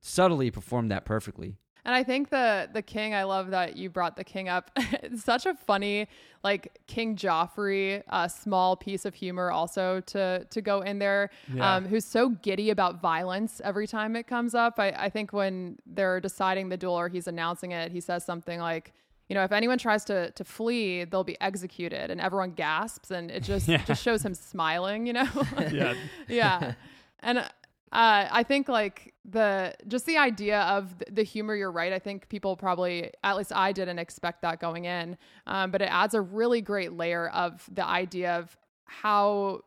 subtly 0.00 0.50
performed 0.50 0.90
that 0.90 1.04
perfectly. 1.04 1.56
And 1.84 1.94
I 1.94 2.02
think 2.02 2.28
the 2.28 2.68
the 2.72 2.82
king, 2.82 3.14
I 3.14 3.24
love 3.24 3.50
that 3.50 3.76
you 3.76 3.88
brought 3.88 4.16
the 4.16 4.24
king 4.24 4.48
up. 4.48 4.70
it's 4.76 5.24
such 5.24 5.46
a 5.46 5.54
funny, 5.54 6.08
like 6.44 6.78
King 6.86 7.16
Joffrey, 7.16 8.02
uh, 8.08 8.28
small 8.28 8.76
piece 8.76 9.04
of 9.04 9.14
humor 9.14 9.50
also 9.50 10.00
to 10.06 10.46
to 10.50 10.60
go 10.60 10.82
in 10.82 10.98
there. 10.98 11.30
Yeah. 11.52 11.76
Um, 11.76 11.86
who's 11.86 12.04
so 12.04 12.30
giddy 12.30 12.70
about 12.70 13.00
violence 13.00 13.60
every 13.64 13.86
time 13.86 14.14
it 14.14 14.26
comes 14.26 14.54
up. 14.54 14.78
I, 14.78 14.90
I 14.90 15.08
think 15.08 15.32
when 15.32 15.78
they're 15.86 16.20
deciding 16.20 16.68
the 16.68 16.76
duel 16.76 16.94
or 16.94 17.08
he's 17.08 17.26
announcing 17.26 17.72
it, 17.72 17.92
he 17.92 18.00
says 18.00 18.24
something 18.24 18.60
like, 18.60 18.92
you 19.30 19.34
know, 19.34 19.44
if 19.44 19.52
anyone 19.52 19.78
tries 19.78 20.04
to 20.06 20.30
to 20.32 20.44
flee, 20.44 21.04
they'll 21.04 21.24
be 21.24 21.40
executed, 21.40 22.10
and 22.10 22.20
everyone 22.20 22.50
gasps, 22.50 23.10
and 23.12 23.30
it 23.30 23.42
just 23.44 23.66
Yeah. 23.74 23.82
just 23.84 24.02
shows 24.02 24.22
him 24.24 24.34
smiling, 24.34 25.06
you 25.06 25.12
know. 25.14 25.28
Yeah. 25.72 25.94
yeah 26.28 26.74
and 27.20 27.38
uh, 27.38 27.44
i 27.92 28.42
think 28.42 28.68
like 28.68 29.14
the 29.24 29.74
just 29.88 30.06
the 30.06 30.16
idea 30.16 30.60
of 30.62 30.96
th- 30.98 31.10
the 31.14 31.22
humor 31.22 31.54
you're 31.54 31.70
right 31.72 31.92
i 31.92 31.98
think 31.98 32.28
people 32.28 32.56
probably 32.56 33.10
at 33.24 33.36
least 33.36 33.52
i 33.54 33.72
didn't 33.72 33.98
expect 33.98 34.42
that 34.42 34.58
going 34.60 34.84
in 34.86 35.16
um, 35.46 35.70
but 35.72 35.82
it 35.82 35.90
adds 35.90 36.14
a 36.14 36.20
really 36.20 36.60
great 36.60 36.92
layer 36.92 37.28
of 37.30 37.68
the 37.72 37.84
idea 37.84 38.38
of 38.38 38.56
how 38.84 39.60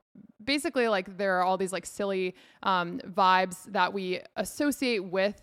basically 0.44 0.88
like 0.88 1.18
there 1.18 1.38
are 1.40 1.44
all 1.44 1.58
these 1.58 1.72
like 1.74 1.86
silly 1.86 2.34
um, 2.64 3.00
vibes 3.08 3.58
that 3.72 3.94
we 3.94 4.20
associate 4.38 5.04
with 5.04 5.40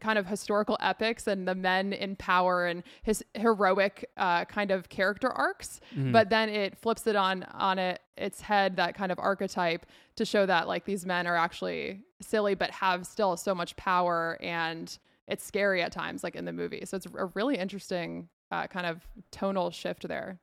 kind 0.00 0.18
of 0.18 0.26
historical 0.26 0.76
epics 0.80 1.26
and 1.26 1.46
the 1.46 1.54
men 1.54 1.92
in 1.92 2.16
power 2.16 2.66
and 2.66 2.82
his 3.02 3.24
heroic 3.34 4.08
uh, 4.16 4.44
kind 4.44 4.70
of 4.70 4.88
character 4.88 5.30
arcs 5.30 5.80
but 6.12 6.30
then 6.30 6.48
it 6.48 6.76
flips 6.76 7.06
it 7.06 7.16
on 7.16 7.42
on 7.54 7.78
it 7.78 8.00
its 8.16 8.40
head 8.40 8.76
that 8.76 8.94
kind 8.94 9.12
of 9.12 9.18
archetype 9.18 9.86
to 10.14 10.24
show 10.24 10.46
that 10.46 10.66
like 10.66 10.84
these 10.84 11.04
men 11.04 11.26
are 11.26 11.36
actually 11.36 12.00
silly 12.20 12.54
but 12.54 12.70
have 12.70 13.06
still 13.06 13.36
so 13.36 13.54
much 13.54 13.76
power 13.76 14.38
and 14.40 14.98
it's 15.28 15.44
scary 15.44 15.82
at 15.82 15.92
times 15.92 16.22
like 16.22 16.36
in 16.36 16.44
the 16.44 16.52
movie. 16.52 16.82
So 16.84 16.96
it's 16.96 17.06
a 17.06 17.26
really 17.34 17.56
interesting 17.56 18.28
uh, 18.50 18.66
kind 18.68 18.86
of 18.86 19.06
tonal 19.30 19.70
shift 19.70 20.06
there 20.06 20.38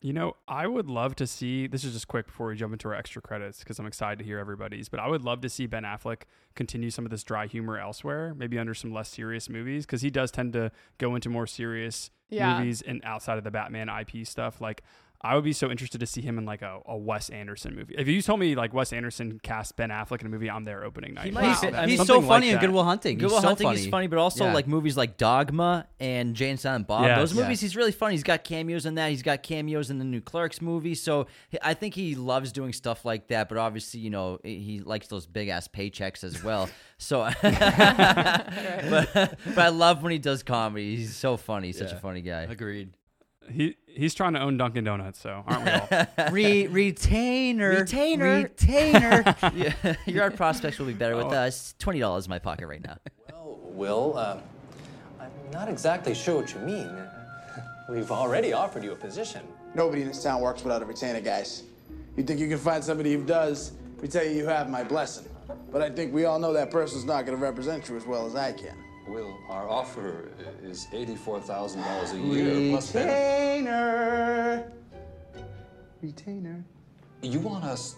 You 0.00 0.12
know, 0.12 0.34
I 0.46 0.68
would 0.68 0.88
love 0.88 1.16
to 1.16 1.26
see. 1.26 1.66
This 1.66 1.82
is 1.82 1.92
just 1.94 2.06
quick 2.06 2.26
before 2.26 2.46
we 2.48 2.56
jump 2.56 2.72
into 2.72 2.86
our 2.88 2.94
extra 2.94 3.20
credits 3.20 3.58
because 3.58 3.80
I'm 3.80 3.86
excited 3.86 4.20
to 4.20 4.24
hear 4.24 4.38
everybody's. 4.38 4.88
But 4.88 5.00
I 5.00 5.08
would 5.08 5.22
love 5.24 5.40
to 5.40 5.48
see 5.48 5.66
Ben 5.66 5.82
Affleck 5.82 6.22
continue 6.54 6.90
some 6.90 7.04
of 7.04 7.10
this 7.10 7.24
dry 7.24 7.48
humor 7.48 7.78
elsewhere, 7.78 8.32
maybe 8.36 8.58
under 8.60 8.74
some 8.74 8.92
less 8.92 9.08
serious 9.08 9.48
movies, 9.48 9.86
because 9.86 10.02
he 10.02 10.10
does 10.10 10.30
tend 10.30 10.52
to 10.52 10.70
go 10.98 11.16
into 11.16 11.28
more 11.28 11.48
serious 11.48 12.10
Yeah. 12.28 12.58
movies 12.60 12.80
and 12.80 13.00
outside 13.04 13.38
of 13.38 13.44
the 13.44 13.50
Batman 13.50 13.88
IP 13.88 14.24
stuff. 14.24 14.60
Like, 14.60 14.82
I 15.20 15.34
would 15.34 15.42
be 15.42 15.52
so 15.52 15.68
interested 15.68 15.98
to 15.98 16.06
see 16.06 16.20
him 16.20 16.38
in 16.38 16.44
like 16.44 16.62
a, 16.62 16.78
a 16.86 16.96
Wes 16.96 17.28
Anderson 17.28 17.74
movie. 17.74 17.96
If 17.98 18.06
you 18.06 18.22
told 18.22 18.38
me 18.38 18.54
like 18.54 18.72
Wes 18.72 18.92
Anderson 18.92 19.40
cast 19.42 19.74
Ben 19.74 19.90
Affleck 19.90 20.20
in 20.20 20.28
a 20.28 20.30
movie, 20.30 20.48
I'm 20.48 20.62
there 20.62 20.84
opening 20.84 21.14
night. 21.14 21.24
He 21.24 21.30
might 21.32 21.56
fit- 21.56 21.74
I 21.74 21.80
mean, 21.86 21.98
he's 21.98 22.06
so 22.06 22.22
funny 22.22 22.46
like 22.52 22.54
in. 22.54 22.60
Good 22.60 22.70
Will 22.70 22.84
Hunting. 22.84 23.18
Good 23.18 23.30
Will 23.32 23.40
so 23.40 23.48
Hunting 23.48 23.66
funny. 23.66 23.80
is 23.80 23.86
funny, 23.88 24.06
but 24.06 24.20
also 24.20 24.44
Yeah. 24.44 24.54
like 24.54 24.68
movies 24.68 24.96
like 24.96 25.16
Dogma 25.16 25.88
and 25.98 26.36
Jay 26.36 26.50
and 26.50 26.60
Silent 26.60 26.86
Bob. 26.86 27.02
Yes. 27.02 27.18
Those 27.18 27.34
movies, 27.34 27.48
Yes. 27.50 27.60
he's 27.62 27.76
really 27.76 27.90
funny. 27.90 28.14
He's 28.14 28.22
got 28.22 28.44
cameos 28.44 28.86
in 28.86 28.94
that. 28.94 29.10
He's 29.10 29.24
got 29.24 29.42
cameos 29.42 29.90
in 29.90 29.98
the 29.98 30.04
new 30.04 30.20
Clerks 30.20 30.62
movie. 30.62 30.94
So 30.94 31.26
I 31.62 31.74
think 31.74 31.94
he 31.94 32.14
loves 32.14 32.52
doing 32.52 32.72
stuff 32.72 33.04
like 33.04 33.26
that. 33.26 33.48
But 33.48 33.58
obviously, 33.58 33.98
you 33.98 34.10
know, 34.10 34.38
he 34.44 34.80
likes 34.84 35.08
those 35.08 35.26
big 35.26 35.48
ass 35.48 35.66
paychecks 35.66 36.22
as 36.22 36.44
well. 36.44 36.68
So, 37.00 37.20
but, 37.42 39.38
but 39.44 39.58
I 39.58 39.68
love 39.68 40.02
when 40.02 40.10
he 40.12 40.18
does 40.18 40.42
comedy. 40.42 40.96
He's 40.96 41.14
so 41.16 41.36
funny. 41.36 41.68
He's 41.68 41.78
such 41.78 41.92
a 41.92 41.96
funny 41.96 42.22
guy. 42.22 42.42
Agreed. 42.42 42.90
He 43.50 43.76
he's 43.86 44.14
trying 44.14 44.34
to 44.34 44.40
own 44.40 44.56
Dunkin' 44.56 44.84
Donuts, 44.84 45.18
so 45.20 45.42
aren't 45.46 45.64
we 45.64 45.96
all? 45.96 46.06
Re- 46.32 46.66
retainer. 46.66 47.70
Retainer. 47.70 48.42
Retainer. 48.42 49.36
Yeah, 49.54 49.94
your 50.06 50.22
art 50.24 50.36
prospects 50.36 50.78
will 50.78 50.86
be 50.86 50.92
better 50.94 51.16
with 51.16 51.26
Oh. 51.26 51.30
us. 51.30 51.74
Twenty 51.78 51.98
dollars 52.00 52.26
in 52.26 52.30
my 52.30 52.38
pocket 52.38 52.66
right 52.66 52.82
now. 52.82 52.96
Well, 53.32 53.58
Will, 53.62 54.16
uh, 54.18 54.38
I'm 55.20 55.30
not 55.52 55.68
exactly 55.68 56.14
sure 56.14 56.36
what 56.40 56.52
you 56.52 56.60
mean. 56.60 56.90
We've 57.88 58.10
already 58.10 58.52
offered 58.52 58.84
you 58.84 58.92
a 58.92 58.96
position. 58.96 59.42
Nobody 59.74 60.02
in 60.02 60.08
this 60.08 60.22
town 60.22 60.40
works 60.42 60.62
without 60.62 60.82
a 60.82 60.84
retainer, 60.84 61.20
guys. 61.20 61.62
You 62.16 62.22
think 62.24 62.38
you 62.40 62.48
can 62.48 62.58
find 62.58 62.82
somebody 62.84 63.14
who 63.14 63.24
does? 63.24 63.72
We 64.02 64.08
tell 64.08 64.24
you 64.24 64.30
you 64.32 64.46
have 64.46 64.68
my 64.68 64.84
blessing. 64.84 65.26
But 65.72 65.80
I 65.82 65.88
think 65.90 66.12
we 66.12 66.24
all 66.26 66.38
know 66.38 66.52
that 66.52 66.70
person's 66.70 67.04
not 67.04 67.24
going 67.24 67.36
to 67.38 67.42
represent 67.42 67.88
you 67.88 67.96
as 67.96 68.04
well 68.04 68.26
as 68.26 68.34
I 68.36 68.52
can. 68.52 68.76
Will, 69.08 69.38
our 69.48 69.68
offer 69.68 70.28
is 70.62 70.86
$84,000 70.92 72.12
a 72.12 72.18
year 72.18 72.70
plus 72.70 72.92
benefits. 72.92 73.64
Retainer. 73.64 74.72
Retainer. 76.02 76.64
You 77.22 77.40
want 77.40 77.64
us 77.64 77.96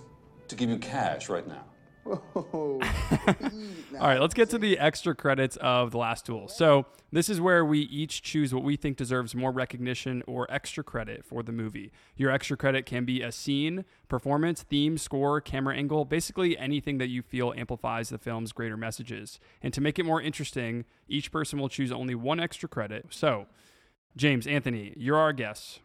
to 0.49 0.55
give 0.55 0.71
you 0.71 0.79
cash 0.79 1.29
right 1.29 1.47
now? 1.47 1.65
Whoa. 2.05 2.81
All 2.83 4.07
right, 4.09 4.21
let's 4.21 4.35
get 4.35 4.51
to 4.51 4.59
the 4.59 4.79
extra 4.79 5.15
credits 5.15 5.57
of 5.57 5.91
The 5.91 5.99
Last 5.99 6.27
Duel. 6.27 6.49
So, 6.49 6.87
this 7.13 7.29
is 7.29 7.41
where 7.41 7.65
we 7.65 7.81
each 7.81 8.23
choose 8.23 8.55
what 8.55 8.63
we 8.63 8.77
think 8.77 8.97
deserves 8.97 9.35
more 9.35 9.51
recognition 9.51 10.23
or 10.27 10.51
extra 10.51 10.83
credit 10.83 11.25
for 11.25 11.43
the 11.43 11.53
movie. 11.53 11.93
Your 12.17 12.31
extra 12.31 12.57
credit 12.57 12.87
can 12.87 13.05
be 13.05 13.21
a 13.23 13.33
scene, 13.33 13.85
performance, 14.09 14.63
theme, 14.63 14.97
score, 14.97 15.41
camera 15.41 15.77
angle, 15.77 16.05
basically 16.05 16.57
anything 16.57 16.99
that 16.99 17.09
you 17.09 17.23
feel 17.23 17.53
amplifies 17.57 18.09
the 18.09 18.19
film's 18.19 18.53
greater 18.53 18.77
messages. 18.77 19.41
And 19.63 19.75
to 19.75 19.81
make 19.81 19.99
it 19.99 20.05
more 20.07 20.23
interesting, 20.23 20.85
each 21.09 21.31
person 21.31 21.59
will 21.59 21.69
choose 21.69 21.93
only 21.93 22.15
one 22.15 22.41
extra 22.41 22.69
credit. 22.69 23.07
So, 23.11 23.47
James, 24.17 24.47
Anthony, 24.47 24.95
you're 24.97 25.19
our 25.19 25.33
guest. 25.33 25.81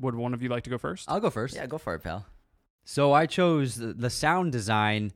Would 0.00 0.14
one 0.14 0.34
of 0.34 0.42
you 0.42 0.48
like 0.48 0.64
to 0.64 0.70
go 0.70 0.78
first? 0.78 1.10
I'll 1.10 1.20
go 1.20 1.30
first. 1.30 1.54
Yeah, 1.54 1.66
go 1.66 1.78
for 1.78 1.94
it, 1.94 2.00
pal. 2.02 2.26
So 2.84 3.12
I 3.12 3.26
chose 3.26 3.76
the, 3.76 3.92
the 3.92 4.10
sound 4.10 4.52
design 4.52 5.12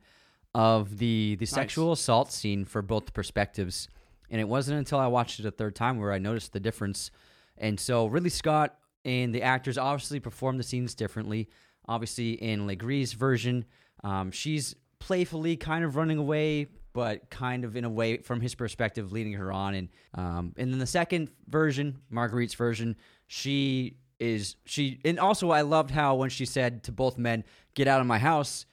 of 0.57 0.97
the 0.97 1.35
the 1.35 1.43
Nice. 1.43 1.51
sexual 1.51 1.91
assault 1.91 2.31
scene 2.31 2.65
for 2.65 2.81
both 2.81 3.13
perspectives, 3.13 3.87
and 4.31 4.41
it 4.41 4.47
wasn't 4.47 4.79
until 4.79 4.97
I 4.97 5.05
watched 5.05 5.39
it 5.39 5.45
a 5.45 5.51
third 5.51 5.75
time 5.75 5.99
where 5.99 6.11
I 6.11 6.17
noticed 6.17 6.51
the 6.51 6.59
difference. 6.59 7.11
And 7.59 7.79
so 7.79 8.07
Ridley 8.07 8.31
Scott 8.31 8.75
and 9.05 9.35
the 9.35 9.43
actors 9.43 9.77
obviously 9.77 10.19
performed 10.19 10.59
the 10.59 10.63
scenes 10.63 10.95
differently. 10.95 11.47
Obviously, 11.87 12.31
in 12.31 12.65
Legris's 12.65 13.13
version, 13.13 13.65
um, 14.03 14.31
she's 14.31 14.75
playfully 14.97 15.57
kind 15.57 15.85
of 15.85 15.95
running 15.95 16.17
away, 16.17 16.67
but 16.91 17.29
kind 17.29 17.63
of 17.63 17.75
in 17.75 17.85
a 17.85 17.89
way 17.89 18.17
from 18.17 18.41
his 18.41 18.55
perspective, 18.55 19.11
leading 19.11 19.33
her 19.33 19.51
on. 19.51 19.75
And 19.75 19.89
um, 20.15 20.53
and 20.57 20.71
then 20.71 20.79
the 20.79 20.87
second 20.87 21.29
version, 21.47 21.99
Marguerite's 22.09 22.55
version, 22.55 22.95
she 23.27 23.97
is 24.19 24.55
she 24.65 24.99
and 25.05 25.19
also 25.19 25.51
I 25.51 25.61
loved 25.61 25.91
how 25.91 26.15
when 26.15 26.31
she 26.31 26.45
said 26.45 26.83
to 26.85 26.91
both 26.91 27.19
men, 27.19 27.43
"Get 27.75 27.87
out 27.87 28.01
of 28.01 28.07
my 28.07 28.17
house." 28.17 28.65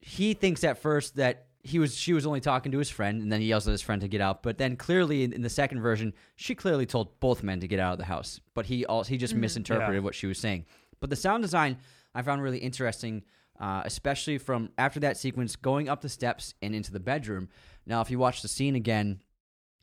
He 0.00 0.34
thinks 0.34 0.64
at 0.64 0.78
first 0.78 1.16
that 1.16 1.46
he 1.62 1.78
was 1.78 1.94
she 1.96 2.12
was 2.14 2.24
only 2.26 2.40
talking 2.40 2.72
to 2.72 2.78
his 2.78 2.88
friend, 2.88 3.20
and 3.20 3.30
then 3.30 3.40
he 3.40 3.48
yells 3.48 3.68
at 3.68 3.72
his 3.72 3.82
friend 3.82 4.00
to 4.00 4.08
get 4.08 4.20
out. 4.22 4.42
But 4.42 4.56
then 4.58 4.76
clearly 4.76 5.24
in, 5.24 5.32
in 5.32 5.42
the 5.42 5.50
second 5.50 5.80
version, 5.80 6.14
she 6.36 6.54
clearly 6.54 6.86
told 6.86 7.20
both 7.20 7.42
men 7.42 7.60
to 7.60 7.68
get 7.68 7.78
out 7.80 7.92
of 7.92 7.98
the 7.98 8.06
house. 8.06 8.40
But 8.54 8.66
he 8.66 8.86
also 8.86 9.10
he 9.10 9.18
just 9.18 9.34
Mhm. 9.34 9.40
misinterpreted 9.40 9.96
Yeah. 9.96 10.00
what 10.00 10.14
she 10.14 10.26
was 10.26 10.38
saying. 10.38 10.64
But 11.00 11.10
the 11.10 11.16
sound 11.16 11.42
design 11.42 11.76
I 12.14 12.22
found 12.22 12.42
really 12.42 12.58
interesting, 12.58 13.22
uh, 13.60 13.82
especially 13.84 14.38
from 14.38 14.70
after 14.78 14.98
that 15.00 15.16
sequence 15.18 15.54
going 15.54 15.88
up 15.88 16.00
the 16.00 16.08
steps 16.08 16.54
and 16.62 16.74
into 16.74 16.92
the 16.92 16.98
bedroom. 17.00 17.48
Now, 17.86 18.00
if 18.00 18.10
you 18.10 18.18
watch 18.18 18.40
the 18.42 18.48
scene 18.48 18.74
again 18.74 19.20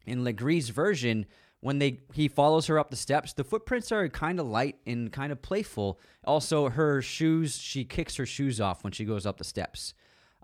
in 0.05 0.23
Legris's 0.23 0.69
version, 0.69 1.25
when 1.59 1.77
they 1.79 2.01
he 2.13 2.27
follows 2.27 2.65
her 2.67 2.79
up 2.79 2.89
the 2.89 2.95
steps, 2.97 3.33
the 3.33 3.43
footprints 3.43 3.91
are 3.91 4.09
kind 4.09 4.39
of 4.39 4.47
light 4.47 4.77
and 4.87 5.11
kind 5.11 5.31
of 5.31 5.41
playful. 5.43 5.99
Also, 6.23 6.69
her 6.69 7.01
shoes, 7.03 7.57
she 7.59 7.85
kicks 7.85 8.15
her 8.15 8.25
shoes 8.25 8.59
off 8.59 8.83
when 8.83 8.91
she 8.93 9.05
goes 9.05 9.25
up 9.27 9.37
the 9.37 9.43
steps. 9.43 9.93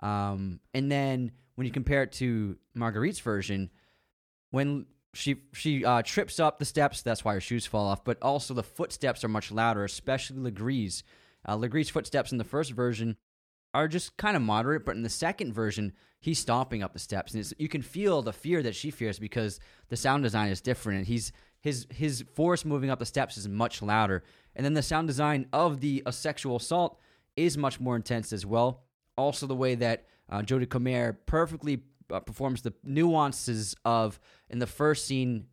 Um, 0.04 0.60
and 0.74 0.92
then 0.92 1.32
when 1.56 1.66
you 1.66 1.72
compare 1.72 2.04
it 2.04 2.12
to 2.14 2.58
Marguerite's 2.76 3.22
version, 3.22 3.72
when 4.52 4.86
she 5.14 5.38
she 5.54 5.86
uh, 5.86 6.02
trips 6.04 6.40
up 6.40 6.60
the 6.60 6.66
steps, 6.66 7.02
that's 7.02 7.24
why 7.24 7.34
her 7.34 7.42
shoes 7.42 7.66
fall 7.66 7.88
off. 7.88 8.04
But 8.04 8.18
also 8.22 8.54
the 8.54 8.64
footsteps 8.64 9.24
are 9.24 9.30
much 9.30 9.52
louder, 9.52 9.84
especially 9.84 10.52
Legris's. 10.52 11.04
Uh, 11.46 11.58
Legris's 11.58 11.90
footsteps 11.90 12.32
in 12.32 12.38
the 12.38 12.44
first 12.44 12.72
version 12.72 13.18
are 13.74 13.88
just 13.88 14.16
kind 14.18 14.36
of 14.36 14.42
moderate, 14.42 14.86
but 14.86 14.96
in 14.96 15.04
the 15.04 15.10
second 15.10 15.54
version, 15.54 15.94
he's 16.20 16.40
stomping 16.40 16.84
up 16.84 16.94
the 16.94 17.00
steps, 17.00 17.34
and 17.34 17.54
you 17.58 17.68
can 17.68 17.82
feel 17.82 18.22
the 18.22 18.32
fear 18.32 18.62
that 18.62 18.76
she 18.76 18.92
fears 18.92 19.20
because 19.20 19.60
the 19.90 19.98
sound 19.98 20.24
design 20.24 20.50
is 20.50 20.62
different, 20.62 21.00
and 21.00 21.08
he's 21.08 21.32
his 21.60 21.88
his 21.90 22.24
force 22.34 22.66
moving 22.66 22.90
up 22.90 23.00
the 23.00 23.06
steps 23.06 23.38
is 23.38 23.48
much 23.48 23.82
louder, 23.82 24.24
and 24.56 24.66
then 24.66 24.74
the 24.74 24.84
sound 24.84 25.08
design 25.08 25.48
of 25.54 25.80
the 25.80 26.04
sexual 26.12 26.58
assault 26.58 27.00
is 27.36 27.58
much 27.58 27.80
more 27.80 27.96
intense 27.96 28.32
as 28.32 28.46
well. 28.46 28.84
Also, 29.18 29.48
the 29.48 29.56
way 29.56 29.76
that 29.76 30.06
uh, 30.30 30.42
Jodie 30.42 30.70
Comer 30.70 31.14
perfectly 31.26 31.84
uh, 32.12 32.20
performs 32.20 32.62
the 32.62 32.74
nuances 32.84 33.76
of 33.86 34.20
in 34.50 34.60
the 34.60 34.68
first 34.68 35.06
scene 35.06 35.48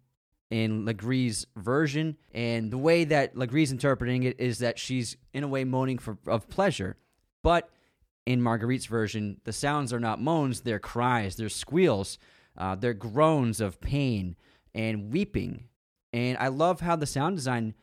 in 0.50 0.84
Legris's 0.84 1.46
version, 1.56 2.16
and 2.32 2.70
the 2.70 2.78
way 2.78 3.04
that 3.04 3.36
Legris's 3.36 3.72
interpreting 3.72 4.24
it 4.24 4.40
is 4.40 4.58
that 4.58 4.78
she's 4.78 5.16
in 5.32 5.44
a 5.44 5.48
way 5.48 5.64
moaning 5.64 5.98
for 5.98 6.18
of 6.26 6.48
pleasure, 6.48 6.96
but 7.42 7.70
in 8.26 8.42
Marguerite's 8.42 8.86
version, 8.86 9.40
the 9.44 9.52
sounds 9.52 9.92
are 9.92 10.00
not 10.00 10.20
moans; 10.20 10.62
they're 10.62 10.78
cries, 10.78 11.36
they're 11.36 11.48
squeals, 11.48 12.18
uh, 12.56 12.74
they're 12.74 12.94
groans 12.94 13.60
of 13.60 13.80
pain 13.80 14.36
and 14.74 15.12
weeping. 15.12 15.68
And 16.12 16.36
I 16.38 16.48
love 16.48 16.80
how 16.80 16.96
the 16.96 17.06
sound 17.06 17.36
design, 17.36 17.74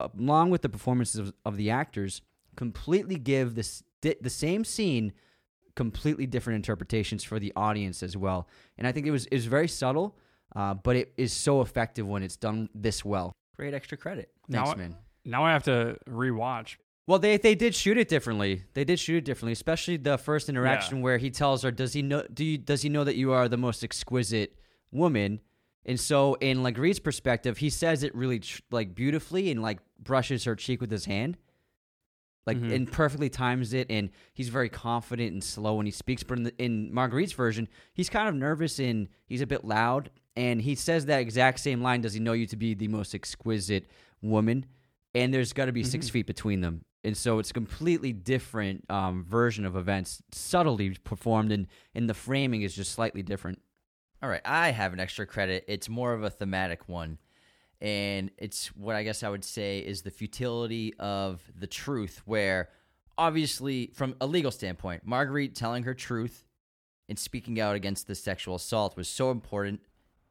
along 0.00 0.50
with 0.50 0.62
the 0.62 0.68
performances 0.68 1.20
of, 1.20 1.34
of 1.44 1.56
the 1.56 1.70
actors, 1.70 2.22
completely 2.56 3.16
give 3.16 3.54
this 3.54 3.82
the 4.02 4.30
same 4.30 4.64
scene 4.64 5.12
completely 5.78 6.26
different 6.26 6.56
interpretations 6.56 7.22
for 7.22 7.38
the 7.38 7.52
audience 7.54 8.02
as 8.02 8.16
well. 8.16 8.48
And 8.76 8.86
I 8.86 8.92
think 8.92 9.06
it 9.06 9.12
was 9.12 9.26
it 9.26 9.34
was 9.34 9.46
very 9.46 9.68
subtle, 9.68 10.16
uh, 10.56 10.74
but 10.74 10.96
it 10.96 11.12
is 11.16 11.32
so 11.32 11.60
effective 11.60 12.06
when 12.06 12.22
it's 12.22 12.36
done 12.36 12.68
this 12.74 13.04
well. 13.04 13.32
Great 13.56 13.74
extra 13.74 13.96
credit. 13.96 14.30
Thanks, 14.50 14.70
now, 14.70 14.74
man. 14.76 14.96
Now 15.24 15.44
I 15.44 15.52
have 15.52 15.62
to 15.64 15.96
rewatch. 16.08 16.76
Well, 17.06 17.18
they 17.18 17.36
they 17.38 17.54
did 17.54 17.74
shoot 17.74 17.96
it 17.96 18.08
differently. 18.08 18.64
They 18.74 18.84
did 18.84 18.98
shoot 18.98 19.18
it 19.18 19.24
differently, 19.24 19.52
especially 19.52 19.96
the 19.96 20.18
first 20.18 20.48
interaction 20.48 21.00
where 21.00 21.16
he 21.16 21.30
tells 21.30 21.62
her, 21.62 21.70
"Does 21.70 21.92
he 21.92 22.02
know? 22.02 22.24
Do 22.32 22.44
you, 22.44 22.58
does 22.58 22.82
he 22.82 22.88
know 22.88 23.04
that 23.04 23.16
you 23.16 23.32
are 23.32 23.48
the 23.48 23.56
most 23.56 23.82
exquisite 23.84 24.56
woman?" 24.90 25.40
And 25.86 25.98
so, 25.98 26.34
in 26.34 26.58
Legris's 26.62 27.00
perspective, 27.00 27.58
he 27.58 27.70
says 27.70 28.02
it 28.02 28.14
really 28.14 28.40
tr- 28.40 28.60
like 28.70 28.94
beautifully 28.94 29.50
and 29.50 29.62
like 29.62 29.78
brushes 29.98 30.44
her 30.44 30.54
cheek 30.54 30.80
with 30.80 30.90
his 30.90 31.06
hand, 31.06 31.38
like 32.48 32.56
Mhm. 32.58 32.74
and 32.74 32.90
perfectly 32.90 33.28
times 33.30 33.72
it. 33.72 33.86
And 33.90 34.10
he's 34.32 34.48
very 34.48 34.68
confident 34.68 35.32
and 35.32 35.44
slow 35.44 35.74
when 35.76 35.86
he 35.86 35.92
speaks. 35.92 36.24
But 36.24 36.38
in, 36.38 36.44
the, 36.44 36.54
in 36.62 36.92
Marguerite's 36.92 37.32
version, 37.34 37.68
he's 37.94 38.08
kind 38.10 38.28
of 38.28 38.34
nervous 38.34 38.80
and 38.80 39.08
he's 39.26 39.40
a 39.40 39.46
bit 39.46 39.64
loud. 39.64 40.10
And 40.34 40.60
he 40.62 40.74
says 40.74 41.06
that 41.06 41.20
exact 41.20 41.60
same 41.60 41.80
line. 41.82 42.00
Does 42.00 42.14
he 42.14 42.20
know 42.20 42.32
you 42.32 42.46
to 42.46 42.56
be 42.56 42.74
the 42.74 42.88
most 42.88 43.14
exquisite 43.14 43.86
woman? 44.22 44.66
And 45.14 45.32
there's 45.32 45.52
got 45.52 45.66
to 45.66 45.72
be 45.72 45.84
six 45.84 46.08
Mhm. 46.08 46.10
feet 46.10 46.26
between 46.26 46.60
them. 46.60 46.84
And 47.04 47.16
so 47.16 47.38
it's 47.38 47.50
a 47.50 47.54
completely 47.54 48.12
different 48.12 48.84
um, 48.90 49.24
version 49.24 49.64
of 49.64 49.76
events, 49.76 50.20
subtly 50.32 50.90
performed, 51.04 51.52
and, 51.52 51.66
and 51.94 52.08
the 52.10 52.14
framing 52.14 52.62
is 52.62 52.74
just 52.74 52.92
slightly 52.92 53.22
different. 53.22 53.60
All 54.22 54.28
right, 54.28 54.40
I 54.44 54.70
have 54.72 54.92
an 54.92 54.98
extra 55.00 55.26
credit. 55.26 55.64
It's 55.68 55.88
more 55.88 56.12
of 56.12 56.24
a 56.24 56.30
thematic 56.30 56.88
one. 56.88 57.18
And 57.80 58.30
it's 58.38 58.68
what 58.76 58.96
I 58.96 59.04
guess 59.04 59.22
I 59.22 59.28
would 59.28 59.44
say 59.44 59.78
is 59.78 60.02
the 60.02 60.10
futility 60.10 60.94
of 60.98 61.42
the 61.56 61.66
truth, 61.68 62.22
where 62.24 62.70
obviously, 63.16 63.90
from 63.94 64.14
a 64.20 64.26
legal 64.26 64.50
standpoint, 64.50 65.02
Marguerite 65.06 65.54
telling 65.54 65.84
her 65.84 65.94
truth 65.94 66.44
and 67.08 67.18
speaking 67.18 67.60
out 67.60 67.74
against 67.76 68.06
the 68.06 68.14
sexual 68.14 68.56
assault 68.56 68.96
was 68.96 69.08
so 69.08 69.30
important. 69.30 69.80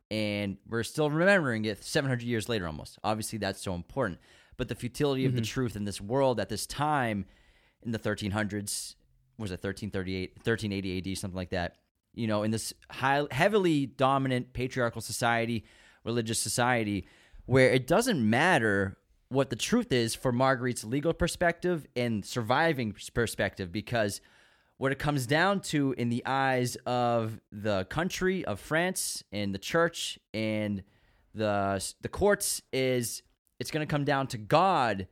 And 0.09 0.57
we're 0.69 0.83
still 0.83 1.09
remembering 1.09 1.65
it 1.65 1.83
700 1.83 2.21
years 2.23 2.47
later 2.47 2.65
almost. 2.67 2.97
Obviously, 3.03 3.39
that's 3.39 3.61
so 3.61 3.73
important. 3.73 4.19
but 4.57 4.69
the 4.69 4.73
futility 4.75 5.23
of 5.27 5.35
the 5.35 5.41
Mhm. 5.41 5.45
truth 5.45 5.75
in 5.75 5.85
this 5.85 6.01
world 6.01 6.39
at 6.39 6.49
this 6.49 6.65
time 6.65 7.27
in 7.83 7.91
the 7.91 7.99
1300s 7.99 8.95
was 9.37 9.51
it 9.51 9.61
1338 9.61 10.33
1380 10.43 10.97
AD 10.97 11.13
something 11.15 11.35
like 11.35 11.51
that 11.51 11.75
you 12.15 12.25
know 12.25 12.41
in 12.41 12.49
this 12.49 12.73
high, 12.89 13.27
heavily 13.29 13.85
dominant 13.85 14.53
patriarchal 14.53 14.99
society 14.99 15.63
religious 16.03 16.39
society 16.39 17.05
where 17.47 17.71
it 17.71 17.87
doesn't 17.87 18.29
matter 18.29 18.97
what 19.29 19.49
the 19.49 19.55
truth 19.55 19.91
is 19.91 20.13
for 20.13 20.31
Marguerite's 20.31 20.83
legal 20.83 21.13
perspective 21.13 21.87
and 21.95 22.23
surviving 22.23 22.95
perspective 23.13 23.71
because 23.71 24.21
what 24.77 24.91
it 24.91 24.99
comes 24.99 25.25
down 25.25 25.61
to 25.61 25.93
in 25.97 26.09
the 26.09 26.23
eyes 26.25 26.77
of 26.85 27.39
the 27.51 27.85
country 27.85 28.45
of 28.45 28.59
France 28.59 29.23
and 29.31 29.53
the 29.53 29.59
church 29.59 30.19
and 30.33 30.83
the 31.33 31.93
the 32.01 32.09
courts 32.09 32.61
is 32.71 33.23
it's 33.59 33.71
going 33.71 33.85
to 33.85 33.89
come 33.89 34.05
down 34.05 34.27
to 34.27 34.37
God 34.37 35.07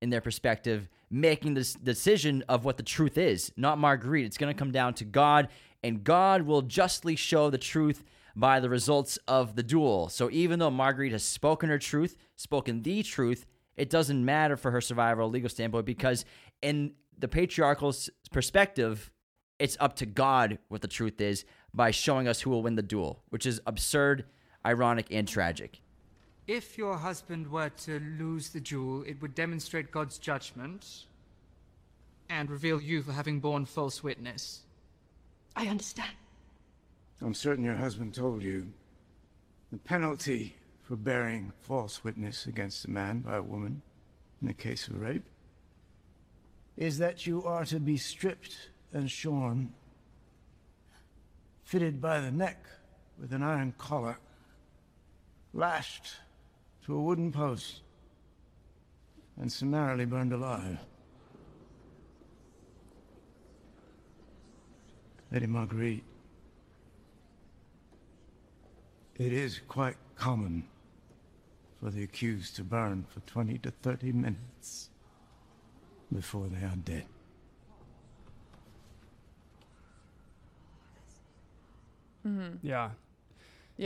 in 0.00 0.10
their 0.10 0.20
perspective 0.20 0.88
making 1.10 1.54
this 1.54 1.74
decision 1.74 2.44
of 2.48 2.64
what 2.64 2.76
the 2.76 2.82
truth 2.84 3.18
is, 3.18 3.52
not 3.56 3.78
Marguerite. 3.78 4.24
It's 4.24 4.38
going 4.38 4.54
to 4.54 4.58
come 4.58 4.70
down 4.70 4.94
to 4.94 5.04
God 5.04 5.48
and 5.82 6.04
God 6.04 6.42
will 6.42 6.62
justly 6.62 7.16
show 7.16 7.50
the 7.50 7.58
truth 7.58 8.04
by 8.36 8.60
the 8.60 8.68
results 8.68 9.18
of 9.28 9.56
the 9.56 9.62
duel. 9.62 10.08
So 10.08 10.30
even 10.30 10.58
though 10.58 10.70
Marguerite 10.70 11.12
has 11.12 11.22
spoken 11.22 11.68
her 11.68 11.78
truth, 11.78 12.16
spoken 12.36 12.82
the 12.82 13.02
truth, 13.02 13.46
it 13.76 13.90
doesn't 13.90 14.24
matter 14.24 14.56
for 14.56 14.70
her 14.70 14.80
survival 14.80 15.28
legal 15.28 15.48
standpoint 15.48 15.86
because 15.86 16.24
in 16.62 16.92
the 17.18 17.28
patriarchal 17.28 17.94
perspective, 18.30 19.10
it's 19.58 19.76
up 19.80 19.96
to 19.96 20.06
God 20.06 20.58
what 20.68 20.80
the 20.80 20.88
truth 20.88 21.20
is 21.20 21.44
by 21.74 21.90
showing 21.90 22.26
us 22.26 22.40
who 22.40 22.50
will 22.50 22.62
win 22.62 22.76
the 22.76 22.82
duel, 22.82 23.22
which 23.28 23.46
is 23.46 23.60
absurd, 23.66 24.24
ironic, 24.64 25.06
and 25.10 25.28
tragic. 25.28 25.80
If 26.46 26.76
your 26.76 26.96
husband 26.96 27.50
were 27.50 27.68
to 27.84 28.00
lose 28.18 28.48
the 28.48 28.60
duel, 28.60 29.02
it 29.02 29.20
would 29.22 29.34
demonstrate 29.34 29.90
God's 29.90 30.18
judgment 30.18 31.04
and 32.28 32.50
reveal 32.50 32.80
you 32.80 33.02
for 33.02 33.12
having 33.12 33.40
borne 33.40 33.64
false 33.64 34.02
witness. 34.02 34.62
I 35.54 35.66
understand. 35.66 36.10
I'm 37.22 37.34
certain 37.34 37.64
your 37.64 37.76
husband 37.76 38.14
told 38.14 38.42
you 38.42 38.72
the 39.70 39.78
penalty 39.78 40.56
for 40.82 40.96
bearing 40.96 41.52
false 41.60 42.02
witness 42.02 42.46
against 42.46 42.86
a 42.86 42.90
man 42.90 43.20
by 43.20 43.36
a 43.36 43.42
woman 43.42 43.82
in 44.40 44.48
the 44.48 44.54
case 44.54 44.88
of 44.88 45.00
rape 45.00 45.26
is 46.76 46.96
that 46.98 47.26
you 47.26 47.44
are 47.44 47.66
to 47.66 47.78
be 47.78 47.98
stripped 47.98 48.70
and 48.92 49.10
shorn, 49.10 49.72
fitted 51.62 52.00
by 52.00 52.20
the 52.20 52.32
neck 52.32 52.64
with 53.20 53.32
an 53.34 53.42
iron 53.42 53.74
collar, 53.76 54.18
lashed 55.52 56.14
to 56.86 56.94
a 56.94 57.00
wooden 57.00 57.30
post, 57.30 57.82
and 59.38 59.52
summarily 59.52 60.06
burned 60.06 60.32
alive. 60.32 60.78
Lady 65.30 65.46
Marguerite, 65.46 66.02
it 69.20 69.34
is 69.34 69.60
quite 69.68 69.96
common 70.14 70.64
for 71.78 71.90
the 71.90 72.02
accused 72.02 72.56
to 72.56 72.64
burn 72.64 73.04
for 73.04 73.20
20 73.20 73.58
to 73.58 73.70
30 73.70 74.12
minutes 74.12 74.88
before 76.10 76.46
they 76.48 76.64
are 76.64 76.76
dead. 76.76 77.06
Mhm. 82.24 82.58
Yeah. 82.62 82.92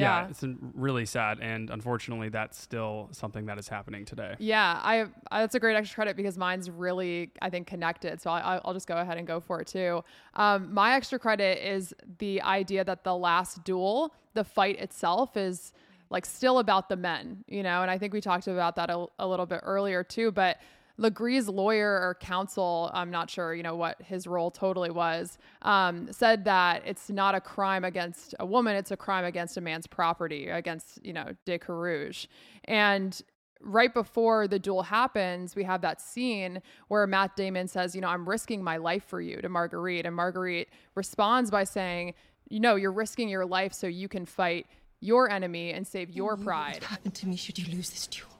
Yeah. 0.00 0.28
It's 0.28 0.44
really 0.74 1.06
sad. 1.06 1.38
And 1.40 1.70
unfortunately, 1.70 2.28
that's 2.28 2.60
still 2.60 3.08
something 3.12 3.46
that 3.46 3.58
is 3.58 3.68
happening 3.68 4.04
today. 4.04 4.34
Yeah, 4.38 4.80
I, 4.82 5.06
I 5.30 5.40
that's 5.40 5.54
a 5.54 5.60
great 5.60 5.76
extra 5.76 5.94
credit 5.94 6.16
because 6.16 6.36
mine's 6.36 6.70
really 6.70 7.30
I 7.40 7.50
think 7.50 7.66
connected. 7.66 8.20
So 8.20 8.30
I, 8.30 8.60
I'll 8.64 8.74
just 8.74 8.86
go 8.86 8.96
ahead 8.96 9.18
and 9.18 9.26
go 9.26 9.40
for 9.40 9.60
it 9.60 9.66
too. 9.66 10.02
Um, 10.34 10.72
my 10.74 10.94
extra 10.94 11.18
credit 11.18 11.66
is 11.66 11.94
the 12.18 12.42
idea 12.42 12.84
that 12.84 13.04
the 13.04 13.16
last 13.16 13.64
duel, 13.64 14.14
the 14.34 14.44
fight 14.44 14.78
itself, 14.78 15.36
is 15.36 15.72
like 16.10 16.26
still 16.26 16.58
about 16.58 16.88
the 16.88 16.96
men, 16.96 17.44
you 17.48 17.62
know. 17.62 17.82
And 17.82 17.90
I 17.90 17.98
think 17.98 18.12
we 18.12 18.20
talked 18.20 18.46
about 18.46 18.76
that 18.76 18.90
a, 18.90 19.06
a 19.18 19.26
little 19.26 19.46
bit 19.46 19.60
earlier 19.62 20.04
too. 20.04 20.30
But 20.32 20.58
Legris's 20.98 21.48
lawyer 21.48 21.90
or 21.90 22.16
counsel, 22.20 22.90
I'm 22.94 23.10
not 23.10 23.28
sure, 23.28 23.54
you 23.54 23.62
know, 23.62 23.74
what 23.74 24.00
his 24.00 24.26
role 24.26 24.50
totally 24.50 24.90
was, 24.90 25.38
um, 25.62 26.12
said 26.12 26.44
that 26.44 26.82
it's 26.86 27.10
not 27.10 27.34
a 27.34 27.40
crime 27.40 27.84
against 27.84 28.34
a 28.38 28.46
woman, 28.46 28.76
it's 28.76 28.92
a 28.92 28.96
crime 28.96 29.24
against 29.24 29.56
a 29.56 29.60
man's 29.60 29.86
property, 29.86 30.48
against, 30.48 31.04
you 31.04 31.12
know, 31.12 31.30
De 31.46 31.58
Carouge. 31.58 32.26
And 32.64 33.20
right 33.60 33.92
before 33.92 34.46
the 34.46 34.58
duel 34.58 34.82
happens, 34.82 35.56
we 35.56 35.64
have 35.64 35.80
that 35.80 36.00
scene 36.00 36.62
where 36.88 37.06
Matt 37.06 37.34
Damon 37.34 37.66
says, 37.66 37.94
you 37.94 38.00
know, 38.00 38.08
I'm 38.08 38.28
risking 38.28 38.62
my 38.62 38.76
life 38.76 39.04
for 39.04 39.20
you 39.20 39.40
to 39.40 39.48
Marguerite. 39.48 40.06
And 40.06 40.14
Marguerite 40.14 40.68
responds 40.94 41.50
by 41.50 41.64
saying, 41.64 42.14
you 42.48 42.60
know, 42.60 42.76
you're 42.76 42.92
risking 42.92 43.28
your 43.28 43.46
life 43.46 43.72
so 43.72 43.86
you 43.86 44.06
can 44.06 44.26
fight 44.26 44.66
your 45.00 45.30
enemy 45.30 45.72
and 45.72 45.86
save 45.86 46.10
your 46.10 46.36
pride. 46.36 46.74
What 46.74 46.84
happened 46.84 47.14
to 47.16 47.26
me 47.26 47.36
should 47.36 47.58
you 47.58 47.74
lose 47.74 47.90
this 47.90 48.06
duel? 48.06 48.33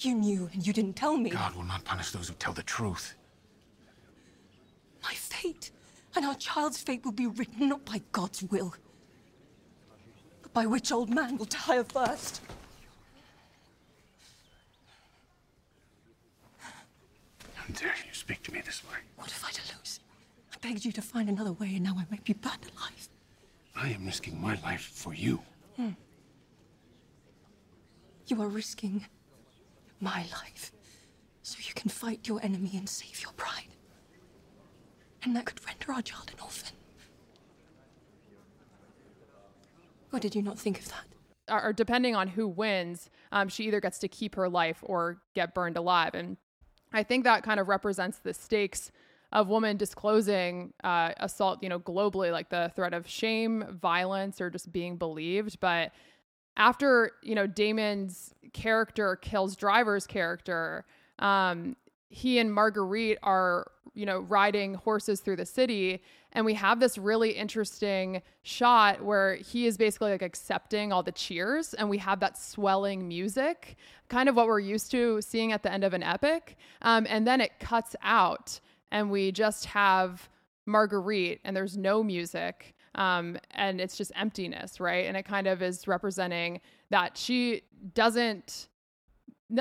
You 0.00 0.14
knew 0.14 0.48
and 0.52 0.66
you 0.66 0.72
didn't 0.72 0.94
tell 0.94 1.16
me. 1.18 1.28
God 1.28 1.54
will 1.54 1.64
not 1.64 1.84
punish 1.84 2.10
those 2.10 2.28
who 2.28 2.34
tell 2.34 2.54
the 2.54 2.62
truth. 2.62 3.14
My 5.02 5.12
fate 5.12 5.70
and 6.16 6.24
our 6.24 6.34
child's 6.34 6.82
fate 6.82 7.04
will 7.04 7.12
be 7.12 7.26
written 7.26 7.68
not 7.68 7.84
by 7.84 8.00
God's 8.10 8.42
will, 8.44 8.74
but 10.42 10.52
by 10.54 10.64
which 10.64 10.90
old 10.90 11.10
man 11.10 11.36
will 11.36 11.46
tire 11.46 11.84
first. 11.84 12.40
How 17.54 17.74
dare 17.74 17.94
you 18.06 18.14
speak 18.14 18.42
to 18.44 18.52
me 18.52 18.62
this 18.64 18.82
way? 18.84 18.96
What 19.16 19.28
if 19.28 19.44
I 19.44 19.50
to 19.50 19.76
lose? 19.76 20.00
I 20.52 20.56
begged 20.66 20.84
you 20.84 20.92
to 20.92 21.02
find 21.02 21.28
another 21.28 21.52
way, 21.52 21.74
and 21.74 21.82
now 21.82 21.96
I 21.98 22.06
might 22.10 22.24
be 22.24 22.32
burned 22.32 22.70
alive. 22.74 23.08
I 23.76 23.90
am 23.90 24.06
risking 24.06 24.40
my 24.40 24.58
life 24.62 24.90
for 24.94 25.14
you. 25.14 25.40
Hmm. 25.76 25.90
You 28.26 28.40
are 28.40 28.48
risking 28.48 29.06
my 30.00 30.24
life 30.32 30.72
so 31.42 31.58
you 31.60 31.74
can 31.74 31.90
fight 31.90 32.26
your 32.26 32.42
enemy 32.42 32.72
and 32.74 32.88
save 32.88 33.22
your 33.22 33.32
pride. 33.32 33.68
And 35.22 35.36
that 35.36 35.44
could 35.44 35.64
render 35.66 35.92
our 35.92 36.02
child 36.02 36.30
an 36.32 36.40
orphan. 36.42 36.76
Or 40.12 40.18
did 40.18 40.34
you 40.34 40.42
not 40.42 40.58
think 40.58 40.78
of 40.78 40.88
that? 40.88 41.04
or 41.50 41.72
depending 41.72 42.14
on 42.14 42.28
who 42.28 42.46
wins, 42.46 43.10
um, 43.32 43.48
she 43.48 43.64
either 43.64 43.80
gets 43.80 43.98
to 43.98 44.08
keep 44.08 44.34
her 44.36 44.48
life 44.48 44.78
or 44.82 45.20
get 45.34 45.54
burned 45.54 45.76
alive. 45.76 46.14
And 46.14 46.36
I 46.92 47.02
think 47.02 47.24
that 47.24 47.42
kind 47.42 47.60
of 47.60 47.68
represents 47.68 48.18
the 48.18 48.34
stakes 48.34 48.90
of 49.32 49.48
women 49.48 49.76
disclosing 49.76 50.72
uh, 50.82 51.12
assault, 51.18 51.62
you 51.62 51.68
know, 51.68 51.78
globally, 51.78 52.32
like 52.32 52.50
the 52.50 52.72
threat 52.74 52.92
of 52.92 53.08
shame, 53.08 53.64
violence, 53.80 54.40
or 54.40 54.50
just 54.50 54.72
being 54.72 54.96
believed. 54.96 55.60
But 55.60 55.92
after 56.60 57.12
you 57.22 57.34
know 57.34 57.46
Damon's 57.46 58.34
character 58.52 59.16
kills 59.16 59.56
Driver's 59.56 60.06
character, 60.06 60.84
um, 61.18 61.74
he 62.10 62.38
and 62.38 62.52
Marguerite 62.52 63.18
are 63.22 63.72
you 63.94 64.06
know 64.06 64.20
riding 64.20 64.74
horses 64.74 65.20
through 65.20 65.36
the 65.36 65.46
city, 65.46 66.02
and 66.32 66.44
we 66.44 66.54
have 66.54 66.78
this 66.78 66.98
really 66.98 67.30
interesting 67.30 68.20
shot 68.42 69.02
where 69.02 69.36
he 69.36 69.66
is 69.66 69.78
basically 69.78 70.12
like 70.12 70.22
accepting 70.22 70.92
all 70.92 71.02
the 71.02 71.12
cheers, 71.12 71.72
and 71.74 71.88
we 71.88 71.96
have 71.96 72.20
that 72.20 72.36
swelling 72.36 73.08
music, 73.08 73.76
kind 74.08 74.28
of 74.28 74.36
what 74.36 74.46
we're 74.46 74.60
used 74.60 74.90
to 74.90 75.20
seeing 75.22 75.52
at 75.52 75.62
the 75.62 75.72
end 75.72 75.82
of 75.82 75.94
an 75.94 76.02
epic, 76.02 76.56
um, 76.82 77.06
and 77.08 77.26
then 77.26 77.40
it 77.40 77.58
cuts 77.58 77.96
out, 78.02 78.60
and 78.92 79.10
we 79.10 79.32
just 79.32 79.64
have 79.64 80.28
Marguerite, 80.66 81.40
and 81.42 81.56
there's 81.56 81.78
no 81.78 82.02
music 82.02 82.74
um, 82.94 83.38
and 83.52 83.80
it's 83.80 83.96
just 83.96 84.12
emptiness, 84.16 84.80
right? 84.80 85.06
And 85.06 85.16
it 85.16 85.24
kind 85.24 85.46
of 85.46 85.62
is 85.62 85.86
representing 85.86 86.60
that 86.90 87.16
she 87.16 87.62
doesn't. 87.94 88.68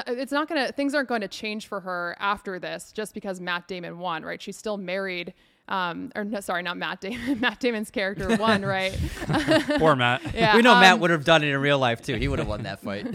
It's 0.07 0.31
not 0.31 0.47
gonna. 0.47 0.71
Things 0.71 0.93
aren't 0.93 1.09
going 1.09 1.21
to 1.21 1.27
change 1.27 1.67
for 1.67 1.79
her 1.79 2.15
after 2.19 2.59
this, 2.59 2.91
just 2.91 3.13
because 3.13 3.39
Matt 3.39 3.67
Damon 3.67 3.99
won, 3.99 4.23
right? 4.23 4.41
She's 4.41 4.57
still 4.57 4.77
married. 4.77 5.33
Um, 5.67 6.11
or 6.15 6.23
no, 6.23 6.39
sorry, 6.39 6.63
not 6.63 6.77
Matt 6.77 7.01
Damon. 7.01 7.39
Matt 7.41 7.59
Damon's 7.59 7.91
character 7.91 8.35
won, 8.37 8.61
right? 8.65 8.97
Poor 9.77 9.95
Matt. 9.95 10.21
Yeah, 10.33 10.55
we 10.55 10.61
know 10.61 10.75
Matt 10.75 10.95
um, 10.95 10.99
would 11.01 11.11
have 11.11 11.23
done 11.23 11.43
it 11.43 11.49
in 11.49 11.61
real 11.61 11.79
life 11.79 12.01
too. 12.01 12.15
He 12.15 12.27
would 12.27 12.39
have 12.39 12.47
won 12.47 12.63
that 12.63 12.81
fight. 12.81 13.07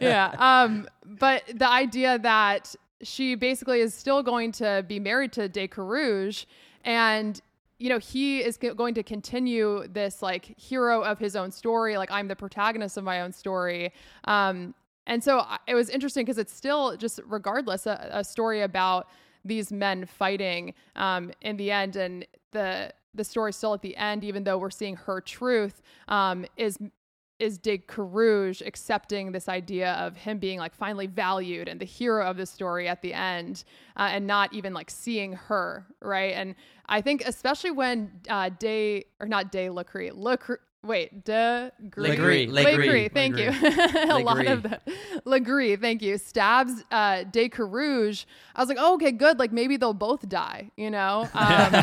yeah. 0.00 0.34
Um, 0.38 0.88
but 1.04 1.42
the 1.52 1.68
idea 1.68 2.18
that 2.20 2.74
she 3.02 3.34
basically 3.34 3.80
is 3.80 3.94
still 3.94 4.22
going 4.22 4.52
to 4.52 4.84
be 4.86 4.98
married 4.98 5.32
to 5.32 5.48
De 5.48 5.68
Carouge 5.68 6.46
and 6.84 7.40
you 7.78 7.88
know 7.88 7.98
he 7.98 8.40
is 8.40 8.56
going 8.56 8.94
to 8.94 9.02
continue 9.02 9.86
this 9.88 10.22
like 10.22 10.58
hero 10.58 11.02
of 11.02 11.18
his 11.18 11.34
own 11.36 11.50
story 11.50 11.96
like 11.96 12.10
i'm 12.10 12.28
the 12.28 12.36
protagonist 12.36 12.96
of 12.96 13.04
my 13.04 13.20
own 13.20 13.32
story. 13.32 13.92
Um 14.24 14.74
and 15.06 15.22
so 15.22 15.44
it 15.66 15.74
was 15.74 15.90
interesting 15.90 16.24
because 16.24 16.38
it's 16.38 16.52
still 16.54 16.96
just 16.96 17.20
regardless 17.26 17.86
a, 17.86 18.08
a 18.10 18.24
story 18.24 18.62
about 18.62 19.08
these 19.44 19.70
men 19.72 20.06
fighting 20.06 20.74
um 20.96 21.30
in 21.42 21.56
the 21.56 21.70
end 21.70 21.96
and 21.96 22.26
the 22.52 22.92
the 23.14 23.24
story 23.24 23.52
still 23.52 23.74
at 23.74 23.82
the 23.82 23.96
end 23.96 24.24
even 24.24 24.44
though 24.44 24.58
we're 24.58 24.70
seeing 24.70 24.96
her 24.96 25.20
truth 25.20 25.82
um 26.08 26.46
is 26.56 26.78
is 27.38 27.58
De 27.58 27.78
Carouge 27.78 28.64
accepting 28.64 29.32
this 29.32 29.48
idea 29.48 29.92
of 29.94 30.16
him 30.16 30.38
being 30.38 30.58
like 30.58 30.74
finally 30.74 31.06
valued 31.06 31.68
and 31.68 31.80
the 31.80 31.84
hero 31.84 32.24
of 32.26 32.36
the 32.36 32.46
story 32.46 32.88
at 32.88 33.02
the 33.02 33.12
end, 33.12 33.64
uh, 33.96 34.08
and 34.10 34.26
not 34.26 34.52
even 34.52 34.72
like 34.72 34.90
seeing 34.90 35.32
her, 35.32 35.86
right? 36.00 36.34
And 36.34 36.54
I 36.86 37.00
think 37.00 37.22
especially 37.26 37.72
when 37.72 38.12
uh, 38.28 38.50
Day 38.58 39.04
or 39.20 39.26
not 39.26 39.50
Day 39.50 39.68
Lacree, 39.68 40.12
Lacree, 40.12 40.58
wait, 40.84 41.24
De 41.24 41.72
Legris. 41.82 42.50
Legris. 42.50 42.64
Legris. 42.66 43.12
Thank 43.12 43.38
you. 43.38 43.48
a 44.12 44.18
lot 44.18 44.46
of 44.46 44.62
the 44.62 44.80
Legris. 45.26 45.80
Thank 45.80 46.02
you. 46.02 46.18
Stabs 46.18 46.84
uh, 46.90 47.24
De 47.24 47.48
Carouge. 47.48 48.24
I 48.54 48.60
was 48.60 48.68
like, 48.68 48.78
oh, 48.80 48.94
okay, 48.94 49.12
good. 49.12 49.38
Like 49.38 49.52
maybe 49.52 49.76
they'll 49.76 49.92
both 49.92 50.28
die, 50.28 50.70
you 50.76 50.90
know. 50.90 51.28
Um, 51.44 51.74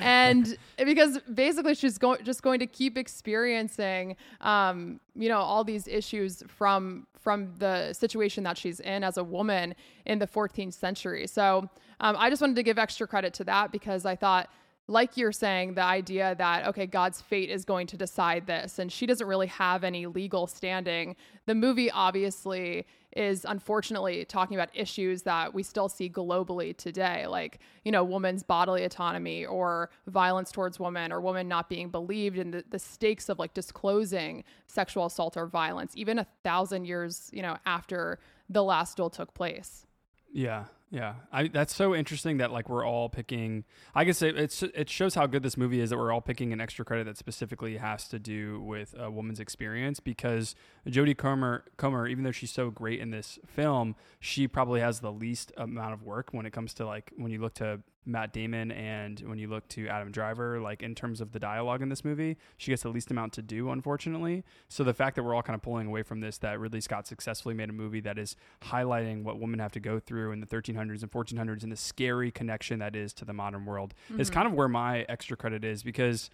and 0.00 0.56
because 0.78 1.18
basically 1.34 1.74
she's 1.74 1.98
going 1.98 2.24
just 2.24 2.42
going 2.42 2.60
to 2.60 2.66
keep 2.66 2.96
experiencing, 2.96 4.16
um, 4.40 5.00
you 5.14 5.28
know, 5.28 5.38
all 5.38 5.64
these 5.64 5.86
issues 5.86 6.42
from 6.48 7.06
from 7.18 7.52
the 7.58 7.92
situation 7.92 8.42
that 8.44 8.56
she's 8.56 8.80
in 8.80 9.04
as 9.04 9.18
a 9.18 9.24
woman 9.24 9.74
in 10.06 10.18
the 10.18 10.26
14th 10.26 10.72
century. 10.72 11.26
So 11.26 11.68
um, 12.00 12.16
I 12.18 12.30
just 12.30 12.40
wanted 12.40 12.56
to 12.56 12.62
give 12.62 12.78
extra 12.78 13.06
credit 13.06 13.34
to 13.34 13.44
that 13.44 13.70
because 13.70 14.06
I 14.06 14.16
thought 14.16 14.50
like 14.90 15.16
you're 15.16 15.30
saying, 15.30 15.74
the 15.74 15.84
idea 15.84 16.34
that, 16.34 16.66
okay, 16.66 16.84
God's 16.84 17.20
fate 17.20 17.48
is 17.48 17.64
going 17.64 17.86
to 17.86 17.96
decide 17.96 18.48
this, 18.48 18.80
and 18.80 18.90
she 18.90 19.06
doesn't 19.06 19.26
really 19.26 19.46
have 19.46 19.84
any 19.84 20.06
legal 20.06 20.48
standing. 20.48 21.14
The 21.46 21.54
movie 21.54 21.92
obviously 21.92 22.86
is 23.16 23.44
unfortunately 23.48 24.24
talking 24.24 24.56
about 24.56 24.68
issues 24.74 25.22
that 25.22 25.54
we 25.54 25.62
still 25.62 25.88
see 25.88 26.10
globally 26.10 26.76
today, 26.76 27.28
like, 27.28 27.60
you 27.84 27.92
know, 27.92 28.02
women's 28.02 28.42
bodily 28.42 28.82
autonomy 28.82 29.46
or 29.46 29.90
violence 30.08 30.50
towards 30.50 30.80
women 30.80 31.12
or 31.12 31.20
women 31.20 31.46
not 31.46 31.68
being 31.68 31.88
believed 31.88 32.38
and 32.38 32.52
the, 32.52 32.64
the 32.70 32.78
stakes 32.78 33.28
of 33.28 33.38
like 33.38 33.54
disclosing 33.54 34.42
sexual 34.66 35.06
assault 35.06 35.36
or 35.36 35.46
violence, 35.46 35.92
even 35.94 36.18
a 36.18 36.26
thousand 36.42 36.84
years, 36.84 37.30
you 37.32 37.42
know, 37.42 37.56
after 37.64 38.18
the 38.48 38.62
last 38.62 38.96
duel 38.96 39.08
took 39.08 39.34
place. 39.34 39.86
Yeah, 40.32 40.64
yeah. 40.90 41.14
I 41.32 41.46
that's 41.46 41.74
so 41.74 41.94
interesting 41.94 42.38
that 42.38 42.50
like 42.50 42.68
we're 42.68 42.84
all 42.84 43.08
picking. 43.08 43.64
I 43.94 44.02
guess 44.04 44.22
it 44.22 44.36
it's, 44.36 44.62
it 44.62 44.90
shows 44.90 45.14
how 45.14 45.26
good 45.26 45.44
this 45.44 45.56
movie 45.56 45.80
is 45.80 45.90
that 45.90 45.98
we're 45.98 46.12
all 46.12 46.20
picking 46.20 46.52
an 46.52 46.60
extra 46.60 46.84
credit 46.84 47.04
that 47.04 47.16
specifically 47.16 47.76
has 47.76 48.08
to 48.08 48.18
do 48.18 48.60
with 48.60 48.94
a 48.98 49.08
woman's 49.08 49.38
experience 49.38 50.00
because 50.00 50.56
Jodie 50.88 51.16
Comer 51.16 51.64
Comer, 51.76 52.08
even 52.08 52.24
though 52.24 52.32
she's 52.32 52.50
so 52.50 52.70
great 52.70 52.98
in 52.98 53.10
this 53.10 53.38
film, 53.46 53.94
she 54.18 54.48
probably 54.48 54.80
has 54.80 54.98
the 54.98 55.12
least 55.12 55.52
amount 55.56 55.92
of 55.92 56.02
work 56.02 56.30
when 56.32 56.44
it 56.44 56.52
comes 56.52 56.74
to 56.74 56.86
like 56.86 57.12
when 57.16 57.30
you 57.30 57.40
look 57.40 57.54
to 57.54 57.80
Matt 58.06 58.32
Damon 58.32 58.70
and 58.72 59.20
when 59.20 59.38
you 59.38 59.46
look 59.48 59.68
to 59.68 59.86
Adam 59.88 60.10
Driver, 60.10 60.60
like 60.60 60.82
in 60.82 60.94
terms 60.94 61.20
of 61.20 61.32
the 61.32 61.38
dialogue 61.38 61.82
in 61.82 61.88
this 61.90 62.04
movie, 62.04 62.38
she 62.56 62.70
gets 62.72 62.82
the 62.82 62.88
least 62.88 63.10
amount 63.10 63.32
to 63.34 63.42
do, 63.42 63.70
unfortunately. 63.70 64.42
So 64.68 64.84
the 64.84 64.94
fact 64.94 65.16
that 65.16 65.22
we're 65.22 65.34
all 65.34 65.42
kind 65.42 65.54
of 65.54 65.62
pulling 65.62 65.86
away 65.86 66.02
from 66.02 66.20
this, 66.20 66.38
that 66.38 66.58
Ridley 66.58 66.80
Scott 66.80 67.06
successfully 67.06 67.54
made 67.54 67.68
a 67.68 67.72
movie 67.74 68.00
that 68.00 68.18
is 68.18 68.36
highlighting 68.62 69.22
what 69.22 69.38
women 69.38 69.60
have 69.60 69.72
to 69.72 69.80
go 69.80 69.98
through 70.00 70.32
in 70.32 70.40
the 70.40 70.46
1300s 70.46 71.02
and 71.02 71.10
1400s 71.10 71.62
and 71.62 71.70
the 71.70 71.76
scary 71.76 72.30
connection 72.30 72.78
that 72.78 72.96
is 72.96 73.12
to 73.14 73.24
the 73.24 73.32
modern 73.34 73.64
world 73.66 73.92
is 74.18 74.30
Mhm. 74.30 74.34
kind 74.34 74.46
of 74.46 74.54
where 74.54 74.68
my 74.68 75.02
extra 75.08 75.36
credit 75.36 75.64
is 75.64 75.82
because 75.82 76.30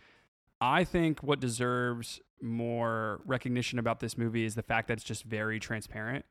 I 0.60 0.84
think 0.84 1.22
what 1.22 1.40
deserves 1.40 2.20
more 2.40 3.20
recognition 3.26 3.78
about 3.78 4.00
this 4.00 4.16
movie 4.16 4.44
is 4.44 4.54
the 4.54 4.62
fact 4.62 4.88
that 4.88 4.94
it's 4.94 5.04
just 5.04 5.24
very 5.24 5.58
transparent. 5.58 6.24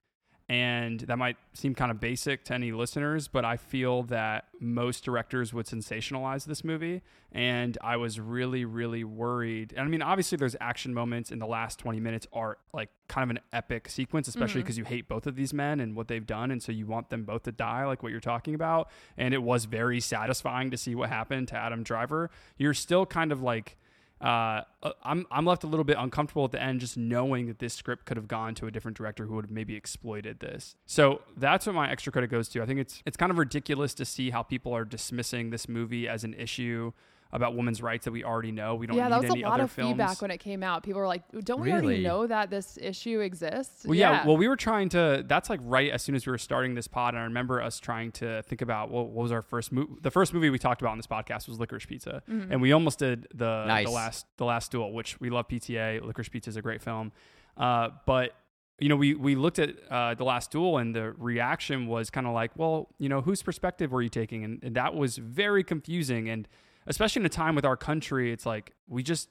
And 0.47 0.99
that 1.01 1.17
might 1.17 1.37
seem 1.53 1.73
kind 1.73 1.89
of 1.89 1.99
basic 1.99 2.43
to 2.45 2.53
any 2.53 2.71
listeners, 2.71 3.27
but 3.27 3.43
I 3.43 3.57
feel 3.57 4.03
that 4.03 4.45
most 4.59 5.03
directors 5.03 5.55
would 5.55 5.65
sensationalize 5.65 6.45
this 6.45 6.63
movie. 6.63 7.01
And 7.31 7.75
I 7.81 7.97
was 7.97 8.19
really, 8.19 8.63
really 8.63 9.03
worried. 9.03 9.73
And 9.75 9.81
I 9.81 9.89
mean, 9.89 10.03
obviously, 10.03 10.37
there's 10.37 10.55
action 10.61 10.93
moments 10.93 11.31
in 11.31 11.39
the 11.39 11.47
last 11.47 11.79
20 11.79 11.99
minutes 11.99 12.27
are 12.31 12.59
like 12.73 12.89
kind 13.07 13.23
of 13.23 13.35
an 13.35 13.41
epic 13.53 13.89
sequence, 13.89 14.27
especially 14.27 14.59
mm-hmm. 14.59 14.65
because 14.65 14.77
you 14.77 14.85
hate 14.85 15.07
both 15.07 15.25
of 15.25 15.35
these 15.35 15.51
men 15.51 15.79
and 15.79 15.95
what 15.95 16.07
they've 16.07 16.27
done. 16.27 16.51
And 16.51 16.61
so 16.61 16.71
you 16.71 16.85
want 16.85 17.09
them 17.09 17.23
both 17.23 17.43
to 17.43 17.51
die, 17.51 17.85
like 17.85 18.03
what 18.03 18.11
you're 18.11 18.21
talking 18.21 18.53
about. 18.53 18.91
And 19.17 19.33
it 19.33 19.41
was 19.41 19.65
very 19.65 19.99
satisfying 19.99 20.69
to 20.69 20.77
see 20.77 20.93
what 20.93 21.09
happened 21.09 21.47
to 21.47 21.55
Adam 21.55 21.81
Driver. 21.81 22.29
You're 22.55 22.75
still 22.75 23.07
kind 23.07 23.31
of 23.31 23.41
like, 23.41 23.77
uh, 24.25 24.63
uh, 24.81 24.91
I'm 25.03 25.27
I'm 25.29 25.45
left 25.45 25.63
a 25.63 25.67
little 25.67 25.83
bit 25.83 25.97
uncomfortable 25.99 26.45
at 26.45 26.51
the 26.51 26.61
end, 26.61 26.79
just 26.79 26.97
knowing 26.97 27.45
that 27.45 27.59
this 27.59 27.75
script 27.75 28.05
could 28.05 28.17
have 28.17 28.27
gone 28.27 28.55
to 28.55 28.65
a 28.65 28.71
different 28.71 28.97
director 28.97 29.25
who 29.25 29.35
would 29.35 29.45
have 29.45 29.51
maybe 29.51 29.75
exploited 29.75 30.39
this. 30.39 30.75
So 30.87 31.21
that's 31.37 31.67
what 31.67 31.75
my 31.75 31.91
extra 31.91 32.11
credit 32.11 32.31
goes 32.31 32.49
to. 32.49 32.63
I 32.63 32.65
think 32.65 32.79
it's 32.79 33.03
it's 33.05 33.17
kind 33.17 33.31
of 33.31 33.37
ridiculous 33.37 33.93
to 33.93 34.05
see 34.05 34.31
how 34.31 34.41
people 34.41 34.75
are 34.75 34.83
dismissing 34.83 35.51
this 35.51 35.69
movie 35.69 36.07
as 36.07 36.23
an 36.23 36.33
issue 36.33 36.91
about 37.33 37.55
women's 37.55 37.81
rights 37.81 38.05
that 38.05 38.11
we 38.11 38.23
already 38.23 38.51
know. 38.51 38.75
We 38.75 38.87
don't 38.87 38.95
yeah, 38.95 39.05
need 39.05 39.11
that 39.11 39.21
was 39.23 39.31
any 39.31 39.41
a 39.41 39.49
lot 39.49 39.59
of 39.59 39.69
films. 39.71 39.91
feedback 39.91 40.21
when 40.21 40.31
it 40.31 40.37
came 40.37 40.63
out. 40.63 40.83
People 40.83 41.01
were 41.01 41.07
like, 41.07 41.23
"Don't 41.43 41.59
we 41.59 41.71
already 41.71 42.01
know 42.01 42.27
that 42.27 42.49
this 42.49 42.77
issue 42.81 43.19
exists?" 43.19 43.85
Well, 43.85 43.95
yeah. 43.95 44.25
Well, 44.25 44.37
we 44.37 44.47
were 44.47 44.55
trying 44.55 44.89
to. 44.89 45.23
That's 45.27 45.49
like 45.49 45.59
right 45.63 45.91
as 45.91 46.01
soon 46.01 46.15
as 46.15 46.25
we 46.25 46.31
were 46.31 46.37
starting 46.37 46.75
this 46.75 46.87
pod, 46.87 47.13
and 47.13 47.21
I 47.21 47.25
remember 47.25 47.61
us 47.61 47.79
trying 47.79 48.11
to 48.13 48.41
think 48.43 48.61
about 48.61 48.89
well, 48.89 49.05
what 49.05 49.23
was 49.23 49.31
our 49.31 49.41
first 49.41 49.71
movie. 49.71 49.93
The 50.01 50.11
first 50.11 50.33
movie 50.33 50.49
we 50.49 50.59
talked 50.59 50.81
about 50.81 50.91
on 50.91 50.97
this 50.97 51.07
podcast 51.07 51.47
was 51.49 51.59
Licorice 51.59 51.87
Pizza, 51.87 52.23
Mhm. 52.29 52.51
and 52.51 52.61
we 52.61 52.71
almost 52.71 52.99
did 52.99 53.27
the 53.33 53.65
Nice. 53.65 53.85
the 53.87 53.91
last 53.91 54.25
the 54.37 54.45
last 54.45 54.71
duel, 54.71 54.93
which 54.93 55.19
we 55.19 55.29
love. 55.29 55.47
PTA 55.49 55.99
Licorice 56.01 56.29
Pizza 56.31 56.49
is 56.49 56.55
a 56.55 56.61
great 56.61 56.81
film, 56.81 57.11
uh, 57.57 57.89
but 58.05 58.33
you 58.79 58.89
know 58.89 58.95
we 58.95 59.13
we 59.15 59.35
looked 59.35 59.59
at 59.59 59.71
uh, 59.91 60.13
the 60.13 60.23
last 60.23 60.51
duel, 60.51 60.77
and 60.77 60.95
the 60.95 61.11
reaction 61.17 61.87
was 61.87 62.09
kind 62.09 62.27
of 62.27 62.33
like, 62.33 62.51
well, 62.57 62.89
you 62.97 63.09
know, 63.09 63.21
whose 63.21 63.41
perspective 63.43 63.91
were 63.91 64.01
you 64.01 64.09
taking? 64.09 64.43
And, 64.43 64.59
and 64.63 64.75
that 64.75 64.95
was 64.95 65.17
very 65.17 65.63
confusing, 65.63 66.29
and 66.29 66.47
especially 66.87 67.21
in 67.21 67.25
a 67.25 67.29
time 67.29 67.55
with 67.55 67.65
our 67.65 67.77
country, 67.77 68.31
it's 68.31 68.45
like 68.45 68.73
we 68.87 69.03
just 69.03 69.29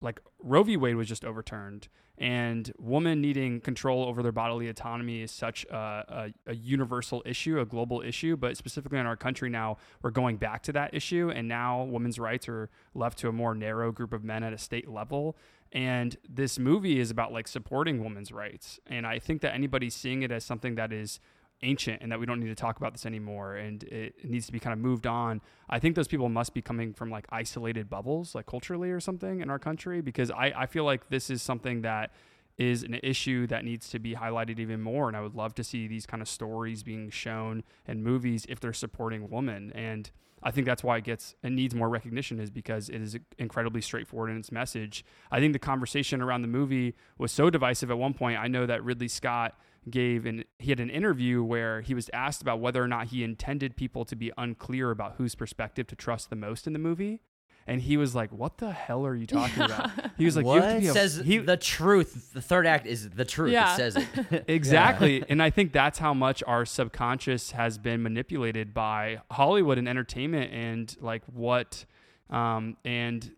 like 0.00 0.20
Roe 0.42 0.62
v. 0.62 0.76
Wade 0.76 0.96
was 0.96 1.08
just 1.08 1.24
overturned, 1.24 1.88
and 2.18 2.72
women 2.78 3.20
needing 3.20 3.60
control 3.60 4.04
over 4.04 4.22
their 4.22 4.32
bodily 4.32 4.68
autonomy 4.68 5.22
is 5.22 5.30
such 5.30 5.64
a, 5.66 6.32
a, 6.46 6.50
a 6.50 6.54
universal 6.54 7.22
issue, 7.24 7.60
a 7.60 7.64
global 7.64 8.02
issue. 8.02 8.36
But 8.36 8.56
specifically 8.56 8.98
in 8.98 9.06
our 9.06 9.16
country 9.16 9.48
now, 9.48 9.78
we're 10.02 10.10
going 10.10 10.36
back 10.36 10.62
to 10.64 10.72
that 10.72 10.94
issue, 10.94 11.30
and 11.34 11.48
now 11.48 11.84
women's 11.84 12.18
rights 12.18 12.48
are 12.48 12.68
left 12.94 13.18
to 13.18 13.28
a 13.28 13.32
more 13.32 13.54
narrow 13.54 13.92
group 13.92 14.12
of 14.12 14.24
men 14.24 14.42
at 14.42 14.52
a 14.52 14.58
state 14.58 14.88
level. 14.88 15.36
And 15.70 16.16
this 16.28 16.58
movie 16.58 17.00
is 17.00 17.10
about 17.10 17.32
like 17.32 17.48
supporting 17.48 18.04
women's 18.04 18.30
rights, 18.30 18.78
and 18.86 19.06
I 19.06 19.18
think 19.18 19.40
that 19.42 19.54
anybody 19.54 19.88
seeing 19.88 20.22
it 20.22 20.30
as 20.30 20.44
something 20.44 20.74
that 20.74 20.92
is 20.92 21.18
ancient 21.62 22.02
and 22.02 22.10
that 22.12 22.18
we 22.18 22.26
don't 22.26 22.40
need 22.40 22.48
to 22.48 22.54
talk 22.54 22.76
about 22.76 22.92
this 22.92 23.06
anymore 23.06 23.56
and 23.56 23.84
it, 23.84 24.14
needs 24.24 24.46
to 24.46 24.52
be 24.52 24.60
kind 24.60 24.72
of 24.72 24.78
moved 24.78 25.06
on. 25.06 25.40
I 25.68 25.78
think 25.78 25.96
those 25.96 26.08
people 26.08 26.28
must 26.28 26.54
be 26.54 26.62
coming 26.62 26.92
from 26.92 27.10
like 27.10 27.26
isolated 27.30 27.88
bubbles, 27.88 28.34
like 28.34 28.46
culturally 28.46 28.90
or 28.90 29.00
something 29.00 29.40
in 29.40 29.50
our 29.50 29.58
country, 29.58 30.00
because 30.00 30.30
I, 30.30 30.52
I 30.56 30.66
feel 30.66 30.84
like 30.84 31.08
this 31.08 31.30
is 31.30 31.42
something 31.42 31.82
that 31.82 32.12
is 32.58 32.82
an 32.82 32.98
issue 33.02 33.46
that 33.46 33.64
needs 33.64 33.88
to 33.90 33.98
be 33.98 34.14
highlighted 34.14 34.58
even 34.58 34.80
more. 34.80 35.08
And 35.08 35.16
I 35.16 35.20
would 35.20 35.34
love 35.34 35.54
to 35.54 35.64
see 35.64 35.86
these 35.86 36.06
kind 36.06 36.22
of 36.22 36.28
stories 36.28 36.82
being 36.82 37.10
shown 37.10 37.64
in 37.86 38.02
movies 38.02 38.46
if 38.48 38.60
they're 38.60 38.72
supporting 38.72 39.30
women. 39.30 39.72
And 39.74 40.10
I 40.42 40.50
think 40.50 40.66
that's 40.66 40.82
why 40.82 40.96
it 40.98 41.04
gets 41.04 41.34
it 41.42 41.50
needs 41.50 41.74
more 41.74 41.88
recognition 41.88 42.40
is 42.40 42.50
because 42.50 42.88
it 42.88 43.00
is 43.00 43.16
incredibly 43.38 43.80
straightforward 43.80 44.30
in 44.30 44.36
its 44.36 44.50
message. 44.50 45.04
I 45.30 45.38
think 45.38 45.52
the 45.52 45.58
conversation 45.58 46.20
around 46.20 46.42
the 46.42 46.48
movie 46.48 46.94
was 47.16 47.32
so 47.32 47.48
divisive 47.48 47.90
at 47.90 47.98
one 47.98 48.14
point. 48.14 48.38
I 48.38 48.48
know 48.48 48.66
that 48.66 48.82
Ridley 48.84 49.08
Scott 49.08 49.56
gave 49.90 50.26
and 50.26 50.44
he 50.58 50.70
had 50.70 50.80
an 50.80 50.90
interview 50.90 51.42
where 51.42 51.80
he 51.80 51.94
was 51.94 52.08
asked 52.12 52.40
about 52.42 52.60
whether 52.60 52.82
or 52.82 52.88
not 52.88 53.08
he 53.08 53.24
intended 53.24 53.76
people 53.76 54.04
to 54.04 54.16
be 54.16 54.30
unclear 54.38 54.90
about 54.90 55.14
whose 55.16 55.34
perspective 55.34 55.86
to 55.88 55.96
trust 55.96 56.30
the 56.30 56.36
most 56.36 56.66
in 56.66 56.72
the 56.72 56.78
movie. 56.78 57.20
And 57.64 57.80
he 57.80 57.96
was 57.96 58.12
like, 58.12 58.32
"What 58.32 58.58
the 58.58 58.72
hell 58.72 59.06
are 59.06 59.14
you 59.14 59.24
talking 59.26 59.62
about?" 59.62 59.90
He 60.18 60.24
was 60.24 60.34
like, 60.36 60.44
what? 60.44 60.56
"You 60.56 60.62
have 60.62 60.74
to 60.74 60.80
be 60.80 60.86
a- 60.88 60.92
says 60.92 61.16
he, 61.24 61.38
the 61.38 61.56
truth. 61.56 62.32
The 62.32 62.42
third 62.42 62.66
act 62.66 62.86
is 62.86 63.08
the 63.10 63.24
truth. 63.24 63.52
Yeah. 63.52 63.74
It 63.74 63.76
says 63.76 63.96
it. 63.96 64.44
exactly. 64.48 65.24
And 65.28 65.40
I 65.40 65.50
think 65.50 65.72
that's 65.72 66.00
how 66.00 66.12
much 66.12 66.42
our 66.44 66.64
subconscious 66.64 67.52
has 67.52 67.78
been 67.78 68.02
manipulated 68.02 68.74
by 68.74 69.20
Hollywood 69.30 69.78
and 69.78 69.88
entertainment 69.88 70.52
and 70.52 70.96
like 71.00 71.22
what 71.26 71.84
um 72.30 72.76
and 72.84 73.30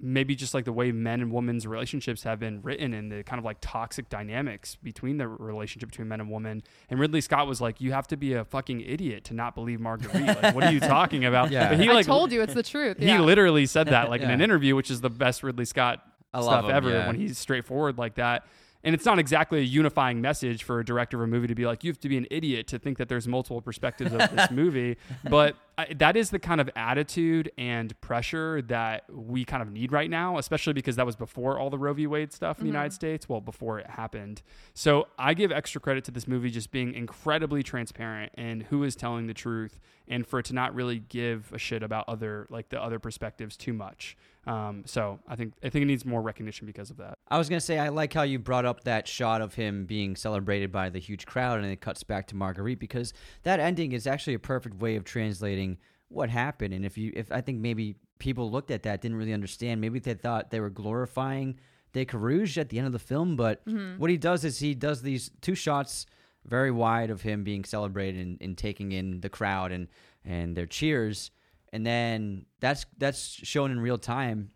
maybe 0.00 0.34
just 0.34 0.52
like 0.54 0.64
the 0.64 0.72
way 0.72 0.92
men 0.92 1.20
and 1.20 1.32
women's 1.32 1.66
relationships 1.66 2.22
have 2.22 2.38
been 2.38 2.60
written 2.62 2.92
and 2.92 3.10
the 3.10 3.22
kind 3.22 3.38
of 3.38 3.44
like 3.44 3.56
toxic 3.60 4.08
dynamics 4.08 4.76
between 4.76 5.16
the 5.16 5.26
relationship 5.26 5.88
between 5.90 6.08
men 6.08 6.20
and 6.20 6.30
women. 6.30 6.62
And 6.90 7.00
Ridley 7.00 7.20
Scott 7.20 7.46
was 7.46 7.60
like, 7.60 7.80
"You 7.80 7.92
have 7.92 8.06
to 8.08 8.16
be 8.16 8.34
a 8.34 8.44
fucking 8.44 8.82
idiot 8.82 9.24
to 9.24 9.34
not 9.34 9.54
believe 9.54 9.80
Marguerite. 9.80 10.42
Like, 10.42 10.54
what 10.54 10.64
are 10.64 10.72
you 10.72 10.80
talking 10.96 11.24
about?" 11.24 11.50
Yeah. 11.50 11.70
But 11.70 11.80
he 11.80 11.88
I 11.88 11.94
like 11.94 12.06
told 12.06 12.32
you 12.32 12.42
it's 12.42 12.54
the 12.54 12.62
truth. 12.62 12.98
He 12.98 13.06
yeah. 13.06 13.20
literally 13.20 13.66
said 13.66 13.88
that 13.88 14.10
like 14.10 14.20
in 14.20 14.30
an 14.30 14.40
interview, 14.40 14.76
which 14.76 14.90
is 14.90 15.00
the 15.00 15.10
best 15.10 15.42
Ridley 15.42 15.64
Scott 15.64 16.02
I 16.34 16.42
stuff 16.42 16.64
him, 16.64 16.70
ever 16.70 16.90
yeah. 16.90 17.06
when 17.06 17.16
he's 17.16 17.38
straightforward 17.38 17.98
like 17.98 18.16
that. 18.16 18.46
And 18.86 18.94
it's 18.94 19.04
not 19.04 19.18
exactly 19.18 19.58
a 19.58 19.64
unifying 19.64 20.20
message 20.20 20.62
for 20.62 20.78
a 20.78 20.84
director 20.84 21.16
of 21.16 21.24
a 21.24 21.26
movie 21.26 21.48
to 21.48 21.56
be 21.56 21.66
like, 21.66 21.82
you 21.82 21.90
have 21.90 21.98
to 21.98 22.08
be 22.08 22.16
an 22.16 22.28
idiot 22.30 22.68
to 22.68 22.78
think 22.78 22.98
that 22.98 23.08
there's 23.08 23.26
multiple 23.26 23.60
perspectives 23.60 24.12
of 24.12 24.18
this 24.30 24.48
movie. 24.52 24.96
But 25.28 25.56
I, 25.76 25.92
that 25.94 26.16
is 26.16 26.30
the 26.30 26.38
kind 26.38 26.60
of 26.60 26.70
attitude 26.76 27.50
and 27.58 28.00
pressure 28.00 28.62
that 28.62 29.02
we 29.10 29.44
kind 29.44 29.60
of 29.60 29.72
need 29.72 29.90
right 29.90 30.08
now, 30.08 30.38
especially 30.38 30.72
because 30.72 30.94
that 30.96 31.04
was 31.04 31.16
before 31.16 31.58
all 31.58 31.68
the 31.68 31.78
Roe 31.78 31.94
v. 31.94 32.06
Wade 32.06 32.32
stuff 32.32 32.60
in 32.60 32.64
the 32.66 32.68
United 32.68 32.90
mm-hmm. 32.90 32.94
States. 32.94 33.28
Well, 33.28 33.40
before 33.40 33.80
it 33.80 33.90
happened. 33.90 34.42
So 34.72 35.08
I 35.18 35.34
give 35.34 35.50
extra 35.50 35.80
credit 35.80 36.04
to 36.04 36.12
this 36.12 36.28
movie 36.28 36.50
just 36.50 36.70
being 36.70 36.94
incredibly 36.94 37.64
transparent 37.64 38.34
and 38.36 38.62
who 38.62 38.84
is 38.84 38.94
telling 38.94 39.26
the 39.26 39.34
truth, 39.34 39.80
and 40.06 40.24
for 40.24 40.38
it 40.38 40.44
to 40.44 40.54
not 40.54 40.72
really 40.76 41.00
give 41.00 41.52
a 41.52 41.58
shit 41.58 41.82
about 41.82 42.08
other 42.08 42.46
like 42.50 42.68
the 42.68 42.80
other 42.80 43.00
perspectives 43.00 43.56
too 43.56 43.72
much. 43.72 44.16
Um, 44.46 44.84
so 44.86 45.18
I 45.26 45.34
think 45.36 45.54
I 45.64 45.68
think 45.70 45.82
it 45.82 45.86
needs 45.86 46.04
more 46.04 46.22
recognition 46.22 46.66
because 46.66 46.90
of 46.90 46.96
that. 46.98 47.18
I 47.28 47.38
was 47.38 47.48
gonna 47.48 47.60
say 47.60 47.78
I 47.78 47.88
like 47.88 48.12
how 48.12 48.22
you 48.22 48.38
brought 48.38 48.64
up 48.64 48.84
that 48.84 49.08
shot 49.08 49.40
of 49.40 49.54
him 49.54 49.86
being 49.86 50.14
celebrated 50.14 50.70
by 50.70 50.88
the 50.88 51.00
huge 51.00 51.26
crowd, 51.26 51.58
and 51.60 51.66
it 51.68 51.80
cuts 51.80 52.04
back 52.04 52.26
to 52.28 52.36
Marguerite 52.36 52.78
because 52.78 53.12
that 53.42 53.58
ending 53.58 53.92
is 53.92 54.06
actually 54.06 54.34
a 54.34 54.38
perfect 54.38 54.76
way 54.76 54.94
of 54.96 55.04
translating 55.04 55.78
what 56.08 56.30
happened. 56.30 56.72
And 56.72 56.84
if 56.86 56.96
you, 56.96 57.12
if 57.16 57.32
I 57.32 57.40
think 57.40 57.58
maybe 57.60 57.96
people 58.20 58.50
looked 58.50 58.70
at 58.70 58.84
that 58.84 59.00
didn't 59.00 59.16
really 59.16 59.32
understand, 59.32 59.80
maybe 59.80 59.98
they 59.98 60.14
thought 60.14 60.50
they 60.50 60.60
were 60.60 60.70
glorifying 60.70 61.58
De 61.92 62.04
Carouge 62.04 62.56
at 62.58 62.68
the 62.68 62.78
end 62.78 62.86
of 62.86 62.92
the 62.92 62.98
film, 63.00 63.34
but 63.36 63.64
Mhm. 63.66 63.98
what 63.98 64.10
he 64.10 64.16
does 64.16 64.44
is 64.44 64.58
he 64.60 64.74
does 64.74 65.02
these 65.02 65.30
two 65.40 65.54
shots 65.56 66.06
very 66.44 66.70
wide 66.70 67.10
of 67.10 67.22
him 67.22 67.42
being 67.42 67.64
celebrated 67.64 68.24
and, 68.24 68.38
and 68.40 68.56
taking 68.56 68.92
in 68.92 69.20
the 69.22 69.28
crowd 69.28 69.72
and 69.72 69.88
and 70.24 70.56
their 70.56 70.66
cheers, 70.66 71.30
and 71.76 71.84
then 71.86 72.46
that's 72.58 72.86
that's 72.96 73.20
shown 73.20 73.70
in 73.70 73.78
real 73.78 73.98
time, 73.98 74.50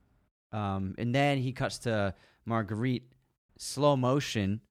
um, 0.53 0.95
and 0.97 1.15
then 1.15 1.37
he 1.37 1.53
cuts 1.53 1.77
to 1.81 2.15
Marguerite 2.47 3.13
slow 3.59 3.95
motion, 3.95 4.63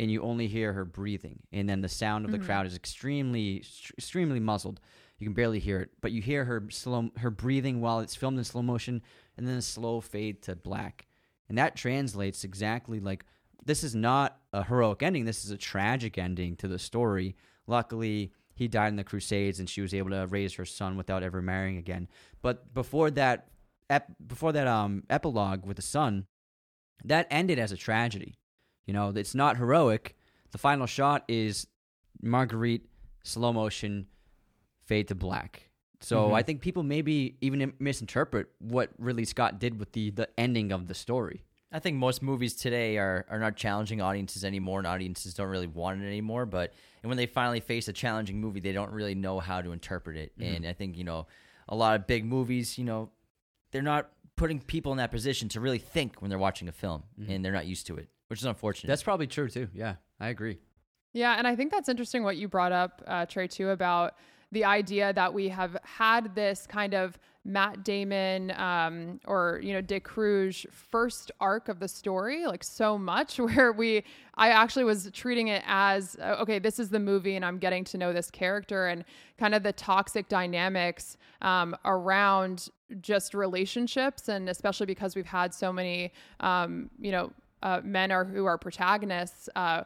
and 0.00 0.10
you 0.10 0.20
only 0.22 0.48
hear 0.48 0.72
her 0.72 0.84
breathing, 0.84 1.38
and 1.52 1.68
then 1.68 1.80
the 1.80 1.88
sound 1.88 2.24
of 2.24 2.32
the 2.32 2.38
Mhm. 2.38 2.44
crowd 2.44 2.66
is 2.66 2.74
extremely 2.74 3.58
extremely 3.96 4.40
muzzled. 4.40 4.80
You 5.18 5.26
can 5.26 5.34
barely 5.34 5.60
hear 5.60 5.80
it, 5.80 5.90
but 6.00 6.10
you 6.10 6.20
hear 6.20 6.44
her 6.44 6.66
slow 6.70 7.10
her 7.18 7.30
breathing 7.30 7.80
while 7.80 8.00
it's 8.00 8.16
filmed 8.16 8.38
in 8.38 8.44
slow 8.44 8.62
motion, 8.62 9.00
and 9.36 9.46
then 9.46 9.56
a 9.58 9.62
slow 9.62 10.00
fade 10.00 10.42
to 10.42 10.56
black, 10.56 11.06
and 11.48 11.56
that 11.56 11.76
translates 11.76 12.42
exactly 12.42 12.98
like 12.98 13.24
this 13.64 13.84
is 13.84 13.94
not 13.94 14.40
a 14.52 14.64
heroic 14.64 15.04
ending. 15.04 15.24
This 15.24 15.44
is 15.44 15.52
a 15.52 15.56
tragic 15.56 16.18
ending 16.18 16.56
to 16.56 16.66
the 16.66 16.80
story. 16.80 17.36
Luckily, 17.68 18.32
he 18.54 18.68
died 18.68 18.88
in 18.88 18.96
the 18.96 19.04
Crusades, 19.04 19.58
and 19.60 19.68
she 19.68 19.80
was 19.80 19.94
able 19.94 20.10
to 20.10 20.26
raise 20.28 20.54
her 20.54 20.64
son 20.64 20.96
without 20.96 21.22
ever 21.22 21.40
marrying 21.42 21.76
again. 21.78 22.08
But 22.42 22.72
before 22.74 23.10
that, 23.12 23.48
ep- 23.90 24.12
before 24.26 24.52
that 24.52 24.66
um, 24.66 25.04
epilogue 25.10 25.64
with 25.66 25.76
the 25.76 25.82
son, 25.82 26.26
that 27.04 27.26
ended 27.30 27.58
as 27.58 27.72
a 27.72 27.76
tragedy. 27.76 28.34
You 28.86 28.92
know, 28.94 29.10
it's 29.14 29.34
not 29.34 29.56
heroic. 29.56 30.16
The 30.50 30.58
final 30.58 30.86
shot 30.86 31.24
is 31.28 31.66
Marguerite 32.20 32.86
slow 33.24 33.52
motion 33.52 34.06
fade 34.84 35.08
to 35.08 35.14
black. 35.14 35.70
So 36.00 36.28
Mhm. 36.30 36.34
I 36.34 36.42
think 36.42 36.60
people 36.60 36.82
maybe 36.82 37.36
even 37.40 37.72
misinterpret 37.78 38.48
what 38.58 38.90
Ridley 38.98 39.24
Scott 39.24 39.58
did 39.60 39.78
with 39.78 39.92
the 39.92 40.10
the 40.10 40.28
ending 40.38 40.72
of 40.72 40.88
the 40.88 40.94
story. 40.94 41.44
I 41.72 41.78
think 41.78 41.96
most 41.96 42.22
movies 42.22 42.54
today 42.54 42.98
are, 42.98 43.24
are 43.30 43.38
not 43.38 43.56
challenging 43.56 44.00
audiences 44.00 44.44
anymore, 44.44 44.78
and 44.78 44.86
audiences 44.86 45.34
don't 45.34 45.48
really 45.48 45.66
want 45.66 46.02
it 46.02 46.06
anymore. 46.06 46.44
But 46.46 46.74
and 47.02 47.08
when 47.08 47.16
they 47.16 47.26
finally 47.26 47.60
face 47.60 47.88
a 47.88 47.92
challenging 47.92 48.40
movie, 48.40 48.60
they 48.60 48.72
don't 48.72 48.92
really 48.92 49.14
know 49.14 49.40
how 49.40 49.60
to 49.62 49.72
interpret 49.72 50.16
it. 50.16 50.38
Mhm. 50.38 50.56
And 50.56 50.66
I 50.66 50.72
think 50.72 50.96
you 50.96 51.04
know, 51.04 51.26
a 51.68 51.74
lot 51.74 51.98
of 51.98 52.06
big 52.06 52.24
movies, 52.24 52.76
you 52.78 52.84
know, 52.84 53.10
they're 53.70 53.82
not 53.82 54.10
putting 54.36 54.60
people 54.60 54.92
in 54.92 54.98
that 54.98 55.10
position 55.10 55.48
to 55.50 55.60
really 55.60 55.78
think 55.78 56.20
when 56.20 56.28
they're 56.28 56.38
watching 56.38 56.68
a 56.68 56.72
film, 56.72 57.04
and 57.28 57.44
they're 57.44 57.52
not 57.52 57.66
used 57.66 57.86
to 57.86 57.96
it, 57.96 58.08
which 58.28 58.40
is 58.40 58.44
unfortunate. 58.46 58.88
That's 58.88 59.02
probably 59.02 59.26
true 59.26 59.48
too. 59.48 59.68
Yeah, 59.74 59.96
I 60.20 60.28
agree. 60.28 60.58
Yeah, 61.14 61.34
and 61.36 61.46
I 61.46 61.54
think 61.56 61.70
that's 61.70 61.88
interesting 61.90 62.22
what 62.22 62.38
you 62.38 62.48
brought 62.48 62.72
up, 62.72 63.02
uh, 63.06 63.26
Trey, 63.26 63.46
too, 63.46 63.68
about 63.68 64.14
the 64.52 64.64
idea 64.64 65.12
that 65.14 65.32
we 65.34 65.48
have 65.48 65.76
had 65.82 66.34
this 66.34 66.66
kind 66.66 66.94
of 66.94 67.18
Matt 67.44 67.84
Damon 67.84 68.52
um, 68.52 69.18
or 69.26 69.60
you 69.64 69.72
know 69.72 69.80
De 69.80 69.98
Carouge 69.98 70.64
first 70.70 71.32
arc 71.40 71.68
of 71.68 71.80
the 71.80 71.88
story, 71.88 72.46
like 72.46 72.62
so 72.62 72.96
much, 72.96 73.38
where 73.38 73.72
we 73.72 74.04
I 74.36 74.50
actually 74.50 74.84
was 74.84 75.10
treating 75.12 75.48
it 75.48 75.62
as 75.66 76.16
uh, 76.20 76.36
okay, 76.40 76.58
this 76.60 76.78
is 76.78 76.90
the 76.90 77.00
movie, 77.00 77.34
and 77.34 77.44
I'm 77.44 77.58
getting 77.58 77.82
to 77.84 77.98
know 77.98 78.12
this 78.12 78.30
character 78.30 78.86
and 78.86 79.04
kind 79.38 79.54
of 79.54 79.64
the 79.64 79.72
toxic 79.72 80.28
dynamics 80.28 81.16
um, 81.40 81.76
around 81.84 82.68
just 83.00 83.34
relationships, 83.34 84.28
and 84.28 84.48
especially 84.48 84.86
because 84.86 85.16
we've 85.16 85.26
had 85.26 85.52
so 85.52 85.72
many 85.72 86.12
um, 86.38 86.90
you 87.00 87.10
know 87.10 87.32
uh, 87.62 87.80
men 87.82 88.12
are 88.12 88.24
who 88.24 88.44
are 88.44 88.58
protagonists. 88.58 89.48
Uh, 89.56 89.82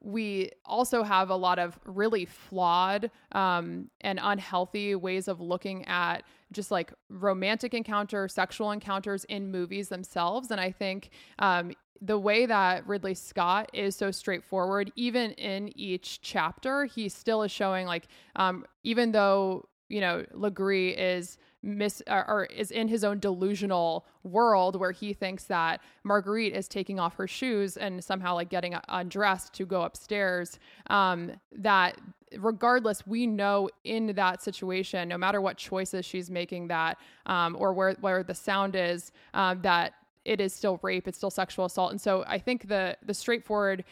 we 0.00 0.50
also 0.64 1.02
have 1.02 1.30
a 1.30 1.36
lot 1.36 1.58
of 1.58 1.78
really 1.84 2.24
flawed 2.24 3.10
um, 3.32 3.90
and 4.00 4.20
unhealthy 4.22 4.94
ways 4.94 5.28
of 5.28 5.40
looking 5.40 5.84
at 5.86 6.22
just 6.52 6.70
like 6.70 6.92
romantic 7.08 7.74
encounters, 7.74 8.32
sexual 8.32 8.70
encounters 8.70 9.24
in 9.24 9.50
movies 9.50 9.88
themselves. 9.88 10.50
And 10.50 10.60
I 10.60 10.70
think 10.70 11.10
um, 11.40 11.72
the 12.00 12.18
way 12.18 12.46
that 12.46 12.86
Ridley 12.86 13.14
Scott 13.14 13.70
is 13.74 13.96
so 13.96 14.10
straightforward, 14.10 14.92
even 14.94 15.32
in 15.32 15.76
each 15.76 16.20
chapter, 16.20 16.84
he 16.84 17.08
still 17.08 17.42
is 17.42 17.50
showing 17.50 17.86
like, 17.86 18.06
um, 18.36 18.64
even 18.84 19.12
though 19.12 19.68
you 19.88 20.00
know 20.00 20.24
Legris 20.34 20.94
is 20.96 21.38
miss 21.62 22.02
or, 22.06 22.28
or 22.28 22.44
is 22.44 22.70
in 22.70 22.88
his 22.88 23.04
own 23.04 23.18
delusional 23.18 24.06
world 24.22 24.76
where 24.76 24.92
he 24.92 25.12
thinks 25.12 25.44
that 25.44 25.80
Marguerite 26.04 26.54
is 26.54 26.68
taking 26.68 27.00
off 27.00 27.16
her 27.16 27.26
shoes 27.26 27.76
and 27.76 28.02
somehow 28.02 28.34
like 28.34 28.48
getting 28.48 28.76
undressed 28.88 29.52
to 29.54 29.66
go 29.66 29.82
upstairs. 29.82 30.58
Um, 30.88 31.32
that 31.52 31.98
regardless, 32.36 33.06
we 33.06 33.26
know 33.26 33.68
in 33.84 34.14
that 34.14 34.42
situation, 34.42 35.08
no 35.08 35.18
matter 35.18 35.40
what 35.40 35.56
choices 35.56 36.04
she's 36.04 36.30
making, 36.30 36.68
that 36.68 36.98
um, 37.26 37.56
or 37.58 37.72
where 37.72 37.94
where 38.00 38.22
the 38.22 38.34
sound 38.34 38.76
is, 38.76 39.12
um, 39.34 39.60
that 39.62 39.94
it 40.24 40.40
is 40.40 40.52
still 40.52 40.78
rape, 40.82 41.08
it's 41.08 41.16
still 41.16 41.30
sexual 41.30 41.64
assault, 41.64 41.90
and 41.90 42.00
so 42.00 42.24
I 42.26 42.38
think 42.38 42.68
the 42.68 42.96
the 43.04 43.14
straightforward 43.14 43.84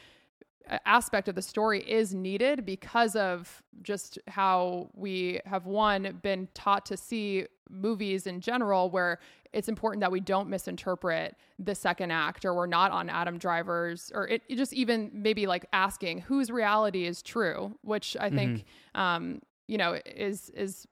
aspect 0.85 1.29
of 1.29 1.35
the 1.35 1.43
story 1.43 1.81
is 1.89 2.15
needed 2.15 2.65
because 2.67 3.15
of 3.17 3.63
just 3.83 4.19
how 4.29 4.91
we 4.95 5.41
have 5.45 5.67
one 5.67 6.19
been 6.23 6.49
taught 6.55 6.87
to 6.87 6.97
see 6.97 7.47
movies 7.71 8.27
in 8.27 8.41
general 8.41 8.91
where 8.91 9.19
it's 9.53 9.69
important 9.69 10.01
that 10.01 10.13
we 10.13 10.21
don't 10.21 10.49
misinterpret 10.49 11.37
the 11.59 11.75
second 11.75 12.11
act 12.11 12.45
or 12.45 12.55
we're 12.55 12.67
not 12.67 12.91
on 12.91 13.09
Adam 13.09 13.39
Driver's 13.39 14.11
or 14.15 14.29
it, 14.29 14.43
it 14.49 14.57
just 14.57 14.73
even 14.73 15.11
maybe 15.13 15.47
like 15.47 15.67
asking 15.73 16.21
whose 16.21 16.51
reality 16.51 17.07
is 17.07 17.23
true 17.23 17.77
which 17.83 18.17
I 18.21 18.31
think 18.31 18.65
um 18.95 19.41
you 19.67 19.79
know 19.79 19.99
is 20.05 20.51
is 20.51 20.87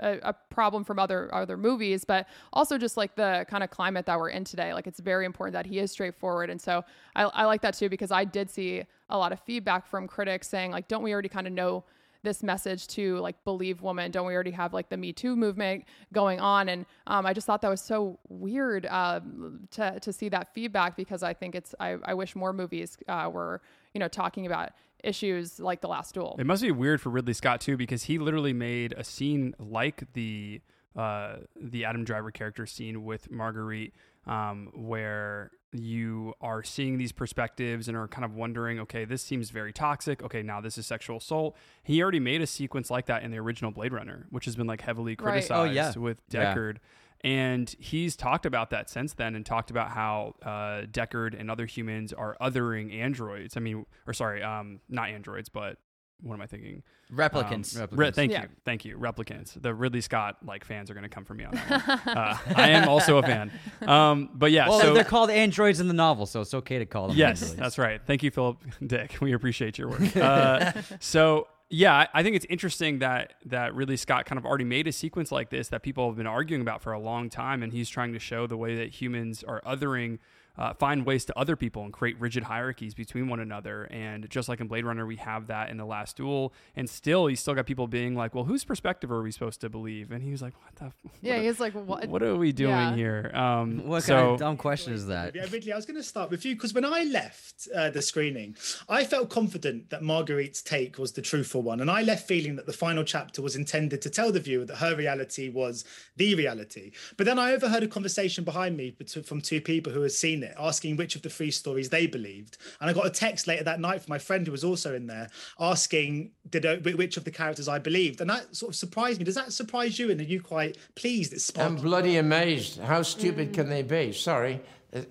a, 0.00 0.18
a 0.22 0.32
problem 0.50 0.84
from 0.84 0.98
other 0.98 1.32
other 1.34 1.56
movies, 1.56 2.04
but 2.04 2.26
also 2.52 2.78
just 2.78 2.96
like 2.96 3.14
the 3.14 3.46
kind 3.48 3.62
of 3.62 3.70
climate 3.70 4.06
that 4.06 4.18
we're 4.18 4.30
in 4.30 4.44
today. 4.44 4.74
Like 4.74 4.86
it's 4.86 5.00
very 5.00 5.24
important 5.24 5.52
that 5.54 5.66
he 5.66 5.78
is 5.78 5.92
straightforward, 5.92 6.50
and 6.50 6.60
so 6.60 6.84
I, 7.14 7.24
I 7.24 7.44
like 7.44 7.62
that 7.62 7.74
too 7.74 7.88
because 7.88 8.10
I 8.10 8.24
did 8.24 8.50
see 8.50 8.84
a 9.08 9.18
lot 9.18 9.32
of 9.32 9.40
feedback 9.40 9.86
from 9.86 10.06
critics 10.06 10.48
saying 10.48 10.70
like, 10.70 10.88
don't 10.88 11.02
we 11.02 11.12
already 11.12 11.28
kind 11.28 11.46
of 11.46 11.52
know 11.52 11.84
this 12.22 12.42
message 12.42 12.88
to 12.88 13.18
like 13.18 13.42
believe 13.44 13.82
women? 13.82 14.10
Don't 14.10 14.26
we 14.26 14.34
already 14.34 14.50
have 14.50 14.72
like 14.72 14.88
the 14.88 14.96
Me 14.96 15.12
Too 15.12 15.36
movement 15.36 15.84
going 16.12 16.40
on? 16.40 16.68
And 16.68 16.86
um, 17.06 17.26
I 17.26 17.32
just 17.32 17.46
thought 17.46 17.60
that 17.62 17.70
was 17.70 17.82
so 17.82 18.18
weird 18.28 18.86
um, 18.86 19.68
to 19.72 20.00
to 20.00 20.12
see 20.12 20.28
that 20.30 20.52
feedback 20.54 20.96
because 20.96 21.22
I 21.22 21.34
think 21.34 21.54
it's 21.54 21.74
I, 21.78 21.98
I 22.04 22.14
wish 22.14 22.34
more 22.34 22.52
movies 22.52 22.96
uh, 23.08 23.30
were 23.32 23.60
you 23.92 24.00
know 24.00 24.08
talking 24.08 24.46
about 24.46 24.70
issues 25.04 25.60
like 25.60 25.80
the 25.80 25.88
last 25.88 26.14
duel. 26.14 26.34
It 26.38 26.46
must 26.46 26.62
be 26.62 26.72
weird 26.72 27.00
for 27.00 27.10
Ridley 27.10 27.34
Scott 27.34 27.60
too, 27.60 27.76
because 27.76 28.04
he 28.04 28.18
literally 28.18 28.52
made 28.52 28.94
a 28.96 29.04
scene 29.04 29.54
like 29.58 30.12
the 30.14 30.60
uh, 30.96 31.36
the 31.60 31.84
Adam 31.84 32.04
Driver 32.04 32.30
character 32.30 32.66
scene 32.66 33.04
with 33.04 33.30
Marguerite, 33.30 33.94
um, 34.26 34.70
where 34.74 35.50
you 35.74 36.34
are 36.40 36.62
seeing 36.62 36.98
these 36.98 37.10
perspectives 37.12 37.88
and 37.88 37.96
are 37.96 38.06
kind 38.08 38.24
of 38.24 38.34
wondering, 38.34 38.78
okay, 38.80 39.04
this 39.04 39.22
seems 39.22 39.50
very 39.50 39.72
toxic. 39.72 40.22
Okay, 40.22 40.42
now 40.42 40.60
this 40.60 40.78
is 40.78 40.86
sexual 40.86 41.16
assault. 41.16 41.56
He 41.82 42.00
already 42.02 42.20
made 42.20 42.40
a 42.40 42.46
sequence 42.46 42.90
like 42.90 43.06
that 43.06 43.22
in 43.24 43.30
the 43.32 43.38
original 43.38 43.70
Blade 43.72 43.92
Runner, 43.92 44.26
which 44.30 44.44
has 44.44 44.54
been 44.56 44.66
like 44.68 44.80
heavily 44.82 45.12
Right. 45.12 45.18
criticized 45.18 45.52
Oh, 45.52 45.64
yeah. 45.72 45.92
with 45.96 46.18
Yeah. 46.30 46.54
Deckard. 46.54 46.76
And 47.22 47.74
he's 47.78 48.16
talked 48.16 48.44
about 48.46 48.70
that 48.70 48.90
since 48.90 49.14
then 49.14 49.34
and 49.34 49.44
talked 49.46 49.70
about 49.70 49.90
how 49.90 50.34
uh, 50.42 50.82
Deckard 50.86 51.38
and 51.38 51.50
other 51.50 51.64
humans 51.66 52.12
are 52.12 52.36
othering 52.40 52.94
androids. 52.94 53.56
I 53.56 53.60
mean, 53.60 53.86
or 54.06 54.12
sorry, 54.12 54.42
um, 54.42 54.80
not 54.88 55.08
androids, 55.08 55.48
but 55.48 55.78
what 56.22 56.34
am 56.34 56.40
I 56.40 56.46
thinking? 56.46 56.82
Replicants. 57.12 57.78
Um, 57.80 57.88
re- 57.92 58.10
thank 58.10 58.32
Yeah. 58.32 58.42
you. 58.42 58.48
Thank 58.64 58.84
you. 58.84 58.96
Replicants. 58.98 59.60
The 59.60 59.74
Ridley 59.74 60.00
Scott 60.00 60.38
like 60.44 60.64
fans 60.64 60.90
are 60.90 60.94
going 60.94 61.02
to 61.04 61.08
come 61.08 61.24
for 61.24 61.34
me 61.34 61.44
on 61.44 61.52
that 61.54 62.02
uh, 62.06 62.36
I 62.56 62.70
am 62.70 62.88
also 62.88 63.18
a 63.18 63.22
fan. 63.22 63.50
Um, 63.82 64.30
but 64.34 64.50
yeah, 64.50 64.68
well, 64.68 64.80
so 64.80 64.94
they're 64.94 65.04
called 65.04 65.30
androids 65.30 65.80
in 65.80 65.88
the 65.88 65.94
novel, 65.94 66.26
so 66.26 66.40
it's 66.40 66.54
okay 66.54 66.78
to 66.78 66.86
call 66.86 67.08
them. 67.08 67.16
Yes, 67.16 67.42
androids. 67.42 67.60
that's 67.60 67.78
right. 67.78 68.00
Thank 68.06 68.22
you, 68.22 68.30
Philip 68.30 68.58
Dick. 68.86 69.16
We 69.20 69.32
appreciate 69.32 69.76
your 69.78 69.88
work. 69.90 70.16
Uh, 70.16 70.72
so 71.00 71.48
yeah, 71.70 71.94
I- 71.94 72.08
I 72.14 72.22
think 72.22 72.36
it's 72.36 72.46
interesting 72.48 73.00
that 73.00 73.34
that 73.46 73.74
Ridley 73.74 73.96
Scott 73.96 74.24
kind 74.26 74.38
of 74.38 74.46
already 74.46 74.64
made 74.64 74.86
a 74.86 74.92
sequence 74.92 75.30
like 75.32 75.50
this 75.50 75.68
that 75.68 75.82
people 75.82 76.06
have 76.08 76.16
been 76.16 76.26
arguing 76.26 76.62
about 76.62 76.82
for 76.82 76.92
a 76.92 76.98
long 76.98 77.28
time, 77.28 77.62
and 77.62 77.72
he's 77.72 77.88
trying 77.88 78.12
to 78.12 78.18
show 78.18 78.46
the 78.46 78.56
way 78.56 78.76
that 78.76 78.90
humans 78.90 79.42
are 79.44 79.60
othering 79.62 80.18
uh, 80.56 80.72
find 80.74 81.04
ways 81.04 81.24
to 81.26 81.38
other 81.38 81.56
people 81.56 81.82
and 81.84 81.92
create 81.92 82.18
rigid 82.20 82.44
hierarchies 82.44 82.94
between 82.94 83.28
one 83.28 83.40
another. 83.40 83.84
And 83.90 84.28
just 84.30 84.48
like 84.48 84.60
in 84.60 84.68
Blade 84.68 84.84
Runner, 84.84 85.04
we 85.06 85.16
have 85.16 85.48
that 85.48 85.70
in 85.70 85.76
the 85.76 85.84
last 85.84 86.16
duel. 86.16 86.52
And 86.76 86.88
still, 86.88 87.28
you 87.28 87.36
still 87.36 87.54
got 87.54 87.66
people 87.66 87.86
being 87.88 88.14
like, 88.14 88.34
"Well, 88.34 88.44
whose 88.44 88.64
perspective 88.64 89.10
are 89.10 89.22
we 89.22 89.30
supposed 89.32 89.60
to 89.62 89.68
believe?" 89.68 90.10
And 90.12 90.22
he 90.22 90.30
was 90.30 90.42
like, 90.42 90.54
"What 90.62 90.76
the? 90.76 90.84
f- 90.86 90.94
Yeah, 91.20 91.36
what 91.36 91.44
he's 91.44 91.60
like, 91.60 91.72
what? 91.74 92.08
What 92.08 92.22
are 92.22 92.36
we 92.36 92.52
doing 92.52 92.70
Yeah. 92.70 92.94
here?" 92.94 93.30
Um, 93.34 93.86
What 93.86 94.04
so 94.04 94.14
kind 94.14 94.28
of 94.28 94.38
dumb 94.38 94.56
question 94.56 94.92
is 94.92 95.06
that? 95.08 95.34
Yeah, 95.34 95.46
Ridley, 95.50 95.72
I 95.72 95.76
was 95.76 95.86
going 95.86 95.96
to 95.96 96.02
start 96.02 96.30
with 96.30 96.44
you 96.44 96.54
because 96.54 96.72
when 96.72 96.84
I 96.84 97.04
left 97.04 97.68
uh, 97.74 97.90
the 97.90 98.00
screening, 98.02 98.56
I 98.88 99.04
felt 99.04 99.30
confident 99.30 99.90
that 99.90 100.02
Marguerite's 100.02 100.62
take 100.62 100.98
was 100.98 101.12
the 101.12 101.22
truthful 101.22 101.62
one. 101.62 101.80
And 101.80 101.90
I 101.90 102.02
left 102.02 102.28
feeling 102.28 102.54
that 102.56 102.66
the 102.66 102.72
final 102.72 103.02
chapter 103.02 103.42
was 103.42 103.56
intended 103.56 104.00
to 104.02 104.10
tell 104.10 104.30
the 104.30 104.40
viewer 104.40 104.64
that 104.66 104.76
her 104.76 104.94
reality 104.94 105.48
was 105.48 105.84
the 106.16 106.34
reality. 106.36 106.92
But 107.16 107.26
then 107.26 107.38
I 107.40 107.52
overheard 107.52 107.82
a 107.82 107.88
conversation 107.88 108.44
behind 108.44 108.76
me 108.76 108.94
from 109.26 109.40
two 109.40 109.60
people 109.60 109.92
who 109.92 110.02
had 110.02 110.12
seen 110.12 110.43
it, 110.44 110.54
asking 110.58 110.96
which 110.96 111.16
of 111.16 111.22
the 111.22 111.30
three 111.30 111.50
stories 111.50 111.88
they 111.90 112.06
believed. 112.06 112.58
And 112.80 112.88
I 112.88 112.92
got 112.92 113.06
a 113.06 113.10
text 113.10 113.46
later 113.46 113.64
that 113.64 113.80
night 113.80 114.02
from 114.02 114.10
my 114.10 114.18
friend 114.18 114.46
who 114.46 114.52
was 114.52 114.64
also 114.64 114.94
in 114.94 115.06
there 115.06 115.30
asking 115.58 116.30
did 116.50 116.66
uh, 116.66 116.76
I, 116.84 116.90
which 116.92 117.16
of 117.16 117.24
the 117.24 117.30
characters 117.30 117.68
I 117.68 117.78
believed. 117.78 118.20
And 118.20 118.30
that 118.30 118.54
sort 118.54 118.70
of 118.70 118.76
surprised 118.76 119.18
me. 119.18 119.24
Does 119.24 119.34
that 119.34 119.52
surprise 119.52 119.98
you? 119.98 120.10
And 120.10 120.20
are 120.20 120.24
you 120.24 120.40
quite 120.40 120.78
pleased 120.94 121.32
it's 121.32 121.56
I'm 121.58 121.76
bloody 121.76 122.16
amazed. 122.16 122.80
How 122.80 123.02
stupid 123.02 123.52
can 123.52 123.68
they 123.68 123.82
be? 123.82 124.12
Sorry. 124.12 124.60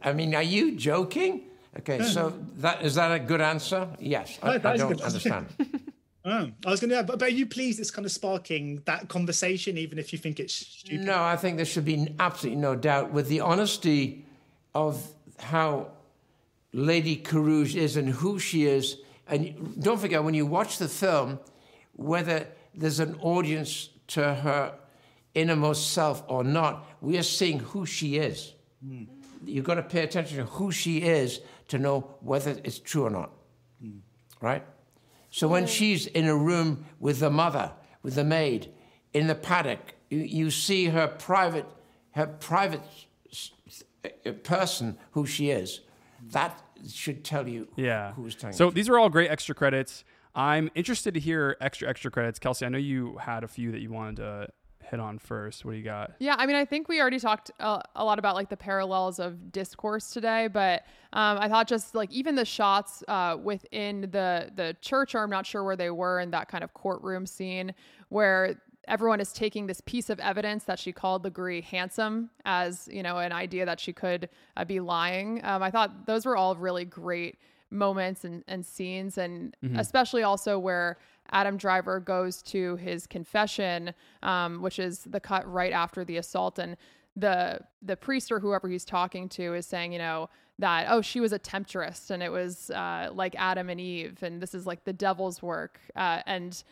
I 0.02 0.14
mean, 0.14 0.34
are 0.34 0.44
you 0.44 0.76
joking? 0.76 1.44
Okay, 1.80 2.04
so 2.04 2.34
that 2.58 2.84
is 2.84 2.96
that 2.96 3.12
a 3.12 3.20
good 3.20 3.42
answer? 3.42 3.88
Yes. 4.00 4.38
I, 4.44 4.54
No, 4.54 4.58
that 4.60 4.74
I 4.74 4.78
don't 4.78 5.02
understand. 5.02 5.48
Oh, 6.26 6.50
I 6.66 6.70
was 6.70 6.80
going 6.80 6.92
to, 6.92 7.04
but, 7.04 7.20
but 7.20 7.28
are 7.28 7.32
you 7.32 7.46
pleased 7.46 7.82
it's 7.82 7.92
kind 7.92 8.06
of 8.06 8.12
sparking 8.12 8.82
that 8.86 9.10
conversation, 9.10 9.78
even 9.78 10.00
if 10.00 10.14
you 10.14 10.20
think 10.20 10.40
it's 10.40 10.54
stupid? 10.54 11.06
No, 11.06 11.22
I 11.22 11.36
think 11.36 11.58
there 11.58 11.66
should 11.66 11.84
be 11.84 12.16
absolutely 12.18 12.62
no 12.62 12.76
doubt 12.76 13.12
with 13.12 13.28
the 13.28 13.42
honesty 13.42 14.26
of 14.74 15.06
how 15.40 15.92
Lady 16.72 17.18
Carouge 17.18 17.76
is 17.76 17.98
and 17.98 18.10
who 18.10 18.40
she 18.40 18.66
is. 18.66 18.98
And 19.28 19.82
don't 19.82 20.00
forget, 20.00 20.24
when 20.24 20.34
you 20.34 20.46
watch 20.46 20.78
the 20.78 20.88
film, 20.88 21.40
whether 21.94 22.48
there's 22.74 23.00
an 23.00 23.16
audience 23.22 23.90
to 24.08 24.34
her 24.34 24.74
innermost 25.36 25.92
self 25.94 26.24
or 26.28 26.44
not, 26.44 26.86
we 27.02 27.18
are 27.18 27.24
seeing 27.24 27.60
who 27.60 27.86
she 27.86 28.18
is. 28.18 28.54
Hmm. 28.86 29.04
You've 29.46 29.66
got 29.66 29.76
to 29.76 29.84
pay 29.84 30.04
attention 30.04 30.38
to 30.38 30.46
who 30.46 30.72
she 30.72 31.00
is 31.04 31.42
to 31.68 31.78
know 31.78 32.16
whether 32.22 32.52
it's 32.64 32.80
true 32.80 33.04
or 33.06 33.10
not. 33.10 33.32
Hmm. 33.82 33.98
Right? 34.42 34.64
So 35.30 35.48
when 35.48 35.66
she's 35.66 36.06
in 36.08 36.28
a 36.28 36.36
room 36.36 36.86
with 37.00 37.20
the 37.20 37.30
mother, 37.30 37.72
with 38.04 38.16
the 38.16 38.24
maid, 38.24 38.72
in 39.14 39.28
the 39.28 39.36
paddock, 39.36 39.96
you, 40.10 40.20
you 40.20 40.52
see 40.52 40.86
her 40.86 41.08
private, 41.08 41.66
her 42.12 42.28
private 42.28 42.82
s- 42.82 43.06
s- 43.06 43.06
person 44.44 44.98
who 45.12 45.26
she 45.26 45.50
is. 45.50 45.82
That 46.32 46.62
should 46.90 47.24
tell 47.24 47.48
you 47.48 47.68
Yeah. 47.76 48.14
who's 48.14 48.36
telling 48.36 48.56
So 48.56 48.66
you. 48.66 48.72
these 48.72 48.90
are 48.90 48.98
all 48.98 49.10
great 49.10 49.30
extra 49.30 49.54
credits. 49.56 50.04
I'm 50.36 50.70
interested 50.76 51.14
to 51.14 51.20
hear 51.20 51.58
extra 51.62 51.88
extra 51.88 52.10
credits. 52.12 52.40
Kelsi, 52.40 52.66
I 52.66 52.70
know 52.70 52.78
you 52.78 53.18
had 53.18 53.44
a 53.44 53.48
few 53.48 53.72
that 53.72 53.82
you 53.82 53.92
wanted 53.92 54.16
to 54.18 54.48
hit 54.84 55.00
on 55.00 55.18
first. 55.20 55.64
What 55.64 55.72
do 55.72 55.78
you 55.78 55.84
got? 55.84 56.14
Yeah, 56.20 56.36
I 56.38 56.46
mean, 56.46 56.56
I 56.56 56.66
think 56.66 56.88
we 56.90 57.00
already 57.00 57.20
talked 57.20 57.52
a, 57.60 57.82
a 57.96 58.04
lot 58.04 58.20
about 58.20 58.36
like 58.36 58.50
the 58.50 58.58
parallels 58.58 59.20
of 59.20 59.52
discourse 59.52 60.12
today, 60.12 60.48
but 60.48 60.84
um, 61.14 61.38
I 61.40 61.48
thought 61.48 61.68
just 61.68 61.94
like 61.96 62.12
even 62.12 62.36
the 62.36 62.46
shots 62.46 63.04
uh, 63.08 63.38
within 63.42 64.02
the 64.12 64.52
the 64.56 64.76
church, 64.82 65.14
or 65.16 65.20
I'm 65.20 65.30
not 65.30 65.46
sure 65.46 65.64
where 65.64 65.76
they 65.78 65.90
were 65.92 66.20
in 66.20 66.32
that 66.32 66.48
kind 66.50 66.64
of 66.64 66.74
courtroom 66.74 67.26
scene 67.26 67.74
where 68.10 68.60
everyone 68.88 69.20
is 69.22 69.32
taking 69.34 69.68
this 69.68 69.82
piece 69.82 70.10
of 70.10 70.20
evidence 70.20 70.66
that 70.66 70.78
she 70.80 70.92
called 70.92 71.24
Legris 71.24 71.64
handsome 71.64 72.30
as 72.46 72.90
you 72.92 73.02
know 73.04 73.18
an 73.18 73.32
idea 73.32 73.66
that 73.66 73.80
she 73.80 73.94
could 73.94 74.30
uh, 74.58 74.66
be 74.66 74.80
lying. 74.80 75.44
Um, 75.44 75.64
I 75.64 75.72
thought 75.72 76.06
those 76.06 76.26
were 76.26 76.36
all 76.38 76.56
really 76.56 76.86
great 76.86 77.38
moments 77.70 78.24
and, 78.24 78.44
and 78.48 78.66
scenes 78.66 79.18
and 79.18 79.56
Mhm. 79.64 79.80
especially 79.80 80.22
also 80.24 80.60
where 80.60 80.98
Adam 81.32 81.58
Driver 81.58 82.00
goes 82.00 82.42
to 82.44 82.76
his 82.76 83.08
confession, 83.08 83.94
um, 84.22 84.62
which 84.62 84.78
is 84.78 85.00
the 85.06 85.20
cut 85.20 85.50
right 85.52 85.72
after 85.74 86.04
the 86.06 86.18
assault, 86.18 86.60
and 86.60 86.78
the 87.16 87.60
the 87.82 87.96
priest 87.96 88.32
or 88.32 88.40
whoever 88.40 88.68
he's 88.68 88.86
talking 88.86 89.30
to 89.30 89.54
is 89.54 89.66
saying, 89.66 89.94
you 89.94 90.00
know, 90.00 90.30
that 90.60 90.86
oh 90.90 91.02
she 91.02 91.20
was 91.20 91.32
a 91.32 91.40
temptress 91.40 92.12
and 92.12 92.22
it 92.22 92.32
was 92.32 92.70
uh, 92.72 93.10
like 93.14 93.36
Adam 93.38 93.70
and 93.70 93.80
Eve, 93.82 94.22
and 94.22 94.42
this 94.42 94.54
is 94.54 94.68
like 94.68 94.84
the 94.84 94.94
devil's 94.94 95.42
work, 95.42 95.80
uh, 95.96 96.22
and 96.28 96.64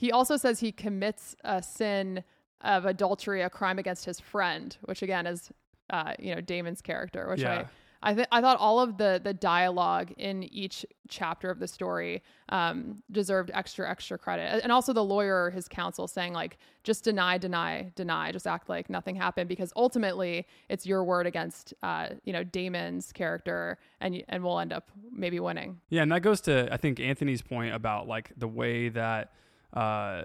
he 0.00 0.10
also 0.10 0.38
says 0.38 0.60
he 0.60 0.72
commits 0.72 1.36
a 1.44 1.62
sin 1.62 2.24
of 2.62 2.86
adultery, 2.86 3.42
a 3.42 3.50
crime 3.50 3.78
against 3.78 4.06
his 4.06 4.18
friend, 4.18 4.74
which 4.84 5.02
again 5.02 5.26
is 5.26 5.50
uh, 5.90 6.14
you 6.18 6.34
know 6.34 6.40
Damon's 6.40 6.80
character, 6.80 7.28
which 7.28 7.42
Yeah. 7.42 7.60
I 7.60 7.64
I, 8.02 8.14
th- 8.14 8.28
I 8.32 8.40
thought 8.40 8.56
all 8.58 8.80
of 8.80 8.96
the 8.96 9.20
the 9.22 9.34
dialogue 9.34 10.10
in 10.16 10.42
each 10.44 10.86
chapter 11.08 11.50
of 11.50 11.58
the 11.58 11.68
story 11.68 12.22
um, 12.48 13.02
deserved 13.10 13.50
extra 13.52 13.90
extra 13.90 14.16
credit, 14.16 14.62
and 14.62 14.72
also 14.72 14.94
the 14.94 15.04
lawyer 15.04 15.44
or 15.44 15.50
his 15.50 15.68
counsel 15.68 16.08
saying 16.08 16.32
like 16.32 16.56
just 16.82 17.04
deny, 17.04 17.36
deny, 17.36 17.92
deny, 17.96 18.32
just 18.32 18.46
act 18.46 18.70
like 18.70 18.88
nothing 18.88 19.16
happened 19.16 19.50
because 19.50 19.70
ultimately 19.76 20.46
it's 20.70 20.86
your 20.86 21.04
word 21.04 21.26
against 21.26 21.74
uh, 21.82 22.08
you 22.24 22.32
know 22.32 22.42
Damon's 22.42 23.12
character, 23.12 23.76
and 24.00 24.24
and 24.30 24.42
we'll 24.42 24.60
end 24.60 24.72
up 24.72 24.90
maybe 25.12 25.38
winning. 25.38 25.78
Yeah, 25.90 26.00
and 26.00 26.12
that 26.12 26.22
goes 26.22 26.40
to 26.42 26.72
I 26.72 26.78
think 26.78 27.00
Anthony's 27.00 27.42
point 27.42 27.74
about 27.74 28.08
like 28.08 28.32
the 28.34 28.48
way 28.48 28.88
that 28.88 29.32
uh, 29.72 30.24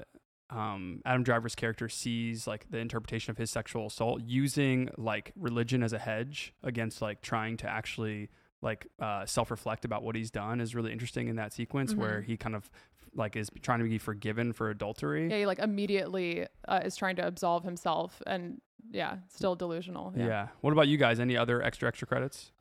um, 0.49 1.01
Adam 1.05 1.23
Driver's 1.23 1.55
character 1.55 1.89
sees 1.89 2.45
like 2.47 2.69
the 2.69 2.77
interpretation 2.77 3.31
of 3.31 3.37
his 3.37 3.49
sexual 3.49 3.87
assault 3.87 4.21
using 4.23 4.89
like 4.97 5.31
religion 5.35 5.81
as 5.81 5.91
a 5.93 5.99
hedge 5.99 6.53
against 6.63 7.01
like 7.01 7.21
trying 7.21 7.57
to 7.57 7.67
actually 7.69 8.29
like 8.61 8.87
uh, 8.99 9.25
self-reflect 9.25 9.85
about 9.85 10.03
what 10.03 10.15
he's 10.15 10.31
done 10.31 10.61
is 10.61 10.75
really 10.75 10.91
interesting 10.91 11.27
in 11.27 11.35
that 11.37 11.51
sequence 11.53 11.93
where 11.95 12.21
Mhm. 12.21 12.25
he 12.25 12.37
kind 12.37 12.55
of 12.55 12.69
like 13.15 13.35
is 13.35 13.49
trying 13.61 13.79
to 13.79 13.85
be 13.85 13.97
forgiven 13.97 14.53
for 14.53 14.69
adultery. 14.69 15.29
Yeah, 15.29 15.37
he 15.39 15.45
like 15.45 15.59
immediately 15.59 16.45
uh, 16.67 16.81
is 16.83 16.95
trying 16.95 17.15
to 17.17 17.25
absolve 17.25 17.63
himself, 17.63 18.21
and 18.27 18.61
yeah, 18.91 19.17
still 19.29 19.55
delusional. 19.55 20.13
yeah. 20.15 20.49
What 20.61 20.73
about 20.73 20.87
you 20.87 20.97
guys? 20.97 21.19
Any 21.19 21.35
other 21.37 21.61
extra 21.61 21.87
extra 21.87 22.07
credits? 22.07 22.51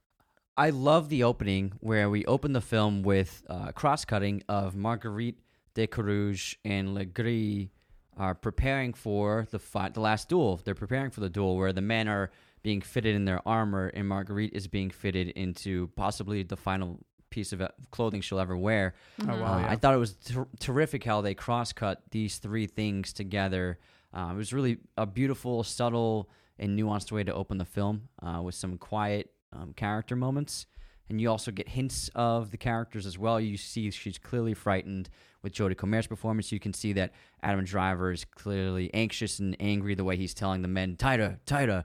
I 0.57 0.71
love 0.71 1.09
the 1.09 1.25
opening 1.25 1.73
where 1.81 2.09
we 2.09 2.25
open 2.27 2.53
the 2.53 2.61
film 2.61 3.03
with 3.03 3.43
uh, 3.49 3.73
cross 3.73 4.05
cutting 4.05 4.43
of 4.49 4.77
Marguerite 4.77 5.39
de 5.75 5.87
Carouge 5.87 6.57
and 6.65 6.89
Legris 6.97 7.69
are 8.17 8.35
preparing 8.35 8.95
for 8.95 9.47
the 9.51 9.59
fight, 9.59 9.95
the 9.95 10.01
last 10.01 10.29
duel. 10.29 10.61
They're 10.65 10.75
preparing 10.75 11.11
for 11.11 11.21
the 11.21 11.29
duel 11.29 11.57
where 11.57 11.73
the 11.73 11.83
men 11.83 12.07
are 12.09 12.31
being 12.63 12.81
fitted 12.81 13.15
in 13.15 13.25
their 13.25 13.47
armor 13.47 13.89
and 13.89 14.09
Marguerite 14.09 14.53
is 14.55 14.69
being 14.69 14.91
fitted 14.91 15.29
into 15.31 15.89
possibly 15.97 16.43
the 16.45 16.57
final 16.57 17.01
piece 17.31 17.53
of 17.53 17.61
uh, 17.61 17.69
clothing 17.91 18.21
she'll 18.21 18.39
ever 18.39 18.57
wear. 18.57 18.95
Oh, 19.23 19.27
wow, 19.27 19.55
Uh, 19.55 19.59
yeah. 19.61 19.71
I 19.71 19.77
thought 19.77 19.95
it 19.95 19.99
was 19.99 20.15
ter- 20.15 20.47
terrific 20.61 21.03
how 21.03 21.21
they 21.21 21.35
cross 21.35 21.73
cut 21.73 22.03
these 22.13 22.39
three 22.39 22.67
things 22.69 23.13
together. 23.13 23.79
Uh, 24.17 24.31
it 24.33 24.37
was 24.37 24.53
really 24.53 24.79
a 24.97 25.05
beautiful, 25.05 25.65
subtle, 25.65 26.31
and 26.61 26.79
nuanced 26.79 27.11
way 27.11 27.25
to 27.25 27.35
open 27.35 27.59
the 27.59 27.65
film 27.65 28.03
uh, 28.23 28.41
with 28.41 28.55
some 28.55 28.79
quiet 28.79 29.31
um, 29.53 29.73
character 29.73 30.15
moments. 30.15 30.67
And 31.09 31.21
you 31.21 31.29
also 31.29 31.51
get 31.51 31.69
hints 31.69 32.09
of 32.15 32.53
the 32.53 32.57
characters 32.57 33.05
as 33.05 33.19
well. 33.19 33.41
You 33.41 33.57
see 33.57 33.91
she's 33.91 34.17
clearly 34.17 34.55
frightened 34.55 35.11
with 35.45 35.53
Jodie 35.53 35.77
Comer's 35.77 36.09
performance. 36.09 36.51
You 36.51 36.59
can 36.59 36.73
see 36.73 36.95
that 36.95 37.13
Adam 37.43 37.65
Driver 37.65 38.11
is 38.11 38.25
clearly 38.25 38.93
anxious 38.93 39.39
and 39.39 39.57
angry 39.61 39.95
the 39.95 40.03
way 40.03 40.17
he's 40.17 40.35
telling 40.35 40.63
the 40.63 40.69
men, 40.69 40.97
tighter, 40.97 41.39
tighter. 41.47 41.85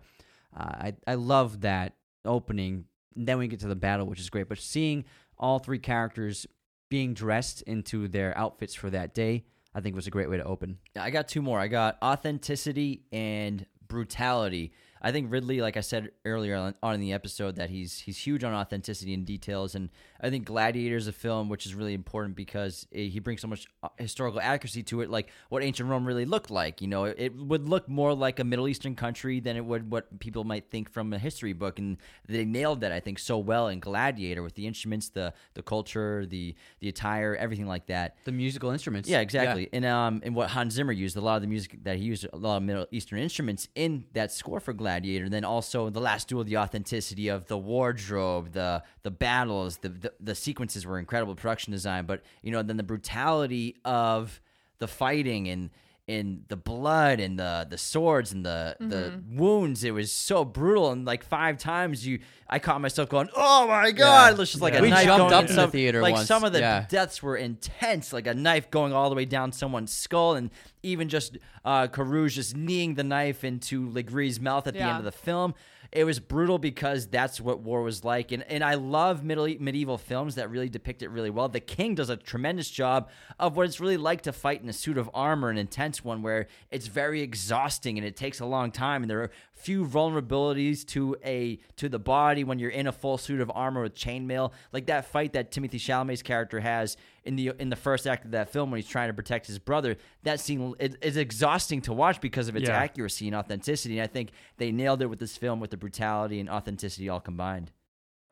Uh, 0.58 0.64
I, 0.64 0.94
I 1.06 1.14
love 1.16 1.62
that 1.62 1.94
opening. 2.26 2.86
Then 3.16 3.38
we 3.38 3.48
get 3.48 3.60
to 3.60 3.68
the 3.68 3.76
battle, 3.76 4.08
which 4.08 4.20
is 4.20 4.30
great. 4.32 4.50
But 4.50 4.58
seeing 4.58 5.06
all 5.38 5.60
three 5.60 5.78
characters 5.78 6.48
being 6.90 7.14
dressed 7.14 7.62
into 7.64 8.08
their 8.08 8.36
outfits 8.36 8.74
for 8.74 8.90
that 8.90 9.14
day, 9.14 9.44
I 9.76 9.82
think 9.82 9.96
was 9.96 10.08
a 10.08 10.12
great 10.12 10.30
way 10.30 10.38
to 10.38 10.44
open. 10.44 10.80
I 10.98 11.12
got 11.12 11.28
two 11.28 11.42
more. 11.44 11.60
I 11.60 11.68
got 11.68 11.98
authenticity 12.02 13.04
and 13.12 13.66
brutality. 13.88 14.72
I 15.02 15.12
think 15.12 15.32
Ridley, 15.32 15.62
like 15.62 15.78
I 15.78 15.82
said 15.82 16.12
earlier 16.26 16.56
on, 16.56 16.76
on 16.84 16.96
in 16.96 17.02
the 17.02 17.14
episode, 17.14 17.56
that 17.56 17.70
he's 17.70 18.00
he's 18.00 18.18
huge 18.18 18.44
on 18.44 18.54
authenticity 18.54 19.14
and 19.14 19.26
details, 19.26 19.76
and 19.76 19.90
I 20.22 20.30
think 20.30 20.46
Gladiator 20.46 20.98
is 20.98 21.08
a 21.08 21.12
film 21.14 21.50
which 21.50 21.66
is 21.66 21.74
really 21.74 21.94
important 21.94 22.36
because 22.36 22.88
it, 22.92 23.10
he 23.10 23.20
brings 23.20 23.42
so 23.42 23.48
much 23.48 23.68
uh, 23.82 23.90
historical 23.98 24.42
accuracy 24.42 24.84
to 24.84 25.02
it, 25.02 25.10
like 25.10 25.30
what 25.50 25.64
ancient 25.64 25.90
Rome 25.90 26.06
really 26.06 26.26
looked 26.26 26.52
like. 26.52 26.82
You 26.82 26.88
know, 26.88 27.06
it, 27.06 27.16
it 27.18 27.36
would 27.36 27.70
look 27.70 27.88
more 27.88 28.14
like 28.14 28.40
a 28.40 28.44
Middle 28.44 28.68
Eastern 28.68 28.96
country 28.96 29.40
than 29.40 29.56
it 29.56 29.64
would 29.64 29.90
what 29.90 30.20
people 30.20 30.44
might 30.44 30.70
think 30.70 30.92
from 30.92 31.14
a 31.14 31.20
history 31.20 31.54
book, 31.54 31.80
and 31.80 31.98
they 32.28 32.44
nailed 32.44 32.82
that 32.82 32.92
I 32.92 33.00
think 33.00 33.20
so 33.20 33.38
well 33.38 33.70
in 33.70 33.80
Gladiator 33.80 34.44
with 34.44 34.56
the 34.56 34.68
instruments, 34.68 35.10
the 35.10 35.34
the 35.54 35.64
culture, 35.64 36.26
the 36.26 36.56
the 36.82 36.90
attire, 36.90 37.36
everything 37.36 37.68
like 37.68 37.88
that. 37.88 38.18
The 38.26 38.34
musical 38.34 38.72
instruments. 38.72 39.08
Yeah, 39.08 39.22
exactly. 39.22 39.70
And 39.72 39.86
um, 39.86 40.22
and 40.26 40.36
what 40.36 40.50
Hans 40.50 40.74
Zimmer 40.74 40.92
used, 40.92 41.16
a 41.16 41.22
lot 41.22 41.38
of 41.38 41.42
the 41.42 41.48
music 41.48 41.84
that 41.84 41.98
he 41.98 42.04
used, 42.04 42.28
a 42.32 42.36
lot 42.36 42.58
of 42.58 42.64
Middle 42.64 42.88
Eastern 42.92 43.20
instruments 43.20 43.70
in 43.76 44.04
that 44.14 44.34
score 44.34 44.60
for 44.60 44.74
Gladiator. 44.74 44.89
And 44.98 45.32
then 45.32 45.46
also 45.46 45.90
the 45.90 46.00
last 46.00 46.28
duel, 46.28 46.44
the 46.44 46.58
authenticity 46.58 47.28
of 47.28 47.48
the 47.48 47.58
wardrobe, 47.58 48.52
the 48.54 48.84
the 49.04 49.12
battles, 49.12 49.78
the, 49.78 49.90
the 49.90 50.14
the 50.20 50.36
sequences 50.36 50.86
were 50.86 51.00
incredible 51.00 51.36
production 51.36 51.72
design. 51.72 52.06
But 52.06 52.22
you 52.42 52.52
know, 52.52 52.62
then 52.64 52.78
the 52.78 52.84
brutality 52.84 53.78
of 53.86 54.42
the 54.80 54.88
fighting 54.88 55.48
and 55.48 55.70
in 56.10 56.44
the 56.48 56.56
blood 56.56 57.20
and 57.20 57.38
the 57.38 57.68
the 57.70 57.78
swords 57.78 58.32
and 58.32 58.44
the 58.44 58.76
the 58.80 59.12
Mhm. 59.12 59.36
wounds. 59.38 59.84
It 59.84 59.92
was 59.94 60.12
so 60.12 60.44
brutal, 60.44 60.92
and 60.92 61.06
like 61.06 61.24
five 61.24 61.60
times 61.60 62.06
you, 62.08 62.20
I 62.50 62.58
caught 62.58 62.82
myself 62.82 63.10
going, 63.10 63.30
"Oh 63.36 63.68
my 63.68 63.92
god!" 63.92 64.40
It's 64.40 64.52
just 64.52 64.62
like 64.64 64.74
Yeah. 64.74 64.80
a 64.80 64.82
We 64.82 64.90
knife 64.90 65.06
jumped 65.06 65.20
going 65.30 65.34
up 65.34 65.42
into 65.42 65.54
in 65.54 65.66
the 65.68 65.72
theater 65.72 66.02
Like 66.02 66.16
once. 66.16 66.28
some 66.28 66.44
of 66.44 66.52
the 66.52 66.60
Yeah. 66.62 66.86
deaths 66.90 67.22
were 67.22 67.38
intense, 67.38 68.12
like 68.12 68.26
a 68.26 68.34
knife 68.34 68.72
going 68.72 68.92
all 68.92 69.10
the 69.10 69.16
way 69.16 69.26
down 69.26 69.52
someone's 69.52 69.94
skull, 69.94 70.34
and 70.36 70.50
even 70.82 71.10
just 71.10 71.38
uh, 71.64 71.88
Carouge 71.88 72.32
just 72.34 72.56
kneeing 72.58 72.96
the 72.96 73.04
knife 73.04 73.44
into 73.44 73.88
Legris's 73.88 74.40
mouth 74.40 74.66
at 74.66 74.74
the 74.74 74.80
end 74.80 74.98
of 74.98 75.04
the 75.04 75.12
film. 75.12 75.54
It 75.92 76.04
was 76.04 76.20
brutal 76.20 76.60
because 76.60 77.08
that's 77.08 77.42
what 77.42 77.62
war 77.62 77.82
was 77.82 78.04
like, 78.04 78.32
and 78.32 78.44
and 78.44 78.64
I 78.64 78.76
love 78.76 79.24
middle 79.24 79.48
medieval 79.60 79.98
films 79.98 80.36
that 80.36 80.52
really 80.52 80.70
depict 80.70 81.02
it 81.02 81.10
really 81.10 81.32
well. 81.32 81.50
The 81.50 81.60
King 81.60 81.96
does 81.96 82.12
a 82.12 82.16
tremendous 82.18 82.70
job 82.70 83.10
of 83.40 83.58
what 83.58 83.66
it's 83.66 83.80
really 83.80 83.98
like 83.98 84.22
to 84.24 84.32
fight 84.32 84.62
in 84.62 84.70
a 84.70 84.74
suit 84.74 85.00
of 85.00 85.10
armor, 85.16 85.50
an 85.50 85.58
intense 85.58 86.04
one 86.04 86.22
where 86.22 86.48
it's 86.70 86.86
very 86.86 87.22
exhausting 87.22 87.98
and 87.98 88.06
it 88.06 88.16
takes 88.16 88.40
a 88.40 88.46
long 88.46 88.72
time, 88.72 89.02
and 89.02 89.10
there 89.10 89.24
are 89.24 89.32
few 89.56 89.84
vulnerabilities 89.84 90.86
to 90.88 91.18
a 91.26 91.58
to 91.76 91.90
the 91.90 92.00
body 92.00 92.44
when 92.44 92.60
you're 92.60 92.70
in 92.70 92.86
a 92.86 92.92
full 92.92 93.18
suit 93.18 93.42
of 93.42 93.52
armor 93.56 93.82
with 93.82 93.96
chainmail, 93.96 94.52
like 94.72 94.86
that 94.86 95.06
fight 95.06 95.34
that 95.34 95.52
Timothy 95.52 95.80
Chalamet's 95.80 96.22
character 96.22 96.60
has 96.60 96.98
in 97.24 97.36
the 97.36 97.52
in 97.60 97.70
the 97.70 97.76
first 97.76 98.08
act 98.08 98.26
of 98.26 98.32
that 98.32 98.50
film 98.50 98.72
when 98.72 98.80
he's 98.80 98.90
trying 98.90 99.10
to 99.10 99.14
protect 99.14 99.48
his 99.48 99.60
brother. 99.60 99.98
That 100.24 100.40
scene 100.40 100.74
is 100.80 100.96
is 101.02 101.18
exhausting 101.18 101.82
to 101.84 101.94
watch 101.94 102.22
because 102.22 102.48
of 102.48 102.56
its 102.56 102.68
Yeah. 102.70 102.78
accuracy 102.78 103.28
and 103.28 103.36
authenticity. 103.36 104.00
And 104.00 104.04
I 104.04 104.12
think 104.12 104.32
they 104.58 104.72
nailed 104.72 105.02
it 105.02 105.08
with 105.08 105.20
this 105.20 105.38
film 105.38 105.60
with 105.60 105.72
the 105.72 105.78
brutality 105.78 106.40
and 106.40 106.50
authenticity 106.50 107.10
all 107.10 107.20
combined. 107.20 107.72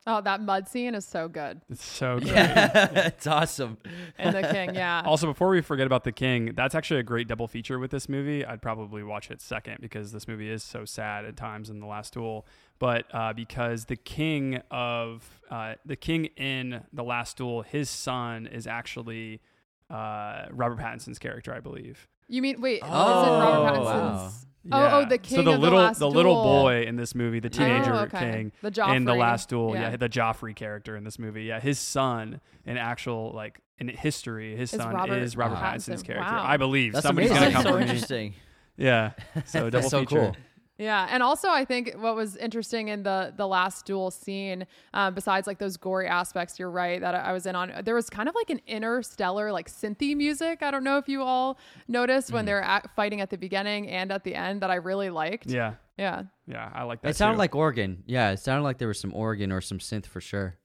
Oh, 0.09 0.21
that 0.21 0.39
mud 0.39 0.69
scene 0.69 0.95
is 0.95 1.05
so 1.05 1.27
good. 1.27 1.59
It's 1.69 1.83
so 1.83 2.17
great. 2.21 2.31
it's 2.33 3.27
awesome. 3.27 3.77
And 4.17 4.33
the 4.33 4.41
king, 4.53 4.73
yeah. 4.73 5.01
Also, 5.05 5.27
before 5.27 5.49
we 5.49 5.59
forget 5.59 5.85
about 5.85 6.05
the 6.05 6.13
King, 6.13 6.53
that's 6.55 6.75
actually 6.75 7.01
a 7.01 7.03
great 7.03 7.27
double 7.27 7.45
feature 7.45 7.77
with 7.77 7.91
this 7.91 8.07
movie. 8.07 8.45
I'd 8.45 8.61
probably 8.61 9.03
watch 9.03 9.29
it 9.31 9.41
second 9.41 9.79
because 9.81 10.13
this 10.13 10.25
movie 10.25 10.49
is 10.49 10.63
so 10.63 10.85
sad 10.85 11.25
at 11.25 11.35
times 11.35 11.69
in 11.69 11.81
the 11.81 11.85
Last 11.87 12.13
Duel. 12.13 12.47
But 12.79 13.05
uh, 13.13 13.33
because 13.33 13.85
the 13.85 13.95
King 13.95 14.61
of 14.69 15.27
uh, 15.49 15.75
the 15.85 15.95
King 15.95 16.25
in 16.37 16.81
the 16.93 17.03
Last 17.03 17.37
Duel, 17.37 17.63
his 17.63 17.89
son 17.89 18.45
is 18.47 18.67
actually 18.67 19.41
uh, 19.89 20.45
Robert 20.51 20.77
Pattinson's 20.79 21.19
character, 21.19 21.53
I 21.53 21.59
believe. 21.59 22.07
You 22.27 22.41
mean 22.41 22.61
wait? 22.61 22.81
Oh, 22.83 23.21
is 23.21 23.27
it 23.27 23.31
Robert 23.31 23.81
wow. 23.83 23.93
Pattinson's? 24.29 24.43
Oh, 24.69 24.89
oh, 24.99 25.05
the 25.05 25.17
king 25.17 25.37
So 25.37 25.43
the 25.43 25.53
of 25.53 25.61
little 25.61 25.79
the 25.79 25.85
last 25.85 26.01
little 26.01 26.33
duel. 26.33 26.43
boy 26.43 26.81
in 26.83 26.97
this 26.97 27.15
movie, 27.15 27.39
the 27.39 27.47
Oh, 27.47 27.57
teenager 27.57 27.93
okay. 27.95 28.19
king 28.31 28.51
The 28.61 28.69
Joffrey. 28.69 28.95
in 28.97 29.05
the 29.05 29.15
last 29.15 29.47
duel, 29.47 29.73
yeah. 29.73 29.91
yeah. 29.91 29.95
the 29.95 30.09
Joffrey 30.09 30.53
character 30.53 30.97
in 30.97 31.05
this 31.05 31.17
movie, 31.17 31.43
yeah, 31.45 31.61
his 31.61 31.79
son 31.79 32.41
in 32.65 32.75
actual 32.75 33.31
like 33.33 33.61
in 33.79 33.87
history, 33.87 34.57
his 34.57 34.73
Is 34.73 34.81
son 34.81 34.93
Robert 34.93 35.19
is 35.19 35.37
Robert 35.37 35.55
Pattinson. 35.55 35.93
Pattinson's 35.93 36.03
character, 36.03 36.33
Wow. 36.33 36.43
I 36.45 36.57
believe. 36.57 36.91
That's 36.93 37.05
Somebody's 37.05 37.31
amazing. 37.31 37.53
gonna 37.53 37.63
come 37.63 37.63
That's 37.63 37.69
so 37.69 37.71
for 37.71 37.77
me. 37.77 37.83
interesting. 37.85 38.33
Yeah, 38.75 39.11
so 39.45 39.59
double 39.69 39.69
That's 39.71 39.89
so 39.89 39.99
feature. 40.01 40.15
cool. 40.19 40.35
Yeah, 40.79 41.07
and 41.09 41.23
also 41.23 41.49
I 41.49 41.65
think 41.65 41.95
what 41.97 42.15
was 42.15 42.35
interesting 42.35 42.89
in 42.89 43.01
the 43.03 43.33
the 43.35 43.47
last 43.47 43.85
duel 43.87 44.11
scene, 44.11 44.67
um, 44.93 45.15
besides 45.15 45.47
like 45.47 45.57
those 45.57 45.75
gory 45.75 46.07
aspects, 46.07 46.59
you're 46.59 46.69
right 46.69 47.01
that 47.01 47.15
I 47.15 47.19
I 47.29 47.33
was 47.33 47.45
in 47.47 47.55
on. 47.55 47.71
There 47.83 47.95
was 47.95 48.09
kind 48.09 48.29
of 48.29 48.35
like 48.35 48.49
an 48.51 48.61
interstellar 48.67 49.51
like 49.51 49.69
synthy 49.69 50.15
music. 50.15 50.61
I 50.61 50.69
don't 50.71 50.83
know 50.83 50.97
if 50.97 51.09
you 51.09 51.23
all 51.23 51.57
noticed 51.87 52.27
Mm-hmm. 52.27 52.35
when 52.35 52.45
they're 52.45 52.61
at, 52.61 52.89
fighting 52.95 53.21
at 53.21 53.29
the 53.29 53.37
beginning 53.37 53.87
and 53.89 54.11
at 54.11 54.23
the 54.23 54.35
end 54.35 54.61
that 54.61 54.69
I 54.69 54.75
really 54.75 55.09
liked. 55.09 55.47
Yeah, 55.47 55.73
yeah. 55.97 56.23
yeah, 56.45 56.69
I 56.73 56.83
like 56.83 57.01
that. 57.01 57.09
It 57.09 57.15
sounded 57.15 57.35
too. 57.35 57.39
like 57.39 57.55
organ. 57.55 58.03
Yeah, 58.05 58.31
it 58.31 58.39
sounded 58.39 58.63
like 58.63 58.77
there 58.77 58.87
was 58.87 58.99
some 58.99 59.13
organ 59.13 59.51
or 59.51 59.61
some 59.61 59.79
synth 59.79 60.05
for 60.05 60.21
sure. 60.21 60.57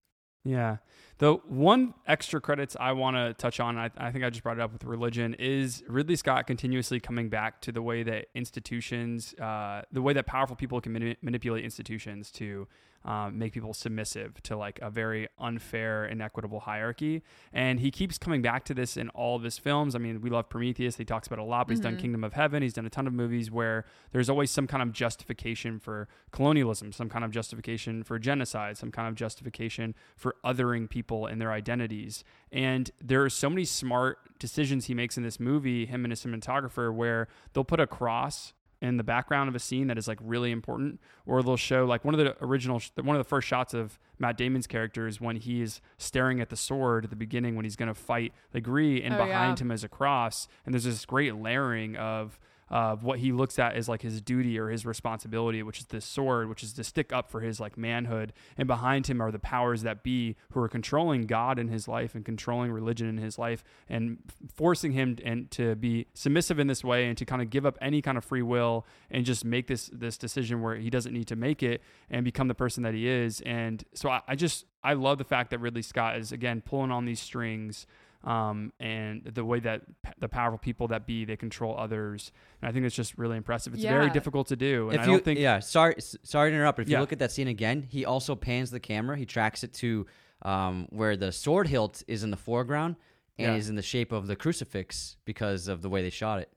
Yeah. 0.44 0.76
The 1.22 1.34
one 1.46 1.94
extra 2.04 2.40
credits 2.40 2.76
I 2.80 2.90
want 2.90 3.14
to 3.14 3.32
touch 3.34 3.60
on, 3.60 3.78
I, 3.78 3.92
I 3.96 4.10
think 4.10 4.24
I 4.24 4.30
just 4.30 4.42
brought 4.42 4.58
it 4.58 4.60
up 4.60 4.72
with 4.72 4.82
religion, 4.82 5.34
is 5.34 5.84
Ridley 5.86 6.16
Scott 6.16 6.48
continuously 6.48 6.98
coming 6.98 7.28
back 7.28 7.60
to 7.60 7.70
the 7.70 7.80
way 7.80 8.02
that 8.02 8.26
institutions, 8.34 9.32
uh, 9.34 9.82
the 9.92 10.02
way 10.02 10.14
that 10.14 10.26
powerful 10.26 10.56
people 10.56 10.80
can 10.80 10.92
mani- 10.92 11.16
manipulate 11.22 11.62
institutions 11.62 12.32
to 12.32 12.66
um, 13.04 13.38
make 13.38 13.52
people 13.52 13.74
submissive 13.74 14.42
to 14.44 14.56
like 14.56 14.78
a 14.80 14.90
very 14.90 15.28
unfair, 15.38 16.04
inequitable 16.04 16.60
hierarchy. 16.60 17.22
And 17.52 17.80
he 17.80 17.90
keeps 17.90 18.18
coming 18.18 18.42
back 18.42 18.64
to 18.66 18.74
this 18.74 18.96
in 18.96 19.08
all 19.10 19.36
of 19.36 19.42
his 19.42 19.58
films. 19.58 19.94
I 19.94 19.98
mean, 19.98 20.20
we 20.20 20.30
love 20.30 20.48
Prometheus. 20.48 20.96
He 20.96 21.04
talks 21.04 21.26
about 21.26 21.38
it 21.38 21.42
a 21.42 21.44
lot, 21.44 21.66
but 21.66 21.72
he's 21.72 21.80
done 21.80 21.96
Mhm. 21.96 22.00
Kingdom 22.00 22.24
of 22.24 22.32
Heaven. 22.34 22.62
He's 22.62 22.72
done 22.74 22.86
a 22.86 22.90
ton 22.90 23.06
of 23.06 23.12
movies 23.12 23.50
where 23.50 23.84
there's 24.12 24.30
always 24.30 24.50
some 24.50 24.66
kind 24.66 24.82
of 24.82 24.92
justification 24.92 25.78
for 25.78 26.08
colonialism, 26.30 26.92
some 26.92 27.08
kind 27.08 27.24
of 27.24 27.30
justification 27.30 28.02
for 28.02 28.18
genocide, 28.18 28.76
some 28.76 28.90
kind 28.90 29.08
of 29.08 29.14
justification 29.14 29.94
for 30.16 30.36
othering 30.44 30.88
people 30.88 31.26
and 31.26 31.40
their 31.40 31.52
identities. 31.52 32.24
And 32.50 32.90
there 33.00 33.22
are 33.24 33.30
so 33.30 33.48
many 33.50 33.64
smart 33.64 34.38
decisions 34.38 34.86
he 34.86 34.94
makes 34.94 35.16
in 35.16 35.22
this 35.22 35.40
movie, 35.40 35.86
him 35.86 36.04
and 36.04 36.12
his 36.12 36.24
cinematographer, 36.24 36.92
where 36.94 37.28
they'll 37.52 37.64
put 37.64 37.80
a 37.80 37.86
cross 37.86 38.52
in 38.82 38.98
the 38.98 39.04
background 39.04 39.48
of 39.48 39.54
a 39.54 39.58
scene 39.58 39.86
that 39.86 39.96
is 39.96 40.06
like 40.08 40.18
really 40.20 40.50
important, 40.50 41.00
or 41.24 41.42
they'll 41.42 41.56
show 41.56 41.86
like 41.86 42.04
one 42.04 42.12
of 42.14 42.18
the 42.18 42.36
original, 42.44 42.82
one 43.02 43.16
of 43.16 43.20
the 43.20 43.28
first 43.28 43.48
shots 43.48 43.72
of 43.72 43.98
Matt 44.18 44.36
Damon's 44.36 44.66
character 44.66 45.06
is 45.06 45.20
when 45.20 45.36
he 45.36 45.62
is 45.62 45.80
staring 45.96 46.40
at 46.40 46.50
the 46.50 46.56
sword 46.56 47.04
at 47.04 47.10
the 47.10 47.16
beginning 47.16 47.54
when 47.56 47.64
he's 47.64 47.76
going 47.76 47.88
to 47.88 47.94
fight 47.94 48.32
the 48.50 48.60
Legris, 48.60 49.02
and 49.04 49.14
Oh, 49.14 49.24
behind 49.24 49.58
yeah. 49.58 49.64
him 49.64 49.70
is 49.70 49.84
a 49.84 49.88
cross, 49.88 50.48
and 50.66 50.74
there's 50.74 50.84
this 50.84 51.06
great 51.06 51.34
layering 51.36 51.96
of 51.96 52.38
of 52.72 53.04
what 53.04 53.18
he 53.18 53.32
looks 53.32 53.58
at 53.58 53.74
as 53.74 53.86
like 53.86 54.00
his 54.00 54.22
duty 54.22 54.58
or 54.58 54.70
his 54.70 54.86
responsibility, 54.86 55.62
which 55.62 55.78
is 55.78 55.84
this 55.86 56.06
sword, 56.06 56.48
which 56.48 56.62
is 56.62 56.72
to 56.72 56.82
stick 56.82 57.12
up 57.12 57.30
for 57.30 57.42
his 57.42 57.60
like 57.60 57.76
manhood. 57.76 58.32
And 58.56 58.66
behind 58.66 59.06
him 59.06 59.20
are 59.20 59.30
the 59.30 59.38
powers 59.38 59.82
that 59.82 60.02
be 60.02 60.36
who 60.52 60.60
are 60.60 60.68
controlling 60.70 61.26
God 61.26 61.58
in 61.58 61.68
his 61.68 61.86
life 61.86 62.14
and 62.14 62.24
controlling 62.24 62.72
religion 62.72 63.08
in 63.08 63.18
his 63.18 63.38
life 63.38 63.62
and 63.90 64.16
forcing 64.54 64.92
him 64.92 65.18
and 65.22 65.50
to 65.50 65.74
be 65.74 66.06
submissive 66.14 66.58
in 66.58 66.66
this 66.66 66.82
way 66.82 67.06
and 67.06 67.18
to 67.18 67.26
kind 67.26 67.42
of 67.42 67.50
give 67.50 67.66
up 67.66 67.76
any 67.82 68.00
kind 68.00 68.16
of 68.16 68.24
free 68.24 68.42
will 68.42 68.86
and 69.10 69.26
just 69.26 69.44
make 69.44 69.66
this 69.66 69.90
this 69.92 70.16
decision 70.16 70.62
where 70.62 70.76
he 70.76 70.88
doesn't 70.88 71.12
need 71.12 71.26
to 71.26 71.36
make 71.36 71.62
it 71.62 71.82
and 72.08 72.24
become 72.24 72.48
the 72.48 72.54
person 72.54 72.82
that 72.84 72.94
he 72.94 73.06
is. 73.06 73.42
And 73.42 73.84
so 73.92 74.08
I, 74.08 74.22
I 74.26 74.34
just 74.34 74.64
I 74.82 74.94
love 74.94 75.18
the 75.18 75.24
fact 75.24 75.50
that 75.50 75.58
Ridley 75.58 75.82
Scott 75.82 76.16
is 76.16 76.32
again 76.32 76.62
pulling 76.62 76.90
on 76.90 77.04
these 77.04 77.20
strings 77.20 77.86
um, 78.24 78.72
and 78.80 79.24
the 79.24 79.44
way 79.44 79.60
that 79.60 79.82
p- 80.02 80.12
the 80.18 80.28
powerful 80.28 80.58
people 80.58 80.88
that 80.88 81.06
be 81.06 81.24
they 81.24 81.36
control 81.36 81.76
others. 81.78 82.30
And 82.60 82.68
I 82.68 82.72
think 82.72 82.86
it's 82.86 82.94
just 82.94 83.18
really 83.18 83.36
impressive. 83.36 83.74
It's 83.74 83.82
very 83.82 84.10
difficult 84.10 84.46
to 84.48 84.56
do, 84.56 84.90
and 84.90 84.94
if 84.96 85.00
I 85.00 85.04
you, 85.04 85.10
don't 85.12 85.24
think 85.24 85.38
yeah, 85.40 85.58
sorry, 85.60 85.94
s- 85.96 86.16
sorry 86.22 86.50
to 86.50 86.56
interrupt. 86.56 86.76
But 86.76 86.82
if 86.82 86.88
Yeah. 86.88 86.98
you 86.98 87.00
look 87.00 87.12
at 87.12 87.18
that 87.20 87.32
scene 87.32 87.48
again, 87.48 87.82
he 87.82 88.04
also 88.04 88.34
pans 88.36 88.70
the 88.70 88.80
camera. 88.80 89.16
He 89.16 89.26
tracks 89.26 89.64
it 89.64 89.72
to 89.74 90.06
um, 90.42 90.86
where 90.90 91.16
the 91.16 91.30
sword 91.32 91.68
hilt 91.68 92.02
is 92.08 92.24
in 92.24 92.30
the 92.30 92.36
foreground 92.36 92.96
and 93.38 93.52
Yeah. 93.52 93.58
is 93.58 93.68
in 93.68 93.76
the 93.76 93.82
shape 93.82 94.10
of 94.12 94.26
the 94.26 94.34
crucifix 94.36 95.16
because 95.24 95.68
of 95.68 95.82
the 95.82 95.88
way 95.88 96.02
they 96.02 96.10
shot 96.10 96.40
it. 96.40 96.48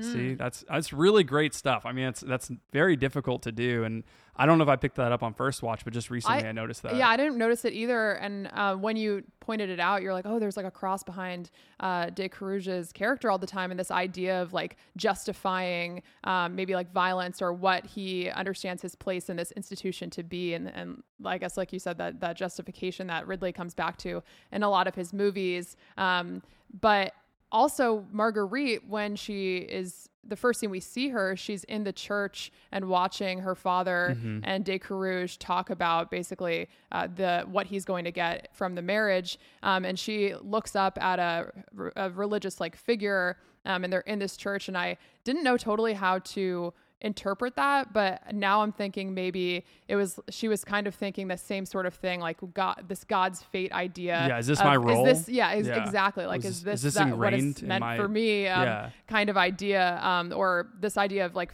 See, 0.00 0.32
that's 0.34 0.64
that's 0.68 0.90
really 0.94 1.22
great 1.22 1.52
stuff. 1.52 1.84
I 1.84 1.92
mean, 1.92 2.06
it's 2.06 2.20
that's 2.22 2.50
very 2.72 2.96
difficult 2.96 3.42
to 3.42 3.52
do, 3.52 3.84
and 3.84 4.04
I 4.34 4.46
don't 4.46 4.56
know 4.56 4.64
if 4.64 4.70
I 4.70 4.76
picked 4.76 4.96
that 4.96 5.12
up 5.12 5.22
on 5.22 5.34
first 5.34 5.62
watch, 5.62 5.84
but 5.84 5.92
just 5.92 6.08
recently 6.08 6.48
I, 6.48 6.52
noticed 6.52 6.82
that. 6.84 6.96
Yeah, 6.96 7.08
I 7.08 7.18
didn't 7.18 7.36
notice 7.36 7.66
it 7.66 7.74
either. 7.74 8.12
And 8.12 8.48
uh, 8.54 8.74
when 8.76 8.96
you 8.96 9.24
pointed 9.40 9.68
it 9.68 9.78
out, 9.78 10.00
you're 10.00 10.14
like, 10.14 10.24
oh, 10.26 10.38
there's 10.38 10.56
like 10.56 10.64
a 10.64 10.70
cross 10.70 11.02
behind 11.02 11.50
uh, 11.80 12.06
De 12.06 12.30
Carouge's 12.30 12.92
character 12.92 13.30
all 13.30 13.36
the 13.36 13.46
time, 13.46 13.70
and 13.70 13.78
this 13.78 13.90
idea 13.90 14.40
of 14.40 14.54
like 14.54 14.76
justifying 14.96 16.02
um, 16.24 16.56
maybe 16.56 16.74
like 16.74 16.90
violence 16.92 17.42
or 17.42 17.52
what 17.52 17.84
he 17.84 18.30
understands 18.30 18.80
his 18.80 18.94
place 18.94 19.28
in 19.28 19.36
this 19.36 19.52
institution 19.52 20.08
to 20.10 20.22
be, 20.22 20.54
and 20.54 20.68
and 20.68 21.02
I 21.24 21.36
guess 21.36 21.58
like 21.58 21.70
you 21.70 21.78
said 21.78 21.98
that 21.98 22.20
that 22.20 22.36
justification 22.36 23.08
that 23.08 23.26
Ridley 23.26 23.52
comes 23.52 23.74
back 23.74 23.98
to 23.98 24.22
in 24.50 24.62
a 24.62 24.70
lot 24.70 24.86
of 24.86 24.94
his 24.94 25.12
movies, 25.12 25.76
um, 25.98 26.42
but 26.80 27.12
also 27.50 28.06
Marguerite 28.10 28.88
when 28.88 29.14
she 29.14 29.58
is 29.58 30.08
the 30.24 30.36
first 30.36 30.60
scene 30.60 30.70
we 30.70 30.80
see 30.80 31.08
her 31.08 31.34
she's 31.36 31.64
in 31.64 31.82
the 31.84 31.92
church 31.92 32.52
and 32.70 32.88
watching 32.88 33.40
her 33.40 33.54
father 33.54 34.16
Mhm. 34.16 34.40
and 34.44 34.64
de 34.64 34.78
Carouge 34.78 35.36
talk 35.38 35.68
about 35.70 36.10
basically 36.10 36.68
uh, 36.92 37.08
the 37.14 37.42
what 37.50 37.66
he's 37.66 37.84
going 37.84 38.04
to 38.04 38.12
get 38.12 38.48
from 38.52 38.74
the 38.74 38.82
marriage 38.82 39.38
um, 39.62 39.84
and 39.84 39.98
she 39.98 40.34
looks 40.40 40.76
up 40.76 40.96
at 41.02 41.18
a, 41.18 41.50
a 41.96 42.10
religious 42.10 42.60
like 42.60 42.76
figure 42.76 43.36
um, 43.64 43.84
and 43.84 43.92
they're 43.92 44.00
in 44.02 44.18
this 44.18 44.36
church 44.36 44.68
and 44.68 44.76
I 44.78 44.96
didn't 45.24 45.42
know 45.44 45.56
totally 45.56 45.94
how 45.94 46.18
to 46.20 46.72
interpret 47.02 47.56
that 47.56 47.92
but 47.92 48.32
now 48.32 48.62
i'm 48.62 48.72
thinking 48.72 49.12
maybe 49.12 49.64
it 49.88 49.96
was 49.96 50.18
she 50.30 50.46
was 50.48 50.64
kind 50.64 50.86
of 50.86 50.94
thinking 50.94 51.28
the 51.28 51.36
same 51.36 51.66
sort 51.66 51.84
of 51.84 51.92
thing 51.94 52.20
like 52.20 52.38
god 52.54 52.84
this 52.88 53.04
god's 53.04 53.42
fate 53.42 53.72
idea 53.72 54.24
Yeah, 54.28 54.38
is 54.38 54.46
this 54.46 54.60
of- 54.60 54.64
my 54.66 54.76
role? 54.76 55.04
is 55.06 55.26
this 55.26 55.34
yeah 55.34 55.52
is 55.52 55.66
Yeah. 55.66 55.84
exactly 55.84 56.24
like 56.26 56.38
Was 56.44 56.46
is 56.58 56.62
this- 56.62 56.74
is 56.76 56.82
this 56.82 56.94
that, 56.94 57.08
what 57.16 57.32
ingrained 57.34 57.56
is 57.56 57.62
in 57.62 57.68
meant 57.68 57.80
my- 57.80 57.96
for 57.96 58.08
me 58.08 58.46
um, 58.48 58.62
Yeah. 58.62 58.90
kind 59.08 59.28
of 59.30 59.36
idea 59.36 59.98
um, 60.02 60.32
or 60.34 60.68
this 60.80 60.96
idea 60.96 61.26
of 61.26 61.34
like 61.34 61.52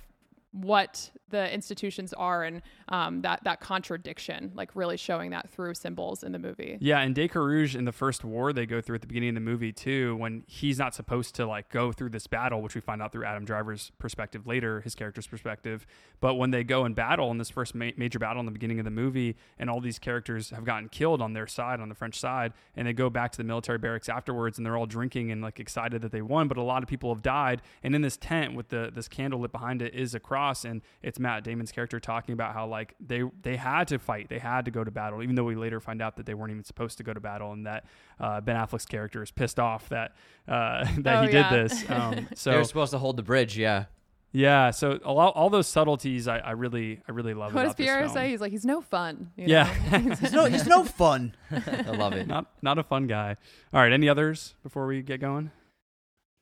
what 0.52 1.10
the 1.30 1.52
institutions 1.52 2.12
are 2.12 2.44
and 2.44 2.62
um, 2.88 3.22
that 3.22 3.44
that 3.44 3.60
contradiction, 3.60 4.52
like 4.54 4.70
really 4.74 4.96
showing 4.96 5.30
that 5.30 5.48
through 5.50 5.74
symbols 5.74 6.22
in 6.22 6.32
the 6.32 6.38
movie. 6.38 6.78
Yeah, 6.80 7.00
and 7.00 7.14
De 7.14 7.28
Carouge 7.28 7.74
in 7.74 7.84
the 7.84 7.92
first 7.92 8.24
war 8.24 8.52
they 8.52 8.66
go 8.66 8.80
through 8.80 8.96
at 8.96 9.00
the 9.00 9.06
beginning 9.06 9.30
of 9.30 9.34
the 9.34 9.40
movie 9.40 9.72
too, 9.72 10.16
when 10.16 10.44
he's 10.46 10.78
not 10.78 10.94
supposed 10.94 11.34
to 11.36 11.46
like 11.46 11.68
go 11.68 11.92
through 11.92 12.10
this 12.10 12.26
battle, 12.26 12.62
which 12.62 12.74
we 12.74 12.80
find 12.80 13.02
out 13.02 13.12
through 13.12 13.24
Adam 13.24 13.44
Driver's 13.44 13.92
perspective 13.98 14.46
later, 14.46 14.80
his 14.80 14.94
character's 14.94 15.26
perspective. 15.26 15.86
But 16.20 16.34
when 16.34 16.50
they 16.50 16.64
go 16.64 16.84
and 16.84 16.94
battle 16.94 17.30
in 17.30 17.38
this 17.38 17.50
first 17.50 17.74
ma- 17.74 17.90
major 17.96 18.18
battle 18.18 18.40
in 18.40 18.46
the 18.46 18.52
beginning 18.52 18.78
of 18.78 18.84
the 18.84 18.90
movie, 18.90 19.36
and 19.58 19.70
all 19.70 19.80
these 19.80 19.98
characters 19.98 20.50
have 20.50 20.64
gotten 20.64 20.88
killed 20.88 21.20
on 21.22 21.32
their 21.32 21.46
side, 21.46 21.80
on 21.80 21.88
the 21.88 21.94
French 21.94 22.18
side, 22.18 22.52
and 22.76 22.86
they 22.86 22.92
go 22.92 23.10
back 23.10 23.32
to 23.32 23.38
the 23.38 23.44
military 23.44 23.78
barracks 23.78 24.08
afterwards, 24.08 24.58
and 24.58 24.66
they're 24.66 24.76
all 24.76 24.86
drinking 24.86 25.30
and 25.30 25.42
like 25.42 25.60
excited 25.60 26.02
that 26.02 26.12
they 26.12 26.22
won, 26.22 26.48
but 26.48 26.56
a 26.56 26.62
lot 26.62 26.82
of 26.82 26.88
people 26.88 27.12
have 27.12 27.22
died. 27.22 27.62
And 27.82 27.94
in 27.94 28.02
this 28.02 28.16
tent 28.16 28.54
with 28.54 28.68
the 28.68 28.90
this 28.94 29.08
candle 29.08 29.40
lit 29.40 29.52
behind 29.52 29.82
it 29.82 29.94
is 29.94 30.14
a 30.14 30.20
cross, 30.20 30.64
and 30.64 30.82
it's 31.02 31.17
Matt 31.18 31.44
Damon's 31.44 31.72
character 31.72 31.98
talking 32.00 32.32
about 32.32 32.54
how 32.54 32.66
like 32.66 32.94
they 33.00 33.22
they 33.42 33.56
had 33.56 33.88
to 33.88 33.98
fight, 33.98 34.28
they 34.28 34.38
had 34.38 34.64
to 34.64 34.70
go 34.70 34.84
to 34.84 34.90
battle, 34.90 35.22
even 35.22 35.34
though 35.34 35.44
we 35.44 35.54
later 35.56 35.80
find 35.80 36.00
out 36.02 36.16
that 36.16 36.26
they 36.26 36.34
weren't 36.34 36.50
even 36.52 36.64
supposed 36.64 36.98
to 36.98 37.04
go 37.04 37.12
to 37.12 37.20
battle, 37.20 37.52
and 37.52 37.66
that 37.66 37.84
uh, 38.20 38.40
Ben 38.40 38.56
Affleck's 38.56 38.86
character 38.86 39.22
is 39.22 39.30
pissed 39.30 39.58
off 39.60 39.88
that 39.90 40.14
uh, 40.46 40.86
that 40.98 41.16
Oh, 41.18 41.26
he 41.26 41.32
yeah. 41.32 41.50
did 41.50 41.70
this. 41.70 41.90
Um, 41.90 42.28
so 42.34 42.50
They 42.52 42.56
were 42.58 42.64
supposed 42.64 42.92
to 42.92 42.98
hold 42.98 43.16
the 43.16 43.22
bridge, 43.22 43.56
yeah. 43.58 43.84
yeah, 44.32 44.70
so 44.70 44.98
a 45.04 45.12
lot, 45.12 45.34
all 45.34 45.48
those 45.50 45.66
subtleties 45.66 46.28
I, 46.28 46.38
I 46.38 46.50
really 46.52 47.00
I 47.08 47.12
really 47.12 47.34
love 47.34 47.52
it. 47.52 47.54
What 47.54 47.62
does 47.62 47.70
about 47.70 47.76
this 47.78 47.86
Pierre 47.86 48.00
film. 48.02 48.12
say? 48.14 48.30
He's 48.30 48.40
like, 48.40 48.52
he's 48.52 48.64
no 48.66 48.80
fun. 48.80 49.30
you 49.36 49.46
Yeah, 49.48 49.72
know? 49.90 49.98
He's 50.20 50.32
no, 50.32 50.44
he's 50.44 50.66
no 50.66 50.84
fun. 50.84 51.34
I 51.50 51.90
love 51.90 52.12
it. 52.12 52.26
Not 52.26 52.46
not 52.62 52.78
a 52.78 52.82
fun 52.82 53.06
guy. 53.06 53.36
All 53.72 53.80
right, 53.80 53.92
any 53.92 54.08
others 54.08 54.54
before 54.62 54.86
we 54.86 55.02
get 55.02 55.20
going? 55.20 55.50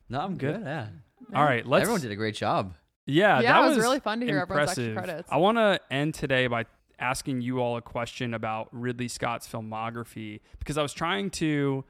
No, 0.09 0.19
I'm 0.21 0.37
good. 0.37 0.61
Yeah. 0.63 0.87
All 1.35 1.43
right, 1.43 1.65
let's. 1.65 1.81
Everyone 1.81 1.99
did 2.01 2.11
a 2.11 2.15
great 2.15 2.35
job. 2.35 2.73
Yeah, 3.07 3.39
Yeah, 3.39 3.53
that 3.53 3.65
it 3.65 3.69
was 3.69 3.77
really 3.79 3.99
fun 3.99 4.19
to 4.19 4.25
hear 4.25 4.39
everyone's 4.39 4.69
extra 4.69 4.83
impressive. 4.85 5.07
credits. 5.07 5.29
I 5.31 5.37
want 5.37 5.57
to 5.57 5.79
end 5.89 6.13
today 6.13 6.45
by 6.47 6.65
asking 6.99 7.41
you 7.41 7.59
all 7.59 7.77
a 7.77 7.81
question 7.81 8.33
about 8.33 8.69
Ridley 8.71 9.07
Scott's 9.07 9.47
filmography 9.47 10.41
because 10.59 10.77
I 10.77 10.81
was 10.81 10.93
trying 10.93 11.29
to 11.31 11.83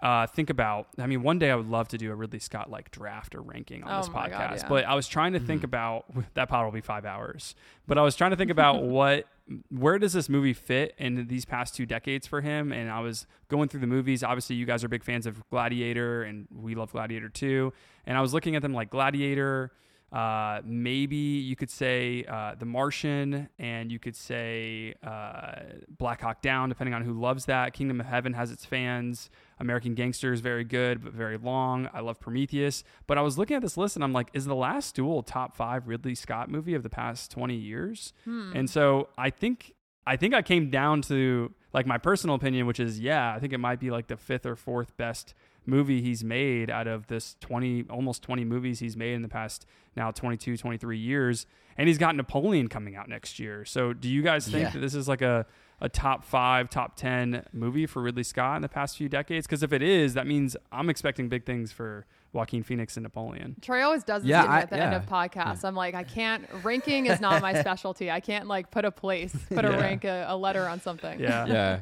uh, 0.00 0.26
think 0.26 0.50
about. 0.50 0.88
I 0.98 1.06
mean, 1.06 1.22
one 1.22 1.38
day 1.38 1.50
I 1.50 1.54
would 1.54 1.68
love 1.68 1.88
to 1.88 1.98
do 1.98 2.10
a 2.10 2.14
Ridley 2.14 2.38
Scott 2.40 2.68
like 2.70 2.90
draft 2.90 3.34
or 3.34 3.40
ranking 3.42 3.82
on 3.84 3.92
Oh 3.92 3.98
this 3.98 4.08
podcast, 4.08 4.30
God, 4.30 4.56
yeah. 4.58 4.68
but 4.68 4.84
I 4.84 4.94
was 4.94 5.06
trying 5.08 5.32
to 5.34 5.40
think 5.40 5.62
about 5.64 6.06
that. 6.34 6.48
Probably 6.48 6.64
will 6.66 6.72
be 6.72 6.80
five 6.80 7.04
hours, 7.04 7.54
but 7.86 7.98
I 7.98 8.02
was 8.02 8.16
trying 8.16 8.30
to 8.32 8.36
think 8.36 8.50
about 8.50 8.82
what 8.84 9.26
where 9.70 9.98
does 9.98 10.12
this 10.12 10.28
movie 10.28 10.52
fit 10.54 10.94
in 10.98 11.26
these 11.28 11.44
past 11.44 11.74
two 11.74 11.86
decades 11.86 12.26
for 12.26 12.40
him? 12.40 12.72
And 12.72 12.90
I 12.90 13.00
was 13.00 13.26
going 13.48 13.68
through 13.68 13.80
the 13.80 13.86
movies. 13.86 14.22
Obviously, 14.22 14.56
you 14.56 14.66
guys 14.66 14.82
are 14.84 14.88
big 14.88 15.04
fans 15.04 15.26
of 15.26 15.42
Gladiator, 15.50 16.22
and 16.24 16.46
we 16.54 16.74
love 16.74 16.92
Gladiator 16.92 17.28
too. 17.28 17.72
And 18.06 18.16
I 18.18 18.20
was 18.20 18.34
looking 18.34 18.54
at 18.56 18.62
them 18.62 18.72
like 18.74 18.90
Gladiator. 18.90 19.72
Uh, 20.12 20.60
maybe 20.64 21.16
you 21.16 21.56
could 21.56 21.70
say 21.70 22.24
uh, 22.28 22.54
The 22.58 22.66
Martian, 22.66 23.48
and 23.58 23.90
you 23.90 23.98
could 23.98 24.14
say 24.14 24.94
uh, 25.02 25.54
Black 25.88 26.20
Hawk 26.20 26.42
Down, 26.42 26.68
depending 26.68 26.92
on 26.92 27.02
who 27.02 27.18
loves 27.18 27.46
that. 27.46 27.72
Kingdom 27.72 27.98
of 27.98 28.06
Heaven 28.06 28.34
has 28.34 28.50
its 28.50 28.64
fans. 28.66 29.30
American 29.58 29.94
Gangster 29.94 30.32
is 30.32 30.40
very 30.40 30.64
good, 30.64 31.02
but 31.02 31.14
very 31.14 31.38
long. 31.38 31.88
I 31.94 32.00
love 32.00 32.20
Prometheus. 32.20 32.84
But 33.06 33.16
I 33.16 33.22
was 33.22 33.38
looking 33.38 33.56
at 33.56 33.62
this 33.62 33.76
list, 33.78 33.96
and 33.96 34.04
I'm 34.04 34.12
like, 34.12 34.28
is 34.34 34.44
The 34.44 34.54
Last 34.54 34.94
Duel 34.94 35.22
top 35.22 35.56
five 35.56 35.88
Ridley 35.88 36.14
Scott 36.14 36.50
movie 36.50 36.74
of 36.74 36.82
the 36.82 36.90
past 36.90 37.30
20 37.30 37.54
years? 37.54 38.12
Hmm. 38.24 38.52
And 38.54 38.68
so 38.68 39.08
I 39.16 39.30
think 39.30 39.72
I 40.06 40.16
think 40.16 40.34
I 40.34 40.42
came 40.42 40.68
down 40.68 41.00
to 41.02 41.54
like 41.72 41.86
my 41.86 41.96
personal 41.96 42.36
opinion, 42.36 42.66
which 42.66 42.80
is 42.80 43.00
yeah, 43.00 43.32
I 43.32 43.38
think 43.38 43.52
it 43.52 43.58
might 43.58 43.80
be 43.80 43.90
like 43.90 44.08
the 44.08 44.16
fifth 44.16 44.46
or 44.46 44.56
fourth 44.56 44.96
best 44.96 45.34
movie 45.66 46.02
he's 46.02 46.24
made 46.24 46.68
out 46.70 46.86
of 46.86 47.06
this 47.06 47.36
20 47.40 47.84
almost 47.90 48.22
20 48.22 48.44
movies 48.44 48.80
he's 48.80 48.96
made 48.96 49.14
in 49.14 49.22
the 49.22 49.28
past 49.28 49.64
now 49.96 50.10
22 50.10 50.56
23 50.56 50.98
years 50.98 51.46
and 51.78 51.88
he's 51.88 51.98
got 51.98 52.16
napoleon 52.16 52.68
coming 52.68 52.96
out 52.96 53.08
next 53.08 53.38
year 53.38 53.64
so 53.64 53.92
do 53.92 54.08
you 54.08 54.22
guys 54.22 54.44
think 54.46 54.62
Yeah. 54.64 54.70
that 54.70 54.78
this 54.80 54.94
is 54.94 55.06
like 55.08 55.22
a, 55.22 55.46
a 55.80 55.88
top 55.88 56.24
five 56.24 56.68
top 56.68 56.96
10 56.96 57.46
movie 57.52 57.86
for 57.86 58.02
ridley 58.02 58.22
scott 58.24 58.56
in 58.56 58.62
the 58.62 58.68
past 58.68 58.96
few 58.96 59.08
decades 59.08 59.46
because 59.46 59.62
if 59.62 59.72
it 59.72 59.82
is 59.82 60.14
that 60.14 60.26
means 60.26 60.56
i'm 60.72 60.90
expecting 60.90 61.28
big 61.28 61.44
things 61.46 61.70
for 61.70 62.06
joaquin 62.32 62.62
phoenix 62.64 62.96
and 62.96 63.04
napoleon 63.04 63.54
Trey 63.60 63.82
always 63.82 64.02
does 64.02 64.22
this 64.22 64.30
Yeah, 64.30 64.44
I- 64.44 64.60
at 64.62 64.70
the 64.70 64.78
end 64.78 64.94
of 64.94 65.06
podcasts. 65.06 65.64
I'm 65.64 65.74
like, 65.76 65.94
I 65.94 66.02
can't. 66.02 66.44
Ranking 66.64 67.06
is 67.06 67.20
not 67.20 67.42
my 67.42 67.52
specialty. 67.60 68.10
I 68.10 68.20
can't 68.20 68.46
like 68.48 68.70
put 68.70 68.86
a 68.86 68.90
place, 68.90 69.36
put 69.54 69.66
a 69.66 69.70
rank, 69.70 70.04
a, 70.04 70.24
a 70.28 70.36
letter 70.36 70.66
on 70.66 70.80
something. 70.80 71.20
yeah 71.20 71.44
yeah. 71.46 71.80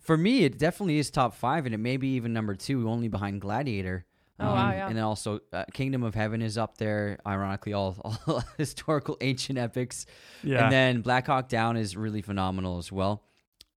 For 0.00 0.16
me, 0.16 0.44
it 0.44 0.58
definitely 0.58 0.98
is 0.98 1.10
top 1.10 1.34
five, 1.34 1.66
and 1.66 1.74
it 1.74 1.78
may 1.78 1.96
be 1.96 2.08
even 2.14 2.32
number 2.32 2.54
two, 2.54 2.88
only 2.88 3.08
behind 3.08 3.40
Gladiator. 3.40 4.04
Um, 4.38 4.48
Oh, 4.48 4.54
wow, 4.54 4.70
yeah. 4.72 4.86
And 4.88 4.96
then 4.96 5.04
also, 5.04 5.40
uh, 5.52 5.64
Kingdom 5.72 6.02
of 6.02 6.14
Heaven 6.14 6.40
is 6.40 6.56
up 6.56 6.78
there. 6.78 7.18
Ironically, 7.26 7.74
all, 7.74 7.96
all 8.26 8.42
historical 8.56 9.18
ancient 9.20 9.58
epics. 9.58 10.06
Yeah. 10.42 10.64
And 10.64 10.72
then 10.72 11.00
Black 11.02 11.26
Hawk 11.26 11.48
Down 11.48 11.76
is 11.76 11.96
really 11.96 12.22
phenomenal 12.22 12.78
as 12.78 12.90
well. 12.90 13.22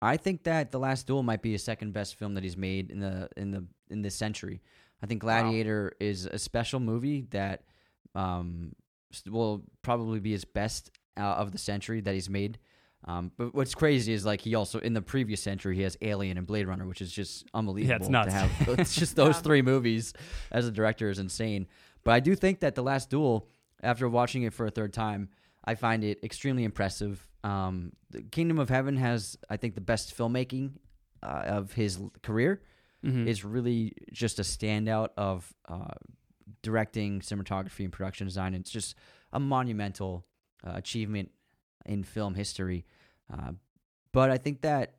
I 0.01 0.17
think 0.17 0.45
that 0.45 0.71
The 0.71 0.79
Last 0.79 1.07
Duel 1.07 1.23
might 1.23 1.43
be 1.43 1.53
his 1.53 1.63
second 1.63 1.93
best 1.93 2.17
film 2.17 2.35
that 2.35 2.43
he's 2.43 2.57
made 2.57 2.91
in 2.91 2.99
the 3.01 3.29
in 3.37 3.53
the 3.53 3.65
in 3.89 4.03
this 4.03 4.17
century. 4.17 4.61
I 5.03 5.07
think 5.07 5.21
Gladiator 5.21 5.93
is 6.01 6.27
a 6.27 6.39
special 6.39 6.81
movie 6.81 7.23
that 7.31 7.63
um, 8.15 8.75
will 9.29 9.63
probably 9.83 10.21
be 10.21 10.33
his 10.33 10.45
best 10.45 10.91
uh, 11.17 11.23
of 11.23 11.53
the 11.53 11.59
century 11.59 12.01
that 12.01 12.15
he's 12.15 12.31
made. 12.31 12.59
Um, 13.05 13.33
but 13.37 13.53
what's 13.55 13.75
crazy 13.75 14.13
is 14.13 14.25
like 14.25 14.41
he 14.43 14.55
also 14.55 14.79
in 14.79 14.93
the 14.93 15.03
previous 15.03 15.43
century 15.43 15.75
he 15.77 15.83
has 15.83 15.97
Alien 16.03 16.39
and 16.39 16.47
Blade 16.47 16.67
Runner, 16.69 16.87
which 16.87 17.01
is 17.03 17.11
just 17.13 17.45
unbelievable. 17.53 18.09
nuts. 18.11 18.33
To 18.33 18.39
have 18.39 18.69
it's 18.79 18.95
just 18.95 19.17
those 19.17 19.35
Yeah. 19.37 19.41
three 19.43 19.63
movies 19.63 20.13
as 20.53 20.67
a 20.67 20.71
director 20.71 21.11
is 21.11 21.19
insane. 21.19 21.67
But 22.05 22.13
I 22.13 22.21
do 22.21 22.35
think 22.37 22.61
that 22.61 22.75
the 22.77 22.83
Last 22.83 23.11
Duel, 23.11 23.49
after 23.83 24.09
watching 24.09 24.45
it 24.45 24.53
for 24.55 24.67
a 24.67 24.71
third 24.71 24.93
time, 24.93 25.31
I 25.65 25.75
find 25.75 26.05
it 26.05 26.23
extremely 26.23 26.63
impressive. 26.65 27.27
Um, 27.45 27.93
the 28.11 28.23
Kingdom 28.23 28.59
of 28.61 28.69
Heaven 28.69 28.97
has, 28.97 29.37
I 29.51 29.57
think, 29.57 29.75
the 29.75 29.81
best 29.81 30.17
filmmaking 30.17 30.73
uh, 31.23 31.27
of 31.47 31.73
his 31.73 31.99
l- 31.99 32.13
career. 32.23 32.63
Mhm. 33.05 33.27
Is 33.27 33.45
really 33.45 33.95
just 34.13 34.39
a 34.39 34.43
standout 34.43 35.09
of 35.17 35.53
uh, 35.69 35.95
directing, 36.63 37.21
cinematography, 37.21 37.81
and 37.85 37.93
production 37.93 38.27
design. 38.27 38.55
It's 38.55 38.71
just 38.71 38.95
a 39.33 39.41
monumental 39.41 40.25
uh, 40.65 40.73
achievement 40.77 41.31
in 41.87 42.05
film 42.05 42.35
history. 42.35 42.85
Uh, 43.33 43.53
but 44.13 44.31
I 44.31 44.39
think 44.39 44.63
that 44.63 44.95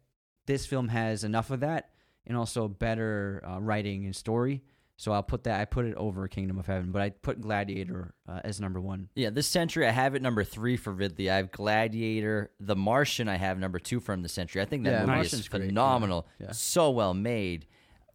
this 0.46 0.66
film 0.66 0.88
has 0.90 1.24
enough 1.24 1.52
of 1.52 1.62
that, 1.62 1.90
and 2.26 2.38
also 2.38 2.68
better 2.68 3.44
uh, 3.48 3.60
writing 3.60 4.06
and 4.06 4.16
story. 4.16 4.64
So 4.96 5.12
I'll 5.12 5.24
put 5.24 5.44
that. 5.46 5.60
I 5.60 5.66
put 5.66 5.86
it 5.86 5.96
over 5.96 6.28
Kingdom 6.28 6.60
of 6.60 6.68
Heaven, 6.68 6.92
but 6.92 7.02
I 7.02 7.10
put 7.10 7.42
Gladiator 7.42 8.14
uh, 8.30 8.42
as 8.44 8.62
number 8.62 8.80
one. 8.80 9.10
Yeah, 9.16 9.32
this 9.32 9.48
century 9.48 9.88
I 9.88 9.92
have 9.92 10.16
it 10.16 10.22
number 10.22 10.44
three 10.44 10.78
for 10.78 10.94
Ridley. 10.94 11.30
I 11.30 11.38
have 11.38 11.52
Gladiator, 11.52 12.52
The 12.60 12.76
Martian. 12.76 13.28
I 13.28 13.36
have 13.38 13.58
number 13.58 13.80
two 13.80 14.00
from 14.00 14.22
the 14.22 14.30
century. 14.30 14.62
I 14.62 14.66
think 14.66 14.84
that 14.84 14.92
Yeah, 14.92 15.00
movie 15.00 15.12
Martian's 15.12 15.42
is 15.42 15.48
great, 15.50 15.64
yeah, 15.64 15.68
phenomenal, 15.70 16.28
yeah. 16.40 16.52
so 16.52 16.92
well 16.92 17.14
made, 17.14 17.66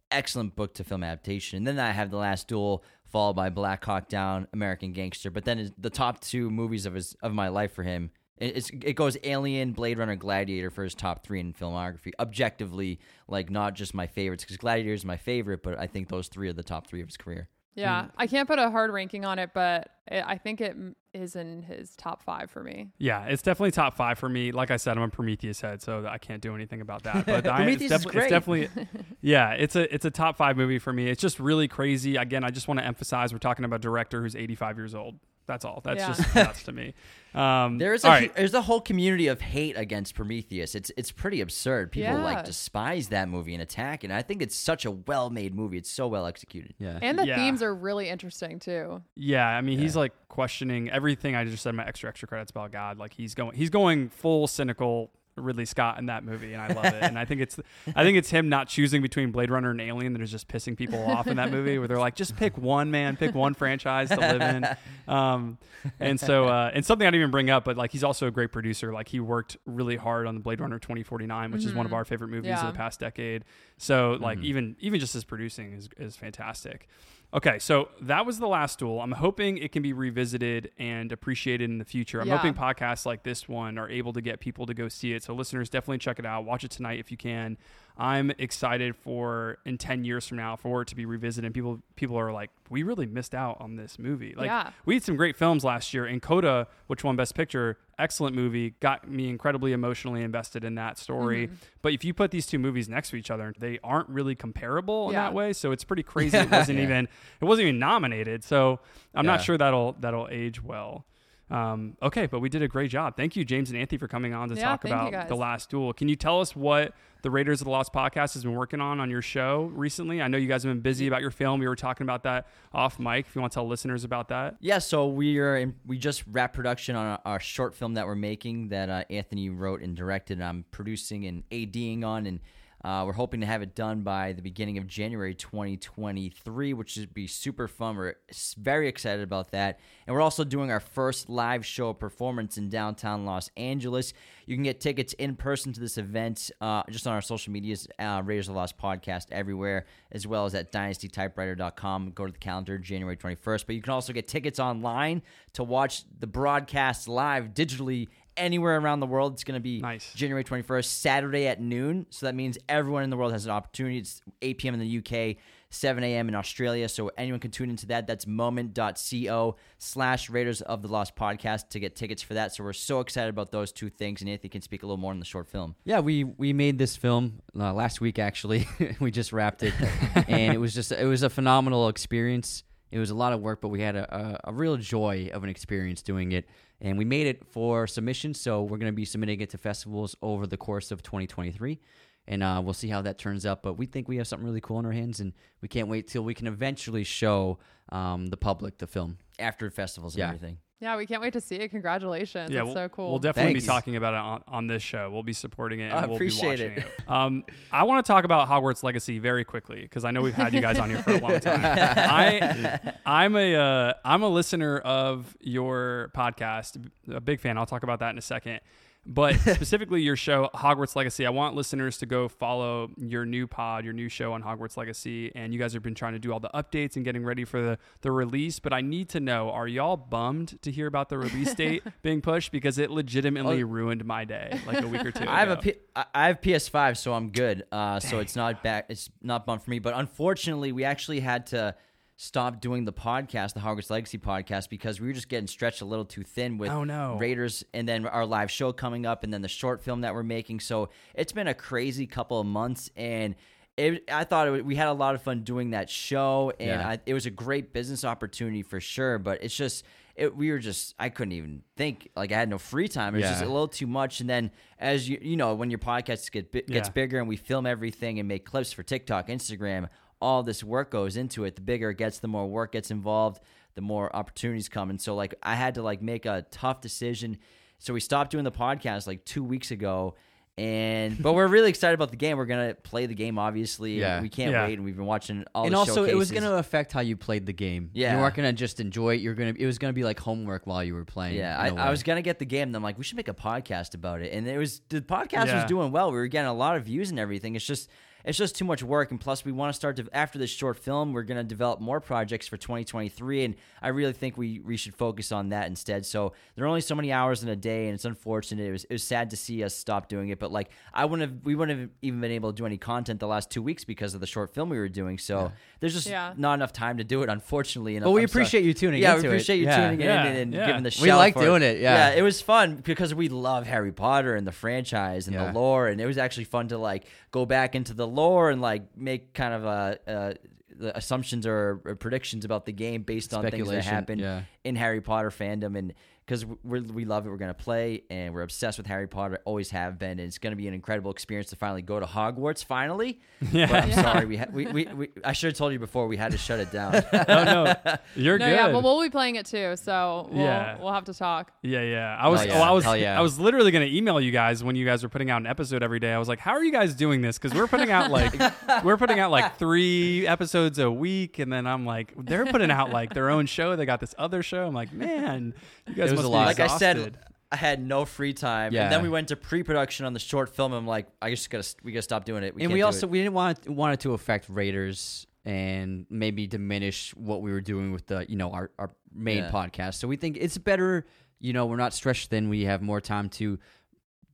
excellent 0.09 0.55
book 0.55 0.73
to 0.75 0.83
film 0.83 1.03
adaptation. 1.03 1.57
And 1.57 1.67
then 1.67 1.79
I 1.79 1.91
have 1.91 2.11
The 2.11 2.17
Last 2.17 2.47
Duel, 2.47 2.83
followed 3.05 3.33
by 3.33 3.49
Black 3.49 3.83
Hawk 3.83 4.07
Down, 4.07 4.47
American 4.53 4.93
Gangster. 4.93 5.29
But 5.29 5.43
then 5.45 5.73
the 5.77 5.89
top 5.89 6.21
two 6.21 6.49
movies 6.49 6.85
of 6.85 6.93
his 6.93 7.13
of 7.21 7.33
my 7.33 7.49
life 7.49 7.73
for 7.73 7.83
him. 7.83 8.11
It- 8.39 8.57
It's, 8.57 8.69
it 8.69 8.93
goes 8.95 9.17
Alien, 9.23 9.73
Blade 9.73 9.97
Runner, 9.99 10.15
Gladiator 10.15 10.69
for 10.71 10.83
his 10.83 10.95
top 10.95 11.23
three 11.23 11.39
in 11.39 11.53
filmography. 11.53 12.11
Objectively, 12.19 12.99
like 13.27 13.49
not 13.49 13.75
just 13.75 13.93
my 13.93 14.07
favorites, 14.07 14.43
because 14.43 14.57
Gladiator 14.57 14.93
is 14.93 15.05
my 15.05 15.17
favorite, 15.17 15.61
but 15.63 15.77
I 15.79 15.87
think 15.87 16.09
those 16.09 16.27
three 16.27 16.49
are 16.49 16.53
the 16.53 16.63
top 16.63 16.87
three 16.87 17.01
of 17.01 17.07
his 17.07 17.17
career. 17.17 17.49
Yeah, 17.75 18.05
hmm. 18.05 18.09
I 18.17 18.27
can't 18.27 18.47
put 18.47 18.59
a 18.59 18.69
hard 18.71 18.91
ranking 18.91 19.23
on 19.25 19.39
it, 19.39 19.51
but 19.53 19.89
it, 20.07 20.23
I 20.25 20.37
think 20.37 20.59
it 20.59 20.75
is 21.13 21.35
in 21.35 21.61
his 21.61 21.95
top 21.95 22.23
five 22.23 22.49
for 22.49 22.63
me. 22.63 22.89
Yeah, 22.97 23.25
it's 23.25 23.41
definitely 23.43 23.71
top 23.71 23.93
five 23.95 24.17
for 24.17 24.27
me. 24.27 24.51
Like 24.51 24.71
I 24.71 24.77
said, 24.77 24.97
I'm 24.97 25.03
a 25.03 25.07
Prometheus 25.09 25.61
head, 25.61 25.81
so 25.81 26.05
I 26.09 26.17
can't 26.17 26.41
do 26.41 26.55
anything 26.55 26.81
about 26.81 27.03
that. 27.03 27.25
But 27.25 27.47
I, 27.47 27.57
Prometheus 27.57 27.91
it's, 27.91 27.99
is 28.01 28.05
defi- 28.05 28.17
it's 28.17 28.27
great. 28.27 28.29
definitely, 28.29 28.87
yeah, 29.21 29.51
it's 29.51 29.75
a 29.75 29.93
it's 29.93 30.03
a 30.03 30.11
top 30.11 30.35
five 30.35 30.57
movie 30.57 30.79
for 30.79 30.91
me. 30.91 31.09
It's 31.09 31.21
just 31.21 31.39
really 31.39 31.67
crazy. 31.67 32.15
Again, 32.15 32.43
I 32.43 32.49
just 32.49 32.67
want 32.67 32.79
to 32.79 32.85
emphasize 32.85 33.31
we're 33.31 33.39
talking 33.39 33.63
about 33.63 33.77
a 33.77 33.79
director 33.79 34.21
who's 34.23 34.35
85 34.35 34.77
years 34.77 34.95
old. 34.95 35.19
That's 35.49 35.65
all. 35.65 35.81
That's 35.83 35.99
Yeah. 35.99 36.07
just 36.13 36.35
nuts 36.35 36.63
to 36.65 36.71
me. 36.71 36.93
Um, 37.33 37.79
There's 37.79 38.03
a 38.05 38.07
right. 38.07 38.35
there's 38.35 38.53
a 38.53 38.61
whole 38.61 38.81
community 38.81 39.27
of 39.27 39.41
hate 39.41 39.75
against 39.77 40.13
Prometheus. 40.13 40.75
It's 40.75 40.91
it's 40.95 41.11
pretty 41.11 41.41
absurd. 41.41 41.91
People 41.91 42.13
Yeah. 42.13 42.23
like 42.23 42.45
despise 42.45 43.07
that 43.09 43.29
movie 43.29 43.53
and 43.55 43.61
attack 43.63 44.03
it. 44.03 44.07
And 44.07 44.13
I 44.13 44.21
think 44.21 44.43
it's 44.43 44.55
such 44.55 44.85
a 44.85 44.91
well 44.91 45.31
made 45.31 45.55
movie. 45.55 45.77
It's 45.77 45.89
so 45.89 46.07
well 46.07 46.27
executed. 46.27 46.75
Yeah. 46.77 46.99
And 47.01 47.17
the 47.17 47.25
Yeah. 47.25 47.35
themes 47.35 47.63
are 47.63 47.73
really 47.73 48.09
interesting 48.09 48.59
too. 48.59 49.01
Yeah, 49.15 49.47
I 49.47 49.61
mean, 49.61 49.79
he's 49.79 49.95
like 49.95 50.13
questioning 50.27 50.89
everything 50.91 51.35
I 51.35 51.45
just 51.45 51.63
said. 51.63 51.73
My 51.73 51.85
extra 51.85 52.09
extra 52.09 52.27
credits 52.27 52.51
about 52.51 52.71
God. 52.71 52.99
Like 52.99 53.13
he's 53.13 53.33
going, 53.33 53.55
he's 53.55 53.71
going 53.71 54.09
full 54.09 54.45
cynical 54.47 55.11
Ridley 55.41 55.65
Scott 55.65 55.97
in 55.99 56.07
that 56.07 56.23
movie, 56.23 56.53
and 56.53 56.61
I 56.61 56.67
love 56.73 56.85
it. 56.85 57.01
and 57.03 57.17
I 57.17 57.25
think 57.25 57.41
it's 57.45 57.59
I 57.95 58.03
think 58.03 58.17
it's 58.17 58.29
him 58.29 58.49
not 58.49 58.67
choosing 58.67 59.01
between 59.01 59.31
Blade 59.31 59.49
Runner 59.51 59.71
and 59.71 59.81
Alien 59.81 60.13
that 60.13 60.21
is 60.21 60.31
just 60.31 60.47
pissing 60.47 60.75
people 60.77 61.03
off 61.03 61.27
in 61.27 61.37
that 61.37 61.51
movie, 61.51 61.77
where 61.79 61.87
they're 61.87 61.97
like, 61.99 62.15
just 62.15 62.35
pick 62.35 62.57
one, 62.57 62.91
man, 62.91 63.15
pick 63.17 63.33
one 63.35 63.53
franchise 63.53 64.09
to 64.09 64.17
live 64.17 64.41
in. 64.41 64.67
Um, 65.07 65.57
and 65.99 66.19
so 66.19 66.45
uh, 66.47 66.71
and 66.73 66.85
something 66.85 67.05
I 67.07 67.09
didn't 67.11 67.21
even 67.21 67.31
bring 67.31 67.49
up, 67.49 67.63
but 67.65 67.77
like 67.77 67.91
he's 67.91 68.03
also 68.03 68.27
a 68.27 68.31
great 68.31 68.51
producer. 68.51 68.93
Like 68.93 69.07
he 69.07 69.19
worked 69.19 69.57
really 69.65 69.95
hard 69.95 70.27
on 70.27 70.35
the 70.35 70.41
Blade 70.41 70.59
Runner 70.61 70.77
2049, 70.79 71.51
which 71.51 71.65
is 71.65 71.73
one 71.73 71.85
of 71.85 71.91
Mhm. 71.91 71.95
our 71.95 72.05
favorite 72.05 72.27
movies 72.29 72.49
Yeah. 72.49 72.67
of 72.67 72.73
the 72.73 72.77
past 72.77 72.99
decade. 72.99 73.45
So 73.77 74.17
like 74.19 74.39
Mhm. 74.39 74.43
even 74.43 74.75
even 74.79 74.99
just 74.99 75.13
his 75.13 75.23
producing 75.23 75.73
is 75.73 75.89
is 75.97 76.15
fantastic. 76.15 76.87
Okay, 77.31 77.59
so 77.59 77.89
that 78.01 78.25
was 78.25 78.39
the 78.39 78.47
last 78.47 78.79
duel. 78.79 79.01
I'm 79.01 79.11
hoping 79.11 79.57
it 79.59 79.71
can 79.71 79.83
be 79.83 79.93
revisited 79.93 80.71
and 80.79 81.11
appreciated 81.11 81.69
in 81.69 81.77
the 81.77 81.85
future. 81.85 82.19
I'm 82.21 82.27
Yeah. 82.27 82.37
hoping 82.37 82.55
podcasts 82.55 83.05
like 83.05 83.21
this 83.21 83.47
one 83.47 83.77
are 83.77 83.87
able 83.87 84.13
to 84.13 84.21
get 84.21 84.39
people 84.39 84.65
to 84.65 84.73
go 84.73 84.87
see 84.89 85.13
it. 85.13 85.21
So 85.21 85.35
listeners, 85.35 85.69
definitely 85.69 85.99
check 85.99 86.17
it 86.17 86.25
out. 86.25 86.43
Watch 86.45 86.63
it 86.63 86.71
tonight 86.71 86.97
if 86.99 87.11
you 87.11 87.17
can. 87.17 87.57
I'm 87.99 88.31
excited 88.37 88.95
for 88.95 89.57
in 89.65 89.77
10 89.77 90.05
years 90.05 90.25
from 90.25 90.37
now 90.37 90.55
for 90.55 90.81
it 90.83 90.87
to 90.87 90.95
be 90.95 91.05
revisited. 91.05 91.45
And 91.45 91.53
people 91.53 91.81
people 91.97 92.15
are 92.17 92.31
like, 92.31 92.49
we 92.69 92.81
really 92.83 93.05
missed 93.05 93.35
out 93.35 93.57
on 93.59 93.75
this 93.75 93.99
movie. 93.99 94.33
Like 94.37 94.45
Yeah. 94.47 94.69
we 94.85 94.93
had 94.93 95.03
some 95.03 95.17
great 95.17 95.35
films 95.35 95.65
last 95.65 95.93
year. 95.93 96.05
And 96.05 96.21
Coda, 96.21 96.67
which 96.87 97.03
won 97.03 97.17
Best 97.17 97.35
Picture, 97.35 97.77
excellent 97.97 98.35
movie, 98.35 98.71
got 98.79 99.09
me 99.09 99.27
incredibly 99.29 99.73
emotionally 99.73 100.21
invested 100.23 100.63
in 100.63 100.75
that 100.75 100.97
story. 100.97 101.47
Mhm. 101.49 101.51
But 101.81 101.91
if 101.93 102.05
you 102.05 102.13
put 102.13 102.31
these 102.31 102.47
two 102.47 102.57
movies 102.57 102.87
next 102.87 103.09
to 103.09 103.17
each 103.17 103.29
other, 103.29 103.53
they 103.59 103.79
aren't 103.83 104.07
really 104.07 104.33
comparable 104.35 105.09
in 105.09 105.13
Yeah. 105.13 105.23
that 105.23 105.33
way. 105.33 105.51
So 105.51 105.73
it's 105.73 105.83
pretty 105.83 106.03
crazy. 106.13 106.37
It 106.37 106.49
wasn't 106.49 106.77
Yeah. 106.79 106.85
even 106.85 107.07
it 107.41 107.45
wasn't 107.45 107.67
even 107.67 107.79
nominated. 107.79 108.45
So 108.45 108.79
I'm 109.13 109.25
not 109.25 109.41
sure 109.41 109.57
that'll 109.57 109.97
that'll 109.99 110.29
age 110.31 110.63
well. 110.63 111.05
Um, 111.49 111.97
okay, 112.01 112.27
but 112.27 112.39
we 112.39 112.49
did 112.49 112.61
a 112.61 112.67
great 112.67 112.91
job. 112.91 113.17
Thank 113.17 113.35
you, 113.35 113.43
James 113.43 113.69
and 113.71 113.79
Anthony, 113.79 113.97
for 113.97 114.07
coming 114.07 114.33
on 114.33 114.49
to 114.49 114.55
Yeah, 114.55 114.65
talk 114.65 114.85
about 114.85 115.27
the 115.27 115.35
last 115.35 115.69
duel. 115.69 115.93
Can 115.93 116.07
you 116.07 116.15
tell 116.15 116.39
us 116.41 116.55
what 116.55 116.93
the 117.21 117.31
Raiders 117.31 117.59
of 117.59 117.65
the 117.65 117.71
Lost 117.71 117.91
podcast 117.91 118.33
has 118.33 118.43
been 118.43 118.53
working 118.53 118.79
on 118.81 118.99
on 118.99 119.09
your 119.09 119.21
show 119.21 119.71
recently? 119.73 120.21
I 120.21 120.27
know 120.27 120.37
you 120.37 120.47
guys 120.47 120.63
have 120.63 120.71
been 120.71 120.81
busy 120.81 121.07
about 121.07 121.21
your 121.21 121.31
film. 121.31 121.59
We 121.59 121.67
were 121.67 121.75
talking 121.75 122.05
about 122.05 122.23
that 122.23 122.47
off 122.71 122.99
mic. 122.99 123.25
If 123.27 123.35
you 123.35 123.41
want 123.41 123.51
to 123.51 123.55
tell 123.55 123.67
listeners 123.67 124.03
about 124.03 124.27
that. 124.29 124.57
Yeah, 124.59 124.77
so 124.77 125.07
we 125.07 125.39
are 125.39 125.57
in, 125.57 125.75
we 125.87 125.97
just 125.97 126.23
wrapped 126.29 126.53
production 126.55 126.95
on 126.95 127.05
our, 127.07 127.19
our 127.25 127.39
short 127.39 127.73
film 127.73 127.95
that 127.95 128.05
we're 128.05 128.15
making 128.15 128.69
that 128.69 128.89
uh, 128.89 129.03
Anthony 129.09 129.49
wrote 129.49 129.81
and 129.81 129.95
directed. 129.95 130.37
And 130.37 130.43
I'm 130.43 130.65
producing 130.71 131.25
and 131.25 131.43
ADing 131.51 132.03
on, 132.03 132.27
and 132.27 132.39
uh, 132.83 133.03
we're 133.05 133.13
hoping 133.13 133.41
to 133.41 133.45
have 133.45 133.61
it 133.61 133.75
done 133.75 134.01
by 134.01 134.31
the 134.31 134.41
beginning 134.41 134.77
of 134.77 134.87
January 134.87 135.35
2023, 135.35 136.73
which 136.73 136.91
should 136.91 137.13
be 137.13 137.27
super 137.27 137.67
fun. 137.67 137.97
We're 137.97 138.15
very 138.57 138.87
excited 138.87 139.21
about 139.21 139.51
that, 139.51 139.79
and 140.07 140.15
we're 140.15 140.21
also 140.21 140.43
doing 140.43 140.71
our 140.71 140.79
first 140.79 141.29
live 141.29 141.65
show 141.65 141.93
performance 141.93 142.57
in 142.57 142.69
downtown 142.69 143.25
Los 143.25 143.49
Angeles. 143.57 144.13
You 144.45 144.55
can 144.55 144.63
get 144.63 144.79
tickets 144.79 145.13
in 145.13 145.35
person 145.35 145.73
to 145.73 145.79
this 145.79 145.97
event 145.97 146.49
uh, 146.61 146.83
just 146.89 147.05
on 147.05 147.13
our 147.13 147.21
social 147.21 147.53
medias, 147.53 147.87
uh, 147.99 148.21
Raiders 148.25 148.49
of 148.49 148.55
Lost 148.55 148.77
podcast 148.77 149.27
everywhere, 149.31 149.85
as 150.11 150.25
well 150.25 150.45
as 150.45 150.55
at 150.55 150.71
dynastytypewriter.com. 150.71 152.11
Go 152.15 152.25
to 152.25 152.31
the 152.31 152.39
calendar, 152.39 152.77
January 152.77 153.15
21st. 153.15 153.65
But 153.67 153.75
you 153.75 153.81
can 153.81 153.93
also 153.93 154.11
get 154.11 154.27
tickets 154.27 154.59
online 154.59 155.21
to 155.53 155.63
watch 155.63 156.03
the 156.19 156.27
broadcast 156.27 157.07
live 157.07 157.53
digitally 157.53 158.07
anywhere 158.39 158.77
around 158.79 159.01
the 159.01 159.05
world. 159.07 159.33
It's 159.33 159.43
going 159.43 159.59
to 159.59 159.61
be 159.63 159.79
Nice. 159.81 160.11
January 160.13 160.43
21st, 160.43 160.85
Saturday 160.85 161.47
at 161.47 161.61
noon. 161.61 162.05
So 162.09 162.25
that 162.25 162.33
means 162.33 162.57
everyone 162.67 163.03
in 163.03 163.09
the 163.11 163.17
world 163.17 163.33
has 163.33 163.45
an 163.45 163.51
opportunity. 163.51 163.99
It's 163.99 164.21
8 164.41 164.57
p.m. 164.57 164.73
in 164.73 164.79
the 164.79 164.97
UK, 164.97 165.37
7 165.69 166.03
a.m. 166.03 166.29
in 166.29 166.35
Australia. 166.35 166.89
So 166.89 167.11
anyone 167.17 167.39
can 167.39 167.51
tune 167.51 167.69
into 167.69 167.85
that. 167.87 168.07
That's 168.07 168.25
moment.co 168.25 169.55
slash 169.77 170.29
Raiders 170.29 170.61
of 170.61 170.81
the 170.81 170.87
Lost 170.87 171.15
podcast 171.15 171.69
to 171.69 171.79
get 171.79 171.95
tickets 171.95 172.21
for 172.21 172.33
that. 172.35 172.55
So 172.55 172.63
we're 172.63 172.73
so 172.73 172.99
excited 173.01 173.29
about 173.29 173.51
those 173.51 173.71
two 173.71 173.89
things. 173.89 174.21
And 174.21 174.29
Anthony 174.29 174.49
can 174.49 174.61
speak 174.61 174.83
a 174.83 174.85
little 174.85 174.97
more 174.97 175.11
on 175.11 175.19
the 175.19 175.25
short 175.25 175.47
film. 175.47 175.75
Yeah, 175.83 175.99
we 175.99 176.23
we 176.23 176.53
made 176.53 176.77
this 176.77 176.95
film 176.95 177.41
uh, 177.57 177.73
last 177.73 178.01
week. 178.01 178.19
Actually, 178.19 178.67
we 178.99 179.11
just 179.11 179.31
wrapped 179.33 179.63
it, 179.63 179.73
and 180.27 180.53
it 180.53 180.59
was 180.59 180.73
just 180.73 180.91
it 180.91 181.05
was 181.05 181.23
a 181.23 181.29
phenomenal 181.29 181.87
experience. 181.89 182.63
It 182.91 182.99
was 182.99 183.09
a 183.11 183.15
lot 183.15 183.33
of 183.33 183.41
work, 183.41 183.61
but 183.61 183.67
we 183.69 183.81
had 183.81 183.95
a, 183.95 184.39
a, 184.45 184.49
a 184.51 184.53
real 184.53 184.77
joy 184.77 185.29
of 185.33 185.43
an 185.43 185.49
experience 185.49 186.01
doing 186.01 186.31
it, 186.31 186.47
and 186.81 186.97
we 186.97 187.05
made 187.05 187.27
it 187.27 187.45
for 187.51 187.85
submission. 187.87 188.33
So 188.33 188.63
we're 188.63 188.77
going 188.77 188.91
to 188.91 188.95
be 188.95 189.05
submitting 189.05 189.41
it 189.41 189.49
to 189.51 189.57
festivals 189.57 190.15
over 190.21 190.47
the 190.47 190.57
course 190.57 190.91
of 190.91 191.03
2023, 191.03 191.79
and 192.27 192.41
uh, 192.43 192.61
we'll 192.63 192.73
see 192.73 192.87
how 192.89 193.01
that 193.03 193.17
turns 193.17 193.45
out. 193.45 193.61
But 193.61 193.73
we 193.77 193.85
think 193.85 194.07
we 194.07 194.17
have 194.17 194.27
something 194.27 194.45
really 194.47 194.61
cool 194.61 194.79
in 194.79 194.85
our 194.85 194.91
hands, 194.91 195.19
and 195.19 195.33
we 195.61 195.67
can't 195.67 195.87
wait 195.87 196.07
till 196.07 196.23
we 196.23 196.33
can 196.33 196.47
eventually 196.47 197.03
show 197.03 197.59
um, 197.91 198.27
the 198.27 198.37
public 198.37 198.77
the 198.79 198.87
film. 198.87 199.17
After 199.37 199.69
festivals 199.69 200.15
and 200.15 200.19
Yeah. 200.19 200.27
everything. 200.27 200.57
Yeah, 200.81 200.95
we 200.95 201.05
can't 201.05 201.21
wait 201.21 201.33
to 201.33 201.41
see 201.41 201.55
it. 201.55 201.69
Congratulations. 201.69 202.49
Yeah, 202.49 202.59
That's 202.59 202.67
we'll, 202.67 202.75
so 202.75 202.89
cool. 202.89 203.09
We'll 203.09 203.19
definitely 203.19 203.53
Thanks. 203.53 203.65
be 203.65 203.67
talking 203.67 203.95
about 203.97 204.13
it 204.13 204.17
on, 204.17 204.43
on 204.47 204.67
this 204.67 204.81
show. 204.81 205.09
We'll 205.11 205.23
be 205.23 205.33
supporting 205.33 205.81
it. 205.81 205.87
And 205.87 205.93
I 205.93 206.05
we'll 206.05 206.15
appreciate 206.15 206.57
be 206.59 206.63
watching 206.63 206.77
it. 206.77 206.85
it. 206.99 207.09
Um, 207.09 207.43
I 207.69 207.83
want 207.83 208.05
to 208.05 208.09
talk 208.09 208.23
about 208.23 208.47
Hogwarts 208.47 208.81
Legacy 208.81 209.19
very 209.19 209.43
quickly 209.43 209.81
because 209.81 210.05
I 210.05 210.11
know 210.11 210.21
we've 210.21 210.33
had 210.33 210.53
you 210.53 210.61
guys 210.61 210.79
on 210.79 210.89
here 210.89 211.03
for 211.03 211.11
a 211.11 211.19
long 211.19 211.39
time. 211.41 211.59
I 211.63 212.93
I'm 213.05 213.35
a 213.35 213.55
uh, 213.55 213.93
I'm 214.05 214.23
a 214.23 214.29
listener 214.29 214.77
of 214.77 215.35
your 215.41 216.11
podcast, 216.15 216.89
a 217.11 217.19
big 217.19 217.41
fan. 217.41 217.57
I'll 217.57 217.65
talk 217.65 217.83
about 217.83 217.99
that 217.99 218.11
in 218.11 218.17
a 218.17 218.21
second. 218.21 218.61
But 219.05 219.35
specifically, 219.39 220.01
your 220.01 220.15
show 220.15 220.49
Hogwarts 220.53 220.95
Legacy. 220.95 221.25
I 221.25 221.29
want 221.29 221.55
listeners 221.55 221.97
to 221.99 222.05
go 222.05 222.27
follow 222.27 222.91
your 222.97 223.25
new 223.25 223.47
pod, 223.47 223.83
your 223.83 223.93
new 223.93 224.09
show 224.09 224.33
on 224.33 224.43
Hogwarts 224.43 224.77
Legacy, 224.77 225.31
and 225.35 225.53
you 225.53 225.59
guys 225.59 225.73
have 225.73 225.81
been 225.81 225.95
trying 225.95 226.13
to 226.13 226.19
do 226.19 226.31
all 226.31 226.39
the 226.39 226.51
updates 226.53 226.95
and 226.95 227.05
getting 227.05 227.23
ready 227.23 227.45
for 227.45 227.61
the 227.61 227.77
the 228.01 228.11
release. 228.11 228.59
But 228.59 228.73
I 228.73 228.81
need 228.81 229.09
to 229.09 229.19
know: 229.19 229.49
Are 229.49 229.67
y'all 229.67 229.97
bummed 229.97 230.61
to 230.61 230.71
hear 230.71 230.87
about 230.87 231.09
the 231.09 231.17
release 231.17 231.53
date 231.55 231.83
being 232.01 232.21
pushed 232.21 232.51
because 232.51 232.77
it 232.77 232.91
legitimately 232.91 233.63
ruined 233.63 234.05
my 234.05 234.25
day 234.25 234.59
like 234.67 234.81
a 234.83 234.87
week 234.87 235.05
or 235.05 235.11
two? 235.11 235.25
I 235.27 235.39
have 235.39 235.49
a. 235.49 235.57
P- 235.57 235.75
I 235.95 236.05
I 236.13 236.27
have 236.27 236.41
PS5, 236.41 236.97
so 236.97 237.13
I'm 237.13 237.29
good. 237.29 237.63
Uh, 237.71 237.99
so 237.99 238.19
it's 238.19 238.35
not 238.35 238.61
back. 238.63 238.85
It's 238.89 239.09
not 239.21 239.45
bummed 239.45 239.63
for 239.63 239.71
me. 239.71 239.79
But 239.79 239.93
unfortunately, 239.95 240.71
we 240.71 240.83
actually 240.83 241.21
had 241.21 241.47
to 241.47 241.75
stop 242.21 242.59
doing 242.59 242.83
the 242.83 242.91
podcast, 242.91 243.53
the 243.53 243.61
Hogwarts 243.61 243.89
Legacy 243.89 244.17
podcast, 244.17 244.67
because 244.67 244.99
we 244.99 245.07
were 245.07 245.13
just 245.13 245.29
getting 245.29 245.47
stretched 245.47 245.79
a 245.79 245.85
little 245.85 246.03
too 246.03 246.21
thin 246.23 246.57
with 246.57 246.69
Oh, 246.69 246.83
no. 246.83 247.15
Raiders, 247.17 247.63
and 247.73 247.87
then 247.87 248.05
our 248.05 248.25
live 248.25 248.51
show 248.51 248.73
coming 248.73 249.05
up, 249.05 249.23
and 249.23 249.33
then 249.33 249.41
the 249.41 249.47
short 249.47 249.81
film 249.81 250.01
that 250.01 250.13
we're 250.13 250.23
making. 250.23 250.59
So 250.59 250.89
it's 251.15 251.31
been 251.31 251.47
a 251.47 251.53
crazy 251.53 252.05
couple 252.05 252.39
of 252.39 252.45
months, 252.45 252.91
and. 252.95 253.35
It, 253.77 254.03
I 254.11 254.25
thought 254.25 254.49
it, 254.49 254.65
we 254.65 254.75
had 254.75 254.89
a 254.89 254.91
lot 254.93 255.15
of 255.15 255.21
fun 255.21 255.43
doing 255.45 255.69
that 255.69 255.89
show, 255.89 256.51
and 256.59 256.81
Yeah. 256.81 256.85
I, 256.89 256.99
it 257.05 257.13
was 257.13 257.25
a 257.25 257.29
great 257.31 257.71
business 257.71 258.03
opportunity 258.03 258.61
for 258.61 258.81
sure. 258.81 259.17
But 259.19 259.41
it's 259.41 259.55
just, 259.55 259.85
it, 260.17 260.35
we 260.35 260.51
were 260.51 260.59
just, 260.59 260.95
I 260.99 261.07
couldn't 261.07 261.31
even 261.31 261.63
think. 261.77 262.09
Like 262.13 262.33
I 262.33 262.35
had 262.35 262.49
no 262.49 262.57
free 262.57 262.89
time. 262.89 263.15
It 263.15 263.19
was 263.19 263.29
just 263.29 263.41
a 263.41 263.45
little 263.47 263.69
too 263.69 263.87
much. 263.87 264.19
And 264.19 264.29
then, 264.29 264.51
as 264.79 265.07
you 265.07 265.17
you 265.21 265.37
know, 265.37 265.53
when 265.55 265.69
your 265.69 265.79
podcast 265.79 266.29
get 266.29 266.51
gets 266.51 266.69
Yeah. 266.69 266.89
bigger 266.89 267.19
and 267.19 267.27
we 267.29 267.37
film 267.37 267.65
everything 267.65 268.19
and 268.19 268.27
make 268.27 268.43
clips 268.43 268.73
for 268.73 268.83
TikTok, 268.83 269.29
Instagram, 269.29 269.87
all 270.21 270.43
this 270.43 270.63
work 270.63 270.91
goes 270.91 271.15
into 271.17 271.45
it. 271.45 271.55
The 271.55 271.61
bigger 271.61 271.89
it 271.91 271.97
gets, 271.97 272.19
the 272.19 272.27
more 272.27 272.47
work 272.47 272.73
gets 272.73 272.91
involved, 272.91 273.41
the 273.75 273.81
more 273.81 274.13
opportunities 274.15 274.67
come. 274.69 274.89
And 274.89 274.99
so, 274.99 275.15
like, 275.15 275.35
I 275.41 275.55
had 275.55 275.75
to 275.75 275.81
like 275.81 276.01
make 276.01 276.25
a 276.25 276.45
tough 276.51 276.81
decision. 276.81 277.37
So 277.77 277.93
we 277.93 277.99
stopped 278.01 278.31
doing 278.31 278.43
the 278.43 278.51
podcast 278.51 279.07
like 279.07 279.23
two 279.25 279.43
weeks 279.43 279.71
ago. 279.71 280.15
And 280.57 281.23
but 281.23 281.31
we're 281.35 281.47
really 281.47 281.69
excited 281.69 281.93
about 281.93 282.09
the 282.11 282.17
game. 282.17 282.35
We're 282.35 282.45
gonna 282.45 282.73
play 282.73 283.05
the 283.05 283.13
game, 283.15 283.39
obviously. 283.39 283.97
Yeah. 283.97 284.19
we 284.21 284.27
can't 284.27 284.51
Yeah. 284.51 284.65
wait, 284.67 284.73
and 284.73 284.83
we've 284.83 284.97
been 284.97 285.05
watching 285.05 285.45
all. 285.55 285.63
The 285.63 285.69
time. 285.69 285.79
And 285.79 285.87
the 285.87 285.91
also, 285.91 286.03
it 286.03 286.15
was 286.17 286.31
going 286.31 286.43
to 286.43 286.55
affect 286.55 286.91
how 286.91 286.99
you 286.99 287.15
played 287.15 287.45
the 287.45 287.53
game. 287.53 287.91
Yeah. 287.93 288.13
you 288.15 288.21
weren't 288.21 288.35
going 288.35 288.49
to 288.49 288.51
just 288.51 288.81
enjoy 288.81 289.13
it. 289.15 289.21
You're 289.21 289.35
going 289.35 289.53
to. 289.55 289.61
It 289.61 289.65
was 289.65 289.77
going 289.77 289.93
to 289.93 289.95
be 289.95 290.03
like 290.03 290.19
homework 290.19 290.67
while 290.67 290.83
you 290.83 290.95
were 290.95 291.05
playing. 291.05 291.37
Yeah, 291.37 291.65
in 291.67 291.71
a 291.71 291.75
I, 291.79 291.83
I 291.83 291.85
way. 291.85 291.91
was 291.91 292.03
gonna 292.03 292.21
get 292.21 292.39
the 292.39 292.45
game, 292.45 292.63
and 292.67 292.75
I'm 292.75 292.83
like, 292.83 292.97
we 292.97 293.05
should 293.05 293.15
make 293.15 293.29
a 293.29 293.33
podcast 293.33 293.93
about 293.95 294.21
it. 294.21 294.33
And 294.33 294.45
it 294.49 294.57
was 294.57 294.81
the 294.89 294.99
podcast 294.99 295.45
Yeah. 295.45 295.61
was 295.61 295.69
doing 295.69 295.93
well. 295.93 296.11
We 296.11 296.17
were 296.17 296.27
getting 296.27 296.49
a 296.49 296.53
lot 296.53 296.75
of 296.75 296.83
views 296.83 297.09
and 297.09 297.19
everything. 297.19 297.55
It's 297.55 297.65
just 297.65 297.89
it's 298.25 298.37
just 298.37 298.55
too 298.55 298.65
much 298.65 298.83
work, 298.83 299.11
and 299.11 299.19
plus 299.19 299.45
we 299.45 299.51
want 299.51 299.69
to 299.71 299.73
start 299.75 299.95
to 299.97 300.07
after 300.13 300.37
this 300.37 300.49
short 300.49 300.77
film, 300.77 301.13
we're 301.13 301.23
gonna 301.23 301.43
develop 301.43 301.79
more 301.79 301.99
projects 302.01 302.47
for 302.47 302.57
2023, 302.57 303.45
and 303.45 303.55
I 303.81 303.89
really 303.89 304.13
think 304.13 304.37
we 304.37 304.59
we 304.59 304.77
should 304.77 304.95
focus 304.95 305.31
on 305.31 305.49
that 305.49 305.67
instead. 305.67 306.05
So 306.05 306.33
there 306.55 306.65
are 306.65 306.67
only 306.67 306.81
so 306.81 306.95
many 306.95 307.11
hours 307.11 307.43
in 307.43 307.49
a 307.49 307.55
day, 307.55 307.85
and 307.85 307.95
it's 307.95 308.05
unfortunate. 308.05 308.63
It 308.67 308.71
was 308.71 308.83
it 308.85 308.93
was 308.93 309.03
sad 309.03 309.29
to 309.31 309.37
see 309.37 309.63
us 309.63 309.75
stop 309.75 310.09
doing 310.09 310.29
it, 310.29 310.39
but 310.39 310.51
like 310.51 310.69
I 310.93 311.05
wouldn't 311.05 311.29
have 311.31 311.45
we 311.45 311.55
wouldn't 311.55 311.79
have 311.79 311.89
even 312.01 312.21
been 312.21 312.31
able 312.31 312.51
to 312.51 312.57
do 312.57 312.65
any 312.65 312.77
content 312.77 313.19
the 313.19 313.27
last 313.27 313.49
two 313.49 313.61
weeks 313.61 313.83
because 313.83 314.13
of 314.13 314.21
the 314.21 314.27
short 314.27 314.53
film 314.53 314.69
we 314.69 314.77
were 314.77 314.89
doing. 314.89 315.17
So 315.17 315.51
there's 315.79 315.93
just 315.93 316.07
Yeah. 316.07 316.33
not 316.37 316.55
enough 316.55 316.73
time 316.73 316.97
to 316.97 317.03
do 317.03 317.23
it, 317.23 317.29
unfortunately. 317.29 317.95
And 317.95 318.03
But 318.03 318.11
we 318.11 318.21
I'm 318.23 318.27
sorry. 318.27 318.41
appreciate 318.43 318.63
you 318.65 318.73
tuning 318.73 318.95
in. 318.97 319.03
yeah, 319.03 319.15
into 319.15 319.23
we 319.23 319.27
it. 319.27 319.31
appreciate 319.37 319.57
you 319.57 319.65
Yeah. 319.65 319.75
tuning 319.89 320.01
Yeah, 320.01 320.21
in 320.21 320.27
and, 320.27 320.37
and 320.37 320.53
yeah. 320.53 320.67
giving 320.67 320.83
the 320.83 320.91
show. 320.91 321.03
We 321.03 321.13
like 321.13 321.33
for 321.35 321.41
doing 321.43 321.61
it, 321.63 321.79
yeah. 321.79 322.09
yeah, 322.11 322.15
it 322.17 322.21
was 322.21 322.41
fun 322.41 322.77
because 322.83 323.13
we 323.15 323.29
love 323.29 323.65
Harry 323.67 323.91
Potter 323.91 324.35
and 324.35 324.45
the 324.45 324.51
franchise 324.51 325.27
and 325.27 325.35
Yeah. 325.35 325.45
the 325.47 325.53
lore, 325.53 325.87
and 325.87 326.01
it 326.01 326.05
was 326.05 326.17
actually 326.17 326.43
fun 326.45 326.67
to 326.69 326.77
like 326.77 327.05
go 327.31 327.45
back 327.45 327.75
into 327.75 327.93
the 327.93 328.07
lore 328.09 328.49
and 328.49 328.61
like 328.61 328.97
make 328.97 329.33
kind 329.33 329.53
of 329.53 329.65
a. 329.65 329.99
Uh, 330.07 330.33
the 330.79 330.95
assumptions 330.97 331.45
or, 331.45 331.81
or 331.83 331.95
predictions 331.95 332.45
about 332.45 332.65
the 332.65 332.71
game 332.71 333.03
based 333.03 333.33
on 333.33 333.41
things 333.41 333.51
that 333.51 333.57
Speculation, 333.57 333.93
happened 333.93 334.21
yeah. 334.21 334.43
in 334.63 334.77
Harry 334.77 335.01
Potter 335.01 335.29
fandom 335.29 335.77
and 335.77 335.93
because 336.29 336.45
we 336.63 336.81
we 336.81 337.05
love 337.05 337.25
it. 337.25 337.29
We're 337.29 337.37
gonna 337.37 337.55
play, 337.55 338.03
and 338.11 338.35
we're 338.35 338.43
obsessed 338.43 338.77
with 338.77 338.85
Harry 338.85 339.07
Potter. 339.07 339.39
Always 339.45 339.71
have 339.71 339.97
been, 339.97 340.11
and 340.11 340.21
it's 340.21 340.37
gonna 340.37 340.55
be 340.55 340.67
an 340.67 340.75
incredible 340.75 341.09
experience 341.09 341.49
to 341.49 341.55
finally 341.55 341.81
go 341.81 341.99
to 341.99 342.05
Hogwarts. 342.05 342.63
Finally, 342.63 343.19
Yeah. 343.51 343.65
But 343.65 343.83
I'm 343.83 343.89
Yeah. 343.89 344.01
sorry, 344.03 344.25
we, 344.27 344.37
ha- 344.37 344.45
we, 344.51 344.67
we 344.67 344.85
we 344.93 345.09
I 345.25 345.33
should 345.33 345.47
have 345.47 345.57
told 345.57 345.73
you 345.73 345.79
before 345.79 346.07
we 346.07 346.17
had 346.17 346.31
to 346.33 346.37
shut 346.37 346.59
it 346.59 346.71
down. 346.71 346.93
Oh, 347.29 347.43
no. 347.43 347.73
You're 348.15 348.37
no, 348.37 348.45
good. 348.45 348.51
yeah, 348.55 348.71
but 348.71 348.83
we'll 348.83 349.01
be 349.01 349.09
playing 349.09 349.35
it 349.35 349.45
too, 349.45 349.75
so 349.75 350.29
we'll, 350.31 350.43
Yeah. 350.43 350.77
we'll 350.79 350.93
have 350.93 351.05
to 351.05 351.13
talk. 351.13 351.51
Yeah, 351.63 351.81
yeah. 351.81 352.15
I 352.19 352.27
was, 352.27 352.43
Hell 352.43 352.61
oh. 352.61 352.65
I 352.65 352.71
was, 352.71 352.85
yeah. 352.85 353.17
I 353.17 353.21
was 353.21 353.39
literally 353.39 353.71
gonna 353.71 353.85
email 353.85 354.19
you 354.21 354.31
guys 354.31 354.63
when 354.63 354.75
you 354.75 354.85
guys 354.85 355.01
were 355.03 355.09
putting 355.09 355.31
out 355.31 355.37
an 355.41 355.47
episode 355.47 355.81
every 355.83 355.99
day. 355.99 356.11
I 356.13 356.17
was 356.19 356.27
like, 356.27 356.39
"How 356.39 356.51
are 356.51 356.63
you 356.63 356.71
guys 356.71 356.93
doing 356.93 357.21
this?" 357.21 357.37
Because 357.39 357.55
we're 357.57 357.67
putting 357.67 357.91
out 357.91 358.11
like, 358.11 358.33
we're 358.83 358.97
putting 358.97 359.19
out 359.19 359.31
like 359.31 359.57
three 359.57 360.27
episodes 360.27 360.77
a 360.79 360.91
week, 360.91 361.39
and 361.39 361.51
then 361.51 361.65
I'm 361.65 361.85
like, 361.85 362.13
they're 362.17 362.45
putting 362.45 362.69
out 362.71 362.91
like 362.91 363.13
their 363.13 363.29
own 363.29 363.45
show. 363.47 363.75
They 363.75 363.85
got 363.85 363.99
this 363.99 364.13
other 364.17 364.43
show. 364.43 364.65
I'm 364.67 364.73
like, 364.73 364.93
man, 364.93 365.53
you 365.87 365.95
guys 365.95 366.11
it 366.11 366.18
was 366.19 366.25
a 366.25 366.29
lot. 366.29 366.45
Like 366.45 366.59
I 366.59 366.67
said. 366.77 367.17
I 367.51 367.55
had 367.55 367.81
no 367.83 368.05
free 368.05 368.33
time, 368.33 368.73
Yeah. 368.73 368.83
and 368.83 368.91
then 368.93 369.01
we 369.01 369.09
went 369.09 369.29
to 369.29 369.35
pre-production 369.35 370.05
on 370.05 370.13
the 370.13 370.19
short 370.19 370.55
film. 370.55 370.71
And 370.71 370.77
I'm 370.81 370.85
like, 370.85 371.07
I 371.19 371.31
just 371.31 371.49
gotta 371.49 371.67
we 371.83 371.91
gotta 371.91 372.03
stop 372.03 372.23
doing 372.23 372.43
it. 372.43 372.53
We 372.53 372.61
and 372.61 372.69
can't 372.69 372.73
we 372.73 372.79
do 372.81 372.85
also 372.85 373.07
it. 373.07 373.09
we 373.09 373.17
didn't 373.17 373.33
want 373.33 373.57
it, 373.65 373.69
want 373.71 373.93
it 373.95 373.99
to 374.01 374.13
affect 374.13 374.45
Raiders 374.49 375.25
and 375.45 376.05
maybe 376.11 376.45
diminish 376.45 377.09
what 377.15 377.41
we 377.41 377.51
were 377.51 377.59
doing 377.61 377.91
with 377.91 378.05
the 378.05 378.23
you 378.29 378.35
know 378.35 378.51
our, 378.51 378.69
our 378.77 378.91
main 379.11 379.39
Yeah. 379.39 379.49
podcast. 379.49 379.95
So 379.95 380.07
we 380.07 380.15
think 380.15 380.37
it's 380.39 380.59
better. 380.59 381.07
You 381.39 381.53
know, 381.53 381.65
we're 381.65 381.77
not 381.77 381.95
stretched 381.95 382.29
thin. 382.29 382.49
We 382.49 382.65
have 382.65 382.83
more 382.83 383.01
time 383.01 383.29
to 383.29 383.57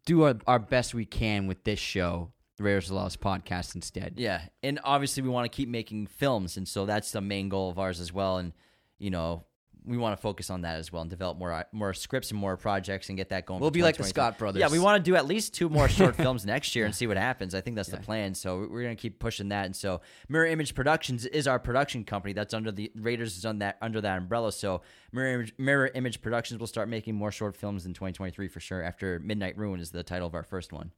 do 0.06 0.24
our, 0.24 0.36
our 0.46 0.60
best 0.60 0.94
we 0.94 1.06
can 1.06 1.48
with 1.48 1.64
this 1.64 1.80
show, 1.80 2.34
the 2.58 2.64
Raiders 2.64 2.86
of 2.86 2.90
the 2.90 2.96
Lost 2.96 3.22
podcast 3.22 3.76
instead. 3.76 4.16
Yeah, 4.18 4.42
and 4.62 4.78
obviously 4.84 5.24
we 5.24 5.30
want 5.30 5.50
to 5.50 5.56
keep 5.56 5.70
making 5.70 6.08
films, 6.08 6.58
and 6.58 6.68
so 6.68 6.86
that's 6.86 7.12
the 7.12 7.22
main 7.22 7.48
goal 7.48 7.70
of 7.70 7.80
ours 7.80 8.02
as 8.02 8.12
well. 8.12 8.40
And 8.40 8.52
you 9.00 9.10
know, 9.10 9.46
we 9.86 9.98
want 9.98 10.16
to 10.18 10.22
focus 10.22 10.50
on 10.50 10.62
that 10.62 10.78
as 10.78 10.92
well 10.92 11.02
and 11.02 11.10
develop 11.10 11.38
more 11.38 11.66
more 11.72 11.94
scripts 11.94 12.32
and 12.32 12.40
more 12.40 12.58
projects 12.58 13.10
and 13.10 13.18
get 13.18 13.30
that 13.30 13.46
going. 13.46 13.60
We'll 13.60 13.72
be 13.72 13.84
like 13.84 13.98
the 13.98 14.04
Scott 14.04 14.38
brothers. 14.38 14.60
Yeah, 14.60 14.70
we 14.70 14.80
want 14.80 15.04
to 15.04 15.10
do 15.10 15.16
at 15.16 15.26
least 15.26 15.54
two 15.54 15.70
more 15.70 15.88
short 15.88 16.16
films 16.26 16.46
next 16.46 16.76
year 16.76 16.86
and 16.86 16.96
see 16.96 17.08
what 17.08 17.18
happens. 17.18 17.56
I 17.56 17.62
think 17.62 17.76
that's 17.76 17.90
the 17.90 17.98
plan. 17.98 18.34
So 18.34 18.68
we're 18.70 18.84
gonna 18.84 18.96
keep 18.96 19.20
pushing 19.20 19.50
that. 19.50 19.66
And 19.66 19.76
so 19.76 20.02
Mirror 20.30 20.48
Image 20.48 20.76
Productions 20.76 21.26
is 21.26 21.48
our 21.48 21.60
production 21.60 22.04
company 22.04 22.34
that's 22.34 22.54
under 22.54 22.72
the 22.72 22.92
Raiders 22.96 23.38
is 23.38 23.46
on 23.46 23.60
that 23.60 23.78
under 23.82 24.02
that 24.02 24.18
umbrella. 24.18 24.52
So 24.52 24.82
Mirror 25.12 25.34
Image, 25.34 25.54
Mirror 25.58 25.92
Image 25.96 26.22
Productions 26.22 26.60
will 26.60 26.68
start 26.68 26.90
making 26.90 27.16
more 27.16 27.32
short 27.32 27.56
films 27.56 27.86
in 27.86 27.94
2023 27.94 28.48
for 28.48 28.60
sure. 28.60 28.84
After 28.84 29.20
Midnight 29.20 29.58
Ruin 29.58 29.80
is 29.80 29.92
the 29.92 30.04
title 30.04 30.28
of 30.28 30.36
our 30.36 30.44
first 30.44 30.74
one. 30.74 30.92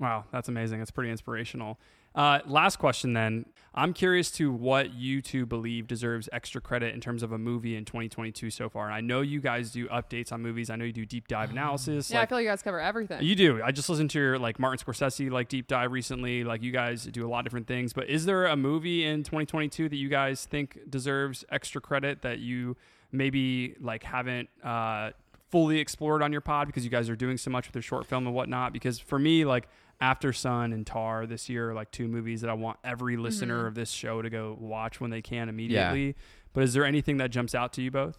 Wow, 0.00 0.24
that's 0.32 0.48
amazing. 0.48 0.80
It's 0.80 0.90
pretty 0.90 1.10
inspirational. 1.10 1.78
Uh, 2.14 2.40
last 2.46 2.76
question 2.78 3.12
then. 3.12 3.44
I'm 3.72 3.92
curious 3.92 4.32
to 4.32 4.50
what 4.50 4.94
you 4.94 5.22
two 5.22 5.46
believe 5.46 5.86
deserves 5.86 6.28
extra 6.32 6.60
credit 6.60 6.92
in 6.92 7.00
terms 7.00 7.22
of 7.22 7.30
a 7.30 7.38
movie 7.38 7.76
in 7.76 7.84
2022 7.84 8.50
so 8.50 8.68
far. 8.68 8.86
And 8.86 8.94
I 8.94 9.00
know 9.00 9.20
you 9.20 9.40
guys 9.40 9.70
do 9.70 9.86
updates 9.88 10.32
on 10.32 10.42
movies. 10.42 10.70
I 10.70 10.76
know 10.76 10.84
you 10.86 10.92
do 10.92 11.06
deep 11.06 11.28
dive 11.28 11.50
analysis. 11.52 12.10
Yeah, 12.10 12.20
I 12.20 12.26
feel 12.26 12.38
like 12.38 12.44
you 12.44 12.50
guys 12.50 12.62
cover 12.62 12.80
everything. 12.80 13.22
You 13.22 13.36
do. 13.36 13.62
I 13.62 13.70
just 13.70 13.88
listened 13.88 14.10
to 14.10 14.18
your 14.18 14.38
like 14.40 14.58
Martin 14.58 14.84
Scorsese 14.84 15.30
like 15.30 15.48
deep 15.48 15.68
dive 15.68 15.92
recently. 15.92 16.42
Like 16.42 16.62
you 16.62 16.72
guys 16.72 17.04
do 17.04 17.24
a 17.24 17.28
lot 17.28 17.40
of 17.40 17.44
different 17.44 17.68
things. 17.68 17.92
But 17.92 18.08
is 18.08 18.24
there 18.24 18.46
a 18.46 18.56
movie 18.56 19.04
in 19.04 19.22
2022 19.22 19.88
that 19.90 19.96
you 19.96 20.08
guys 20.08 20.46
think 20.46 20.80
deserves 20.90 21.44
extra 21.52 21.80
credit 21.80 22.22
that 22.22 22.40
you 22.40 22.76
maybe 23.12 23.76
like 23.80 24.02
haven't 24.02 24.48
uh, 24.64 25.10
fully 25.50 25.78
explored 25.78 26.22
on 26.22 26.32
your 26.32 26.40
pod 26.40 26.66
because 26.66 26.84
you 26.84 26.90
guys 26.90 27.08
are 27.08 27.16
doing 27.16 27.36
so 27.36 27.50
much 27.50 27.68
with 27.68 27.76
your 27.76 27.82
short 27.82 28.06
film 28.06 28.26
and 28.26 28.34
whatnot? 28.34 28.72
Because 28.72 28.98
for 28.98 29.18
me, 29.18 29.44
like 29.44 29.68
Aftersun 30.02 30.72
and 30.72 30.86
Tar 30.86 31.26
this 31.26 31.48
year 31.48 31.70
are 31.70 31.74
like 31.74 31.90
two 31.90 32.08
movies 32.08 32.40
that 32.40 32.48
I 32.50 32.54
want 32.54 32.78
every 32.82 33.16
listener 33.16 33.64
Mhm. 33.64 33.68
of 33.68 33.74
this 33.74 33.90
show 33.90 34.22
to 34.22 34.30
go 34.30 34.56
watch 34.58 35.00
when 35.00 35.10
they 35.10 35.20
can 35.22 35.48
immediately. 35.48 36.16
But 36.52 36.64
is 36.64 36.72
there 36.72 36.84
anything 36.84 37.18
that 37.18 37.30
jumps 37.30 37.54
out 37.54 37.72
to 37.74 37.82
you 37.82 37.90
both? 37.90 38.18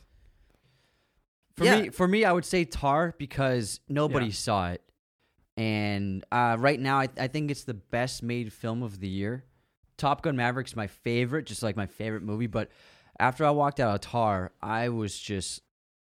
For 1.58 1.66
Yeah. 1.66 1.82
me, 1.82 1.90
for 1.90 2.08
me, 2.08 2.24
I 2.24 2.32
would 2.32 2.45
say 2.45 2.66
Tar 2.66 3.14
because 3.18 3.80
nobody 3.90 4.28
Yeah. 4.28 4.32
saw 4.32 4.72
it, 4.72 4.82
and 5.58 6.24
uh, 6.32 6.56
right 6.60 6.80
now 6.80 6.99
I, 6.99 7.10
I 7.18 7.28
think 7.28 7.52
it's 7.52 7.64
the 7.64 7.74
best 7.74 8.24
made 8.24 8.53
film 8.53 8.84
of 8.84 8.99
the 8.99 9.08
year. 9.10 9.44
Top 9.98 10.22
Gun 10.22 10.36
Maverick's 10.36 10.76
my 10.76 10.88
favorite, 10.88 11.45
just 11.45 11.62
like 11.62 11.76
my 11.76 11.86
favorite 11.88 12.24
movie. 12.24 12.48
But 12.48 12.70
after 13.20 13.45
I 13.45 13.52
walked 13.52 13.80
out 13.80 13.94
of 13.95 14.02
Tar, 14.02 14.52
I 14.62 14.90
was 14.90 15.20
just 15.20 15.62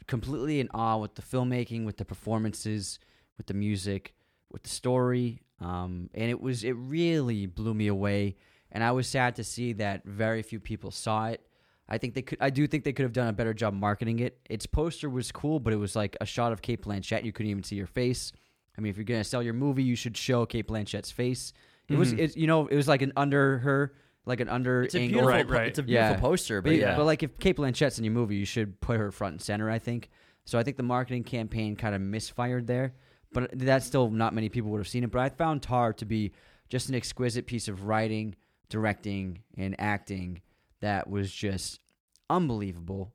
completely 0.07 0.61
in 0.61 0.69
awe 0.75 0.99
with 0.99 1.15
the 1.15 1.23
filmmaking, 1.23 1.85
with 1.85 1.97
the 1.97 2.05
performances, 2.05 2.99
with 3.37 3.47
the 3.47 3.55
music, 3.55 4.15
with 4.53 4.63
the 4.65 4.69
story, 4.71 5.41
um, 5.61 6.11
and 6.15 6.31
it 6.31 6.41
was 6.41 6.65
it 6.65 6.73
really 6.77 7.47
blew 7.47 7.75
me 7.75 7.87
away. 7.89 8.37
And 8.73 8.85
I 8.85 8.93
was 8.93 9.09
sad 9.09 9.35
to 9.37 9.45
see 9.45 9.73
that 9.75 10.05
very 10.05 10.43
few 10.43 10.61
people 10.61 10.91
saw 10.93 11.27
it. 11.29 11.45
I 11.89 11.99
think 11.99 12.15
they 12.15 12.23
could. 12.23 12.39
I 12.41 12.51
do 12.51 12.67
think 12.69 12.85
they 12.85 12.93
could 12.93 13.03
have 13.03 13.13
done 13.13 13.27
a 13.27 13.33
better 13.33 13.53
job 13.53 13.75
marketing 13.75 14.21
it. 14.21 14.39
Its 14.49 14.65
poster 14.65 15.11
was 15.11 15.33
cool, 15.33 15.59
but 15.59 15.73
it 15.73 15.77
was 15.77 15.97
like 15.97 16.17
a 16.21 16.27
shot 16.27 16.53
of 16.53 16.63
Cate 16.63 16.83
Blanchett. 16.83 17.25
You 17.25 17.33
couldn't 17.33 17.51
even 17.51 17.65
see 17.65 17.79
her 17.81 17.87
face. 17.87 18.33
I 18.79 18.81
mean, 18.81 18.91
if 18.91 18.97
you're 18.97 19.05
gonna 19.05 19.25
sell 19.25 19.43
your 19.43 19.55
movie, 19.55 19.83
you 19.83 19.97
should 19.97 20.17
show 20.17 20.47
Cate 20.47 20.69
Blanchett's 20.69 21.11
face. 21.11 21.53
It 21.89 21.97
was, 21.99 22.15
Mhm. 22.15 22.19
it, 22.21 22.37
you 22.37 22.47
know, 22.47 22.69
it 22.69 22.77
was 22.77 22.87
like 22.87 23.03
an 23.03 23.13
under 23.17 23.59
her, 23.59 23.93
like 24.25 24.39
an 24.39 24.49
under. 24.49 24.85
It's 24.85 24.95
angle. 24.95 25.09
beautiful 25.23 25.27
po- 25.33 25.37
Right, 25.37 25.51
right. 25.51 25.67
it's 25.67 25.81
a 25.81 25.83
beautiful 25.83 26.17
poster, 26.21 26.63
but 26.63 26.77
yeah. 26.77 26.95
but 26.97 27.05
like 27.07 27.25
if 27.25 27.37
Cate 27.41 27.57
Blanchett's 27.57 27.99
in 27.99 28.05
your 28.05 28.15
movie, 28.15 28.37
you 28.37 28.45
should 28.45 28.81
put 28.81 28.97
her 28.99 29.11
front 29.11 29.33
and 29.33 29.43
center. 29.43 29.69
I 29.69 29.81
think. 29.81 30.09
So 30.45 30.61
I 30.61 30.63
think 30.63 30.77
the 30.77 30.85
marketing 30.85 31.25
campaign 31.25 31.75
kind 31.75 31.97
of 31.97 32.01
misfired 32.01 32.69
there, 32.69 32.95
but 33.33 33.51
that's 33.53 33.87
still 33.87 34.11
not 34.11 34.35
many 34.35 34.49
people 34.49 34.71
would 34.71 34.79
have 34.81 34.89
seen 34.89 35.05
it. 35.05 35.11
But 35.11 35.21
I 35.21 35.29
found 35.29 35.63
Tar 35.63 35.93
to 35.95 36.05
be 36.05 36.33
just 36.69 36.89
an 36.89 36.95
exquisite 36.95 37.47
piece 37.47 37.69
of 37.69 37.85
writing, 37.85 38.35
directing, 38.69 39.43
and 39.57 39.75
acting 39.79 40.41
that 40.81 41.09
was 41.09 41.33
just 41.33 41.81
unbelievable. 42.29 43.13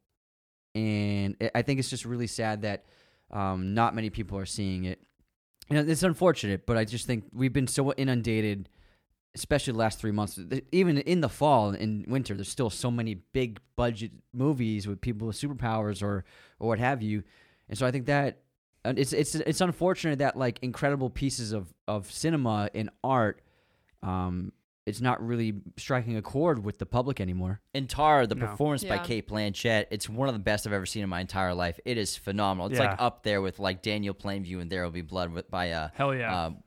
And 0.73 1.35
I- 1.55 1.61
think 1.61 1.79
it's 1.79 1.89
just 1.89 2.05
really 2.05 2.27
sad 2.27 2.63
that 2.63 2.85
um, 3.31 3.73
not 3.73 3.95
many 3.95 4.09
people 4.09 4.37
are 4.37 4.45
seeing 4.45 4.83
it. 4.83 5.01
You 5.69 5.77
know, 5.77 5.89
it's 5.89 6.03
unfortunate, 6.03 6.65
but 6.65 6.77
I 6.77 6.85
just 6.85 7.07
think 7.07 7.25
we've 7.33 7.53
been 7.53 7.67
so 7.67 7.91
inundated, 7.93 8.69
especially 9.33 9.73
the 9.73 9.79
last 9.79 9.99
three 9.99 10.11
months. 10.11 10.39
Even 10.71 10.99
in 10.99 11.21
the 11.21 11.29
fall 11.29 11.69
and 11.69 12.05
winter, 12.07 12.35
there's 12.35 12.49
still 12.49 12.69
so 12.69 12.91
many 12.91 13.15
big 13.15 13.59
budget 13.75 14.11
movies 14.31 14.87
with 14.87 15.01
people 15.01 15.27
with 15.27 15.37
superpowers 15.37 16.03
or 16.03 16.23
or 16.59 16.67
what 16.67 16.79
have 16.79 17.01
you. 17.01 17.23
And 17.67 17.77
so 17.77 17.87
I 17.87 17.91
think 17.91 18.05
that 18.05 18.41
and 18.43 18.44
it's 18.95 19.13
it's 19.13 19.35
it's 19.35 19.61
unfortunate 19.61 20.19
that 20.19 20.37
like 20.37 20.59
incredible 20.61 21.09
pieces 21.09 21.51
of 21.51 21.73
of 21.87 22.11
cinema 22.11 22.69
and 22.73 22.89
art, 23.03 23.41
um, 24.03 24.51
it's 24.85 25.01
not 25.01 25.25
really 25.25 25.53
striking 25.77 26.15
a 26.17 26.21
chord 26.21 26.63
with 26.63 26.77
the 26.77 26.85
public 26.85 27.19
anymore. 27.19 27.59
In 27.73 27.87
Tar, 27.87 28.27
the 28.27 28.35
No. 28.35 28.45
performance 28.47 28.83
by 28.83 28.99
Cate 28.99 29.27
Blanchett, 29.27 29.85
it's 29.89 30.07
one 30.07 30.27
of 30.29 30.35
the 30.35 30.39
best 30.39 30.67
I've 30.67 30.73
ever 30.73 30.85
seen 30.85 31.03
in 31.03 31.09
my 31.09 31.21
entire 31.21 31.53
life. 31.55 31.79
It 31.85 31.97
is 31.97 32.15
phenomenal. 32.15 32.69
It's 32.69 32.79
like 32.79 32.95
up 33.01 33.23
there 33.23 33.41
with 33.41 33.57
like 33.59 33.81
Daniel 33.81 34.13
Plainview 34.13 34.61
and 34.61 34.71
There 34.71 34.83
Will 34.83 34.91
Be 34.91 35.01
Blood 35.01 35.31
with 35.33 35.49
by 35.49 35.71
uh 35.71 35.89
Hell 35.95 36.13
yeah. 36.13 36.45
um, 36.45 36.57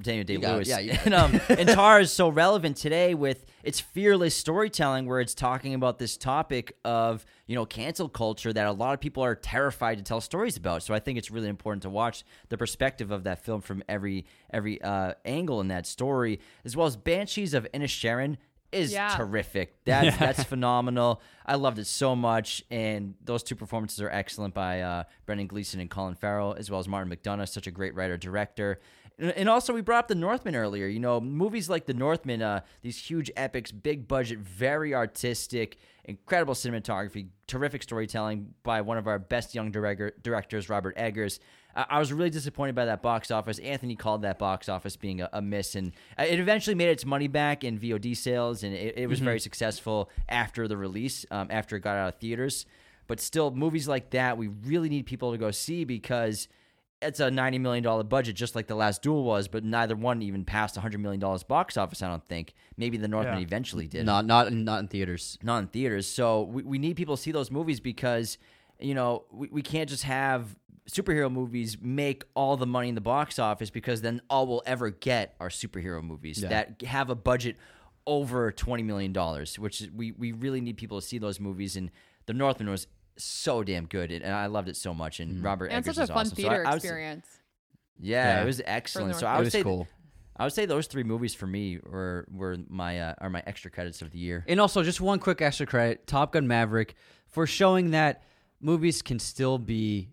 Daniel 0.00 0.24
Day 0.24 0.34
You 0.34 0.40
it. 0.40 0.48
Lewis. 0.48 0.68
Yeah, 0.68 1.00
and, 1.04 1.14
um, 1.14 1.40
and 1.48 1.68
Tar 1.68 2.00
is 2.00 2.12
so 2.12 2.28
relevant 2.28 2.76
today 2.76 3.14
with 3.14 3.44
its 3.62 3.80
fearless 3.80 4.34
storytelling, 4.34 5.06
where 5.06 5.20
it's 5.20 5.34
talking 5.34 5.74
about 5.74 5.98
this 5.98 6.16
topic 6.16 6.76
of 6.84 7.24
you 7.46 7.54
know 7.54 7.66
cancel 7.66 8.08
culture 8.08 8.52
that 8.52 8.66
a 8.66 8.72
lot 8.72 8.94
of 8.94 9.00
people 9.00 9.22
are 9.24 9.34
terrified 9.34 9.98
to 9.98 10.04
tell 10.04 10.20
stories 10.20 10.56
about. 10.56 10.82
So 10.82 10.94
I 10.94 10.98
think 11.00 11.18
it's 11.18 11.30
really 11.30 11.48
important 11.48 11.82
to 11.82 11.90
watch 11.90 12.24
the 12.48 12.56
perspective 12.58 13.10
of 13.10 13.24
that 13.24 13.44
film 13.44 13.60
from 13.60 13.82
every 13.88 14.26
every 14.50 14.80
uh, 14.82 15.14
angle 15.24 15.60
in 15.60 15.68
that 15.68 15.86
story, 15.86 16.40
as 16.64 16.76
well 16.76 16.86
as 16.86 16.96
Banshees 16.96 17.54
of 17.54 17.66
Inisherin 17.74 18.36
is 18.70 18.92
Yeah. 18.92 19.08
terrific. 19.16 19.82
That's 19.86 20.04
Yeah. 20.06 20.16
that's 20.18 20.44
phenomenal. 20.44 21.22
I 21.46 21.54
loved 21.54 21.78
it 21.78 21.86
so 21.86 22.14
much, 22.14 22.62
and 22.70 23.14
those 23.24 23.42
two 23.42 23.54
performances 23.56 24.02
are 24.02 24.10
excellent 24.10 24.52
by 24.52 24.82
uh, 24.82 25.04
Brendan 25.24 25.46
Gleeson 25.46 25.80
and 25.80 25.88
Colin 25.88 26.14
Farrell, 26.14 26.54
as 26.58 26.70
well 26.70 26.78
as 26.78 26.86
Martin 26.86 27.10
McDonagh, 27.10 27.48
such 27.48 27.66
a 27.66 27.70
great 27.70 27.94
writer 27.94 28.18
director. 28.18 28.80
And 29.18 29.48
also, 29.48 29.72
we 29.72 29.80
brought 29.80 29.98
up 30.04 30.08
The 30.08 30.14
Northman 30.14 30.54
earlier. 30.54 30.86
You 30.86 31.00
know, 31.00 31.20
movies 31.20 31.68
like 31.68 31.86
The 31.86 31.94
Northman, 31.94 32.40
uh, 32.40 32.60
these 32.82 32.96
huge 32.98 33.30
epics, 33.36 33.72
big 33.72 34.06
budget, 34.06 34.38
very 34.38 34.94
artistic, 34.94 35.76
incredible 36.04 36.54
cinematography, 36.54 37.26
terrific 37.48 37.82
storytelling 37.82 38.54
by 38.62 38.80
one 38.80 38.96
of 38.96 39.08
our 39.08 39.18
best 39.18 39.56
young 39.56 39.72
director, 39.72 40.12
directors, 40.22 40.68
Robert 40.68 40.94
Eggers. 40.96 41.40
I 41.74 41.86
I 41.90 41.98
was 41.98 42.12
really 42.12 42.30
disappointed 42.30 42.76
by 42.76 42.84
that 42.84 43.02
box 43.02 43.32
office. 43.32 43.58
Anthony 43.58 43.96
called 43.96 44.22
that 44.22 44.38
box 44.38 44.68
office 44.68 44.96
being 44.96 45.20
a, 45.20 45.28
a 45.32 45.42
miss, 45.42 45.74
and 45.74 45.92
uh, 46.18 46.22
it 46.22 46.38
eventually 46.38 46.74
made 46.76 46.88
its 46.90 47.04
money 47.04 47.26
back 47.28 47.64
in 47.64 47.76
VOD 47.78 48.16
sales, 48.16 48.62
and 48.62 48.72
it, 48.72 48.96
it 48.98 49.08
was 49.08 49.18
Mhm. 49.20 49.24
very 49.24 49.40
successful 49.40 50.10
after 50.28 50.68
the 50.68 50.76
release, 50.76 51.26
um, 51.32 51.48
after 51.50 51.74
it 51.76 51.80
got 51.80 51.96
out 51.96 52.14
of 52.14 52.20
theaters. 52.20 52.66
But 53.08 53.20
still, 53.20 53.50
movies 53.50 53.88
like 53.88 54.10
that, 54.10 54.38
we 54.38 54.46
really 54.48 54.88
need 54.88 55.06
people 55.06 55.32
to 55.32 55.38
go 55.38 55.50
see 55.50 55.84
because 55.84 56.46
it's 57.00 57.20
a 57.20 57.30
ninety 57.30 57.58
million 57.58 57.84
dollar 57.84 58.02
budget, 58.02 58.34
just 58.36 58.54
like 58.56 58.66
the 58.66 58.74
last 58.74 59.02
Duel 59.02 59.22
was. 59.24 59.46
But 59.48 59.64
neither 59.64 59.94
one 59.94 60.20
even 60.22 60.44
passed 60.44 60.76
hundred 60.76 60.98
million 61.00 61.20
dollars 61.20 61.42
box 61.42 61.76
office. 61.76 62.02
I 62.02 62.08
don't 62.08 62.24
think. 62.26 62.54
Maybe 62.76 62.96
the 62.96 63.08
Northman 63.08 63.38
Yeah. 63.38 63.44
eventually 63.44 63.86
did. 63.86 64.04
Not 64.06 64.26
not 64.26 64.48
in- 64.48 64.64
not 64.64 64.80
in 64.80 64.88
theaters. 64.88 65.38
Not 65.42 65.58
in 65.58 65.66
theaters. 65.68 66.06
So 66.06 66.42
we, 66.42 66.62
we 66.62 66.78
need 66.78 66.96
people 66.96 67.16
to 67.16 67.22
see 67.22 67.32
those 67.32 67.50
movies 67.50 67.80
because 67.80 68.38
you 68.80 68.94
know 68.94 69.24
we, 69.30 69.48
we 69.52 69.62
can't 69.62 69.88
just 69.88 70.04
have 70.04 70.56
superhero 70.90 71.30
movies 71.30 71.76
make 71.80 72.24
all 72.34 72.56
the 72.56 72.66
money 72.66 72.88
in 72.88 72.94
the 72.94 73.00
box 73.00 73.38
office 73.38 73.68
because 73.70 74.00
then 74.00 74.22
all 74.30 74.46
we'll 74.46 74.62
ever 74.64 74.88
get 74.90 75.34
are 75.38 75.50
superhero 75.50 76.02
movies 76.02 76.40
Yeah. 76.42 76.48
that 76.48 76.82
have 76.82 77.10
a 77.10 77.14
budget 77.14 77.56
over 78.06 78.50
twenty 78.52 78.82
million 78.82 79.12
dollars, 79.12 79.58
which 79.58 79.82
we 79.94 80.12
we 80.12 80.32
really 80.32 80.60
need 80.60 80.76
people 80.78 81.00
to 81.00 81.06
see 81.06 81.18
those 81.18 81.38
movies. 81.38 81.76
And 81.76 81.90
The 82.26 82.32
Northman 82.34 82.68
was 82.70 82.86
so 83.18 83.62
damn 83.64 83.86
good, 83.86 84.10
and 84.10 84.24
I 84.34 84.46
loved 84.46 84.68
it 84.68 84.76
so 84.76 84.94
much. 84.94 85.20
And 85.20 85.42
Robert 85.42 85.66
and 85.66 85.84
Eggers 85.84 85.96
such 85.96 86.04
a 86.10 86.12
fun 86.12 86.26
awesome. 86.26 86.30
So 86.30 86.36
theater 86.36 86.66
I- 86.66 86.70
I 86.70 86.74
was- 86.74 86.84
experience. 86.84 87.26
yeah, 87.98 88.36
Yeah. 88.36 88.42
it 88.42 88.46
was 88.46 88.62
excellent. 88.64 89.16
So 89.16 89.26
I 89.26 89.36
would 89.38 89.44
was 89.46 89.52
say 89.52 89.62
cool. 89.62 89.86
I 90.36 90.44
would 90.44 90.52
say 90.52 90.66
those 90.66 90.86
three 90.86 91.02
movies 91.02 91.34
for 91.34 91.46
me 91.48 91.78
were 91.82 92.26
were 92.30 92.56
my 92.68 93.00
uh, 93.00 93.14
are 93.18 93.28
my 93.30 93.42
extra 93.46 93.70
credits 93.70 94.02
of 94.02 94.10
the 94.12 94.18
year. 94.18 94.44
And 94.46 94.60
also, 94.60 94.82
just 94.84 95.00
one 95.00 95.18
quick 95.18 95.40
extra 95.42 95.66
credit: 95.66 96.06
Top 96.06 96.32
Gun 96.32 96.46
Maverick 96.46 96.94
for 97.26 97.46
showing 97.46 97.90
that 97.90 98.22
movies 98.60 99.02
can 99.02 99.18
still 99.18 99.58
be 99.58 100.10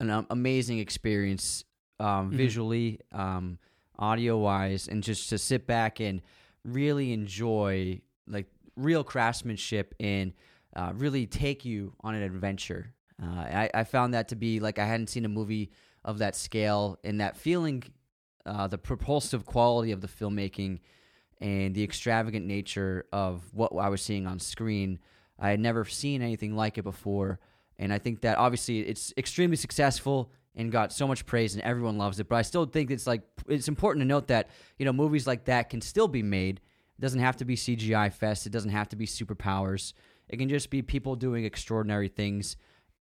an 0.00 0.08
um, 0.10 0.26
amazing 0.30 0.78
experience, 0.78 1.64
um, 1.98 2.30
Mhm. 2.32 2.36
visually, 2.36 3.00
um, 3.12 3.58
audio 3.98 4.38
wise, 4.38 4.88
and 4.88 5.02
just 5.02 5.28
to 5.28 5.36
sit 5.36 5.66
back 5.66 6.00
and 6.00 6.22
really 6.64 7.12
enjoy 7.12 8.00
like 8.26 8.46
real 8.76 9.04
craftsmanship 9.04 9.94
and 10.00 10.32
uh, 10.76 10.92
really 10.94 11.26
take 11.26 11.64
you 11.64 11.94
on 12.00 12.14
an 12.14 12.22
adventure. 12.22 12.94
Uh, 13.22 13.26
I, 13.26 13.70
I 13.74 13.84
found 13.84 14.14
that 14.14 14.28
to 14.28 14.36
be 14.36 14.60
like 14.60 14.78
I 14.78 14.86
hadn't 14.86 15.08
seen 15.08 15.24
a 15.24 15.28
movie 15.28 15.70
of 16.04 16.18
that 16.18 16.34
scale 16.34 16.98
and 17.04 17.20
that 17.20 17.36
feeling, 17.36 17.82
uh, 18.46 18.66
the 18.66 18.78
propulsive 18.78 19.44
quality 19.44 19.92
of 19.92 20.00
the 20.00 20.08
filmmaking 20.08 20.80
and 21.40 21.74
the 21.74 21.82
extravagant 21.82 22.46
nature 22.46 23.06
of 23.12 23.42
what 23.52 23.72
I 23.74 23.88
was 23.88 24.02
seeing 24.02 24.26
on 24.26 24.38
screen. 24.38 24.98
I 25.38 25.50
had 25.50 25.60
never 25.60 25.84
seen 25.84 26.22
anything 26.22 26.54
like 26.54 26.78
it 26.78 26.82
before. 26.82 27.40
And 27.78 27.92
I 27.92 27.98
think 27.98 28.20
that 28.22 28.36
obviously 28.38 28.80
it's 28.80 29.12
extremely 29.16 29.56
successful 29.56 30.30
and 30.54 30.70
got 30.70 30.92
so 30.92 31.06
much 31.06 31.24
praise 31.24 31.54
and 31.54 31.62
everyone 31.62 31.96
loves 31.96 32.20
it. 32.20 32.28
But 32.28 32.36
I 32.36 32.42
still 32.42 32.66
think 32.66 32.90
it's 32.90 33.06
like 33.06 33.22
it's 33.48 33.68
important 33.68 34.02
to 34.02 34.06
note 34.06 34.28
that, 34.28 34.50
you 34.78 34.84
know, 34.84 34.92
movies 34.92 35.26
like 35.26 35.46
that 35.46 35.70
can 35.70 35.80
still 35.80 36.08
be 36.08 36.22
made. 36.22 36.60
It 36.98 37.00
doesn't 37.00 37.20
have 37.20 37.36
to 37.38 37.44
be 37.46 37.56
CGI 37.56 38.12
fest. 38.12 38.46
It 38.46 38.50
doesn't 38.50 38.70
have 38.70 38.90
to 38.90 38.96
be 38.96 39.06
superpowers. 39.06 39.94
It 40.30 40.38
can 40.38 40.48
just 40.48 40.70
be 40.70 40.80
people 40.80 41.16
doing 41.16 41.44
extraordinary 41.44 42.08
things 42.08 42.56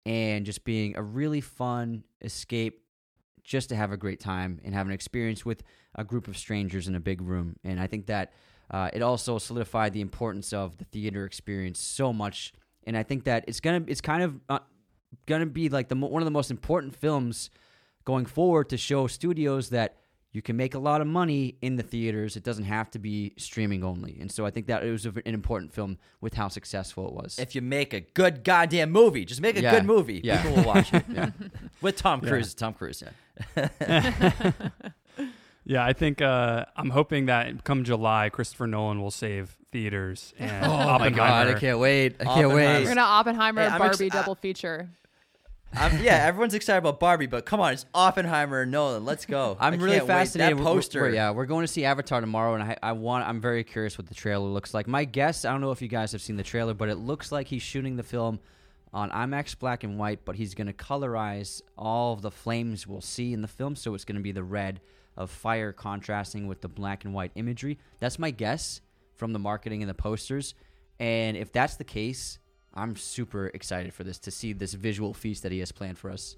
and 0.05 0.45
just 0.45 0.63
being 0.63 0.95
a 0.95 1.03
really 1.03 1.41
fun 1.41 2.05
escape 2.21 2.81
just 3.43 3.69
to 3.69 3.75
have 3.75 3.91
a 3.91 3.97
great 3.97 4.19
time 4.19 4.59
and 4.63 4.73
have 4.73 4.87
an 4.87 4.93
experience 4.93 5.45
with 5.45 5.61
a 5.95 6.03
group 6.03 6.27
of 6.29 6.37
strangers 6.37 6.87
in 6.87 6.95
a 6.95 6.99
big 6.99 7.21
room. 7.21 7.57
And 7.65 7.79
I 7.79 7.87
think 7.87 8.07
that 8.07 8.31
uh, 8.71 8.89
it 8.93 9.01
also 9.01 9.37
solidified 9.37 9.91
the 9.93 10.01
importance 10.01 10.53
of 10.53 10.77
the 10.77 10.85
theater 10.85 11.25
experience 11.25 11.79
so 11.79 12.13
much. 12.13 12.53
And 12.85 12.97
I 12.97 13.03
think 13.03 13.25
that 13.25 13.43
it's 13.47 13.59
gonna 13.59 13.83
it's 13.87 14.01
kind 14.01 14.23
of 14.23 14.39
uh, 14.47 14.59
gonna 15.25 15.45
be 15.45 15.67
like 15.67 15.89
the 15.89 15.95
one 15.95 16.21
of 16.21 16.25
the 16.25 16.31
most 16.31 16.49
important 16.49 16.95
films 16.95 17.49
going 18.05 18.25
forward 18.25 18.69
to 18.69 18.77
show 18.77 19.07
studios 19.07 19.69
that 19.69 19.97
you 20.31 20.41
can 20.41 20.55
make 20.57 20.75
a 20.75 20.79
lot 20.79 21.01
of 21.01 21.07
money 21.07 21.55
in 21.61 21.77
the 21.77 21.83
theaters. 21.83 22.35
It 22.35 22.43
doesn't 22.43 22.65
have 22.65 22.91
to 22.91 22.99
be 22.99 23.33
streaming 23.37 23.83
only. 23.83 24.17
And 24.19 24.31
so 24.31 24.45
I 24.45 24.51
think 24.51 24.67
that 24.67 24.83
it 24.83 24.91
was 24.91 25.05
an 25.05 25.21
important 25.25 25.73
film 25.73 25.97
with 26.21 26.33
how 26.35 26.47
successful 26.49 27.07
it 27.07 27.13
was. 27.13 27.39
If 27.39 27.55
you 27.55 27.61
make 27.61 27.93
a 27.93 28.01
good 28.01 28.43
goddamn 28.43 28.91
movie, 28.91 29.25
just 29.25 29.41
make 29.41 29.57
a 29.57 29.61
Yeah. 29.61 29.71
good 29.71 29.85
movie. 29.85 30.21
Yeah. 30.23 30.41
People 30.43 30.57
will 30.57 30.63
watch 30.65 30.93
it. 30.93 31.03
Yeah. 31.13 31.31
With 31.81 31.95
Tom 31.97 32.19
Yeah. 32.23 32.29
Cruise. 32.29 32.53
Tom 32.53 32.73
Cruise. 32.73 33.03
Yeah. 33.55 33.69
Yeah, 35.69 35.83
I 35.85 35.91
think 35.91 36.21
uh, 36.21 36.63
I'm 36.77 36.91
hoping 36.91 37.25
that 37.25 37.65
come 37.65 37.83
July, 37.83 38.29
Christopher 38.29 38.67
Nolan 38.67 39.01
will 39.01 39.11
save 39.11 39.57
theaters 39.73 40.33
and 40.39 40.65
Oh 40.65 40.97
my 40.97 41.09
God, 41.09 41.47
I 41.47 41.55
can't 41.59 41.77
wait. 41.79 42.15
I 42.21 42.23
can't 42.23 42.53
wait. 42.53 42.83
We're 42.83 42.87
gonna 42.87 43.01
Oppenheimer 43.01 43.63
Hey, 43.63 43.67
I'm 43.67 43.81
ex- 43.81 43.97
Barbie 43.97 44.05
I- 44.11 44.15
double 44.15 44.35
feature. 44.35 44.87
I'm- 45.75 46.01
yeah, 46.01 46.25
everyone's 46.25 46.53
excited 46.53 46.79
about 46.79 46.99
Barbie, 46.99 47.25
but 47.27 47.45
come 47.45 47.59
on, 47.59 47.73
it's 47.73 47.85
Oppenheimer 47.93 48.61
and 48.61 48.71
Nolan. 48.71 49.05
Let's 49.05 49.25
go. 49.25 49.57
I'm 49.59 49.73
I 49.73 49.77
really 49.77 49.97
can't 49.97 50.07
wait. 50.07 50.13
fascinated. 50.13 50.57
That 50.57 50.63
We're- 50.63 50.73
poster. 50.75 51.01
we're- 51.01 51.15
yeah, 51.15 51.31
we're 51.31 51.45
going 51.45 51.63
to 51.63 51.67
see 51.71 51.85
Avatar 51.85 52.21
tomorrow, 52.21 52.55
and 52.55 52.63
I, 52.63 52.77
I 52.81 52.91
want. 52.93 53.27
I'm 53.27 53.39
very 53.41 53.63
curious 53.63 53.97
what 53.97 54.07
the 54.07 54.15
trailer 54.15 54.47
looks 54.47 54.73
like. 54.73 54.87
My 54.87 55.05
guess, 55.05 55.45
I 55.45 55.51
don't 55.51 55.61
know 55.61 55.71
if 55.71 55.81
you 55.81 55.87
guys 55.87 56.11
have 56.13 56.21
seen 56.21 56.35
the 56.37 56.43
trailer, 56.43 56.73
but 56.73 56.89
it 56.89 56.95
looks 56.95 57.31
like 57.31 57.47
he's 57.47 57.61
shooting 57.61 57.95
the 57.95 58.03
film 58.03 58.39
on 58.93 59.11
IMAX 59.11 59.59
black 59.59 59.83
and 59.83 59.99
white, 59.99 60.21
but 60.25 60.35
he's 60.37 60.55
going 60.55 60.67
to 60.67 60.73
colorize 60.73 61.61
all 61.77 62.13
of 62.13 62.21
the 62.21 62.31
flames 62.31 62.87
we'll 62.87 63.01
see 63.01 63.33
in 63.33 63.41
the 63.41 63.47
film, 63.47 63.75
so 63.75 63.93
it's 63.93 64.05
going 64.05 64.15
to 64.15 64.21
be 64.23 64.31
the 64.31 64.43
red 64.43 64.79
of 65.17 65.29
fire 65.29 65.73
contrasting 65.73 66.47
with 66.47 66.61
the 66.61 66.69
black 66.69 67.03
and 67.03 67.13
white 67.13 67.31
imagery. 67.35 67.77
That's 67.99 68.17
my 68.17 68.31
guess 68.31 68.81
from 69.15 69.33
the 69.33 69.39
marketing 69.39 69.83
and 69.83 69.89
the 69.89 69.93
posters. 69.95 70.55
And 70.99 71.35
if 71.37 71.51
that's 71.51 71.75
the 71.75 71.83
case, 71.83 72.39
I'm 72.77 72.95
super 72.95 73.47
excited 73.47 73.91
for 73.93 74.03
this 74.03 74.19
to 74.19 74.29
see 74.29 74.53
this 74.53 74.73
visual 74.73 75.13
feast 75.13 75.41
that 75.41 75.51
he 75.51 75.59
has 75.59 75.71
planned 75.71 75.97
for 75.97 76.11
us. 76.11 76.37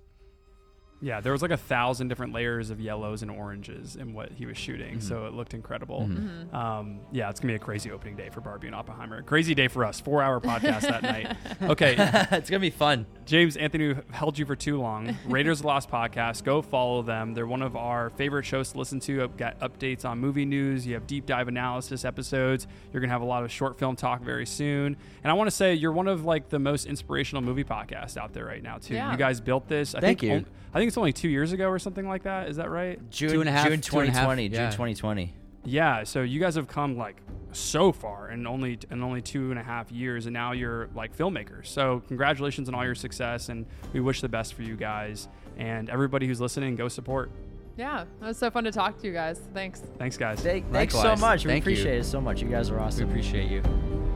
Yeah, 1.01 1.21
there 1.21 1.31
was 1.31 1.41
like 1.41 1.51
a 1.51 1.57
thousand 1.57 2.09
different 2.09 2.33
layers 2.33 2.69
of 2.71 2.81
yellows 2.81 3.21
and 3.21 3.31
oranges 3.31 3.95
in 3.95 4.13
what 4.13 4.31
he 4.33 4.45
was 4.45 4.57
shooting, 4.57 4.97
Mhm. 4.97 5.01
so 5.01 5.25
it 5.27 5.33
looked 5.33 5.53
incredible. 5.53 6.09
Mhm. 6.09 6.53
Um, 6.53 6.99
yeah, 7.13 7.29
it's 7.29 7.39
gonna 7.39 7.53
be 7.53 7.55
a 7.55 7.59
crazy 7.59 7.89
opening 7.89 8.17
day 8.17 8.29
for 8.29 8.41
Barbie 8.41 8.67
and 8.67 8.75
Oppenheimer. 8.75 9.21
Crazy 9.21 9.55
day 9.55 9.69
for 9.69 9.85
us. 9.85 10.01
Four 10.01 10.21
hour 10.21 10.41
podcast 10.41 10.81
that 10.81 11.01
night. 11.03 11.37
Okay, 11.61 11.95
it's 12.31 12.49
gonna 12.49 12.59
be 12.59 12.69
fun. 12.69 13.05
James 13.25 13.55
Anthony 13.55 13.95
held 14.11 14.37
you 14.37 14.45
for 14.45 14.55
too 14.55 14.79
long. 14.79 15.15
Raiders 15.27 15.59
of 15.59 15.63
the 15.63 15.67
Lost 15.67 15.89
podcast. 15.89 16.43
Go 16.43 16.61
follow 16.61 17.01
them. 17.01 17.33
They're 17.33 17.47
one 17.47 17.61
of 17.61 17.75
our 17.75 18.09
favorite 18.11 18.43
shows 18.45 18.71
to 18.71 18.77
listen 18.77 18.99
to. 19.01 19.23
I've 19.23 19.37
got 19.37 19.59
updates 19.59 20.03
on 20.03 20.19
movie 20.19 20.45
news. 20.45 20.85
You 20.87 20.95
have 20.95 21.05
deep 21.07 21.25
dive 21.25 21.47
analysis 21.47 22.03
episodes. 22.05 22.67
You're 22.91 23.01
gonna 23.01 23.13
have 23.13 23.21
a 23.21 23.25
lot 23.25 23.43
of 23.43 23.51
short 23.51 23.77
film 23.79 23.95
talk 23.95 24.21
very 24.21 24.45
soon. 24.45 24.97
And 25.23 25.31
I 25.31 25.33
want 25.33 25.47
to 25.49 25.55
say 25.55 25.73
you're 25.75 25.91
one 25.93 26.07
of 26.07 26.25
like 26.25 26.49
the 26.49 26.59
most 26.59 26.87
inspirational 26.87 27.41
movie 27.41 27.63
podcasts 27.63 28.17
out 28.17 28.33
there 28.33 28.45
right 28.45 28.63
now 28.63 28.77
too. 28.79 28.95
Yeah. 28.95 29.11
You 29.11 29.17
guys 29.17 29.39
built 29.39 29.67
this. 29.69 29.95
I 29.95 29.99
Thank 30.01 30.19
think 30.19 30.29
you. 30.31 30.37
on- 30.39 30.45
I 30.71 30.77
think 30.77 30.88
it's 30.89 30.97
only 30.97 31.13
two 31.13 31.29
years 31.29 31.53
ago 31.53 31.69
or 31.69 31.79
something 31.79 32.07
like 32.07 32.23
that. 32.23 32.49
Is 32.49 32.57
that 32.57 32.69
right? 32.69 32.99
June, 33.09 33.29
Two 33.31 33.39
and 33.39 33.49
a 33.49 33.51
half- 33.53 33.67
June 33.69 33.79
two 33.81 33.99
and 33.99 34.09
a 34.09 34.11
half, 34.11 34.23
2020. 34.25 34.47
yeah. 34.47 34.57
June 34.57 34.71
2020. 34.71 35.33
Yeah, 35.65 36.03
so 36.03 36.21
you 36.21 36.39
guys 36.39 36.55
have 36.55 36.67
come 36.67 36.97
like 36.97 37.17
so 37.51 37.91
far 37.91 38.29
in 38.31 38.45
only 38.47 38.79
in 38.91 39.01
only 39.03 39.21
two 39.21 39.49
and 39.51 39.59
a 39.59 39.63
half 39.63 39.91
years, 39.91 40.25
and 40.25 40.33
now 40.33 40.51
you're 40.53 40.89
like 40.95 41.15
filmmakers. 41.17 41.67
So 41.67 42.01
congratulations 42.07 42.69
on 42.69 42.75
all 42.75 42.83
your 42.85 42.95
success, 42.95 43.49
and 43.49 43.65
we 43.93 43.99
wish 43.99 44.21
the 44.21 44.29
best 44.29 44.53
for 44.53 44.61
you 44.63 44.75
guys 44.75 45.27
and 45.57 45.89
everybody 45.89 46.27
who's 46.27 46.39
listening. 46.41 46.75
Go 46.75 46.87
support. 46.87 47.29
Yeah, 47.77 48.01
it 48.03 48.07
was 48.21 48.37
so 48.37 48.49
fun 48.51 48.63
to 48.65 48.71
talk 48.71 48.97
to 48.99 49.07
you 49.07 49.13
guys. 49.13 49.39
Thanks. 49.53 49.81
Thanks, 49.97 50.17
guys. 50.17 50.39
Thank, 50.41 50.71
thanks 50.71 50.93
so 50.93 50.99
Likewise. 50.99 51.21
much. 51.21 51.45
We 51.45 51.51
Thank 51.51 51.65
you. 51.65 51.71
appreciate 51.73 51.97
it 51.99 52.05
so 52.05 52.19
much. 52.21 52.41
You 52.41 52.49
guys 52.49 52.69
are 52.69 52.79
awesome. 52.79 52.99
We 52.99 53.05
awesome. 53.05 53.09
appreciate 53.09 53.51
you. 53.51 54.08